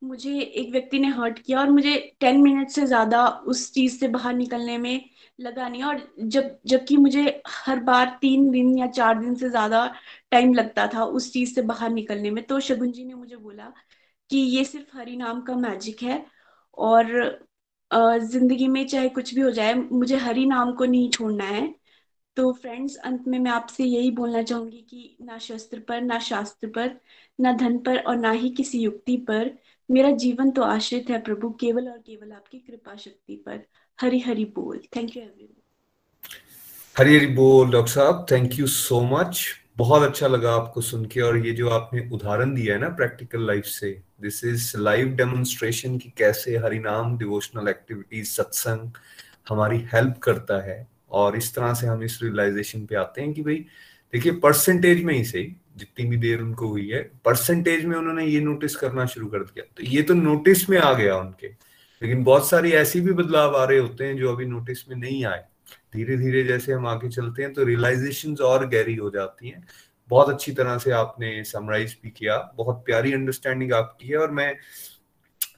मुझे 0.02 0.38
एक 0.40 0.70
व्यक्ति 0.72 0.98
ने 0.98 1.08
हर्ट 1.10 1.38
किया 1.38 1.60
और 1.60 1.70
मुझे 1.70 1.96
टेन 2.20 2.40
मिनट 2.42 2.68
से 2.70 2.86
ज़्यादा 2.86 3.26
उस 3.48 3.72
चीज़ 3.74 3.98
से 4.00 4.08
बाहर 4.08 4.34
निकलने 4.34 4.76
में 4.78 5.00
लगा 5.38 5.68
नहीं 5.68 5.82
और 5.84 6.00
जब, 6.20 6.58
जबकि 6.66 6.96
मुझे 6.96 7.22
हर 7.48 7.80
बार 7.82 8.18
तीन 8.20 8.50
दिन 8.50 8.76
या 8.78 8.86
चार 8.88 9.18
दिन 9.20 9.34
से 9.34 9.48
ज़्यादा 9.50 9.86
टाइम 10.30 10.54
लगता 10.54 10.86
था 10.94 11.04
उस 11.04 11.32
चीज़ 11.32 11.54
से 11.54 11.62
बाहर 11.64 11.90
निकलने 11.90 12.30
में 12.30 12.42
तो 12.46 12.60
शगुन 12.60 12.92
जी 12.92 13.04
ने 13.04 13.14
मुझे 13.14 13.36
बोला 13.36 13.72
कि 14.30 14.38
ये 14.38 14.64
सिर्फ़ 14.64 14.96
हरि 14.98 15.16
नाम 15.16 15.40
का 15.42 15.56
मैजिक 15.58 16.02
है 16.02 16.24
और 16.78 17.06
ज़िंदगी 17.90 18.66
में 18.68 18.86
चाहे 18.86 19.08
कुछ 19.08 19.34
भी 19.34 19.40
हो 19.40 19.50
जाए, 19.50 19.74
मुझे 19.74 20.16
हरि 20.16 20.44
नाम 20.46 20.72
को 20.74 20.84
नहीं 20.84 21.10
छोड़ना 21.10 21.44
है। 21.44 21.66
तो 22.36 22.52
फ्रेंड्स 22.52 22.96
अंत 22.96 23.26
में 23.28 23.38
मैं 23.38 23.50
आपसे 23.50 23.84
यही 23.84 24.10
बोलना 24.10 24.42
चाहूँगी 24.42 24.86
कि 24.90 25.16
ना 25.20 25.38
शस्त्र 25.38 25.80
पर, 25.80 26.00
ना 26.00 26.18
शास्त्र 26.18 26.68
पर, 26.68 26.90
ना 27.40 27.52
धन 27.52 27.78
पर 27.78 27.98
और 27.98 28.16
ना 28.16 28.30
ही 28.30 28.50
किसी 28.50 28.78
युक्ति 28.78 29.16
पर 29.16 29.50
मेरा 29.88 30.10
जीवन 30.10 30.50
तो 30.50 30.62
आश्रित 30.62 31.10
है 31.10 31.20
प्रभु, 31.22 31.50
केवल 31.50 31.88
और 31.88 31.98
केवल 31.98 32.32
आपकी 32.32 32.58
कृपा 32.58 32.96
शक्ति 32.96 33.36
पर। 33.46 33.64
हरी 33.98 34.18
हरी 34.20 34.44
बोल। 34.44 34.80
Thank 34.96 35.16
you 35.16 35.22
everyone 35.22 35.54
Hari 36.96 37.16
Hari 37.16 37.26
बोल, 37.26 37.70
डॉक्टर 37.70 37.92
साहब। 37.92 38.26
थैंक 38.30 38.58
यू 38.58 38.66
सो 38.66 39.00
मच 39.00 39.46
बहुत 39.76 40.02
अच्छा 40.02 40.26
लगा 40.26 40.52
आपको 40.54 40.80
सुन 40.80 41.04
के 41.04 41.20
और 41.20 41.46
ये 41.46 41.52
जो 41.52 41.68
आपने 41.68 42.08
उदाहरण 42.12 42.54
दिया 42.54 42.74
है 42.74 42.80
ना 42.80 42.88
प्रैक्टिकल 42.88 43.46
लाइफ 43.46 43.64
से 43.64 43.90
दिस 44.20 44.44
इज़ 44.44 44.76
लाइव 44.76 45.08
डेमोन्स्ट्रेशन 45.16 45.98
की 45.98 46.12
कैसे 46.18 46.56
हरिनाम 46.56 47.16
डिवोशनल 47.18 47.68
एक्टिविटीज़ 47.68 48.30
सत्संग 48.30 48.90
हमारी 49.48 49.78
हेल्प 49.94 50.18
करता 50.18 50.60
है। 50.62 50.95
और 51.16 51.36
इस 51.36 51.54
तरह 51.54 51.74
से 51.74 51.86
हम 51.86 52.02
इस 52.02 52.18
रियलाइजेशन 52.22 52.86
पे 52.86 52.94
आते 52.96 53.20
हैं 53.20 53.32
कि 53.32 53.42
भाई, 53.42 53.64
देखिए 54.12 54.32
परसेंटेज 54.40 55.02
में 55.04 55.14
ही 55.14 55.24
सही, 55.24 55.44
जितनी 55.76 56.04
भी 56.06 56.16
देर 56.16 56.40
उनको 56.40 56.68
हुई 56.68 56.88
है 56.88 57.02
परसेंटेज 57.24 57.84
में 57.84 57.96
उन्होंने 57.96 58.24
ये 58.26 58.40
नोटिस 58.40 58.76
करना 58.76 59.06
शुरू 59.06 59.26
कर 59.26 59.38
दिया। 59.38 59.64
तो 59.76 59.82
ये 59.84 60.02
तो 60.02 60.14
नोटिस 60.14 60.68
में 60.70 60.78
आ 60.78 60.92
गया 60.92 61.16
उनके। 61.16 61.48
लेकिन 62.02 62.22
बहुत 62.24 62.48
सारी 62.48 62.70
ऐसी 62.74 63.00
भी 63.00 63.12
बदलाव 63.12 63.56
आ 63.56 63.64
रहे 63.64 63.78
होते 63.78 64.04
हैं 64.04 64.16
जो 64.16 64.32
अभी 64.32 64.46
नोटिस 64.46 64.88
में 64.88 64.96
नहीं 64.96 65.24
आए। 65.24 65.44
धीरे 65.94 66.16
धीरे 66.16 66.42
जैसे 66.44 66.72
हम 66.72 66.86
आगे 66.86 67.08
चलते 67.08 67.42
हैं 67.42 67.52
तो 67.52 67.64
रियलाइजेशन 67.64 68.34
और 68.44 68.66
गहरी 68.68 68.94
हो 68.94 69.10
जाती 69.10 69.48
हैं। 69.48 69.66
बहुत 70.10 70.28
अच्छी 70.28 70.52
तरह 70.52 70.78
से 70.78 70.90
आपने 70.92 71.42
समराइज 71.44 71.96
भी 72.02 72.10
किया। 72.10 72.36
बहुत 72.56 72.82
प्यारी 72.86 73.12
अंडरस्टैंडिंग 73.12 73.72
आपकी 73.72 74.08
है 74.08 74.16
और 74.16 74.30
मैं 74.30 74.54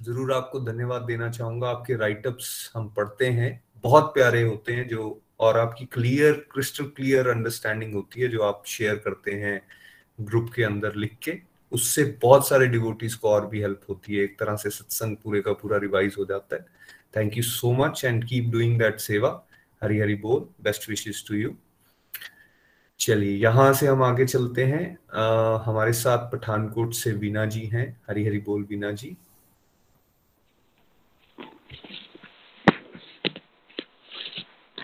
ज़रूर 0.02 0.32
आपको 0.32 0.60
धन्यवाद 0.60 1.02
देना 1.02 1.30
चाहूँगा। 1.30 1.68
आपके 1.68 1.96
राइटअप्स 1.96 2.70
हम 2.74 2.88
पढ़ते 2.88 3.26
हैं। 3.26 3.50
बहुत 3.84 4.04
प्यारे 4.14 4.42
होते 4.42 4.72
हैं 4.72 4.86
जो 4.88 5.20
और 5.40 5.58
आपकी 5.58 5.84
क्लियर 5.84 6.32
क्रिस्टल 6.52 6.84
क्लियर 6.96 7.28
अंडरस्टैंडिंग 7.28 7.94
होती 7.94 8.20
है 8.20 8.28
जो 8.28 8.42
आप 8.42 8.62
शेयर 8.66 8.96
करते 8.96 9.32
हैं 9.32 9.60
ग्रुप 10.20 10.50
के 10.56 10.62
अंदर 10.64 10.94
लिख 10.94 11.16
के। 11.22 11.38
उससे 11.72 12.04
बहुत 12.22 12.48
सारे 12.48 12.66
डिवोटीज 12.66 13.14
को 13.14 13.28
और 13.28 13.46
भी 13.46 13.60
हेल्प 13.60 13.80
होती 13.88 14.16
है। 14.16 14.24
एक 14.24 14.38
तरह 14.38 14.56
से 14.56 14.70
सत्संग 14.70 15.16
पूरे 15.16 15.40
का 15.40 15.52
पूरा 15.52 15.78
रिवाइज 15.78 16.14
हो 16.18 16.24
जाता 16.24 16.56
है। 16.56 16.66
Thank 17.16 17.36
you 17.36 17.42
so 17.42 17.72
much 17.72 18.04
and 18.04 18.24
keep 18.24 18.50
doing 18.52 18.78
that 18.78 19.00
seva 19.00 19.30
Hari 19.82 19.98
Hari 19.98 20.14
बोल 20.14 20.48
बेस्ट 20.64 20.88
विशेष 20.88 21.26
टू 21.28 21.34
यू 21.34 21.54
चलिए 23.00 23.36
यहाँ 23.36 23.72
से 23.72 23.86
हम 23.86 24.02
आगे 24.02 24.24
चलते 24.26 24.64
हैं। 24.64 24.98
आ, 25.14 25.56
हमारे 25.64 25.92
साथ 25.92 26.30
पठानकोट 26.30 26.94
से 26.94 27.12
वीना 27.12 27.44
जी 27.46 27.60
हैं। 27.66 27.86
हरी 28.08 28.26
हरी 28.26 28.38
बोल 28.38 28.64
वीना 28.70 28.90
जी। 28.92 29.16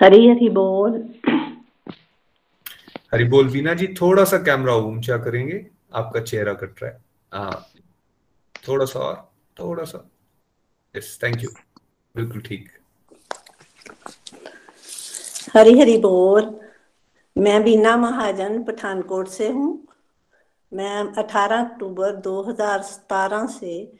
हरी 0.04 0.28
हरी 0.28 0.48
बोल। 0.48 1.14
हरी 3.12 3.24
बोल 3.24 3.48
वीना 3.48 3.74
जी 3.74 3.86
थोड़ा 3.86 4.24
सा 4.24 4.38
कैमरा 4.38 4.74
ऊँचा 4.74 5.16
करेंगे 5.18 5.66
आपका 5.94 6.20
चेहरा 6.20 6.52
कट 6.54 6.82
रहा 6.82 6.90
है। 6.90 7.00
हाँ 7.32 7.66
थोड़ा 8.68 8.84
सा 8.84 9.00
और 9.00 9.30
थोड़ा 9.58 9.84
सा। 9.84 10.10
यस 10.96 11.18
थैंक 11.22 11.42
यू 11.42 11.50
बिल्कुल 12.16 12.40
ठीक। 12.40 12.68
हरी 15.56 15.78
हरी 15.80 15.96
बोल। 15.98 16.60
मैं 17.38 17.62
बीना 17.64 17.96
महाजन 17.96 18.62
पठानकोट 18.64 19.28
से 19.28 19.48
हूँ। 19.48 19.88
मैं 20.72 21.12
18 21.14 21.64
अक्टूबर 21.64 22.16
2017 22.16 23.46
से 23.46 23.92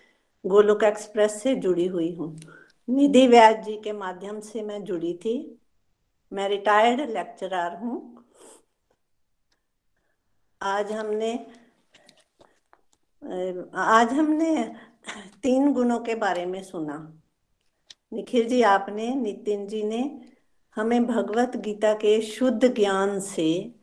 गोलोक 0.45 0.85
एक्सप्रेस 0.85 1.43
से 1.43 1.55
जुड़ी 1.55 1.87
हुई 1.87 2.15
हूँ। 2.15 2.41
निधि 2.89 3.27
व्यास 3.27 3.65
जी 3.67 3.77
के 3.77 3.93
माध्यम 3.93 4.41
से 4.41 4.63
मैं 4.63 4.85
जुड़ी 4.85 5.15
थी। 5.15 5.61
मैं 6.35 6.48
रिटायर्ड 6.48 7.01
लेक्चरर 7.11 7.77
हूँ। 7.77 8.24
आज 10.61 10.93
हमने 10.93 11.32
आज 13.74 14.12
हमने 14.12 14.74
तीन 15.43 15.73
गुणों 15.73 15.98
के 15.98 16.15
बारे 16.15 16.47
में 16.47 16.62
सुना। 16.62 16.97
निखिल 18.12 18.48
जी, 18.48 18.62
आपने, 18.62 19.15
नितिन 19.15 19.66
जी 19.66 19.82
ने 19.82 20.20
हमें 20.77 21.06
भगवत 21.06 21.56
गीता 21.56 21.94
के 21.94 22.20
शुद्ध 22.20 22.74
ज्ञान 22.74 23.20
से 23.20 23.74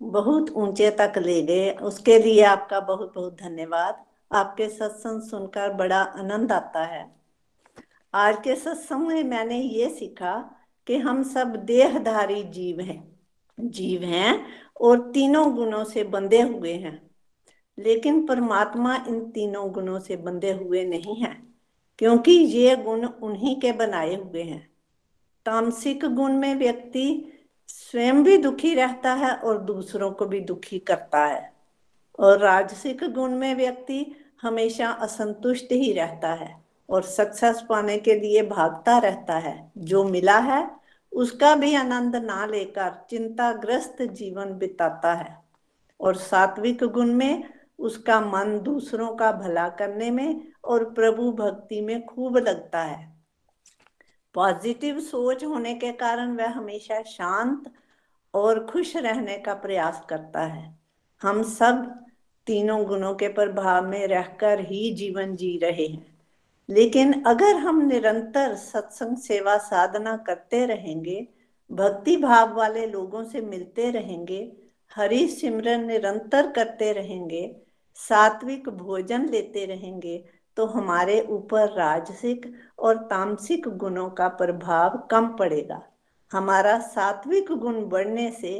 बहुत 0.00 0.50
ऊँचे 0.50 0.90
तक 0.90 1.12
ले 1.18 1.42
गए। 1.42 1.70
उसके 1.70 2.18
लिए 2.18 2.42
आपका 2.42 2.80
बहुत 2.80 3.14
बहुत 3.14 3.40
धन्यवाद। 3.40 4.04
आपके 4.30 4.68
सत्संग 4.68 5.22
सुनकर 5.22 5.72
बड़ा 5.72 6.02
आनंद 6.02 6.52
आता 6.52 6.84
है। 6.84 7.04
आज 8.14 8.36
के 8.44 8.56
सत्संग 8.56 9.06
में 9.06 9.22
मैंने 9.24 9.58
ये 9.58 9.88
सीखा 9.88 10.34
कि 10.86 10.96
हम 10.96 11.22
सब 11.22 11.56
देहधारी 11.56 12.42
जीव 12.42 12.80
हैं 12.80 13.12
जीव 13.60 14.02
हैं 14.02 14.46
और 14.80 15.10
तीनों 15.10 15.56
गुणों 15.56 15.84
से 15.84 16.04
बंधे 16.04 16.42
हुए 16.42 16.72
हैं। 16.72 17.10
लेकिन 17.78 18.26
परमात्मा 18.26 19.04
इन 19.08 19.30
तीनों 19.30 19.72
गुणों 19.72 19.98
से 20.00 20.16
बंधे 20.16 20.52
हुए 20.52 20.84
नहीं 20.84 21.16
हैं, 21.16 21.54
क्योंकि 21.98 22.32
ये 22.32 22.76
गुण 22.76 23.06
उन्हीं 23.06 23.60
के 23.60 23.72
बनाए 23.72 24.14
हुए 24.14 24.42
हैं। 24.42 24.70
तामसिक 25.46 26.04
गुण 26.04 26.32
में 26.32 26.54
व्यक्ति 26.54 27.32
स्वयं 27.68 28.24
भी 28.24 28.36
दुखी 28.36 28.74
रहता 28.74 29.14
है 29.14 29.34
और 29.36 29.58
दूसरों 29.58 30.12
को 30.12 30.26
भी 30.26 30.40
दुखी 30.40 30.78
करता 30.78 31.26
है। 31.26 31.52
और 32.18 32.38
राजसिक 32.38 33.04
गुण 33.04 33.30
में 33.30 33.54
व्यक्ति 33.54 34.06
हमेशा 34.42 34.88
असंतुष्ट 34.88 35.72
ही 35.72 35.92
रहता 35.92 36.32
है। 36.32 36.61
और 36.92 37.02
सक्सेस 37.02 37.62
पाने 37.68 37.98
के 37.98 38.14
लिए 38.14 38.42
भागता 38.42 38.98
रहता 38.98 39.38
है। 39.38 39.72
जो 39.78 40.04
मिला 40.04 40.38
है, 40.38 40.70
उसका 41.12 41.56
भी 41.56 41.74
आनंद 41.74 42.16
ना 42.16 42.46
लेकर 42.46 43.06
चिंताग्रस्त 43.10 44.02
जीवन 44.02 44.54
बिताता 44.54 45.14
है। 45.14 45.42
और 46.00 46.16
सात्विक 46.16 46.84
गुण 46.84 47.12
में 47.12 47.44
उसका 47.78 48.20
मन 48.20 48.60
दूसरों 48.60 49.16
का 49.16 49.32
भला 49.32 49.68
करने 49.68 50.10
में 50.10 50.52
और 50.64 50.90
प्रभु 50.90 51.32
भक्ति 51.32 51.80
में 51.80 52.06
खूब 52.06 52.36
लगता 52.36 52.82
है। 52.82 53.12
पॉजिटिव 54.34 55.00
सोच 55.00 55.44
होने 55.44 55.74
के 55.74 55.92
कारण 55.92 56.36
वह 56.36 56.48
हमेशा 56.48 57.02
शांत 57.02 57.72
और 58.34 58.66
खुश 58.66 58.96
रहने 58.96 59.38
का 59.38 59.54
प्रयास 59.54 60.06
करता 60.08 60.40
है। 60.40 60.78
हम 61.22 61.42
सब 61.42 62.04
तीनों 62.46 62.84
गुणों 62.84 63.14
के 63.14 63.28
प्रभाव 63.28 63.88
में 63.88 64.06
रहकर 64.06 64.60
ही 64.60 64.94
जीवन 64.94 65.36
जी 65.36 65.58
रहे 65.62 65.86
हैं। 65.86 66.11
लेकिन 66.72 67.22
अगर 67.26 67.56
हम 67.56 67.80
निरंतर 67.82 68.54
सत्संग 68.56 69.16
सेवा 69.16 69.56
साधना 69.58 70.16
करते 70.16 70.64
रहेंगे, 70.66 71.26
भक्ति 71.70 72.16
भाव 72.16 72.54
वाले 72.56 72.86
लोगों 72.86 73.24
से 73.24 73.40
मिलते 73.40 73.90
रहेंगे, 73.90 74.40
हरि 74.92 75.26
सिमरन 75.28 75.84
निरंतर 75.84 76.50
करते 76.50 76.92
रहेंगे, 76.92 77.44
सात्विक 77.98 78.68
भोजन 78.68 79.28
लेते 79.28 79.64
रहेंगे 79.66 80.24
तो 80.56 80.66
हमारे 80.66 81.20
ऊपर 81.30 81.68
राजसिक 81.68 82.52
और 82.78 82.96
तामसिक 83.06 83.68
गुणों 83.68 84.08
का 84.10 84.28
प्रभाव 84.28 84.98
कम 85.10 85.28
पड़ेगा। 85.28 85.80
हमारा 86.32 86.78
सात्विक 86.78 87.52
गुण 87.52 87.84
बढ़ने 87.84 88.30
से 88.40 88.52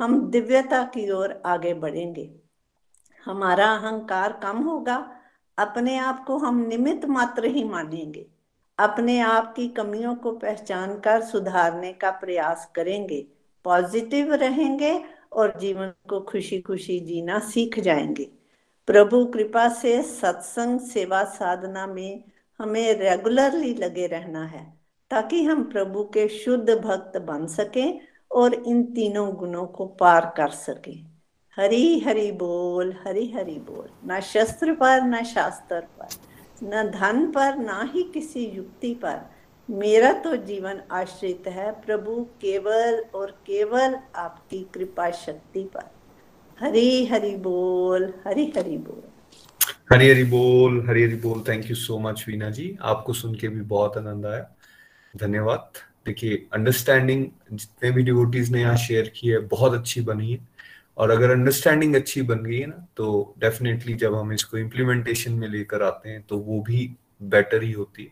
हम 0.00 0.20
दिव्यता 0.30 0.82
की 0.84 1.10
ओर 1.10 1.40
आगे 1.46 1.72
बढ़ेंगे। 1.74 2.30
हमारा 3.26 3.70
अहंकार 3.72 4.32
कम 4.42 4.58
होगा 4.62 4.96
अपने 5.58 5.98
आप 5.98 6.24
को 6.24 6.38
हम 6.38 6.66
निमित 6.66 7.04
मात्र 7.04 7.44
ही 7.44 7.64
मानेंगे। 7.64 8.26
अपने 8.78 9.20
आप 9.20 9.54
की 9.54 9.68
कमियों 9.68 10.14
को 10.14 10.32
पहचान 10.32 10.98
कर 10.98 11.22
सुधारने 11.22 11.92
का 11.92 12.10
प्रयास 12.10 12.72
करेंगे। 12.74 13.26
पॉजिटिव 13.64 14.34
रहेंगे 14.34 15.04
और 15.32 15.58
जीवन 15.60 15.92
को 16.08 16.20
खुशी 16.20 16.60
खुशी 16.60 17.00
जीना 17.00 17.38
सीख 17.38 17.80
जाएँगे। 17.80 18.30
प्रभु 18.86 19.26
कृपा 19.26 19.68
से 19.68 20.02
सत्संग, 20.02 20.80
सेवा, 20.80 21.24
साधना 21.24 21.86
में 21.86 22.24
हमें 22.58 22.94
रेगुलरली 22.94 23.74
लगे 23.74 24.06
रहना 24.06 24.44
है, 24.44 24.74
ताकि 25.10 25.44
हम 25.44 25.64
प्रभु 25.64 26.04
के 26.04 26.28
शुद्ध 26.28 26.70
भक्त 26.70 27.20
बन 27.20 27.46
सके 27.46 27.98
और 28.32 28.54
इन 28.54 28.82
तीनों 28.82 29.34
गुणों 29.34 29.66
को 29.66 29.86
पार 29.86 30.34
कर 30.36 30.48
सके। 30.48 31.17
हरी 31.58 31.98
हरि 31.98 32.30
बोल, 32.32 32.94
हरी 33.06 33.30
हरि 33.30 33.52
बोल। 33.52 34.08
ना 34.08 34.20
शस्त्र 34.20 34.72
पर, 34.72 35.00
न 35.02 35.22
शास्त्र 35.24 35.80
पर, 35.80 36.08
न 36.64 36.82
धन 36.90 37.26
पर, 37.26 37.56
ना 37.56 37.90
ही 37.94 38.02
किसी 38.02 38.44
युक्ति 38.46 38.94
पर। 38.94 39.20
मेरा 39.70 40.12
तो 40.12 40.36
जीवन 40.36 40.80
आश्रित 40.90 41.48
है 41.48 41.70
प्रभु, 41.72 42.26
केवल 42.40 43.04
और 43.14 43.30
केवल 43.46 43.96
आपकी 44.16 44.66
कृपा 44.74 45.10
शक्ति 45.10 45.62
पर। 45.62 45.90
हरी 46.60 47.06
हरी 47.06 47.36
बोल, 47.36 48.12
हरी 48.26 48.52
हरी 48.56 48.78
बोल। 48.78 49.02
हरी 49.92 50.10
हरी 50.10 50.24
बोल, 50.24 50.86
हरी 50.88 51.02
हरी 51.02 51.16
बोल। 51.16 51.42
Thank 51.48 51.70
you 51.70 51.76
so 51.76 51.98
much 51.98 52.24
Veena 52.28 52.50
ji. 52.50 52.78
आपको 52.82 53.12
सुन 53.12 53.34
के 53.34 53.48
भी 53.48 53.60
बहुत 53.60 53.96
आनंद 53.96 54.26
आया। 54.26 54.50
धन्यवाद। 55.16 55.72
देखिए 56.06 56.46
अंडरस्टैंडिंग 56.52 57.26
जितने 57.52 57.90
भी 57.90 58.02
डिवोटीज 58.02 58.52
ने 58.52 58.60
यहाँ 58.60 58.76
शेयर 58.76 59.12
की 59.16 59.28
है, 59.28 59.38
बहुत 59.38 59.72
अच्छी 59.72 60.00
बनी 60.00 60.32
है। 60.32 60.57
और 60.98 61.10
अगर 61.10 61.30
अंडरस्टैंडिंग 61.30 61.94
अच्छी 61.94 62.22
बन 62.22 62.42
गई 62.44 62.58
है 62.58 62.66
ना 62.66 62.86
तो 62.96 63.34
डेफिनेटली 63.38 63.94
जब 63.96 64.14
हम 64.14 64.32
इसको 64.32 64.58
इम्प्लीमेंटेशन 64.58 65.32
में 65.32 65.48
लेकर 65.48 65.82
आते 65.82 66.08
हैं 66.10 66.22
तो 66.22 66.38
वो 66.38 66.60
भी 66.62 66.90
बेटर 67.24 67.62
ही 67.62 67.72
होती 67.72 68.02
है। 68.02 68.10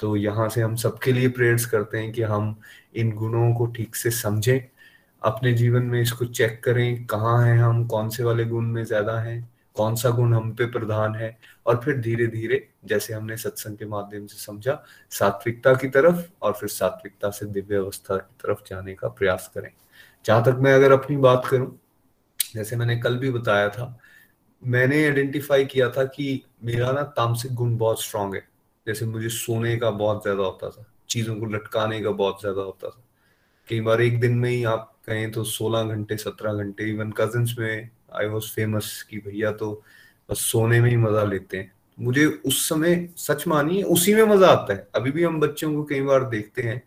तो 0.00 0.14
यहाँ 0.16 0.48
से 0.48 0.60
हम 0.60 0.74
सबके 0.76 1.12
लिए 1.12 1.28
प्रेयर्स 1.30 1.66
करते 1.66 1.98
हैं 1.98 2.12
कि 2.12 2.22
हम 2.24 2.54
इन 2.94 3.12
गुणों 3.12 3.52
को 3.54 3.66
ठीक 3.66 3.96
से 3.96 4.10
समझें, 4.12 4.60
अपने 5.22 5.52
जीवन 5.52 5.82
में 5.82 6.00
इसको 6.00 6.24
चेक 6.26 6.62
करें, 6.64 7.04
कहाँ 7.06 7.44
हैं 7.44 7.58
हम, 7.58 7.86
कौन 7.86 8.08
से 8.10 8.24
वाले 8.24 8.44
गुण 8.44 8.64
में 8.66 8.82
ज़्यादा 8.84 9.18
हैं, 9.20 9.48
कौन 9.76 9.94
सा 9.96 10.10
गुण 10.10 10.34
हम 10.34 10.52
पे 10.54 10.66
प्रधान 10.68 11.14
है, 11.14 11.36
और 11.66 11.80
फिर 11.84 11.96
धीरे 11.98 12.26
धीरे 12.26 12.66
जैसे 12.84 13.14
हमने 13.14 13.36
सत्संग 13.36 13.76
के 13.76 13.86
माध्यम 13.86 14.26
से 14.26 14.38
समझा, 14.38 14.82
सात्विकता 15.12 15.74
की 15.74 15.88
तरफ़ 15.88 16.24
और 16.42 16.52
फिर 16.52 16.68
सात्विकता 16.70 17.30
से 17.30 17.46
दिव्य 17.46 17.76
अवस्था 17.76 18.16
की 18.16 18.34
तरफ़ 18.42 18.62
जाने 18.68 18.94
का 18.94 19.08
प्रयास 19.10 19.50
करें। 19.54 19.70
जहाँ 20.24 20.42
तक 20.44 20.58
मैं 20.60 20.74
अगर 20.74 20.92
अपनी 20.92 21.16
बात 21.18 21.46
करूँ 21.46 21.66
जैसे 22.54 22.76
मैंने 22.76 22.96
कल 22.96 23.16
भी 23.18 23.30
बताया 23.30 23.68
था, 23.68 23.98
मैंने 24.62 25.04
आइडेंटिफाई 25.04 25.64
किया 25.64 25.88
था 25.90 26.04
कि 26.06 26.42
मेरा 26.64 26.92
ना 26.92 27.02
तामसिक 27.16 27.54
गुण 27.54 27.76
बहुत 27.78 28.02
स्ट्रांग 28.02 28.34
है। 28.34 28.46
जैसे 28.86 29.06
मुझे 29.06 29.28
सोने 29.28 29.76
का 29.76 29.90
बहुत 29.92 30.22
ज़्यादा 30.22 30.42
होता 30.42 30.70
था, 30.70 30.86
चीज़ों 31.10 31.36
को 31.36 31.46
लटकाने 31.46 32.00
का 32.00 32.10
बहुत 32.12 32.40
ज़्यादा 32.40 32.62
होता 32.62 32.88
था। 32.88 33.02
कई 33.68 33.80
बार 33.80 34.00
एक 34.02 34.20
दिन 34.20 34.38
में 34.38 34.50
ही 34.50 34.62
आप 34.64 34.90
कहें 35.06 35.30
तो 35.32 35.44
16 35.44 35.84
घंटे 35.84 36.16
17 36.16 36.54
घंटे 36.54 36.88
इवन 36.90 37.12
कजिन्स 37.12 37.54
में 37.58 37.90
आई 38.14 38.26
वॉज़ 38.26 38.50
फ़ेमस 38.54 39.02
कि 39.10 39.18
भैया 39.18 39.52
तो 39.52 39.72
बस 40.28 40.40
सोने 40.42 40.80
में 40.80 40.90
ही 40.90 40.96
मज़ा 40.96 41.24
लेते 41.24 41.56
हैं। 41.56 41.72
मुझे 41.98 42.26
उस 42.26 42.68
समय 42.68 43.08
सच 43.16 43.46
मानिए 43.48 43.82
उसी 43.82 44.14
में 44.14 44.22
मज़ा 44.24 44.48
आता 44.48 44.74
है। 44.74 44.88
अभी 44.94 45.10
भी 45.10 45.24
हम 45.24 45.40
बच्चों 45.40 45.72
को 45.74 45.82
कई 45.84 46.00
बार 46.00 46.24
देखते 46.28 46.62
हैं, 46.62 46.82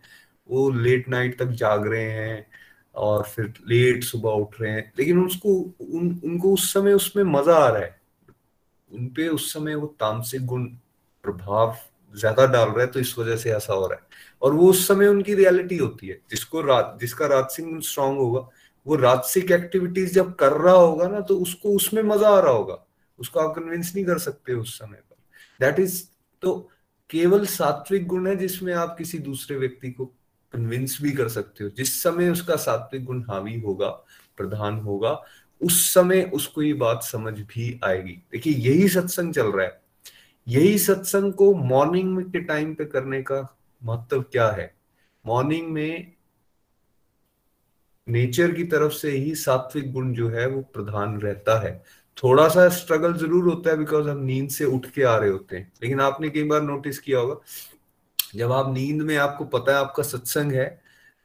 वो 0.50 0.70
लेट 0.72 1.10
नाइट 1.10 1.38
तक 1.40 1.48
जाग 1.54 1.88
रहे 1.88 2.12
हैं 2.12 2.46
और 2.98 3.24
फिर 3.24 3.54
लेट 3.68 4.04
सुबह 4.04 4.32
उठ। 4.32 4.56
रहे 4.62 4.72
हैं 4.72 4.92
लेकिन 5.00 5.26
उसको, 5.26 5.50
उन, 5.82 6.20
उनको 6.24 6.54
उस 6.54 6.72
समय 6.74 6.94
उसमें 6.94 7.24
मज़ा 7.24 7.56
आ 7.56 7.68
रहा 7.70 7.82
है। 7.82 7.96
उनपे 8.92 9.28
उस 9.28 9.54
समय 9.54 9.76
वो 9.76 9.88
तामसिक 10.00 10.46
गुण 10.46 10.66
प्रभाव 11.24 11.76
ज़्यादा 12.14 12.46
डाल 12.46 12.70
रहा 12.70 12.82
है 12.82 12.88
तो 12.88 13.00
इस 13.00 13.18
वजह 13.20 13.36
से 13.36 13.52
ऐसा 13.52 13.74
हो 13.74 13.88
रहा 13.88 14.00
है। 14.00 14.06
और 14.42 14.54
वो 14.54 14.70
उस 14.70 14.88
समय 14.88 15.08
उनकी 15.08 15.34
रियलिटी 15.34 15.78
होती 15.78 16.08
है। 16.08 16.20
जिसको 16.30 16.62
रात, 16.62 16.98
जिसका 17.02 17.28
राजसिक 17.28 17.66
गुण 17.66 17.80
स्ट्रांग 17.80 18.18
होगा, 18.18 18.48
वो 18.86 18.96
राजसिक 18.96 19.52
एक्टिविटीज़ 19.52 20.14
जब 20.14 20.36
कर 20.36 20.52
रहा 20.54 20.74
होगा 20.74 21.08
ना 21.08 21.20
तो 21.20 21.38
उसको 21.40 21.70
उसमें 21.70 22.02
मज़ा 22.04 22.30
आ 22.30 22.40
रहा 22.40 22.52
होगा। 22.52 22.84
उसको 23.20 23.40
आप 23.40 23.56
कन्विंस 23.56 23.92
नहीं 23.96 24.06
कर 24.06 24.18
सकते 24.18 24.54
उस 24.54 24.78
समय 24.80 24.98
पर। 24.98 25.16
दैट 25.60 25.80
इज़ 25.80 26.04
तो 26.42 26.58
केवल 27.10 27.46
सात्विक 27.46 28.08
गुण 28.08 28.28
है 28.28 28.36
जिसमें 28.36 28.74
आप 28.74 28.96
किसी 28.98 29.20
दूसरे 29.20 29.58
व्यक्ति 29.58 29.92
को 29.92 30.12
कन्विंस 30.54 30.98
भी 31.02 31.12
कर 31.12 31.28
सकते 31.28 31.64
हो। 31.64 31.70
जिस 31.70 32.04
समय 32.04 32.30
उसका 32.30 32.56
सात्विक 32.56 33.06
गुण 33.06 33.22
हावी 33.22 33.60
होगा, 33.60 33.90
प्रधान 34.38 34.80
होगा, 34.80 35.24
उस 35.62 35.94
समय 35.94 36.32
उसको 36.34 36.62
ये 36.62 36.74
बात 36.74 37.04
समझ 37.04 37.40
भी 37.40 37.80
आएगी। 37.84 38.14
देखिए, 38.32 38.54
यही 38.54 38.90
सत्संग 38.90 39.34
चल 39.34 39.48
रहा 39.48 39.66
है। 39.66 39.82
यही 40.48 40.78
सत्संग 40.78 41.34
को 41.34 41.56
मॉर्निंग 41.56 42.24
के 42.24 42.40
टाइम 42.40 42.74
पे 42.74 42.86
करने 42.86 43.22
का 43.22 43.58
महत्व 43.84 44.22
क्या 44.22 44.50
है? 44.50 44.76
मॉर्निंग 45.26 45.68
में 45.68 46.14
नेचर 48.10 48.52
की 48.52 48.64
तरफ़ 48.64 48.94
से 48.94 49.12
ही 49.12 49.36
सात्विक 49.36 49.92
गुण 49.92 50.14
जो 50.14 50.30
है, 50.30 50.48
वो 50.48 50.62
प्रधान 50.62 51.22
रहता 51.22 51.60
है। 51.60 51.84
थोड़ा 52.24 52.48
सा 52.48 52.70
स्ट्रगल 52.70 53.14
ज़रूर 53.14 53.44
होता 53.44 53.70
है 53.70 53.78
बिकॉज़ 53.78 54.10
हम 54.10 54.18
नींद 54.18 54.50
से 54.50 54.66
उठ 54.66 54.86
के 54.86 55.04
आ 55.04 55.18
रहे 55.18 55.30
होते 55.30 55.58
हैं। 55.58 55.74
लेकिन 55.84 56.02
आपने 56.02 56.30
कई 56.30 56.44
बार 56.44 56.62
नोटिस 56.62 57.00
किया 57.00 57.20
होगा 57.20 57.36
जब 58.38 58.52
आप 58.52 58.74
नींद 58.74 59.02
में, 59.02 59.16
आपको 59.18 59.46
पता 59.48 59.72
है 59.72 59.78
आपका 59.80 60.04
सत्संग 60.06 60.52
है 60.54 60.68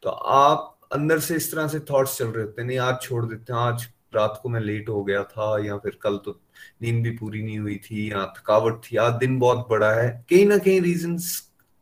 तो 0.03 0.11
आप 0.11 0.69
अंदर 0.93 1.19
से 1.21 1.37
इस 1.37 1.51
तरह 1.53 1.69
से 1.69 1.81
थॉट्स 1.91 2.17
चल 2.19 2.27
रहे 2.27 2.45
होते 2.45 2.61
हैं, 2.63 2.67
नहीं, 2.69 2.79
आज 2.79 3.01
छोड़ 3.03 3.25
देते 3.27 3.53
हैं, 3.53 3.61
आज 3.61 3.87
रात 4.15 4.39
को 4.43 4.49
मैं 4.49 4.61
लेट 4.61 4.89
हो 4.89 5.03
गया 5.05 5.23
था, 5.25 5.65
या 5.65 5.77
फिर 5.79 5.99
कल 6.03 6.17
तो 6.17 6.39
नींद 6.83 7.03
भी 7.05 7.11
पूरी 7.11 7.43
नहीं 7.43 7.59
हुई 7.59 7.77
थी, 7.85 8.11
या 8.13 8.25
थकावट 8.39 8.81
थी, 8.85 8.97
आज 8.97 9.13
दिन 9.15 9.39
बहुत 9.39 9.67
बड़ा 9.71 9.93
है। 9.93 10.11
कहीं 10.31 10.47
ना 10.47 10.59
कहीं 10.59 10.81
रीजन 10.81 11.17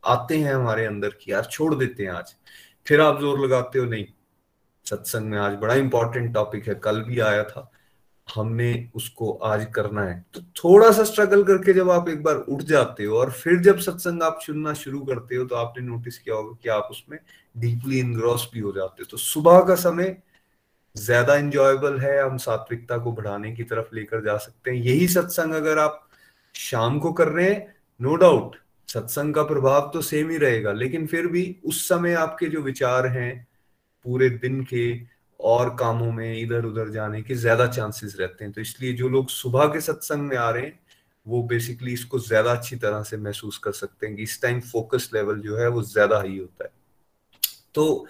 आते 0.04 0.38
हैं 0.38 0.54
हमारे 0.54 0.84
अंदर 0.86 1.08
की 1.20 1.32
यार 1.32 1.44
छोड़ 1.44 1.74
देते 1.74 2.02
हैं 2.02 2.10
आज। 2.10 2.34
फिर 2.86 3.00
आप 3.00 3.20
ज़ोर 3.20 3.40
लगाते 3.40 3.78
हो, 3.78 3.84
नहीं, 3.86 4.06
सत्संग 4.86 5.30
में 5.30 5.38
आज 5.38 5.54
बड़ा 5.56 5.74
इंपॉर्टेंट 5.76 6.32
टॉपिक 6.34 6.68
है, 6.68 6.74
कल 6.76 7.02
भी 7.02 7.18
आया 7.20 7.44
था 7.44 7.70
हमने 8.30 8.88
उसको 8.94 9.30
आज 9.44 9.66
करना 9.74 10.02
है। 10.02 10.24
तो 10.34 10.40
थोड़ा 10.56 10.90
सा 10.92 11.04
स्ट्रगल 11.04 11.42
करके 11.44 11.72
जब 11.72 11.90
आप 11.90 12.08
एक 12.08 12.22
बार 12.22 12.36
उठ 12.36 12.62
जाते 12.64 13.04
हो 13.04 13.18
और 13.18 13.30
फिर 13.32 13.58
जब 13.62 13.78
सत्संग 13.80 14.22
आप 14.22 14.38
सुनना 14.42 14.74
शुरू 14.76 15.00
करते 15.04 15.36
हो 15.36 15.44
तो 15.44 15.56
आपने 15.56 15.84
नोटिस 15.86 16.18
किया 16.18 16.34
होगा 16.36 16.56
कि 16.62 16.68
आप 16.68 16.88
उसमें 16.90 17.18
डीपली 17.54 17.98
इनग्रॉस 18.00 18.48
भी 18.54 18.60
हो 18.60 18.72
जाते 18.72 19.02
हो। 19.02 19.06
तो 19.10 19.16
सुबह 19.16 19.60
का 19.60 19.74
समय 19.76 20.16
ज़्यादा 20.96 21.34
इंजॉयबल 21.36 21.98
है, 21.98 22.22
हम 22.22 22.36
सात्विकता 22.38 22.98
को 22.98 23.12
बढ़ाने 23.12 23.52
की 23.52 23.64
तरफ़ 23.64 23.94
लेकर 23.94 24.24
जा 24.24 24.36
सकते 24.38 24.70
हैं। 24.70 24.76
यही 24.78 25.08
सत्संग 25.08 25.54
अगर 25.54 25.78
आप 25.78 26.08
शाम 26.54 26.98
को 26.98 27.12
कर 27.12 27.28
रहे 27.28 27.46
हैं 27.46 27.74
नो 28.00 28.14
डाउट 28.16 28.56
सत्संग 28.88 29.34
का 29.34 29.42
प्रभाव 29.44 29.90
तो 29.94 30.00
सेम 30.02 30.30
ही 30.30 30.36
रहेगा, 30.38 30.72
लेकिन 30.72 31.06
फिर 31.06 31.26
भी 31.26 31.44
उस 31.64 31.88
समय 31.88 32.14
आपके 32.16 32.46
जो 32.46 32.60
विचार 32.62 33.06
हैं, 33.08 33.46
पूरे 34.04 34.28
दिन 34.30 34.62
के 34.64 34.92
और 35.44 35.74
कामों 35.76 36.10
में 36.12 36.40
इधर 36.40 36.64
उधर 36.64 36.90
जाने 36.90 37.22
के 37.22 37.34
ज़्यादा 37.36 37.66
चांसेस 37.68 38.16
रहते 38.20 38.44
हैं। 38.44 38.52
तो 38.52 38.60
इसलिए 38.60 38.92
जो 38.92 39.08
लोग 39.08 39.28
सुबह 39.30 39.66
के 39.66 39.80
सत्संग 39.80 40.28
में 40.28 40.36
आ 40.36 40.48
रहे 40.50 40.62
हैं 40.62 40.78
वो 41.26 41.42
बेसिकली 41.42 41.92
इसको 41.92 42.18
ज़्यादा 42.18 42.52
अच्छी 42.52 42.76
तरह 42.76 43.02
से 43.02 43.16
महसूस 43.18 43.58
कर 43.58 43.72
सकते 43.72 44.06
हैं 44.06 44.16
कि 44.16 44.22
इस 44.22 44.40
टाइम 44.42 44.60
फोकस 44.62 45.10
लेवल 45.14 45.40
जो 45.40 45.56
है 45.56 45.68
वो 45.68 45.82
ज़्यादा 45.84 46.18
हाई 46.18 46.38
होता 46.38 46.64
है। 46.64 46.70
तो 47.74 48.06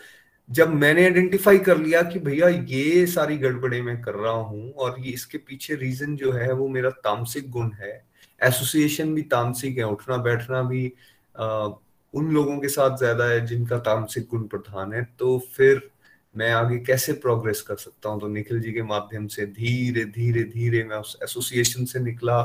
जब 0.48 0.73
मैंने 0.74 1.05
आइडेंटिफाई 1.05 1.59
कर 1.59 1.78
लिया 1.78 2.02
कि 2.02 2.19
भैया 2.19 2.48
ये 2.48 3.07
सारी 3.07 3.36
गड़बड़े 3.39 3.81
मैं 3.82 4.01
कर 4.02 4.15
रहा 4.15 4.32
हूँ 4.32 4.73
और 4.74 4.97
ये 5.01 5.12
इसके 5.12 5.39
पीछे 5.39 5.74
रीजन 5.74 6.16
जो 6.16 6.32
है 6.32 6.52
वो 6.52 6.69
मेरा 6.69 6.90
तामसिक 7.05 7.51
गुण 7.51 7.70
है 7.73 7.93
एसोसिएशन 8.40 9.15
भी 9.15 9.23
तामसिक 9.31 9.78
है 9.78 9.85
उठना 9.86 10.16
बैठना 10.19 10.62
भी 10.62 10.93
आ, 11.35 11.69
उन 12.15 12.31
लोगों 12.32 12.59
के 12.59 12.69
साथ 12.69 12.97
ज़्यादा 12.98 13.24
है 13.24 13.47
जिनका 13.47 13.78
तामसिक 13.81 14.27
गुण 14.31 14.47
प्रधान 14.47 14.93
है 14.93 15.02
तो 15.19 15.39
फिर 15.55 15.89
मैं 16.35 16.51
आगे 16.52 16.78
कैसे 16.78 17.12
प्रोग्रेस 17.12 17.61
कर 17.62 17.77
सकता 17.77 18.09
हूँ? 18.09 18.20
तो 18.20 18.28
निखिल 18.28 18.61
जी 18.61 18.73
के 18.73 18.82
माध्यम 18.82 19.27
से 19.27 19.47
धीरे 19.47 20.05
धीरे 20.07 20.43
धीरे 20.44 20.85
मैं 20.85 20.97
उस 20.97 21.16
एसोसिएशन 21.24 21.85
से 21.85 22.01
निकला, 22.01 22.43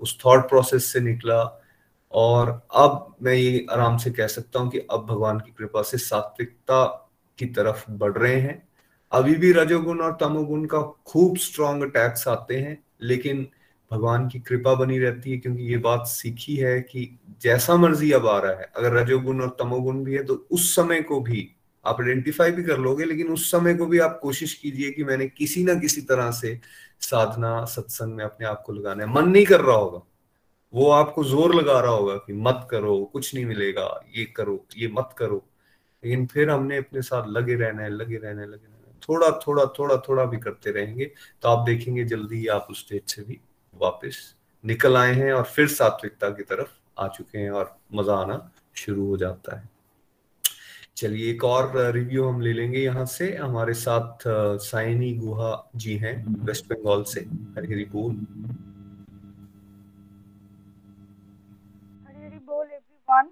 उस 0.00 0.18
थॉट 0.26 0.48
प्रोसेस 0.48 0.92
से 0.92 1.00
निकला 1.00 1.42
और 2.12 2.50
अब 2.74 3.16
मैं 3.22 3.34
ये 3.34 3.66
आराम 3.70 3.96
से 3.98 4.10
कह 4.10 4.26
सकता 4.26 4.60
हूँ 4.60 4.70
कि 4.70 4.78
अब 4.78 5.06
भगवान 5.06 5.38
की 5.40 5.52
कृपा 5.58 5.82
से 5.82 5.98
सात्विकता 5.98 6.84
की 7.38 7.46
तरफ़ 7.46 7.84
बढ़ 7.90 8.12
रहे 8.12 8.40
हैं। 8.40 8.62
अभी 9.12 9.34
भी 9.34 9.52
रजोगुण 9.52 10.00
और 10.00 10.16
तमोगुण 10.20 10.64
का 10.64 10.80
खूब 11.06 11.36
स्ट्रॉन्ग 11.36 11.82
अटैक्स 11.82 12.26
आते 12.28 12.56
हैं, 12.56 12.78
लेकिन 13.02 13.46
भगवान 13.90 14.28
की 14.28 14.38
कृपा 14.40 14.74
बनी 14.74 14.98
रहती 14.98 15.30
है 15.30 15.38
क्योंकि 15.38 15.62
ये 15.62 15.76
बात 15.78 16.06
सीखी 16.06 16.56
है 16.56 16.80
कि 16.80 17.18
जैसा 17.42 17.76
मर्ज़ी 17.76 18.10
अब 18.12 18.26
आ 18.26 18.38
रहा 18.38 18.52
है। 18.52 18.70
अगर 18.76 18.92
रजोगुण 18.92 19.40
और 19.40 19.56
तमोगुण 19.60 20.02
भी 20.04 20.14
है 20.14 20.22
तो 20.24 20.34
उस 20.50 20.74
समय 20.76 21.02
को 21.02 21.20
भी 21.20 21.48
आप 21.86 22.00
आइडेंटिफाई 22.00 22.52
भी 22.52 22.62
कर 22.62 22.78
लोगे, 22.78 23.04
लेकिन 23.04 23.28
उस 23.28 23.50
समय 23.50 23.74
को 23.74 23.86
भी 23.86 23.98
आप 23.98 24.18
कोशिश 24.22 24.54
कीजिए 24.54 24.90
कि 24.90 25.04
मैंने 25.04 25.26
किसी 25.28 25.64
ना 25.64 25.74
किसी 25.74 26.00
तरह 26.02 26.30
से 26.32 26.58
साधना, 27.00 27.64
सत्संग 27.64 28.14
में 28.14 28.24
अपने 28.24 28.46
आप 28.46 28.62
को 28.66 28.72
लगाना 28.72 29.04
है। 29.04 29.10
मन 29.10 29.28
नहीं 29.28 29.44
कर 29.46 29.60
रहा 29.60 29.76
होगा। 29.76 30.00
वो 30.72 30.90
आपको 30.90 31.24
ज़ोर 31.24 31.54
लगा 31.54 31.80
रहा 31.80 31.90
होगा 31.90 32.14
कि 32.16 32.32
मत 32.32 32.66
करो, 32.70 32.98
कुछ 33.12 33.34
नहीं 33.34 33.44
मिलेगा, 33.46 33.88
ये 34.16 34.24
करो, 34.36 34.64
ये 34.76 34.88
मत 34.88 35.14
करो। 35.18 35.42
लेकिन 36.02 36.26
फिर 36.26 36.50
हमने 36.50 36.76
अपने 36.76 37.02
साथ 37.02 37.28
लगे 37.28 37.54
रहना 37.54 37.82
है, 37.82 37.90
लगे 37.90 38.16
रहना 38.16 38.40
है, 38.40 38.46
लगे 38.46 38.56
रहना 38.56 38.88
है। 38.88 38.98
थोड़ा 39.02 39.30
थोड़ा 39.46 39.64
थोड़ा 39.78 39.96
थोड़ा 40.08 40.24
भी 40.24 40.38
करते 40.38 40.70
रहेंगे 40.70 41.10
तो 41.42 41.48
आप 41.48 41.64
देखेंगे 41.66 42.04
जल्दी 42.04 42.36
ही 42.36 42.46
आप 42.46 42.66
उस 42.70 42.80
स्टेज 42.80 43.02
से 43.06 43.22
भी 43.22 43.38
वापस 43.74 44.18
निकल 44.64 44.96
आए 44.96 45.12
हैं 45.14 45.32
और 45.32 45.42
फिर 45.44 45.68
सात्विकता 45.68 46.30
की 46.30 46.42
तरफ़ 46.42 46.68
आ 46.98 47.08
चुके 47.08 47.38
हैं 47.38 47.50
और 47.50 47.76
मज़ा 47.94 48.14
आना 48.14 48.38
शुरू 48.76 49.06
हो 49.06 49.16
जाता 49.16 49.56
है। 49.56 49.68
चलिए 50.96 51.30
एक 51.30 51.42
और 51.44 51.72
रिव्यू 51.92 52.24
हम 52.24 52.40
ले 52.40 52.52
लेंगे 52.52 52.78
यहाँ 52.78 53.04
से। 53.06 53.30
हमारे 53.36 53.72
साथ 53.74 54.22
साइनी 54.64 55.12
गुहा 55.14 55.48
जी 55.76 55.96
हैं 55.96 56.14
वेस्ट 56.46 56.66
बंगाल 56.66 57.02
से 57.04 57.20
हरी 57.56 57.72
हरी 57.72 57.84
बोल। 57.92 58.14
हरी 62.06 62.24
हरी 62.24 62.38
बोल 62.38 62.66
एवरीवन 62.66 63.28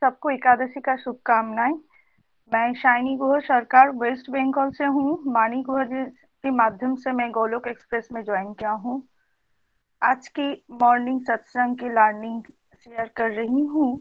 सबको 0.00 0.30
एकादशी 0.30 0.80
का 0.80 0.96
शुभकामनाएँ। 0.96 1.74
मैं 2.52 2.72
शाइनी 2.74 3.16
गुहा, 3.16 3.38
सरकार 3.40 3.90
वेस्ट 3.96 4.30
बंगाल 4.30 4.70
से 4.70 4.84
हूँ। 4.84 5.18
मानी 5.32 5.62
गुहा 5.62 5.84
जी 5.84 6.04
के 6.44 6.50
माध्यम 6.52 6.94
से 6.96 7.12
मैं 7.12 7.30
गोलोक 7.30 7.66
एक्सप्रेस 7.68 8.08
में 8.12 8.22
ज्वाइन 8.24 8.52
किया 8.52 8.70
हूँ। 8.70 9.02
आज 10.02 10.26
की 10.28 10.50
मॉर्निंग 10.82 11.20
सत्संग 11.20 11.76
की 11.78 11.88
लर्निंग 11.90 12.42
शेयर 12.84 13.10
कर 13.16 13.30
रही 13.32 13.64
हूँ। 13.66 14.00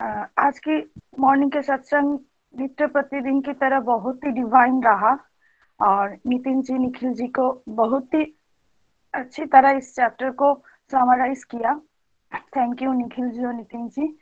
आज 0.00 0.58
की 0.58 0.78
मॉर्निंग 1.18 1.50
के 1.52 1.62
सत्संग 1.62 2.18
नित्य 2.54 2.86
प्रतिदिन 2.86 3.40
की 3.40 3.52
तरह 3.52 3.80
बहुत 3.80 4.24
ही 4.24 4.30
डिवाइन 4.30 4.82
रहा 4.82 5.16
और 5.80 6.16
नितिन 6.26 6.62
जी, 6.62 6.74
निखिल 6.74 7.14
जी 7.14 7.26
को 7.28 7.62
बहुत 7.68 8.14
ही 8.14 8.22
अच्छी 9.14 9.44
तरह 9.46 9.70
इस 9.70 9.94
चैप्टर 9.96 10.30
को 10.30 10.54
समराइज 10.90 11.44
किया। 11.44 11.74
थैंक 12.56 12.82
यू 12.82 12.92
निखिल 12.92 13.30
जी 13.30 13.44
और 13.44 13.54
नितिन 13.54 13.88
जी। 13.88 14.18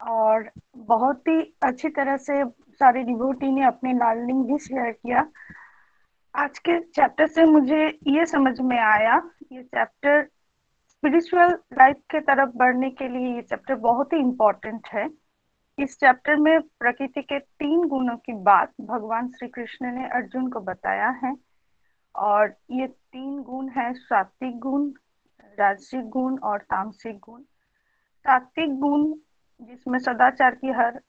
और 0.00 0.50
बहुत 0.76 1.28
ही 1.28 1.40
अच्छी 1.62 1.88
तरह 1.88 2.16
से 2.16 2.44
सारे 2.44 3.02
डिवोटी 3.02 3.52
ने 3.52 3.64
अपने 3.64 3.92
लर्निंग 3.92 4.44
भी 4.44 4.58
शेयर 4.58 4.90
किया। 4.92 5.26
आज 6.34 6.58
के 6.58 6.78
चैप्टर 6.80 7.26
से 7.26 7.44
मुझे 7.44 7.86
ये 8.06 8.26
समझ 8.26 8.60
में 8.60 8.78
आया, 8.78 9.22
ये 9.52 9.62
चैप्टर 9.62 10.28
स्पिरिचुअल 10.96 11.50
लाइफ 11.50 11.96
के 12.10 12.20
तरफ़ 12.20 12.50
बढ़ने 12.56 12.90
के 12.90 13.08
लिए 13.08 13.34
ये 13.34 13.42
चैप्टर 13.42 13.74
बहुत 13.74 14.12
ही 14.12 14.18
इम्पोर्टेंट 14.18 14.88
है। 14.92 15.08
इस 15.78 15.98
चैप्टर 16.00 16.36
में 16.36 16.60
प्रकृति 16.60 17.22
के 17.22 17.38
तीन 17.38 17.88
गुणों 17.88 18.16
की 18.16 18.32
बात 18.32 18.72
भगवान 18.80 19.28
श्री 19.28 19.48
कृष्ण 19.48 19.92
ने 19.92 20.08
अर्जुन 20.08 20.50
को 20.50 20.60
बताया 20.60 21.08
है 21.08 21.36
और 22.14 22.54
ये 22.70 22.86
तीन 22.86 23.42
गुण 23.42 23.68
है 23.68 23.92
सात्विक 23.94 24.58
गुण, 24.58 24.88
राजसिक 25.58 26.08
गुण 26.08 26.38
और 26.38 26.58
तामसिक 26.58 27.18
गुण। 27.18 27.42
सात्विक 28.24 28.74
गुण 28.80 29.12
जिसमें 29.60 29.98
सदाचार 29.98 30.54
की 30.54 30.70
हर 30.70 31.00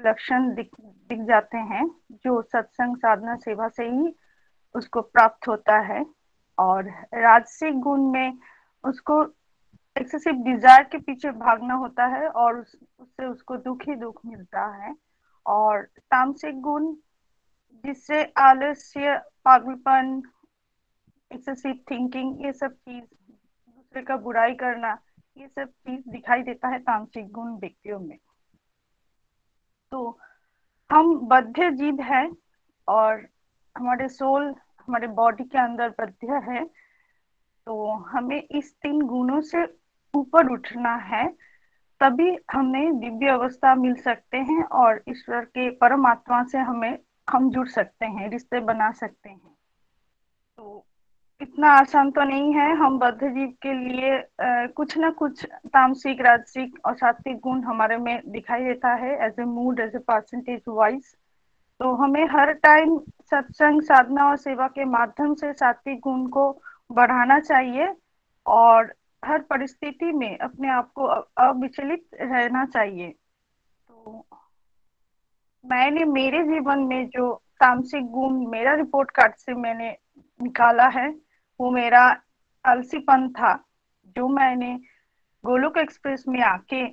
लक्षण 0.00 0.54
दिख 0.54 0.70
दिख 0.80 1.20
जाते 1.20 1.58
हैं, 1.58 1.90
जो 2.12 2.42
सत्संग, 2.42 2.96
साधना, 2.96 3.36
सेवा 3.36 3.68
से 3.68 3.88
ही 3.88 4.14
उसको 4.74 5.00
प्राप्त 5.00 5.48
होता 5.48 5.78
है। 5.78 6.06
और 6.58 6.88
राजसिक 7.14 7.80
गुण 7.80 8.10
में 8.10 8.38
उसको 8.84 9.22
एक्सेसिव 9.96 10.42
डिज़ायर 10.44 10.82
के 10.82 10.98
पीछे 10.98 11.30
भागना 11.30 11.74
होता 11.74 12.06
है 12.06 12.28
और 12.28 12.58
उस, 12.58 12.76
उससे 12.98 13.26
उसको 13.26 13.56
दुख 13.58 13.82
ही 13.88 13.94
दुख 13.96 14.20
मिलता 14.26 14.66
है। 14.76 14.94
और 15.46 15.82
तामसिक 16.10 16.60
गुण 16.60 16.92
जिससे 17.84 18.22
आलस्य 18.38 19.16
पागलपन 19.44 20.22
एक्सेसिव 21.30 21.78
थिंकिंग 21.90 22.44
ये 22.44 22.52
सब 22.52 22.72
चीज़ 22.72 23.04
दूसरे 23.04 24.02
का 24.02 24.16
बुराई 24.16 24.54
करना 24.54 24.98
ये 25.36 25.46
सब 25.48 25.68
चीज़ 25.68 26.02
दिखाई 26.10 26.42
देता 26.42 26.68
है 26.68 26.78
तामसिक 26.78 27.30
गुण 27.32 27.54
व्यक्तियों 27.58 27.98
में। 28.00 28.16
तो 29.92 30.18
हम 30.90 31.14
बद्ध 31.28 31.70
जीव 31.70 32.00
है 32.02 32.28
और 32.88 33.26
हमारे 33.76 34.08
सोल 34.08 34.54
हमारे 34.78 35.06
बॉडी 35.16 35.44
के 35.44 35.58
अंदर 35.58 35.94
बद्ध 36.00 36.30
है। 36.48 36.64
तो 37.70 37.92
हमें 37.92 38.42
इस 38.42 38.72
तीन 38.74 39.00
गुणों 39.00 39.40
से 39.40 39.64
ऊपर 40.14 40.48
उठना 40.52 40.94
है 40.94 41.26
तभी 42.00 42.38
हमें 42.52 42.98
दिव्य 42.98 43.28
अवस्था 43.28 43.74
मिल 43.74 43.94
सकते 43.94 44.36
हैं 44.36 44.62
और 44.64 45.02
ईश्वर 45.08 45.44
के 45.44 45.70
परमात्मा 45.70 46.42
से 46.44 46.58
हमें 46.58 46.98
हम 47.30 47.50
जुड़ 47.50 47.68
सकते 47.68 48.06
हैं 48.06 48.30
रिश्ते 48.30 48.60
बना 48.60 48.90
सकते 48.92 49.30
हैं। 49.30 49.54
तो 50.58 50.84
इतना 51.40 51.68
आसान 51.68 52.10
तो 52.10 52.24
नहीं 52.24 52.54
है 52.54 52.76
हम 52.76 52.98
बद्ध 52.98 53.18
जीव 53.22 53.54
के 53.62 53.72
लिए 53.72 54.18
आ, 54.18 54.66
कुछ 54.66 54.98
ना 54.98 55.10
कुछ 55.10 55.44
तामसिक 55.44 56.20
राजसिक 56.20 56.78
और 56.86 56.94
सात्विक 56.94 57.36
गुण 57.36 57.62
हमारे 57.62 57.96
में 57.96 58.20
दिखाई 58.26 58.64
देता 58.64 58.94
है 58.94 59.26
as 59.26 59.40
a 59.40 59.44
mood 59.44 59.80
as 59.80 59.94
a 59.94 59.98
percentage 59.98 60.62
wise 60.68 61.14
तो 61.80 61.94
हमें 61.94 62.26
हर 62.26 62.52
टाइम 62.52 62.98
सत्संग 63.30 63.82
साधना 63.82 64.28
और 64.28 64.36
सेवा 64.36 64.68
के 64.68 64.84
माध्यम 64.84 65.34
से 65.34 65.52
सात्विक 65.52 66.00
गुण 66.00 66.26
को 66.26 66.62
बढ़ाना 66.92 67.40
चाहिए 67.40 67.94
और 68.46 68.94
हर 69.24 69.42
परिस्थिति 69.42 70.12
में 70.12 70.38
अपने 70.38 70.68
आप 70.68 70.92
को 70.92 71.02
अविचलित 71.02 72.08
रहना 72.14 72.64
चाहिए। 72.64 73.08
तो 73.08 74.26
मैंने, 75.64 76.04
मेरे 76.04 76.42
जीवन 76.42 76.78
में 76.78 77.08
जो 77.08 77.42
तामसिक 77.60 78.04
गुण, 78.04 78.46
मेरा 78.46 78.74
रिपोर्ट 78.74 79.10
कार्ड 79.10 79.34
से 79.34 79.54
मैंने 79.54 79.96
निकाला 80.42 80.86
है, 80.88 81.10
वो 81.60 81.70
मेरा 81.70 82.22
अलसीपन 82.64 83.28
था, 83.28 83.54
जो 84.16 84.28
मैंने 84.28 84.80
गोलोक 85.44 85.78
एक्सप्रेस 85.78 86.24
में 86.28 86.40
आके 86.40 86.84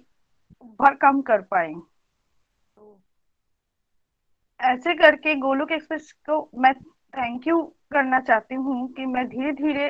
भर 0.64 0.95
कम 0.95 1.22
कर 1.22 1.41
पाई। 1.41 1.74
तो 2.76 3.02
ऐसे 4.61 4.94
करके 4.94 5.36
गोलोक 5.36 5.72
एक्सप्रेस 5.72 6.11
को 6.11 6.49
मैं 6.56 6.74
थैंक 7.14 7.48
यू 7.48 7.62
करना 7.92 8.20
चाहती 8.20 8.56
हूँ 8.56 8.88
कि 8.94 9.06
मैं 9.06 9.28
धीरे 9.28 9.52
धीरे 9.54 9.88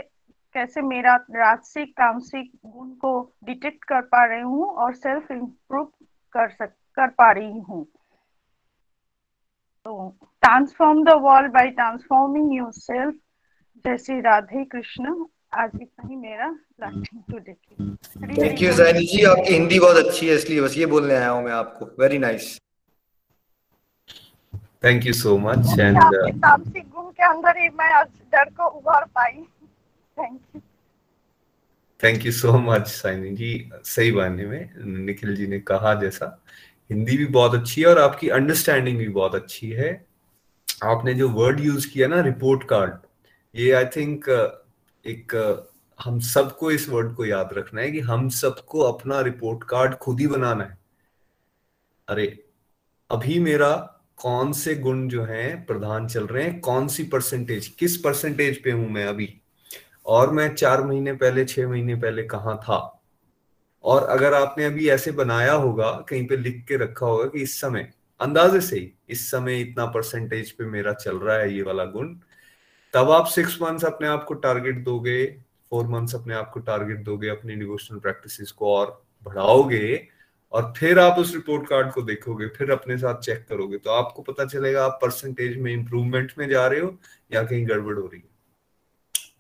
कैसे 0.56 0.82
मेरा 0.82 1.16
राजसिक 1.32 1.92
तामसिक 1.92 2.52
गुण 2.66 2.90
को 3.02 3.12
डिटेक्ट 3.46 3.84
कर 3.84 4.02
पा 4.12 4.26
रही 4.26 4.42
हूँ 4.42 4.68
और 4.76 4.94
सेल्फ 4.96 5.32
इम्प्रूव 5.32 5.86
कर 6.36 6.50
सक 6.50 6.74
कर 6.98 7.08
पा 7.18 7.32
रही 7.32 7.60
हूँ। 7.60 7.84
तो 9.86 10.10
transform 10.44 11.04
the 11.06 11.14
world 11.22 11.52
by 11.54 11.70
transforming 11.72 12.54
yourself 12.74 13.16
जैसे 13.86 14.20
राधे 14.22 14.64
कृष्ण। 14.66 15.26
आज 15.54 15.72
इतना 15.82 16.08
ही 16.08 16.16
मेरा 16.16 16.48
थैंक 18.38 18.62
यू 18.62 18.72
सैनी 18.74 19.06
जी 19.08 19.24
आपकी 19.26 19.54
हिंदी 19.54 19.80
बहुत 19.80 20.06
अच्छी 20.06 20.28
है 20.28 20.36
इसलिए 20.36 20.62
बस 20.62 20.78
ये 20.78 20.86
बोलने 20.86 21.16
आया 21.16 21.30
हूँ 21.30 21.44
मैं 21.44 21.52
आपको। 21.54 21.86
Very 22.02 22.18
nice 22.20 22.58
thank 24.84 25.06
you 25.06 25.14
so 25.14 25.38
much 25.38 25.80
and 25.80 25.98
तामसिक 25.98 26.90
गुण 26.90 27.10
के 27.12 27.24
अंदर 27.24 27.58
ही 27.60 27.70
मैं 27.70 27.92
आज 27.94 28.08
डर 28.34 28.50
को 28.58 28.68
उभार 28.70 29.06
पाई। 29.16 29.34
Thank 30.18 30.40
you 30.56 30.62
thank 32.00 32.26
you 32.26 32.32
so 32.32 32.58
much 32.60 32.88
Saini 32.88 33.36
ji 33.36 33.70
सही 33.86 34.12
मानने 34.12 34.46
में 34.46 34.70
निखिल 35.06 35.36
जी 35.36 35.48
ने 35.48 35.60
कहा 35.62 35.94
जैसा। 36.02 36.28
हिंदी 36.90 37.18
भी 37.18 37.26
बहुत 37.26 37.56
अच्छी 37.56 37.82
है 37.82 37.88
और 37.88 38.00
आपकी 38.00 38.30
अंडरस्टैंडिंग 38.30 38.98
भी 38.98 39.08
बहुत 39.10 39.36
अच्छी 39.36 39.72
है। 39.72 39.90
आपने 40.84 41.14
जो 41.14 41.30
वर्ड 41.30 41.60
यूज़ 41.60 41.88
किया 41.94 42.08
ना 42.08 42.22
रिपोर्ट 42.22 42.64
कार्ड 42.64 42.94
ये 43.56 43.72
आई 43.72 43.86
थिंक 43.96 44.30
एक 45.06 45.36
हम 46.00 46.20
सबको 46.20 46.72
इस 46.72 46.90
वर्ड 46.90 47.14
को 47.16 47.26
याद 47.26 47.50
रखना 47.54 47.82
है 47.82 47.92
कि 47.92 48.00
हम 48.00 48.30
सबको 48.30 48.80
अपना 48.84 49.22
रिपोर्ट 49.22 49.64
कार्ड 49.70 49.96
खुद 49.98 50.20
ही 50.20 50.28
बनाना 50.28 50.64
है। 50.64 50.78
अरे 52.08 52.28
अभी 53.10 53.40
मेरा 53.40 53.70
कौन 54.18 54.52
से 54.52 54.76
गुण 54.76 55.08
जो 55.08 55.24
हैं 55.24 55.66
प्रधान 55.66 56.08
चल 56.08 56.28
रहे 56.28 56.44
हैं? 56.44 56.60
कौन 56.60 56.88
सी 56.88 57.04
परसेंटेज 57.04 57.68
किस 57.68 57.98
परसेंटेज 57.98 58.64
पे 58.64 58.72
हूँ 58.72 58.90
मैं 58.90 59.06
अभी? 59.06 59.42
और 60.06 60.32
मैं 60.32 60.56
चार 60.56 60.84
महीने 60.84 61.14
पहले, 61.14 61.46
छह 61.46 61.68
महीने 61.68 61.96
पहले 61.96 62.24
कहा 62.24 62.56
था? 62.56 63.02
और 63.84 64.04
अगर 64.04 64.34
आपने 64.34 64.66
अभी 64.66 64.90
ऐसे 64.90 65.12
बनाया 65.12 65.54
होगा, 65.54 65.92
कहीं 66.10 66.28
पे 66.28 66.38
लिख 66.38 66.66
के 66.68 66.78
रखा 66.78 67.06
होगा 67.06 67.26
कि 67.26 67.42
इस 67.42 67.62
समय, 67.62 67.94
अंदाजे 68.20 68.62
से 68.62 68.80
ही, 68.80 68.94
इस 69.10 69.32
समय 69.32 69.62
इतना 69.62 69.86
परसेंटेज 69.86 70.52
पे 70.52 70.66
मेरा 70.66 70.94
चल 70.94 71.18
रहा 71.18 71.38
है 71.38 71.56
ये 71.56 71.62
वाला 71.62 71.86
गुण, 71.86 72.16
तब 72.94 73.12
आप 73.12 73.26
सिक्स 73.26 73.62
मंथ्स 73.62 73.86
अपने 73.86 74.08
आप 74.08 74.24
को 74.24 74.34
टारगेट 74.34 74.84
दोगे 74.84 75.26
फोर 75.70 75.88
मंथ्स 75.88 76.16
अपने 76.16 76.34
आप 76.34 76.52
को 76.54 76.60
टारगेट 76.60 76.98
दोगे, 76.98 77.30
अपनी 77.30 77.56
डिवोशनल 77.56 78.00
प्रैक्टिसेस 78.00 78.52
को 78.52 78.74
और 78.74 79.06
बढ़ाओगे 79.24 80.08
और 80.54 80.74
फिर 80.78 81.00
आप 81.00 81.18
उस 81.20 81.34
रिपोर्ट 81.34 81.68
कार्ड 81.70 81.92
को 81.92 82.02
देखोगे, 82.02 82.48
फिर 82.48 82.72
अपने 82.72 82.98
साथ 82.98 83.20
चेक 83.20 83.46
करोगे 83.50 83.78
तो 83.78 83.92
आपको 83.92 84.22
पता 84.22 84.46
चलेगा 84.46 84.86
आप 84.86 85.00
परसेंटेज 85.02 85.58
में 85.58 85.72
इंप्रूवमेंट 85.74 86.34
में 86.38 86.48
जा 86.50 86.66
रहे 86.68 86.80
हो 86.80 86.96
या 87.32 87.44
कहीं 87.44 87.68
गड़बड़ 87.68 87.98
हो 88.00 88.06
रही 88.06 88.20
है। 88.20 88.36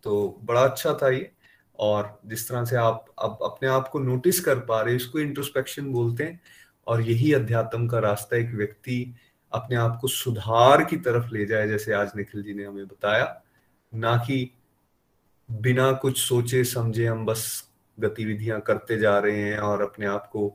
तो 0.04 0.40
बड़ा 0.44 0.62
अच्छा 0.62 0.94
था 0.94 1.10
ये 1.10 1.32
और 1.80 2.20
जिस 2.26 2.48
तरह 2.50 2.66
से 2.66 2.76
आप 2.76 3.06
अब 3.20 3.40
अपने 3.44 3.70
आप 3.70 3.88
को 3.88 4.00
नोटिस 4.00 4.40
कर 4.40 4.60
पा 4.60 4.82
रहे 4.82 4.96
इसको 4.96 5.20
इंट्रोस्पेक्शन 5.20 5.92
बोलते 5.92 6.24
हैं 6.24 6.40
और 6.88 7.02
यही 7.02 7.32
अध्यात्म 7.34 7.88
का 7.88 8.00
रास्ता 8.00 8.38
एक 8.38 8.54
व्यक्ति 8.56 9.16
अपने 9.52 9.76
आप 9.76 9.98
को 10.02 10.08
सुधार 10.08 10.84
की 10.84 10.98
तरफ़ 10.98 11.34
ले 11.34 11.46
जाए, 11.46 11.68
जैसे 11.68 11.94
आज 11.94 12.12
निखिल 12.16 12.44
जी 12.44 12.54
ने 12.54 12.64
हमें 12.64 12.88
बताया। 12.88 13.42
ना 13.94 14.16
कि 14.18 14.50
बिना 15.50 15.92
कुछ 15.92 16.18
सोचे 16.20 16.64
समझे 16.64 17.06
हम 17.06 17.26
बस 17.26 17.64
गतिविधियाँ 17.98 18.60
करते 18.62 18.98
जा 18.98 19.18
रहे 19.20 19.42
हैं 19.42 19.60
और 19.60 19.82
अपने 19.82 20.06
आप 20.06 20.28
को 20.28 20.48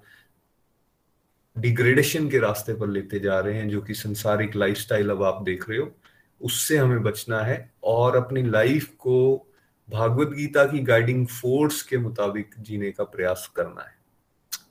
डिग्रेडेशन 1.58 2.28
के 2.28 2.38
रास्ते 2.38 2.74
पर 2.74 2.88
लेते 2.88 3.18
जा 3.20 3.40
रहे 3.40 3.54
हैं, 3.54 3.68
जो 3.68 3.80
कि 3.80 3.94
संसारिक 3.94 4.56
लाइफस्टाइल 4.56 5.10
अब 5.10 5.22
आप 5.22 5.42
देख 5.42 5.68
रहे 5.70 5.78
हो, 5.78 5.92
उससे 6.40 6.76
हमें 6.76 7.02
बचना 7.02 7.40
है। 7.40 7.72
और 7.84 8.16
अपनी 8.16 8.42
लाइफ 8.42 8.88
को 8.98 9.48
भागवत 9.90 10.28
गीता 10.28 10.64
की 10.64 10.78
गाइडिंग 10.78 11.26
फोर्स 11.26 11.82
के 11.82 11.98
मुताबिक 11.98 12.54
जीने 12.60 12.90
का 12.90 13.04
प्रयास 13.04 13.52
करना 13.56 13.82
है। 13.82 13.94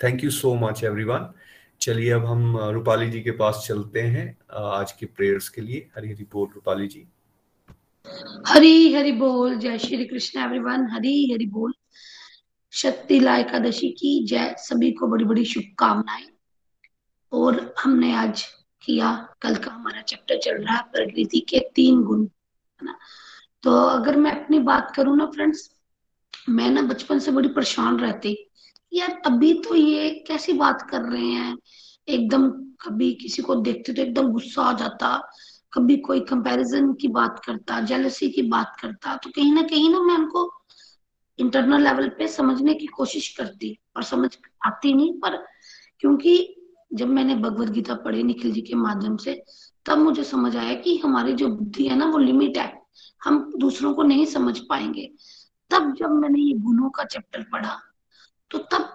Thank 0.03 0.23
you 0.23 0.29
so 0.29 0.53
much 0.55 0.83
everyone 0.83 1.33
चलिए, 1.81 2.11
अब 2.11 2.25
हम 2.25 2.57
रूपाली 2.57 3.09
जी 3.09 3.21
के 3.21 3.31
पास 3.31 3.65
चलते 3.67 4.01
हैं 4.01 4.37
आज 4.53 4.91
के 4.91 5.05
प्रेयर्स 5.05 5.49
के 5.49 5.61
लिए। 5.61 5.89
हरी 5.95 6.09
हरी 6.09 6.23
बोल, 6.23 6.47
रूपाली 6.55 6.87
जी। 6.87 7.07
हरी 8.47 8.93
हरी 8.93 9.11
बोल, 9.11 9.55
जय 9.55 9.77
श्री 9.77 10.05
कृष्ण 10.05 10.39
एवरीवन 10.39 10.87
हरी 10.91 11.33
हरी 11.33 11.45
बोल। 11.45 11.73
शक्तिला 12.71 13.37
एकादशी 13.37 13.89
की 13.89 14.25
जय। 14.25 14.55
सभी 14.57 14.91
को 14.91 15.07
बड़ी 15.07 15.25
बड़ी 15.25 15.45
शुभकामनाएँ। 15.45 16.30
और 17.31 17.73
हमने 17.83 18.13
आज 18.15 18.43
किया, 18.81 19.11
कल 19.41 19.55
का 19.55 19.71
हमारा 19.71 20.01
चैप्टर 20.01 20.37
चल 20.37 20.63
रहा 20.63 20.75
है 20.75 20.83
प्रकृति 20.83 21.39
के 21.39 21.59
तीन 21.75 22.01
गुण, 22.03 22.23
है 22.23 22.85
ना? 22.85 22.97
तो 23.63 23.71
अगर 23.87 24.17
मैं 24.17 24.31
अपनी 24.43 24.59
बात 24.59 24.91
करूँ 24.95 25.17
ना 25.17 25.25
फ्रेंड्स 25.25 25.69
मैं 26.49 26.69
ना 26.69 26.81
बचपन 26.81 27.19
से 27.19 27.31
बड़ी 27.31 27.49
परेशान 27.49 27.99
रहती, 27.99 28.35
यार 28.93 29.21
अभी 29.25 29.53
तो 29.53 29.75
ये 29.75 30.09
कैसी 30.27 30.53
बात 30.53 30.87
कर 30.89 31.01
रहे 31.01 31.25
हैं? 31.25 31.57
एकदम 32.07 32.49
कभी 32.81 33.11
किसी 33.13 33.41
को 33.41 33.55
देखते 33.55 33.93
तो 33.93 34.01
एकदम 34.01 34.27
गुस्सा 34.27 34.61
आ 34.61 34.73
जाता, 34.73 35.17
कभी 35.73 35.97
कोई 35.97 36.19
कंपैरिजन 36.19 36.93
की 36.93 37.07
बात 37.07 37.41
करता 37.45 37.79
जेलसी 37.81 38.29
की 38.29 38.41
बात 38.41 38.75
करता 38.81 39.15
तो 39.15 39.29
कहीं 39.29 39.53
ना 39.53 39.61
कहीं 39.61 39.89
ना 39.89 39.99
मैं 39.99 40.15
उनको 40.15 40.49
इंटरनल 41.39 41.83
लेवल 41.83 42.09
पे 42.09 42.27
समझने 42.27 42.73
की 42.73 42.85
कोशिश 42.85 43.27
करती 43.37 43.77
और 43.95 44.03
समझ 44.03 44.37
आती 44.65 44.93
नहीं, 44.93 45.13
पर 45.13 45.37
क्योंकि 45.99 46.60
जब 46.93 47.07
मैंने 47.07 47.35
भगवत 47.35 47.69
गीता 47.69 47.93
पढ़ी 47.95 48.23
निखिल 48.23 48.51
जी 48.51 48.61
के 48.61 48.75
माध्यम 48.75 49.17
से, 49.17 49.43
तब 49.85 49.97
मुझे 49.97 50.23
समझ 50.23 50.55
आया 50.57 50.73
कि 50.73 50.97
हमारी 50.97 51.33
जो 51.33 51.47
बुद्धि 51.47 51.87
है 51.87 51.95
ना, 51.95 52.05
वो 52.05 52.17
लिमिट 52.17 52.57
है। 52.57 52.81
हम 53.23 53.53
दूसरों 53.57 53.93
को 53.93 54.03
नहीं 54.03 54.25
समझ 54.25 54.57
पाएँगे। 54.59 55.11
तब 55.69 55.93
जब 55.99 56.09
मैंने 56.09 56.39
ये 56.39 56.53
गुणों 56.53 56.89
का 56.89 57.03
चैप्टर 57.03 57.45
पढ़ा 57.51 57.77
तो 58.51 58.57
तब 58.57 58.89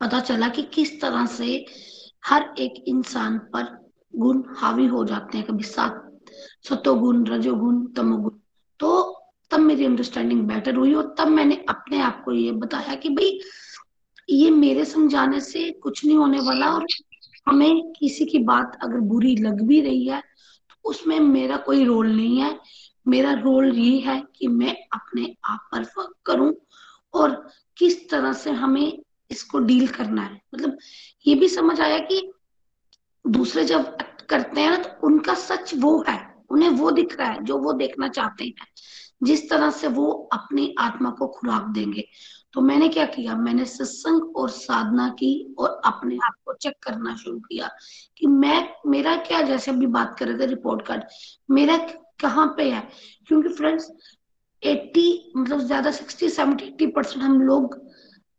पता 0.00 0.20
चला 0.20 0.48
कि 0.48 0.62
किस 0.62 1.00
तरह 1.00 1.26
से 1.26 1.66
हर 2.26 2.54
एक 2.58 2.84
इंसान 2.88 3.38
पर 3.38 3.90
गुण 4.16 4.42
हावी 4.48 4.86
हो 4.86 5.04
जाते 5.04 5.38
हैं। 5.38 5.46
कभी 5.46 5.64
सात, 5.64 6.20
सतोगुण, 6.68 7.26
रजोगुण, 7.26 7.86
तमोगुण। 7.86 8.30
तो 8.80 8.90
तब 9.50 9.60
मेरी 9.60 9.84
अंडरस्टैंडिंग 9.84 10.42
बेटर 10.42 10.76
हुई 10.76 10.94
और 10.94 11.14
तब 11.18 11.28
मैंने 11.28 11.64
अपने 11.68 12.00
आप 12.00 12.22
को 12.24 12.32
ये 12.32 12.52
बताया 12.52 12.94
कि 12.94 13.08
भाई 13.08 13.40
ये 14.28 14.50
मेरे 14.50 14.84
समझाने 14.84 15.40
से 15.40 15.70
कुछ 15.72 16.04
नहीं 16.04 16.16
होने 16.16 16.40
वाला 16.40 16.72
और 16.74 16.86
हमें 17.48 17.92
किसी 17.92 18.24
की 18.24 18.38
बात 18.40 18.78
अगर 18.82 19.00
बुरी 19.02 19.34
लग 19.36 19.62
भी 19.62 19.80
रही 19.80 20.06
है 20.06 20.20
तो 20.20 20.90
उसमें 20.90 21.18
मेरा 21.20 21.56
कोई 21.56 21.84
रोल 21.84 22.10
नहीं 22.10 22.38
है। 22.40 22.58
मेरा 23.06 23.32
रोल 23.34 23.78
ये 23.78 23.98
है 24.00 24.20
कि 24.36 24.48
मैं 24.48 24.74
अपने 24.94 25.34
आप 25.44 25.68
पर 25.72 25.82
वर्क 25.98 26.14
करूँ 26.26 26.52
और 27.14 27.30
किस 27.76 28.08
तरह 28.10 28.32
से 28.32 28.50
हमें 28.52 28.98
इसको 29.30 29.58
डील 29.60 29.86
करना 29.88 30.22
है। 30.22 30.40
मतलब 30.54 30.78
ये 31.26 31.34
भी 31.34 31.48
समझ 31.48 31.80
आया 31.80 31.98
कि 32.00 32.20
दूसरे 33.24 33.64
जब 33.64 33.96
करते 34.30 34.60
हैं 34.60 34.70
ना 34.70 34.76
तो 34.76 35.06
उनका 35.06 35.34
सच 35.34 35.74
वो 35.74 36.04
है, 36.08 36.18
उन्हें 36.50 36.68
वो 36.70 36.90
दिख 36.90 37.18
रहा 37.18 37.28
है, 37.28 37.42
जो 37.44 37.58
वो 37.58 37.72
देखना 37.72 38.08
चाहते 38.08 38.44
हैं, 38.44 38.66
जिस 39.22 39.48
तरह 39.50 39.70
से 39.70 39.88
वो 39.88 40.10
अपनी 40.32 40.74
आत्मा 40.78 41.10
को 41.10 41.26
खुराक 41.28 41.66
देंगे। 41.74 42.08
तो 42.54 42.60
मैंने 42.60 42.88
क्या 42.88 43.04
किया? 43.06 43.34
मैंने 43.36 43.64
सत्संग 43.64 44.36
और 44.36 44.50
साधना 44.50 45.08
की 45.08 45.54
और 45.58 45.80
अपने 45.84 46.16
आप 46.24 46.34
को 46.46 46.54
चेक 46.54 46.74
करना 46.82 47.14
शुरू 47.16 47.38
किया 47.38 47.70
कि 48.18 48.26
मैं, 48.26 48.68
मेरा 48.86 49.16
क्या, 49.16 49.40
जैसे 49.42 49.70
अभी 49.70 49.86
बात 49.86 50.16
कर 50.18 50.28
रहे 50.28 50.38
थे 50.38 50.46
रिपोर्ट 50.46 50.86
कार्ड 50.86 51.04
मेरा 51.50 51.76
कहाँ 52.20 52.46
पे 52.56 52.70
है? 52.70 52.88
क्योंकि 53.26 53.48
फ्रेंड्स 53.48 53.90
80 54.62 55.32
मतलब 55.36 55.60
ज़्यादा 55.60 55.90
60 55.90 56.28
70 56.28 56.62
80 56.62 56.86
परसेंट 56.86 57.22
हम 57.24 57.40
लोग 57.42 57.80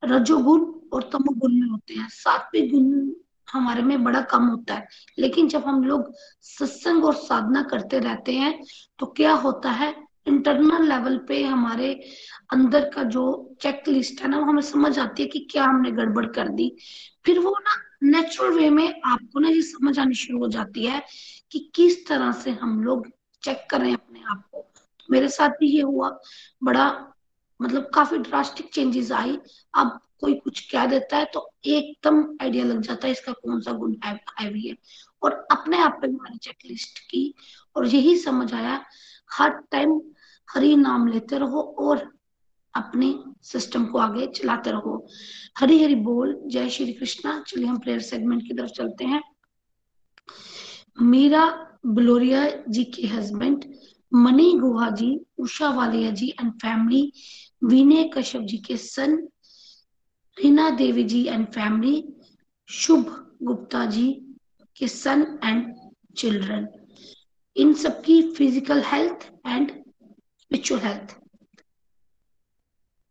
रजोगुण 0.04 0.62
और 0.94 1.10
तमोगुण 1.14 1.54
में 1.54 1.68
होते 1.68 1.94
हैं। 1.94 2.08
सात्विक 2.10 2.72
गुण 2.72 3.12
हमारे 3.48 3.82
में 3.82 4.04
बड़ा 4.04 4.22
कम 4.22 4.44
होता 4.44 4.74
है। 4.74 4.88
लेकिन 5.20 5.48
जब 5.48 5.66
हम 5.66 5.84
लोग 5.84 6.14
सत्संग 6.42 7.06
और 7.06 7.14
साधना 7.16 7.62
करते 7.64 8.00
रहते 8.00 8.32
हैं 8.32 8.60
तो 9.00 9.06
क्या 9.06 9.34
होता 9.34 9.72
है? 9.72 9.94
इंटरनल 10.28 10.88
लेवल 10.90 11.18
पे 11.28 11.44
हमारे 11.44 11.94
अंदर 12.54 12.90
का 12.90 13.04
जो 13.06 13.56
चेक 13.62 13.88
लिस्ट 13.88 14.22
है 14.22 14.28
ना, 14.28 14.38
वो 14.38 14.46
हमें 14.46 14.62
समझ 14.62 14.98
आती 15.00 15.24
है 15.24 15.30
कि 15.30 15.40
क्या 15.52 15.64
हमने 15.66 15.92
गड़बड़ 15.92 16.26
कर 16.28 16.50
दी। 16.50 16.76
फिर 17.26 17.40
वो 17.40 17.52
ना 17.60 17.76
नेचुरल 18.04 18.54
वे 18.54 18.70
में 18.70 19.02
आपको 19.06 19.40
ना 19.40 19.50
ये 19.50 19.62
समझ 19.64 19.98
आनी 20.00 20.14
शुरू 20.16 20.40
हो 20.40 20.48
जाती 20.50 20.86
है 20.86 21.02
कि 21.52 21.60
किस 21.76 22.08
तरह 22.08 22.32
से 22.34 22.52
हम 22.52 22.84
लोग 22.84 23.08
चेक 23.44 23.66
करें 23.72 23.94
अपने 23.94 24.22
आप 24.32 24.44
को। 24.52 24.60
तो 24.60 25.06
मेरे 25.10 25.28
साथ 25.30 25.50
भी 25.60 25.68
ये 25.68 25.82
हुआ, 25.82 26.10
बड़ा 26.64 26.88
मतलब 27.60 27.90
काफ़ी 27.94 28.18
ड्रास्टिक 28.20 28.70
चेंजेस 28.74 29.12
आई। 29.12 29.38
अब 29.74 30.00
कोई 30.22 30.34
कुछ 30.36 30.60
कह 30.72 30.86
देता 30.86 31.18
है 31.18 31.26
तो 31.34 31.50
एकदम 31.66 32.24
आइडिया 32.42 32.66
लग 32.66 32.82
जाता 32.82 33.08
है 33.08 33.12
इसका 33.12 33.32
कौन 33.34 33.62
सा 33.62 33.72
गुण 33.74 33.96
हैवी 34.04 34.68
है 34.68 34.76
और 35.22 35.32
अपने 35.52 35.78
आप 35.78 35.98
पे 36.02 36.08
मैंने 36.08 36.38
चेकलिस्ट 36.38 37.00
की, 37.02 37.34
और 37.76 37.88
यही 37.88 38.18
समझ 38.18 38.54
आया, 38.54 38.84
हर 39.32 39.50
टाइम 39.72 40.00
हरी 40.50 40.76
नाम 40.76 41.08
लेते 41.08 41.38
रहो 41.38 41.62
और 41.80 42.12
अपने 42.74 43.14
सिस्टम 43.44 43.86
को 43.86 43.98
आगे 44.00 44.26
चलाते 44.36 44.72
रहो। 44.72 44.96
हरी 45.58 45.84
हरी 45.84 45.96
बोल, 45.96 46.40
जय 46.46 46.70
श्री 46.70 46.94
कृष्णा। 46.94 47.40
चलिए 47.48 47.66
हम 47.66 47.78
प्रेयर 47.80 48.00
सेगमेंट 48.02 48.42
की 48.48 48.54
तरफ़ 48.54 48.72
चलते 48.72 49.06
हैं। 49.06 49.22
मीरा 51.02 51.46
ब्लोरिया 51.86 52.48
जी 52.68 52.84
के 52.84 53.08
husband 53.08 53.66
Mani 54.12 54.52
Guha 54.60 54.90
ji, 54.90 55.20
Usha 55.38 55.70
Walia 55.70 56.12
ji 56.12 56.28
and 56.42 56.52
family 56.62 57.12
Vinay 57.64 58.10
Kashyap 58.16 58.42
ji 58.42 58.58
के 58.58 58.78
son 58.78 59.16
Reena 60.38 60.70
Devi 60.78 61.04
ji 61.04 61.26
and 61.28 61.46
family 61.54 62.04
Shubh 62.70 63.16
Gupta 63.44 63.86
ji 63.86 64.10
के 64.76 64.88
सन 64.88 65.22
एंड 65.44 65.74
चिल्ड्रन 66.18 66.68
इन 67.56 67.74
सबकी 67.74 68.22
physical 68.34 68.82
health 68.86 69.30
and 69.48 69.72
spiritual 70.54 70.80
health 70.82 71.14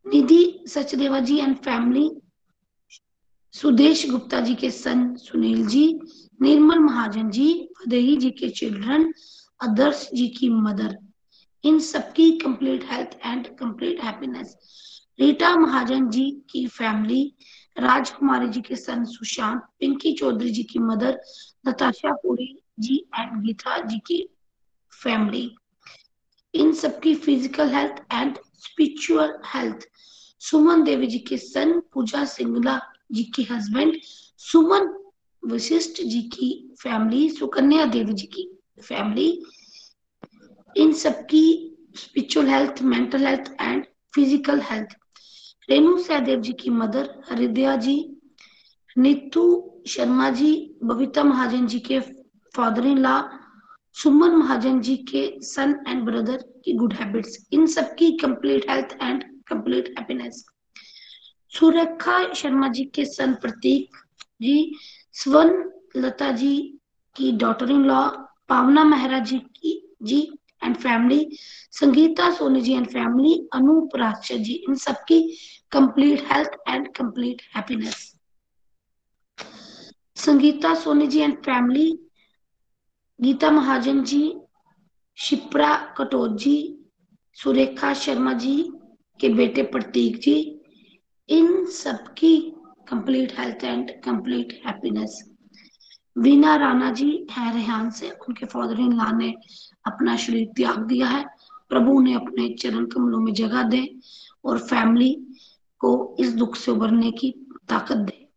Nidhi 0.06 0.42
Sachdeva 0.68 1.18
ji 1.28 1.38
and 1.40 1.54
family 1.64 2.08
Sudesh 3.54 4.04
Gupta 4.10 4.40
ji 4.40 4.54
के 4.60 4.70
son 4.70 5.00
Sunil 5.22 5.66
ji 5.68 5.82
निर्मल 6.40 6.78
महाजन 6.78 7.30
जी 7.36 7.46
फदेही 7.78 8.16
जी 8.24 8.30
के 8.40 8.48
children 8.60 9.12
आदर्श 9.60 10.08
जी 10.14 10.26
की 10.38 10.48
mother 10.66 10.96
इन 11.64 11.78
सबकी 11.88 12.30
complete 12.44 12.84
health 12.90 13.16
and 13.26 13.46
complete 13.58 14.02
happiness 14.04 14.54
Rita 15.20 15.54
Mahajan 15.64 16.08
ji 16.10 16.30
की 16.50 16.66
family 16.76 17.22
राजकुमारी 17.76 18.48
जी 18.54 18.60
के 18.68 18.76
सन 18.76 19.04
सुशांत 19.16 19.62
पिंकी 19.80 20.12
चौधरी 20.22 20.50
जी 20.58 20.62
की 20.72 20.78
मदर 20.92 21.18
नताशा 21.68 22.12
पुरी 22.22 22.48
जी 22.86 22.96
एंड 23.18 23.40
गीता 23.46 23.78
जी 23.90 23.98
की 24.10 24.22
फैमिली 24.92 25.44
इन 26.54 26.72
सबकी 26.80 27.14
physical 27.14 27.74
health 27.74 28.02
and 28.12 28.38
spiritual 28.64 29.34
health 29.54 29.86
Suman 30.42 30.82
Devi 30.84 31.06
ji 31.06 31.18
के 31.28 31.36
सन 31.38 31.78
पूजा 31.92 32.24
सिंगला 32.24 32.80
जी 33.12 33.24
के 33.34 33.42
हस्बैंड 33.52 33.96
सुमन 34.50 34.94
वशिष्ठ 35.42 36.02
जी 36.02 36.20
की 36.36 36.50
फैमिली 36.82 37.28
सुकन्या 37.30 37.84
देवी 37.96 38.12
जी 38.12 38.26
की 38.34 38.48
फैमिली 38.88 39.28
इन 40.76 40.92
सबकी 41.02 41.44
spiritual 41.96 42.48
health 42.48 42.82
mental 42.82 43.26
health 43.26 43.52
and 43.60 43.84
physical 44.14 44.60
health 44.70 44.96
Renu 45.68 45.98
Sahdev 46.02 46.40
ji 46.40 46.52
की 46.60 46.70
मदर 46.70 47.08
हरिद्या 47.30 47.76
जी। 47.76 47.96
नीतू 48.96 49.44
शर्मा 49.88 50.28
जी, 50.30 50.52
बबीता 50.84 51.22
महाजन 51.24 51.66
जी 51.66 51.78
के 51.80 52.00
father 52.54 52.86
in 52.86 52.98
law 52.98 53.20
Suman 53.96 54.34
Mahajan 54.36 54.80
ji 54.80 54.96
के 55.10 55.22
सन 55.44 55.74
एंड 55.88 56.02
ब्रदर 56.04 56.44
की 56.64 56.72
गुड 56.76 56.92
हैबिट्स 57.00 57.38
इन 57.52 57.66
सबकी 57.74 58.10
complete 58.22 58.68
health 58.70 58.96
and 59.02 59.24
complete 59.48 59.94
happiness 59.98 60.44
Surekha 61.52 62.16
Sharma 62.34 62.68
ji 62.76 62.84
के 62.94 63.04
son 63.04 63.34
प्रतीक 63.42 63.96
जी, 64.42 64.74
स्वर्ण 65.14 65.64
लता 66.04 66.30
जी 66.32 66.56
की 67.16 67.32
daughter 67.42 67.70
in 67.70 67.84
law 67.86 68.06
पावना 68.48 68.84
मेहरा 68.84 69.18
जी 69.18 69.38
की, 69.38 69.72
ji 70.02 70.20
and 70.64 70.76
family 70.76 71.36
Sangeeta 71.80 72.30
Soni 72.34 72.60
ji 72.60 72.72
and 72.72 72.86
family 72.86 73.34
Anoop 73.54 73.96
राक्षर 73.96 74.36
ji, 74.36 74.52
इन 74.68 74.74
सबकी 74.74 75.20
complete 75.72 76.24
health 76.32 76.56
and 76.68 76.88
complete 76.96 77.42
happiness 77.56 78.08
Sangeeta 80.24 80.74
Soni 80.82 81.06
ji 81.06 81.20
and 81.20 81.36
family 81.44 81.92
Geeta 83.22 83.50
Mahajan 83.50 84.02
ji, 84.02 84.36
Shipra 85.16 85.94
Katoch 85.98 86.30
ji, 86.30 86.78
Surekha 87.34 87.94
Sharma 87.94 88.32
ji 88.32 88.72
के 89.20 89.28
बेटे 89.28 89.62
प्रतीक 89.62 90.20
जी, 90.20 90.60
इन 91.28 91.64
सबकी 91.66 92.36
complete 92.88 93.38
health 93.38 93.64
and 93.64 93.90
complete 93.90 94.62
happiness 94.66 95.30
Veena 96.18 96.56
Rana 96.56 96.90
ji 96.90 97.26
है 97.30 97.54
रेहान 97.54 97.90
से, 97.90 98.10
उनके 98.10 98.46
father 98.46 98.80
in 98.80 98.92
law 98.92 99.12
ने 99.12 99.34
अपना 99.86 100.16
शरीर 100.16 100.48
त्याग 100.56 100.78
दिया 100.78 101.06
है। 101.06 101.24
प्रभु 101.68 102.00
ने 102.00 102.14
अपने 102.14 102.48
चरण 102.48 102.86
कमलों 102.86 103.18
में 103.18 103.34
जगह 103.34 103.62
दे 103.62 103.96
और 104.44 104.58
फैमिली 104.58 105.26
को 105.78 106.16
इस 106.20 106.34
दुख 106.34 106.56
से 106.56 106.70
उबरने 106.70 107.10
की 107.10 107.34
ताकत 107.68 107.96
दे। 107.96 108.28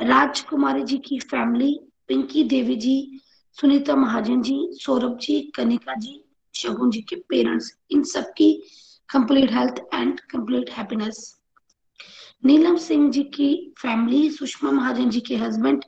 राजकुमारी 0.00 0.82
जी 0.82 0.98
की 0.98 1.18
फैमिली 1.18 1.80
पिंकी 2.08 2.44
देवी 2.44 2.76
जी 2.76 3.20
सुनीता 3.58 3.94
महाजन 3.96 4.42
जी, 4.42 4.56
सौरभ 4.72 5.16
जी, 5.18 5.40
कनिका 5.54 5.94
जी, 5.94 6.20
शगुन 6.54 6.90
जी 6.90 7.00
के 7.08 7.16
पेरेंट्स 7.28 7.72
इन 7.90 8.02
सबकी 8.10 8.52
complete 9.08 9.52
health 9.52 9.78
and 9.94 10.20
complete 10.20 10.70
happiness 10.70 11.18
Neelam 12.44 12.76
Singh 12.76 13.10
ji 13.12 13.22
की 13.34 13.48
फैमिली 13.78 14.30
सुषमा 14.30 14.70
महाजन 14.70 15.10
जी 15.10 15.20
के 15.20 15.36
हस्बैंड 15.36 15.84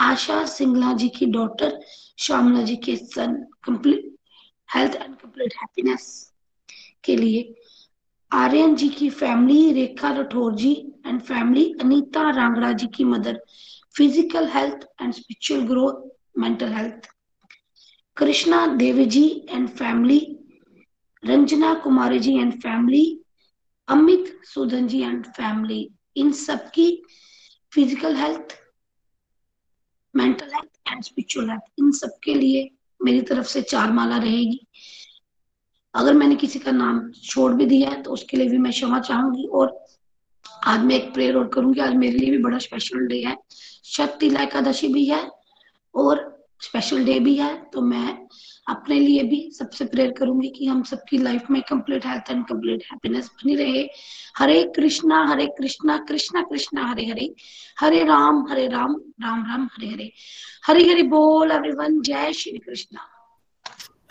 आशा 0.00 0.44
सिंगला 0.46 0.92
जी 1.02 1.08
की 1.08 1.26
डॉटर 1.36 1.78
श्यामला 2.18 2.62
जी 2.62 2.76
के 2.86 2.96
son 2.96 3.34
complete 3.64 4.14
health 4.74 4.94
and 4.94 5.16
complete 5.16 5.54
happiness 5.60 6.06
के 7.04 7.16
लिए. 7.16 7.54
आर्यन 8.32 8.74
जी 8.76 8.88
की 8.88 9.10
family 9.10 9.72
Rekha 9.72 10.12
Rathore 10.16 10.54
ji 10.54 10.72
and 11.06 11.20
family 11.20 11.64
Anita 11.80 12.30
Rangra 12.36 12.72
ji 12.72 12.86
की 12.86 13.04
mother 13.04 13.40
physical 13.96 14.48
health 14.48 14.86
and 15.02 15.12
spiritual 15.12 15.66
growth 15.66 16.10
Devi 18.76 19.04
ji 19.06 19.24
and 19.50 19.68
family 19.68 20.18
Ranjana 21.24 21.74
Kumari 21.74 22.18
ji 22.18 22.34
and 22.38 22.52
family 22.52 23.20
Amit 23.88 24.40
Sudhan 24.44 24.86
ji 24.88 25.00
and 25.02 25.26
family 25.26 25.90
इन 26.16 26.32
सबकी 26.32 27.02
physical 27.72 28.16
health 28.16 28.56
mental 30.14 30.46
health 30.46 30.92
and 30.92 31.02
spiritual 31.02 31.50
health 31.50 31.62
इन 31.78 31.90
सबके 31.90 32.34
लिए 32.34 32.68
मेरी 33.00 33.20
तरफ़ 33.22 33.46
से 33.46 33.62
चार 33.62 33.92
माला 33.92 34.16
रहेगी। 34.16 34.66
अगर 35.94 36.14
मैंने 36.14 36.36
किसी 36.36 36.58
का 36.58 36.70
नाम 36.70 37.10
छोड़ 37.12 37.52
भी 37.52 37.66
दिया 37.66 37.90
है 37.90 38.02
तो 38.02 38.10
उसके 38.10 38.36
लिए 38.36 38.48
भी 38.48 38.58
मैं 38.58 38.72
क्षमा 38.72 39.00
चाहूँगी 39.00 39.46
और 39.46 39.84
आज 40.66 40.80
मैं 40.80 40.96
एक 40.96 41.12
प्रेयर 41.14 41.36
और 41.36 41.48
करूँगी। 41.48 41.80
आज 41.80 41.94
मेरे 41.94 42.18
लिए 42.18 42.30
भी 42.30 42.38
बड़ा 42.38 42.58
स्पेशल 42.58 43.06
डे 43.06 43.22
है। 43.22 43.36
शक्ति 43.84 44.26
एकादशी 44.42 44.88
भी 44.88 45.04
है। 45.06 45.41
और 45.94 46.30
स्पेशल 46.60 47.04
डे 47.04 47.18
भी 47.20 47.34
है 47.36 47.54
तो 47.72 47.80
मैं 47.80 48.26
अपने 48.68 48.98
लिए 49.00 49.22
भी 49.22 49.50
सबसे 49.50 49.84
प्रेयर 49.84 50.12
करूँगी 50.12 50.48
कि 50.48 50.66
हम 50.66 50.82
सबकी 50.82 51.18
लाइफ 51.18 51.50
में 51.50 51.60
complete 51.62 52.06
health 52.06 52.30
and 52.30 52.44
complete 52.46 52.84
happiness 52.92 53.30
बनी 53.36 53.54
रहे। 53.54 53.82
हरे 54.36 54.62
कृष्णा 54.76 55.24
हरे 55.26 55.46
कृष्णा 55.58 55.96
कृष्णा 56.08 56.42
कृष्णा, 56.42 56.86
हरे 56.86 57.06
हरे। 57.06 57.34
हरे 57.80 58.04
राम 58.04 58.46
हरे 58.50 58.66
राम 58.68 58.94
राम 59.22 59.44
राम, 59.46 59.68
हरे 59.72 59.88
हरे। 59.88 60.12
हरी 60.66 60.88
हरि 60.88 61.02
बोल 61.02 61.50
एवरीवन 61.50 62.00
जय 62.00 62.32
श्री 62.32 62.58
कृष्णा। 62.58 63.08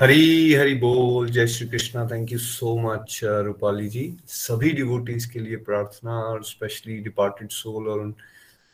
हरी 0.01 0.53
हरी 0.53 0.73
बोल, 0.75 1.29
जय 1.29 1.47
Shri 1.47 1.67
Krishna. 1.67 2.05
Thank 2.07 2.31
you 2.31 2.37
so 2.39 2.77
much 2.79 3.19
Rupali 3.23 3.87
ji. 3.89 4.17
सभी 4.27 4.71
डिवोटीज 4.71 5.25
के 5.25 5.39
लिए 5.39 5.55
प्रार्थना 5.55 6.19
और 6.19 6.43
स्पेशली 6.43 6.97
डिपार्टेड 6.97 7.49
सोल 7.49 7.87
और 7.87 8.13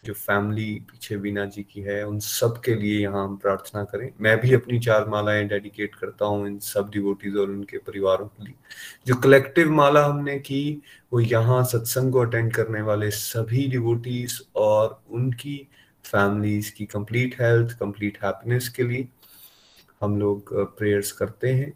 जो 0.03 0.13
फैमिली 0.13 0.73
पीछे 0.91 1.15
बीना 1.17 1.45
जी 1.45 1.63
की 1.63 1.81
है 1.81 2.01
उन 2.07 2.19
सब 2.19 2.59
के 2.65 2.75
लिए 2.75 2.99
यहाँ 2.99 3.23
हम 3.23 3.35
प्रार्थना 3.37 3.83
करें। 3.83 4.09
मैं 4.21 4.37
भी 4.41 4.53
अपनी 4.53 4.79
चार 4.79 5.07
मालाएँ 5.09 5.43
डेडिकेट 5.47 5.95
करता 5.95 6.25
हूँ 6.25 6.47
इन 6.47 6.57
सब 6.59 6.89
डिवोटीज 6.91 7.35
और 7.37 7.49
उनके 7.49 7.77
परिवारों 7.77 8.27
के 8.27 8.43
लिए। 8.43 8.53
जो 9.07 9.15
कलेक्टिव 9.21 9.71
माला 9.71 10.05
हमने 10.05 10.37
की 10.39 10.61
वो 11.13 11.19
यहाँ 11.19 11.63
सत्संग 11.65 12.11
को 12.13 12.19
अटेंड 12.19 12.53
करने 12.53 12.81
वाले 12.81 13.09
सभी 13.11 13.67
डिवोटीज 13.67 14.41
और 14.55 14.99
उनकी 15.11 15.57
फैमिलीज़ 16.05 16.71
की 16.73 16.85
कंप्लीट 16.85 17.35
हेल्थ 17.41 17.77
कंप्लीट 17.79 18.17
हैप्पीनेस 18.23 18.69
के 18.69 18.83
लिए 18.83 19.07
हम 20.01 20.17
लोग 20.19 20.53
प्रेयर्स 20.77 21.11
करते 21.11 21.53
हैं। 21.53 21.73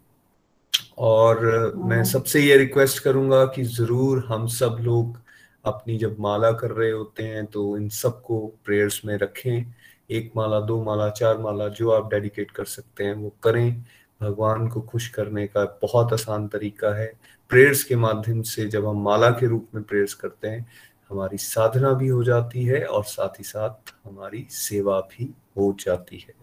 और 1.00 1.72
मैं 1.84 2.02
सबसे 2.04 2.40
ये 2.40 2.56
रिक्वेस्ट 2.56 3.02
करूँगा 3.02 3.44
कि 3.46 3.62
ज़रूर 3.64 4.24
हम 4.28 4.46
सब 4.50 4.76
लोग 4.80 5.20
अपनी 5.64 5.98
जब 5.98 6.16
माला 6.20 6.52
कर 6.52 6.70
रहे 6.70 6.90
होते 6.90 7.22
हैं 7.22 7.46
तो 7.46 7.76
इन 7.76 7.88
सबको 7.88 8.52
प्रेयर्स 8.64 9.02
में 9.04 9.16
रखें। 9.16 9.74
एक 10.10 10.32
माला, 10.36 10.60
दो 10.60 10.82
माला, 10.82 11.10
चार 11.10 11.38
माला, 11.38 11.68
जो 11.68 11.90
आप 11.90 12.10
डेडिकेट 12.10 12.50
कर 12.50 12.64
सकते 12.64 13.04
हैं, 13.04 13.14
वो 13.14 13.32
करें। 13.42 13.84
भगवान 14.20 14.68
को 14.68 14.80
खुश 14.80 15.08
करने 15.08 15.46
का 15.46 15.78
बहुत 15.82 16.12
आसान 16.12 16.48
तरीका 16.48 16.98
है। 16.98 17.12
प्रेयर्स 17.48 17.84
के 17.84 17.96
माध्यम 17.96 18.42
से 18.42 18.66
जब 18.66 18.86
हम 18.86 19.02
माला 19.02 19.30
के 19.30 19.46
रूप 19.46 19.68
में 19.74 19.84
प्रेयर्स 19.84 20.14
करते 20.14 20.48
हैं, 20.48 20.66
हमारी 21.10 21.36
साधना 21.36 21.92
भी 21.92 22.08
हो 22.08 22.24
जाती 22.24 22.64
है 22.64 22.84
और 22.84 23.04
साथ 23.04 23.28
ही 23.28 23.44
साथ 23.44 23.94
हमारी 24.04 24.46
सेवा 24.50 25.00
भी 25.00 25.34
हो 25.56 25.76
जाती 25.80 26.26
है। 26.28 26.34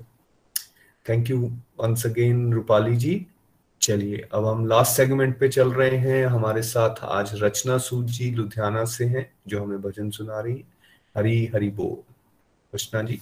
Thank 1.09 1.29
you 1.29 1.51
once 1.79 2.05
again 2.05 2.53
Rupali 2.53 2.95
ji 2.95 3.27
चलिए, 3.81 4.27
अब 4.33 4.45
हम 4.45 4.65
लास्ट 4.65 4.91
सेगमेंट 4.91 5.39
पे 5.39 5.49
चल 5.49 5.73
रहे 5.73 5.97
हैं। 5.97 6.25
हमारे 6.25 6.61
साथ 6.61 6.95
आज 7.03 7.43
रचना 7.43 7.77
सूद 7.77 8.05
जी 8.05 8.31
लुधियाना 8.31 8.85
से 8.85 9.05
हैं, 9.05 9.33
जो 9.47 9.63
हमें 9.63 9.81
भजन 9.81 10.09
सुना 10.09 10.39
रही 10.39 10.65
हरी 11.17 11.45
हरी 11.45 11.69
बोल। 11.69 12.13
रचना 12.75 13.01
जी। 13.01 13.19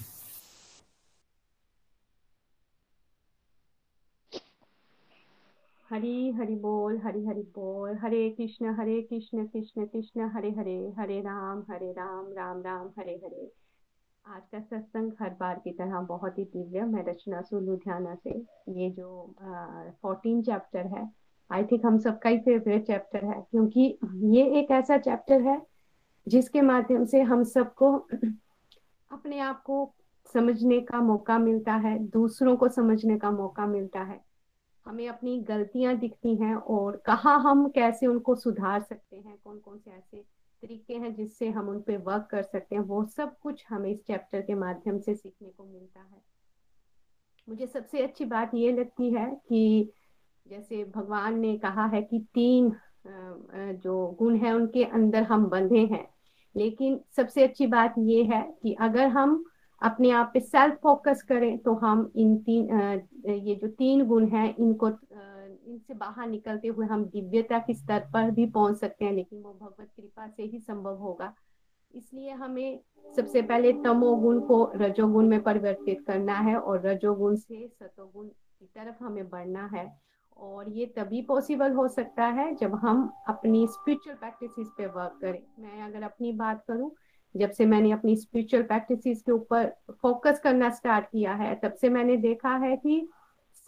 हरी, 5.90 6.30
हरि 6.30 6.54
बोल, 6.54 6.98
हरी, 6.98 7.26
हरि 7.26 7.42
बोल। 7.42 7.96
हरे 7.96 8.30
कृष्ण 8.30 8.74
हरे 8.74 9.02
कृष्ण 9.02 9.46
कृष्ण 9.46 9.86
कृष्ण, 9.86 10.20
हरे 10.20 10.50
हरे। 10.50 10.92
हरे 10.98 11.20
राम 11.20 11.64
हरे 11.70 11.92
राम 11.92 12.32
राम 12.32 12.62
राम, 12.62 12.90
हरे 12.98 13.12
हरे। 13.12 13.67
आज 14.28 14.42
का 14.52 14.58
सत्संग 14.60 15.12
हर 15.20 15.28
बार 15.40 15.60
की 15.64 15.70
तरह 15.72 16.00
बहुत 16.08 16.38
ही 16.38 16.44
दिव्य, 16.44 16.80
मैं 16.82 17.04
रचना 17.04 17.40
सु 17.42 17.60
लुधियाना 17.60 18.14
से। 18.14 18.30
ये 18.72 18.88
जो 18.90 19.34
फोर्टीन 20.02 20.42
चैप्टर 20.42 20.86
है 20.88 21.08
आई 21.50 21.64
थिंक 21.64 21.86
हम 21.86 21.98
सबका 21.98 22.30
ही 22.30 22.38
फेवरेट 22.38 22.86
चैप्टर 22.86 23.24
है, 23.24 23.40
क्योंकि 23.50 23.98
ये 24.26 24.44
एक 24.60 24.70
ऐसा 24.70 24.98
चैप्टर 24.98 25.40
है 25.42 25.60
जिसके 26.26 26.60
माध्यम 26.62 27.04
से 27.04 27.20
हम 27.22 27.44
सबको 27.46 27.92
अपने 29.10 29.38
आप 29.40 29.62
को 29.62 29.92
समझने 30.34 30.80
का 30.80 31.00
मौका 31.00 31.38
मिलता 31.38 31.74
है, 31.74 31.98
दूसरों 31.98 32.56
को 32.56 32.68
समझने 32.68 33.18
का 33.18 33.30
मौका 33.30 33.66
मिलता 33.66 34.02
है। 34.02 34.20
हमें 34.86 35.08
अपनी 35.08 35.40
गलतियाँ 35.42 35.96
दिखती 35.96 36.34
हैं 36.36 36.54
और 36.54 37.02
कहा 37.06 37.34
हम 37.42 37.68
कैसे 37.68 38.06
उनको 38.06 38.34
सुधार 38.36 38.80
सकते 38.80 39.16
हैं 39.16 39.36
कौन 39.44 39.58
कौन 39.58 39.78
से 39.78 39.90
ऐसे 39.90 40.24
तरीके 40.62 40.94
हैं 40.94 41.14
जिससे 41.14 41.48
हम 41.48 41.68
उन 41.68 41.80
पे 41.80 41.96
वर्क 41.96 42.26
कर 42.30 42.42
सकते 42.42 42.74
हैं, 42.74 42.82
वो 42.82 43.04
सब 43.06 43.36
कुछ 43.38 43.64
हमें 43.68 43.90
इस 43.90 44.04
चैप्टर 44.06 44.40
के 44.40 44.54
माध्यम 44.54 44.98
से 44.98 45.14
सीखने 45.14 45.48
को 45.48 45.64
मिलता 45.64 46.00
है। 46.00 46.22
मुझे 47.48 47.66
सबसे 47.66 48.02
अच्छी 48.02 48.24
बात 48.24 48.54
ये 48.54 48.72
लगती 48.72 49.10
है 49.12 49.26
कि 49.48 49.92
जैसे 50.46 50.84
भगवान 50.94 51.38
ने 51.40 51.56
कहा 51.58 51.86
है 51.86 52.02
कि 52.02 52.18
तीन 52.34 52.72
जो 53.82 54.16
गुण 54.18 54.36
है 54.36 54.54
उनके 54.54 54.84
अंदर 54.84 55.22
हम 55.22 55.46
बंधे 55.46 55.84
हैं। 55.86 56.06
लेकिन 56.54 57.00
सबसे 57.16 57.42
अच्छी 57.44 57.66
बात 57.66 57.94
ये 57.98 58.22
है 58.24 58.42
कि 58.62 58.72
अगर 58.80 59.06
हम 59.08 59.44
अपने 59.82 60.10
आप 60.10 60.30
पे 60.34 60.40
सेल्फ 60.40 60.78
फोकस 60.82 61.22
करें 61.22 61.58
तो 61.58 61.74
हम 61.74 62.10
इन 62.16 62.36
तीन 62.38 62.68
ये 63.26 63.54
जो 63.54 63.68
तीन 63.68 64.04
गुण 64.04 64.28
हैं, 64.28 64.54
इनको 64.56 64.90
इनसे 65.66 65.94
बाहर 65.94 66.28
निकलते 66.28 66.68
हुए 66.68 66.86
हम 66.86 67.04
दिव्यता 67.04 67.58
के 67.58 67.74
स्तर 67.74 68.08
पर 68.12 68.30
भी 68.30 68.46
पहुँच 68.46 68.76
सकते 68.76 69.04
हैं, 69.04 69.12
लेकिन 69.12 69.42
वो 69.42 69.52
भगवत 69.52 69.88
कृपा 69.96 70.28
से 70.28 70.42
ही 70.42 70.58
संभव 70.58 70.96
होगा। 70.96 71.34
इसलिए 71.94 72.30
हमें 72.30 72.80
सबसे 73.16 73.42
पहले 73.42 73.72
तमोगुण 73.72 74.40
को 74.40 74.72
रजोगुण 74.74 75.26
में 75.26 75.42
परिवर्तित 75.42 76.04
करना 76.06 76.38
है 76.38 76.56
और 76.56 76.86
रजोगुण 76.86 77.36
से 77.36 77.66
सतोगुण 77.68 78.26
की 78.26 78.66
तरफ़ 78.66 79.04
हमें 79.04 79.28
बढ़ना 79.30 79.66
है। 79.66 80.08
और 80.36 80.68
ये 80.68 80.86
तभी 80.86 81.22
पॉसिबल 81.22 81.72
हो 81.72 81.88
सकता 81.88 82.26
है 82.26 82.54
जब 82.54 82.74
हम 82.74 83.12
अपनी 83.28 83.66
स्पिरिचुअल 83.66 84.16
प्रैक्टिसेस 84.16 84.66
पे 84.78 84.86
वर्क 84.86 85.18
करें। 85.20 85.42
मैं 85.58 85.82
अगर 85.82 86.02
अपनी 86.02 86.32
बात 86.32 86.64
करूँ, 86.68 86.90
जब 87.36 87.50
से 87.50 87.66
मैंने 87.66 87.90
अपनी 87.90 88.16
स्पिरिचुअल 88.16 88.62
प्रैक्टिसेस 88.62 89.22
के 89.22 89.32
ऊपर 89.32 89.72
फोकस 90.02 90.40
करना 90.40 90.70
स्टार्ट 90.70 91.06
किया 91.06 91.34
है, 91.34 91.54
तब 91.54 91.72
से 91.72 91.88
मैंने 91.88 92.16
देखा 92.16 92.56
है 92.56 92.76
कि 92.76 93.08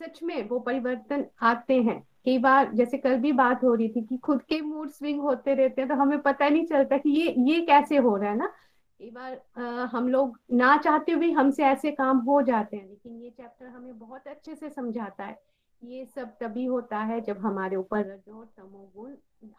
सच 0.00 0.22
में 0.22 0.48
वो 0.48 0.58
परिवर्तन 0.58 1.24
आते 1.42 1.80
हैं। 1.82 2.00
कई 2.24 2.38
बार 2.38 2.72
जैसे 2.74 2.98
कल 2.98 3.16
भी 3.16 3.32
बात 3.32 3.62
हो 3.64 3.74
रही 3.74 3.88
थी 3.88 4.02
कि 4.02 4.16
खुद 4.16 4.42
के 4.42 4.60
मूड 4.60 4.90
स्विंग 4.90 5.20
होते 5.20 5.54
रहते 5.54 5.80
हैं 5.80 5.88
तो 5.88 5.94
हमें 5.94 6.18
पता 6.22 6.48
नहीं 6.48 6.64
चलता 6.66 6.98
कि 6.98 7.10
ये 7.10 7.34
ये 7.48 7.60
कैसे 7.60 7.96
हो 7.96 8.16
रहा 8.16 8.30
है 8.30 8.36
ना। 8.36 8.46
कई 9.00 9.10
बार 9.10 9.40
आ, 9.58 9.84
हम 9.86 10.08
लोग 10.08 10.38
ना 10.52 10.76
चाहते 10.76 11.12
हुए 11.12 11.30
हमसे 11.30 11.64
ऐसे 11.64 11.90
काम 11.90 12.18
हो 12.18 12.40
जाते 12.42 12.76
हैं 12.76 12.88
लेकिन 12.88 13.16
ये 13.16 13.30
चैप्टर 13.30 13.66
हमें 13.66 13.98
बहुत 13.98 14.26
अच्छे 14.26 14.54
से 14.54 14.70
समझाता 14.70 15.24
है। 15.24 15.38
ये 15.82 16.04
सब 16.04 16.36
तभी 16.40 16.64
होता 16.64 16.98
है 16.98 17.20
जब 17.20 17.38
हमारे 17.38 17.76
ऊपर 17.76 18.00
रजो 18.00 18.44
तमोगुण 18.56 19.12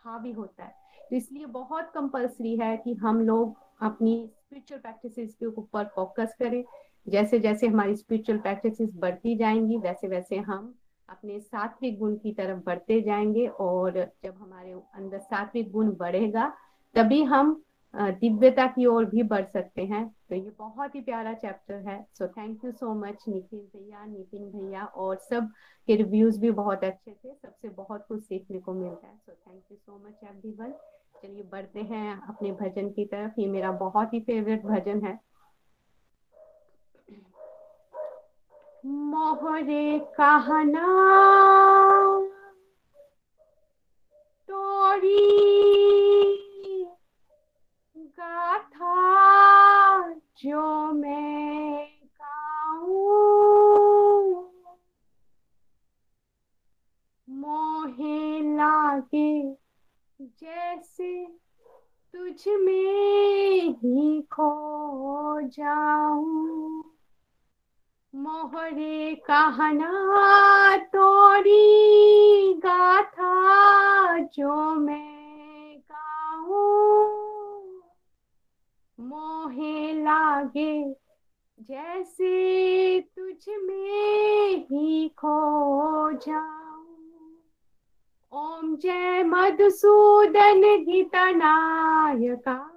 हावी 0.06 0.32
होता 0.32 0.64
है। 0.64 0.76
तो 1.10 1.16
इसलिए 1.16 1.46
बहुत 1.46 1.92
कंपल्सरी 1.94 2.56
है 2.58 2.76
कि 2.78 2.94
हम 2.94 3.22
लोग 3.22 3.56
अपनी 3.82 4.16
स्पिरिचुअल 4.36 4.82
प्रैक्टिसेस 4.82 5.34
के 5.34 5.46
ऊपर 5.46 5.86
फोकस 5.86 6.36
करें। 6.40 6.64
जैसे 7.08 7.40
जैसे 7.40 7.68
हमारी 7.68 7.96
स्पिरिचुअल 7.96 8.40
प्रैक्टिसेस 8.40 8.90
बढ़ती 8.96 9.36
जाएँगी 9.38 9.78
वैसे 9.78 10.08
वैसे 10.08 10.38
हम 10.40 10.74
अपने 11.10 11.40
सात्विक 11.40 11.98
गुण 12.00 12.16
की 12.16 12.32
तरफ़ 12.34 12.60
बढ़ते 12.66 13.02
जाएँगे 13.02 13.48
और 13.48 13.92
जब 14.24 14.38
हमारे 14.38 14.72
अंदर 14.72 15.20
सात्विक 15.20 15.72
गुण 15.72 15.92
बढ़ेगा, 15.96 16.54
तभी 16.96 17.22
हम 17.24 17.62
दिव्यता 17.94 18.66
की 18.68 18.86
ओर 18.86 19.06
भी 19.06 19.24
बढ़ 19.24 19.46
सकते 19.46 19.86
हैं। 19.86 20.08
तो 20.30 20.36
ये 20.36 20.52
बहुत 20.60 20.96
ही 20.96 21.02
प्यारा 21.02 21.34
चैप्टर 21.34 21.88
है। 21.88 22.02
So 22.18 22.28
thank 22.28 22.64
you 22.66 22.72
so 22.72 22.94
much 22.96 23.24
Nikhil 23.28 23.60
भैया 23.76 24.06
नितिन 24.06 24.50
भैया 24.52 24.84
और 24.86 25.16
सब 25.20 25.50
के 25.88 25.96
रिव्यूज़ 25.96 26.40
भी 26.42 26.52
बहुत 26.52 26.84
अच्छे 26.84 27.12
थे। 27.12 27.34
सबसे 27.34 27.70
बहुत 27.70 28.06
कुछ 28.08 28.24
सीखने 28.24 28.60
को 28.60 28.74
मिलता 28.74 29.08
है। 29.08 29.18
So 29.18 29.32
thank 29.32 29.64
you 29.72 29.78
so 29.78 30.02
much 30.06 30.24
everyone 30.24 30.74
चलिए 31.24 31.44
बढ़ते 31.44 31.80
हैं 31.82 32.22
अपने 32.28 32.52
भजन 32.52 32.90
की 32.90 33.06
तरफ़। 33.06 33.40
ये 33.40 33.48
मेरा 33.48 33.72
बहुत 33.72 34.14
ही 34.14 34.20
फेवरेट 34.20 34.64
भजन 34.66 35.06
है। 35.06 35.20
मोहरे 38.86 40.00
कहना। 40.00 40.88
तोरी 44.48 45.52
गाथा 47.98 48.96
जो 50.14 50.92
मैं 50.92 51.88
गाऊं। 52.04 53.22
मोहे 57.30 58.56
लागे 58.56 59.58
जैसे 60.22 61.26
तुझ 62.14 62.48
में 62.48 63.70
ही 63.70 64.22
खो 64.22 65.42
जाऊँ। 65.42 66.91
मोहरे 68.16 69.16
कहना 69.16 70.78
तोरी 70.78 72.54
गाथा 72.54 74.20
जो 74.20 74.76
मैं 74.76 75.80
गाऊं। 75.80 77.82
मोहे 79.00 80.04
लागे 80.04 80.96
जैसे 81.60 83.02
तुझ 83.02 83.50
में 83.50 84.66
ही 84.66 85.10
खो 85.10 86.12
जाऊँ। 86.12 87.40
ओम 88.32 88.76
जय 88.76 89.24
मधुसूदन 89.24 90.62
गीतनायका। 90.62 92.72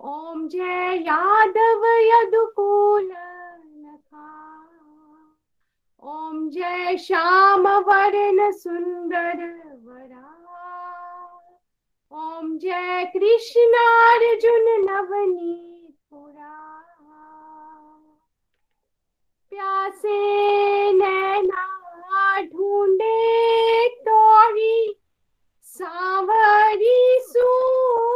ओम 0.00 0.48
जय 0.48 1.02
यादव 1.06 1.86
यदुकूल 1.86 3.23
ओम 6.06 6.48
जय 6.50 6.96
श्याम 6.96 7.66
वरण 7.68 8.50
सुंदर 8.52 9.38
वरा 9.84 10.24
ओम 12.10 12.58
जय 12.58 13.04
कृष्णार्जुन 13.14 14.68
नवनीत 14.84 15.94
पुरा 16.10 16.52
प्यासे 19.52 20.20
नैना 20.92 22.40
ढूंढे 22.42 23.88
तोरी, 23.88 25.00
सावरी 25.62 27.18
सूरती 27.20 28.13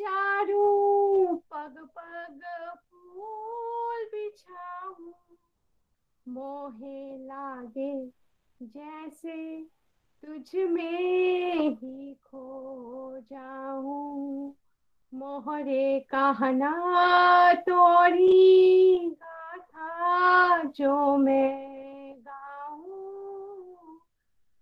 झाड़ू, 0.00 0.62
पग 1.54 1.88
पग, 1.98 2.40
फूल 2.76 4.04
बिछाऊ। 4.04 5.12
मोहे 6.28 7.18
लागे 7.26 8.06
जैसे 8.62 9.62
तुझ 10.24 10.54
में 10.54 11.70
ही 11.70 12.14
खो 12.14 13.18
जाऊँ। 13.20 14.54
मोहरे 15.14 16.00
कहना 16.00 16.72
तोरी 17.54 18.98
गाथा 19.10 20.62
जो 20.62 21.16
मैं 21.16 22.16
गाऊ। 22.20 22.86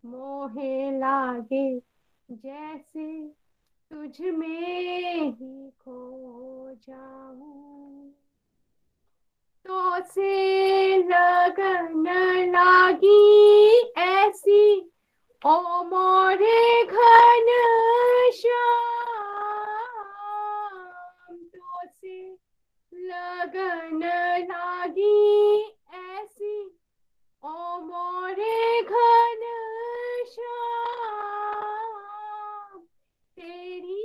मोहे 0.05 0.98
लागे 0.98 1.82
जैसे 2.31 3.32
तुझ 3.90 4.20
में 4.20 5.32
ही 5.32 5.70
खो 5.70 5.98
जाऊँ। 6.89 8.15
तो 9.65 10.05
से 10.05 10.98
लगन 10.98 12.06
लागी 12.52 13.78
ऐसी 13.98 14.93
ओ 15.47 15.56
मोरे 15.85 16.85
घन 16.85 17.48
श्याम। 18.35 18.69
तो 21.55 21.86
से 22.01 22.19
लगन 22.94 24.01
लागी 24.51 25.60
ऐसी 25.94 26.56
ओ 27.43 27.78
मोरे 27.81 28.82
घन 28.82 29.43
श्याम 30.32 30.78
तेरी 33.39 34.05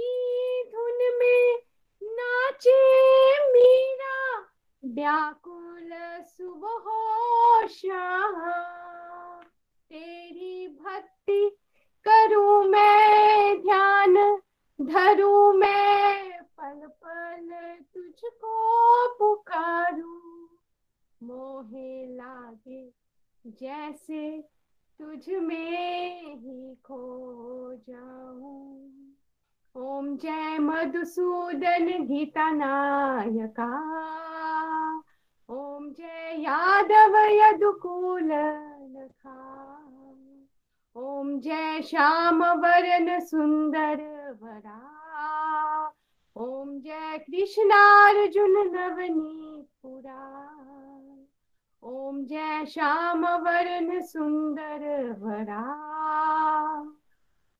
धुन 0.72 1.00
में 1.20 1.44
नाचे 2.66 3.52
मीरा 3.52 4.40
व्याकुल 4.84 5.92
सुबह 6.28 7.68
शाम 7.68 8.36
तेरी 9.90 10.68
भक्ति 10.68 11.50
करूँ 12.08 12.64
मैं, 12.64 13.62
ध्यान 13.62 14.16
धरूं 14.82 15.54
मैं, 15.54 16.42
पल 16.58 16.88
पल 17.04 17.50
तुझको 17.94 18.56
पुकारूं। 19.20 20.48
मोहे 21.24 22.16
लागे 22.16 22.94
जैसे 23.48 24.42
तुझ 25.00 25.30
में 25.30 26.36
ही 26.36 26.76
खो 26.76 27.74
जाऊँ। 27.90 28.73
ओम 29.76 30.16
जय 30.18 30.58
मधुसूदन 30.62 31.88
गीता 32.08 32.50
नायका 32.52 33.70
ओम 35.50 35.90
जय 35.92 36.36
यादव 36.42 37.16
यदुकुल 37.32 38.30
नखा 38.32 39.40
ओम 40.96 41.40
जय 41.42 41.82
श्याम 41.90 42.44
वरन 42.62 43.20
सुंदर 43.20 44.04
वरा 44.42 44.80
ओम 46.36 46.80
जय 46.80 47.18
कृष्णार्जुन 47.28 48.58
नवनीत 48.76 49.66
पुरा 49.82 50.22
ओम 51.84 52.24
जय 52.26 52.66
श्याम 52.74 53.26
वरन 53.46 54.00
सुंदर 54.04 54.86
वरा 55.22 55.64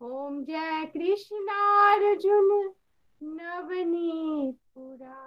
ओम 0.04 0.44
जय 0.44 0.86
कृष्णार्जुन 0.86 2.72
नवनीत 3.24 4.56
पुरा 4.76 5.20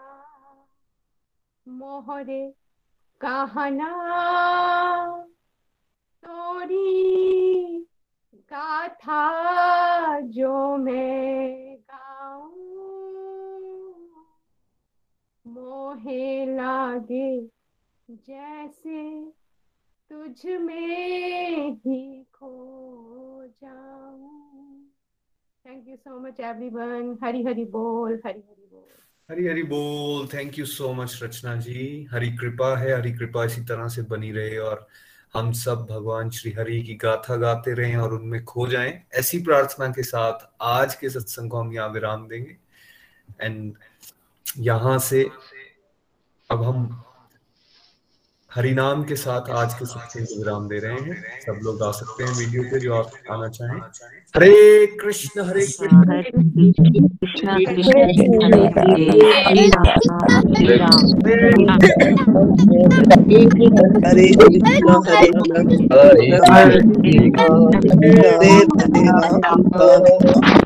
मोहरे 1.69 2.51
कहना 3.20 3.90
तोरी 6.24 6.93
गाथा 8.35 9.20
जो 10.20 10.77
मैं 10.77 11.77
गाऊं। 11.77 12.57
मोहे 15.47 16.47
लागे 16.57 17.47
जैसे 18.11 19.24
तुझ 20.11 20.47
में 20.47 21.70
ही 21.70 22.24
खो 22.24 22.53
जाऊँ। 23.47 24.56
Thank 25.66 25.88
you 25.88 25.97
so 25.97 26.18
much 26.20 26.40
everyone 26.40 27.16
Hari 27.22 27.43
Hari 27.44 27.64
बोल 27.70 28.12
हरी 28.26 28.40
हरी 28.40 28.66
बोल 28.72 28.84
हरी 29.28 29.47
हरी 29.47 29.62
बोल 29.72 30.26
thank 30.34 30.59
you 30.59 30.64
so 30.72 30.93
much 30.94 31.18
Rachna 31.22 31.55
ji 31.60 31.86
Hari 32.12 32.30
कृपा 32.36 32.68
है 32.78 32.93
हरी 32.97 33.12
कृपा 33.12 33.44
इसी 33.44 33.62
तरह 33.70 33.88
से 33.94 34.02
बनी 34.12 34.30
रहे 34.32 34.59
और 34.66 34.86
हम 35.34 35.51
सब 35.60 35.86
भगवान 35.90 36.30
श्री 36.30 36.52
हरि 36.59 36.80
की 36.82 36.94
गाथा 37.05 37.36
गाते 37.36 37.72
रहें 37.80 37.97
और 37.97 38.14
उनमें 38.14 38.44
खो 38.44 38.66
जाएँ 38.66 38.93
ऐसी 39.18 39.43
प्रार्थना 39.43 39.88
के 39.93 40.02
साथ 40.02 40.47
आज 40.68 40.94
के 41.01 41.10
सत्संग 41.10 41.51
को 41.51 41.60
हम 41.60 41.72
यहाँ 41.72 41.88
विराम 41.93 42.28
देंगे 42.28 42.56
एंड 43.43 43.74
यहाँ 44.70 44.98
से 45.09 45.28
अब 46.51 46.62
हम 46.62 46.88
हरिनाम 48.57 49.03
के 49.05 49.16
साथ 49.16 49.51
आज 49.51 49.74
के 49.74 49.85
सत्संग 49.85 50.27
को 50.27 50.39
विराम 50.39 50.69
दे 50.69 50.78
रहे 50.78 50.93
हैं। 50.93 51.16
सब 51.41 51.61
लोग 51.62 51.83
आ 51.83 51.91
सकते 51.91 52.24
हैं 52.24 52.31
वीडियो 52.39 52.62
पे 52.62 52.78
जो 52.81 52.95
आप 52.95 53.11
आना 53.31 53.49
चाहें। 53.49 53.81
हरे 54.37 54.87
कृष्ण 54.87 55.43
हरे 55.45 55.61
कृष्ण। 55.61 55.97
हरे 64.07 64.28
कृष्ण 64.35 65.03
हरे 69.97 70.65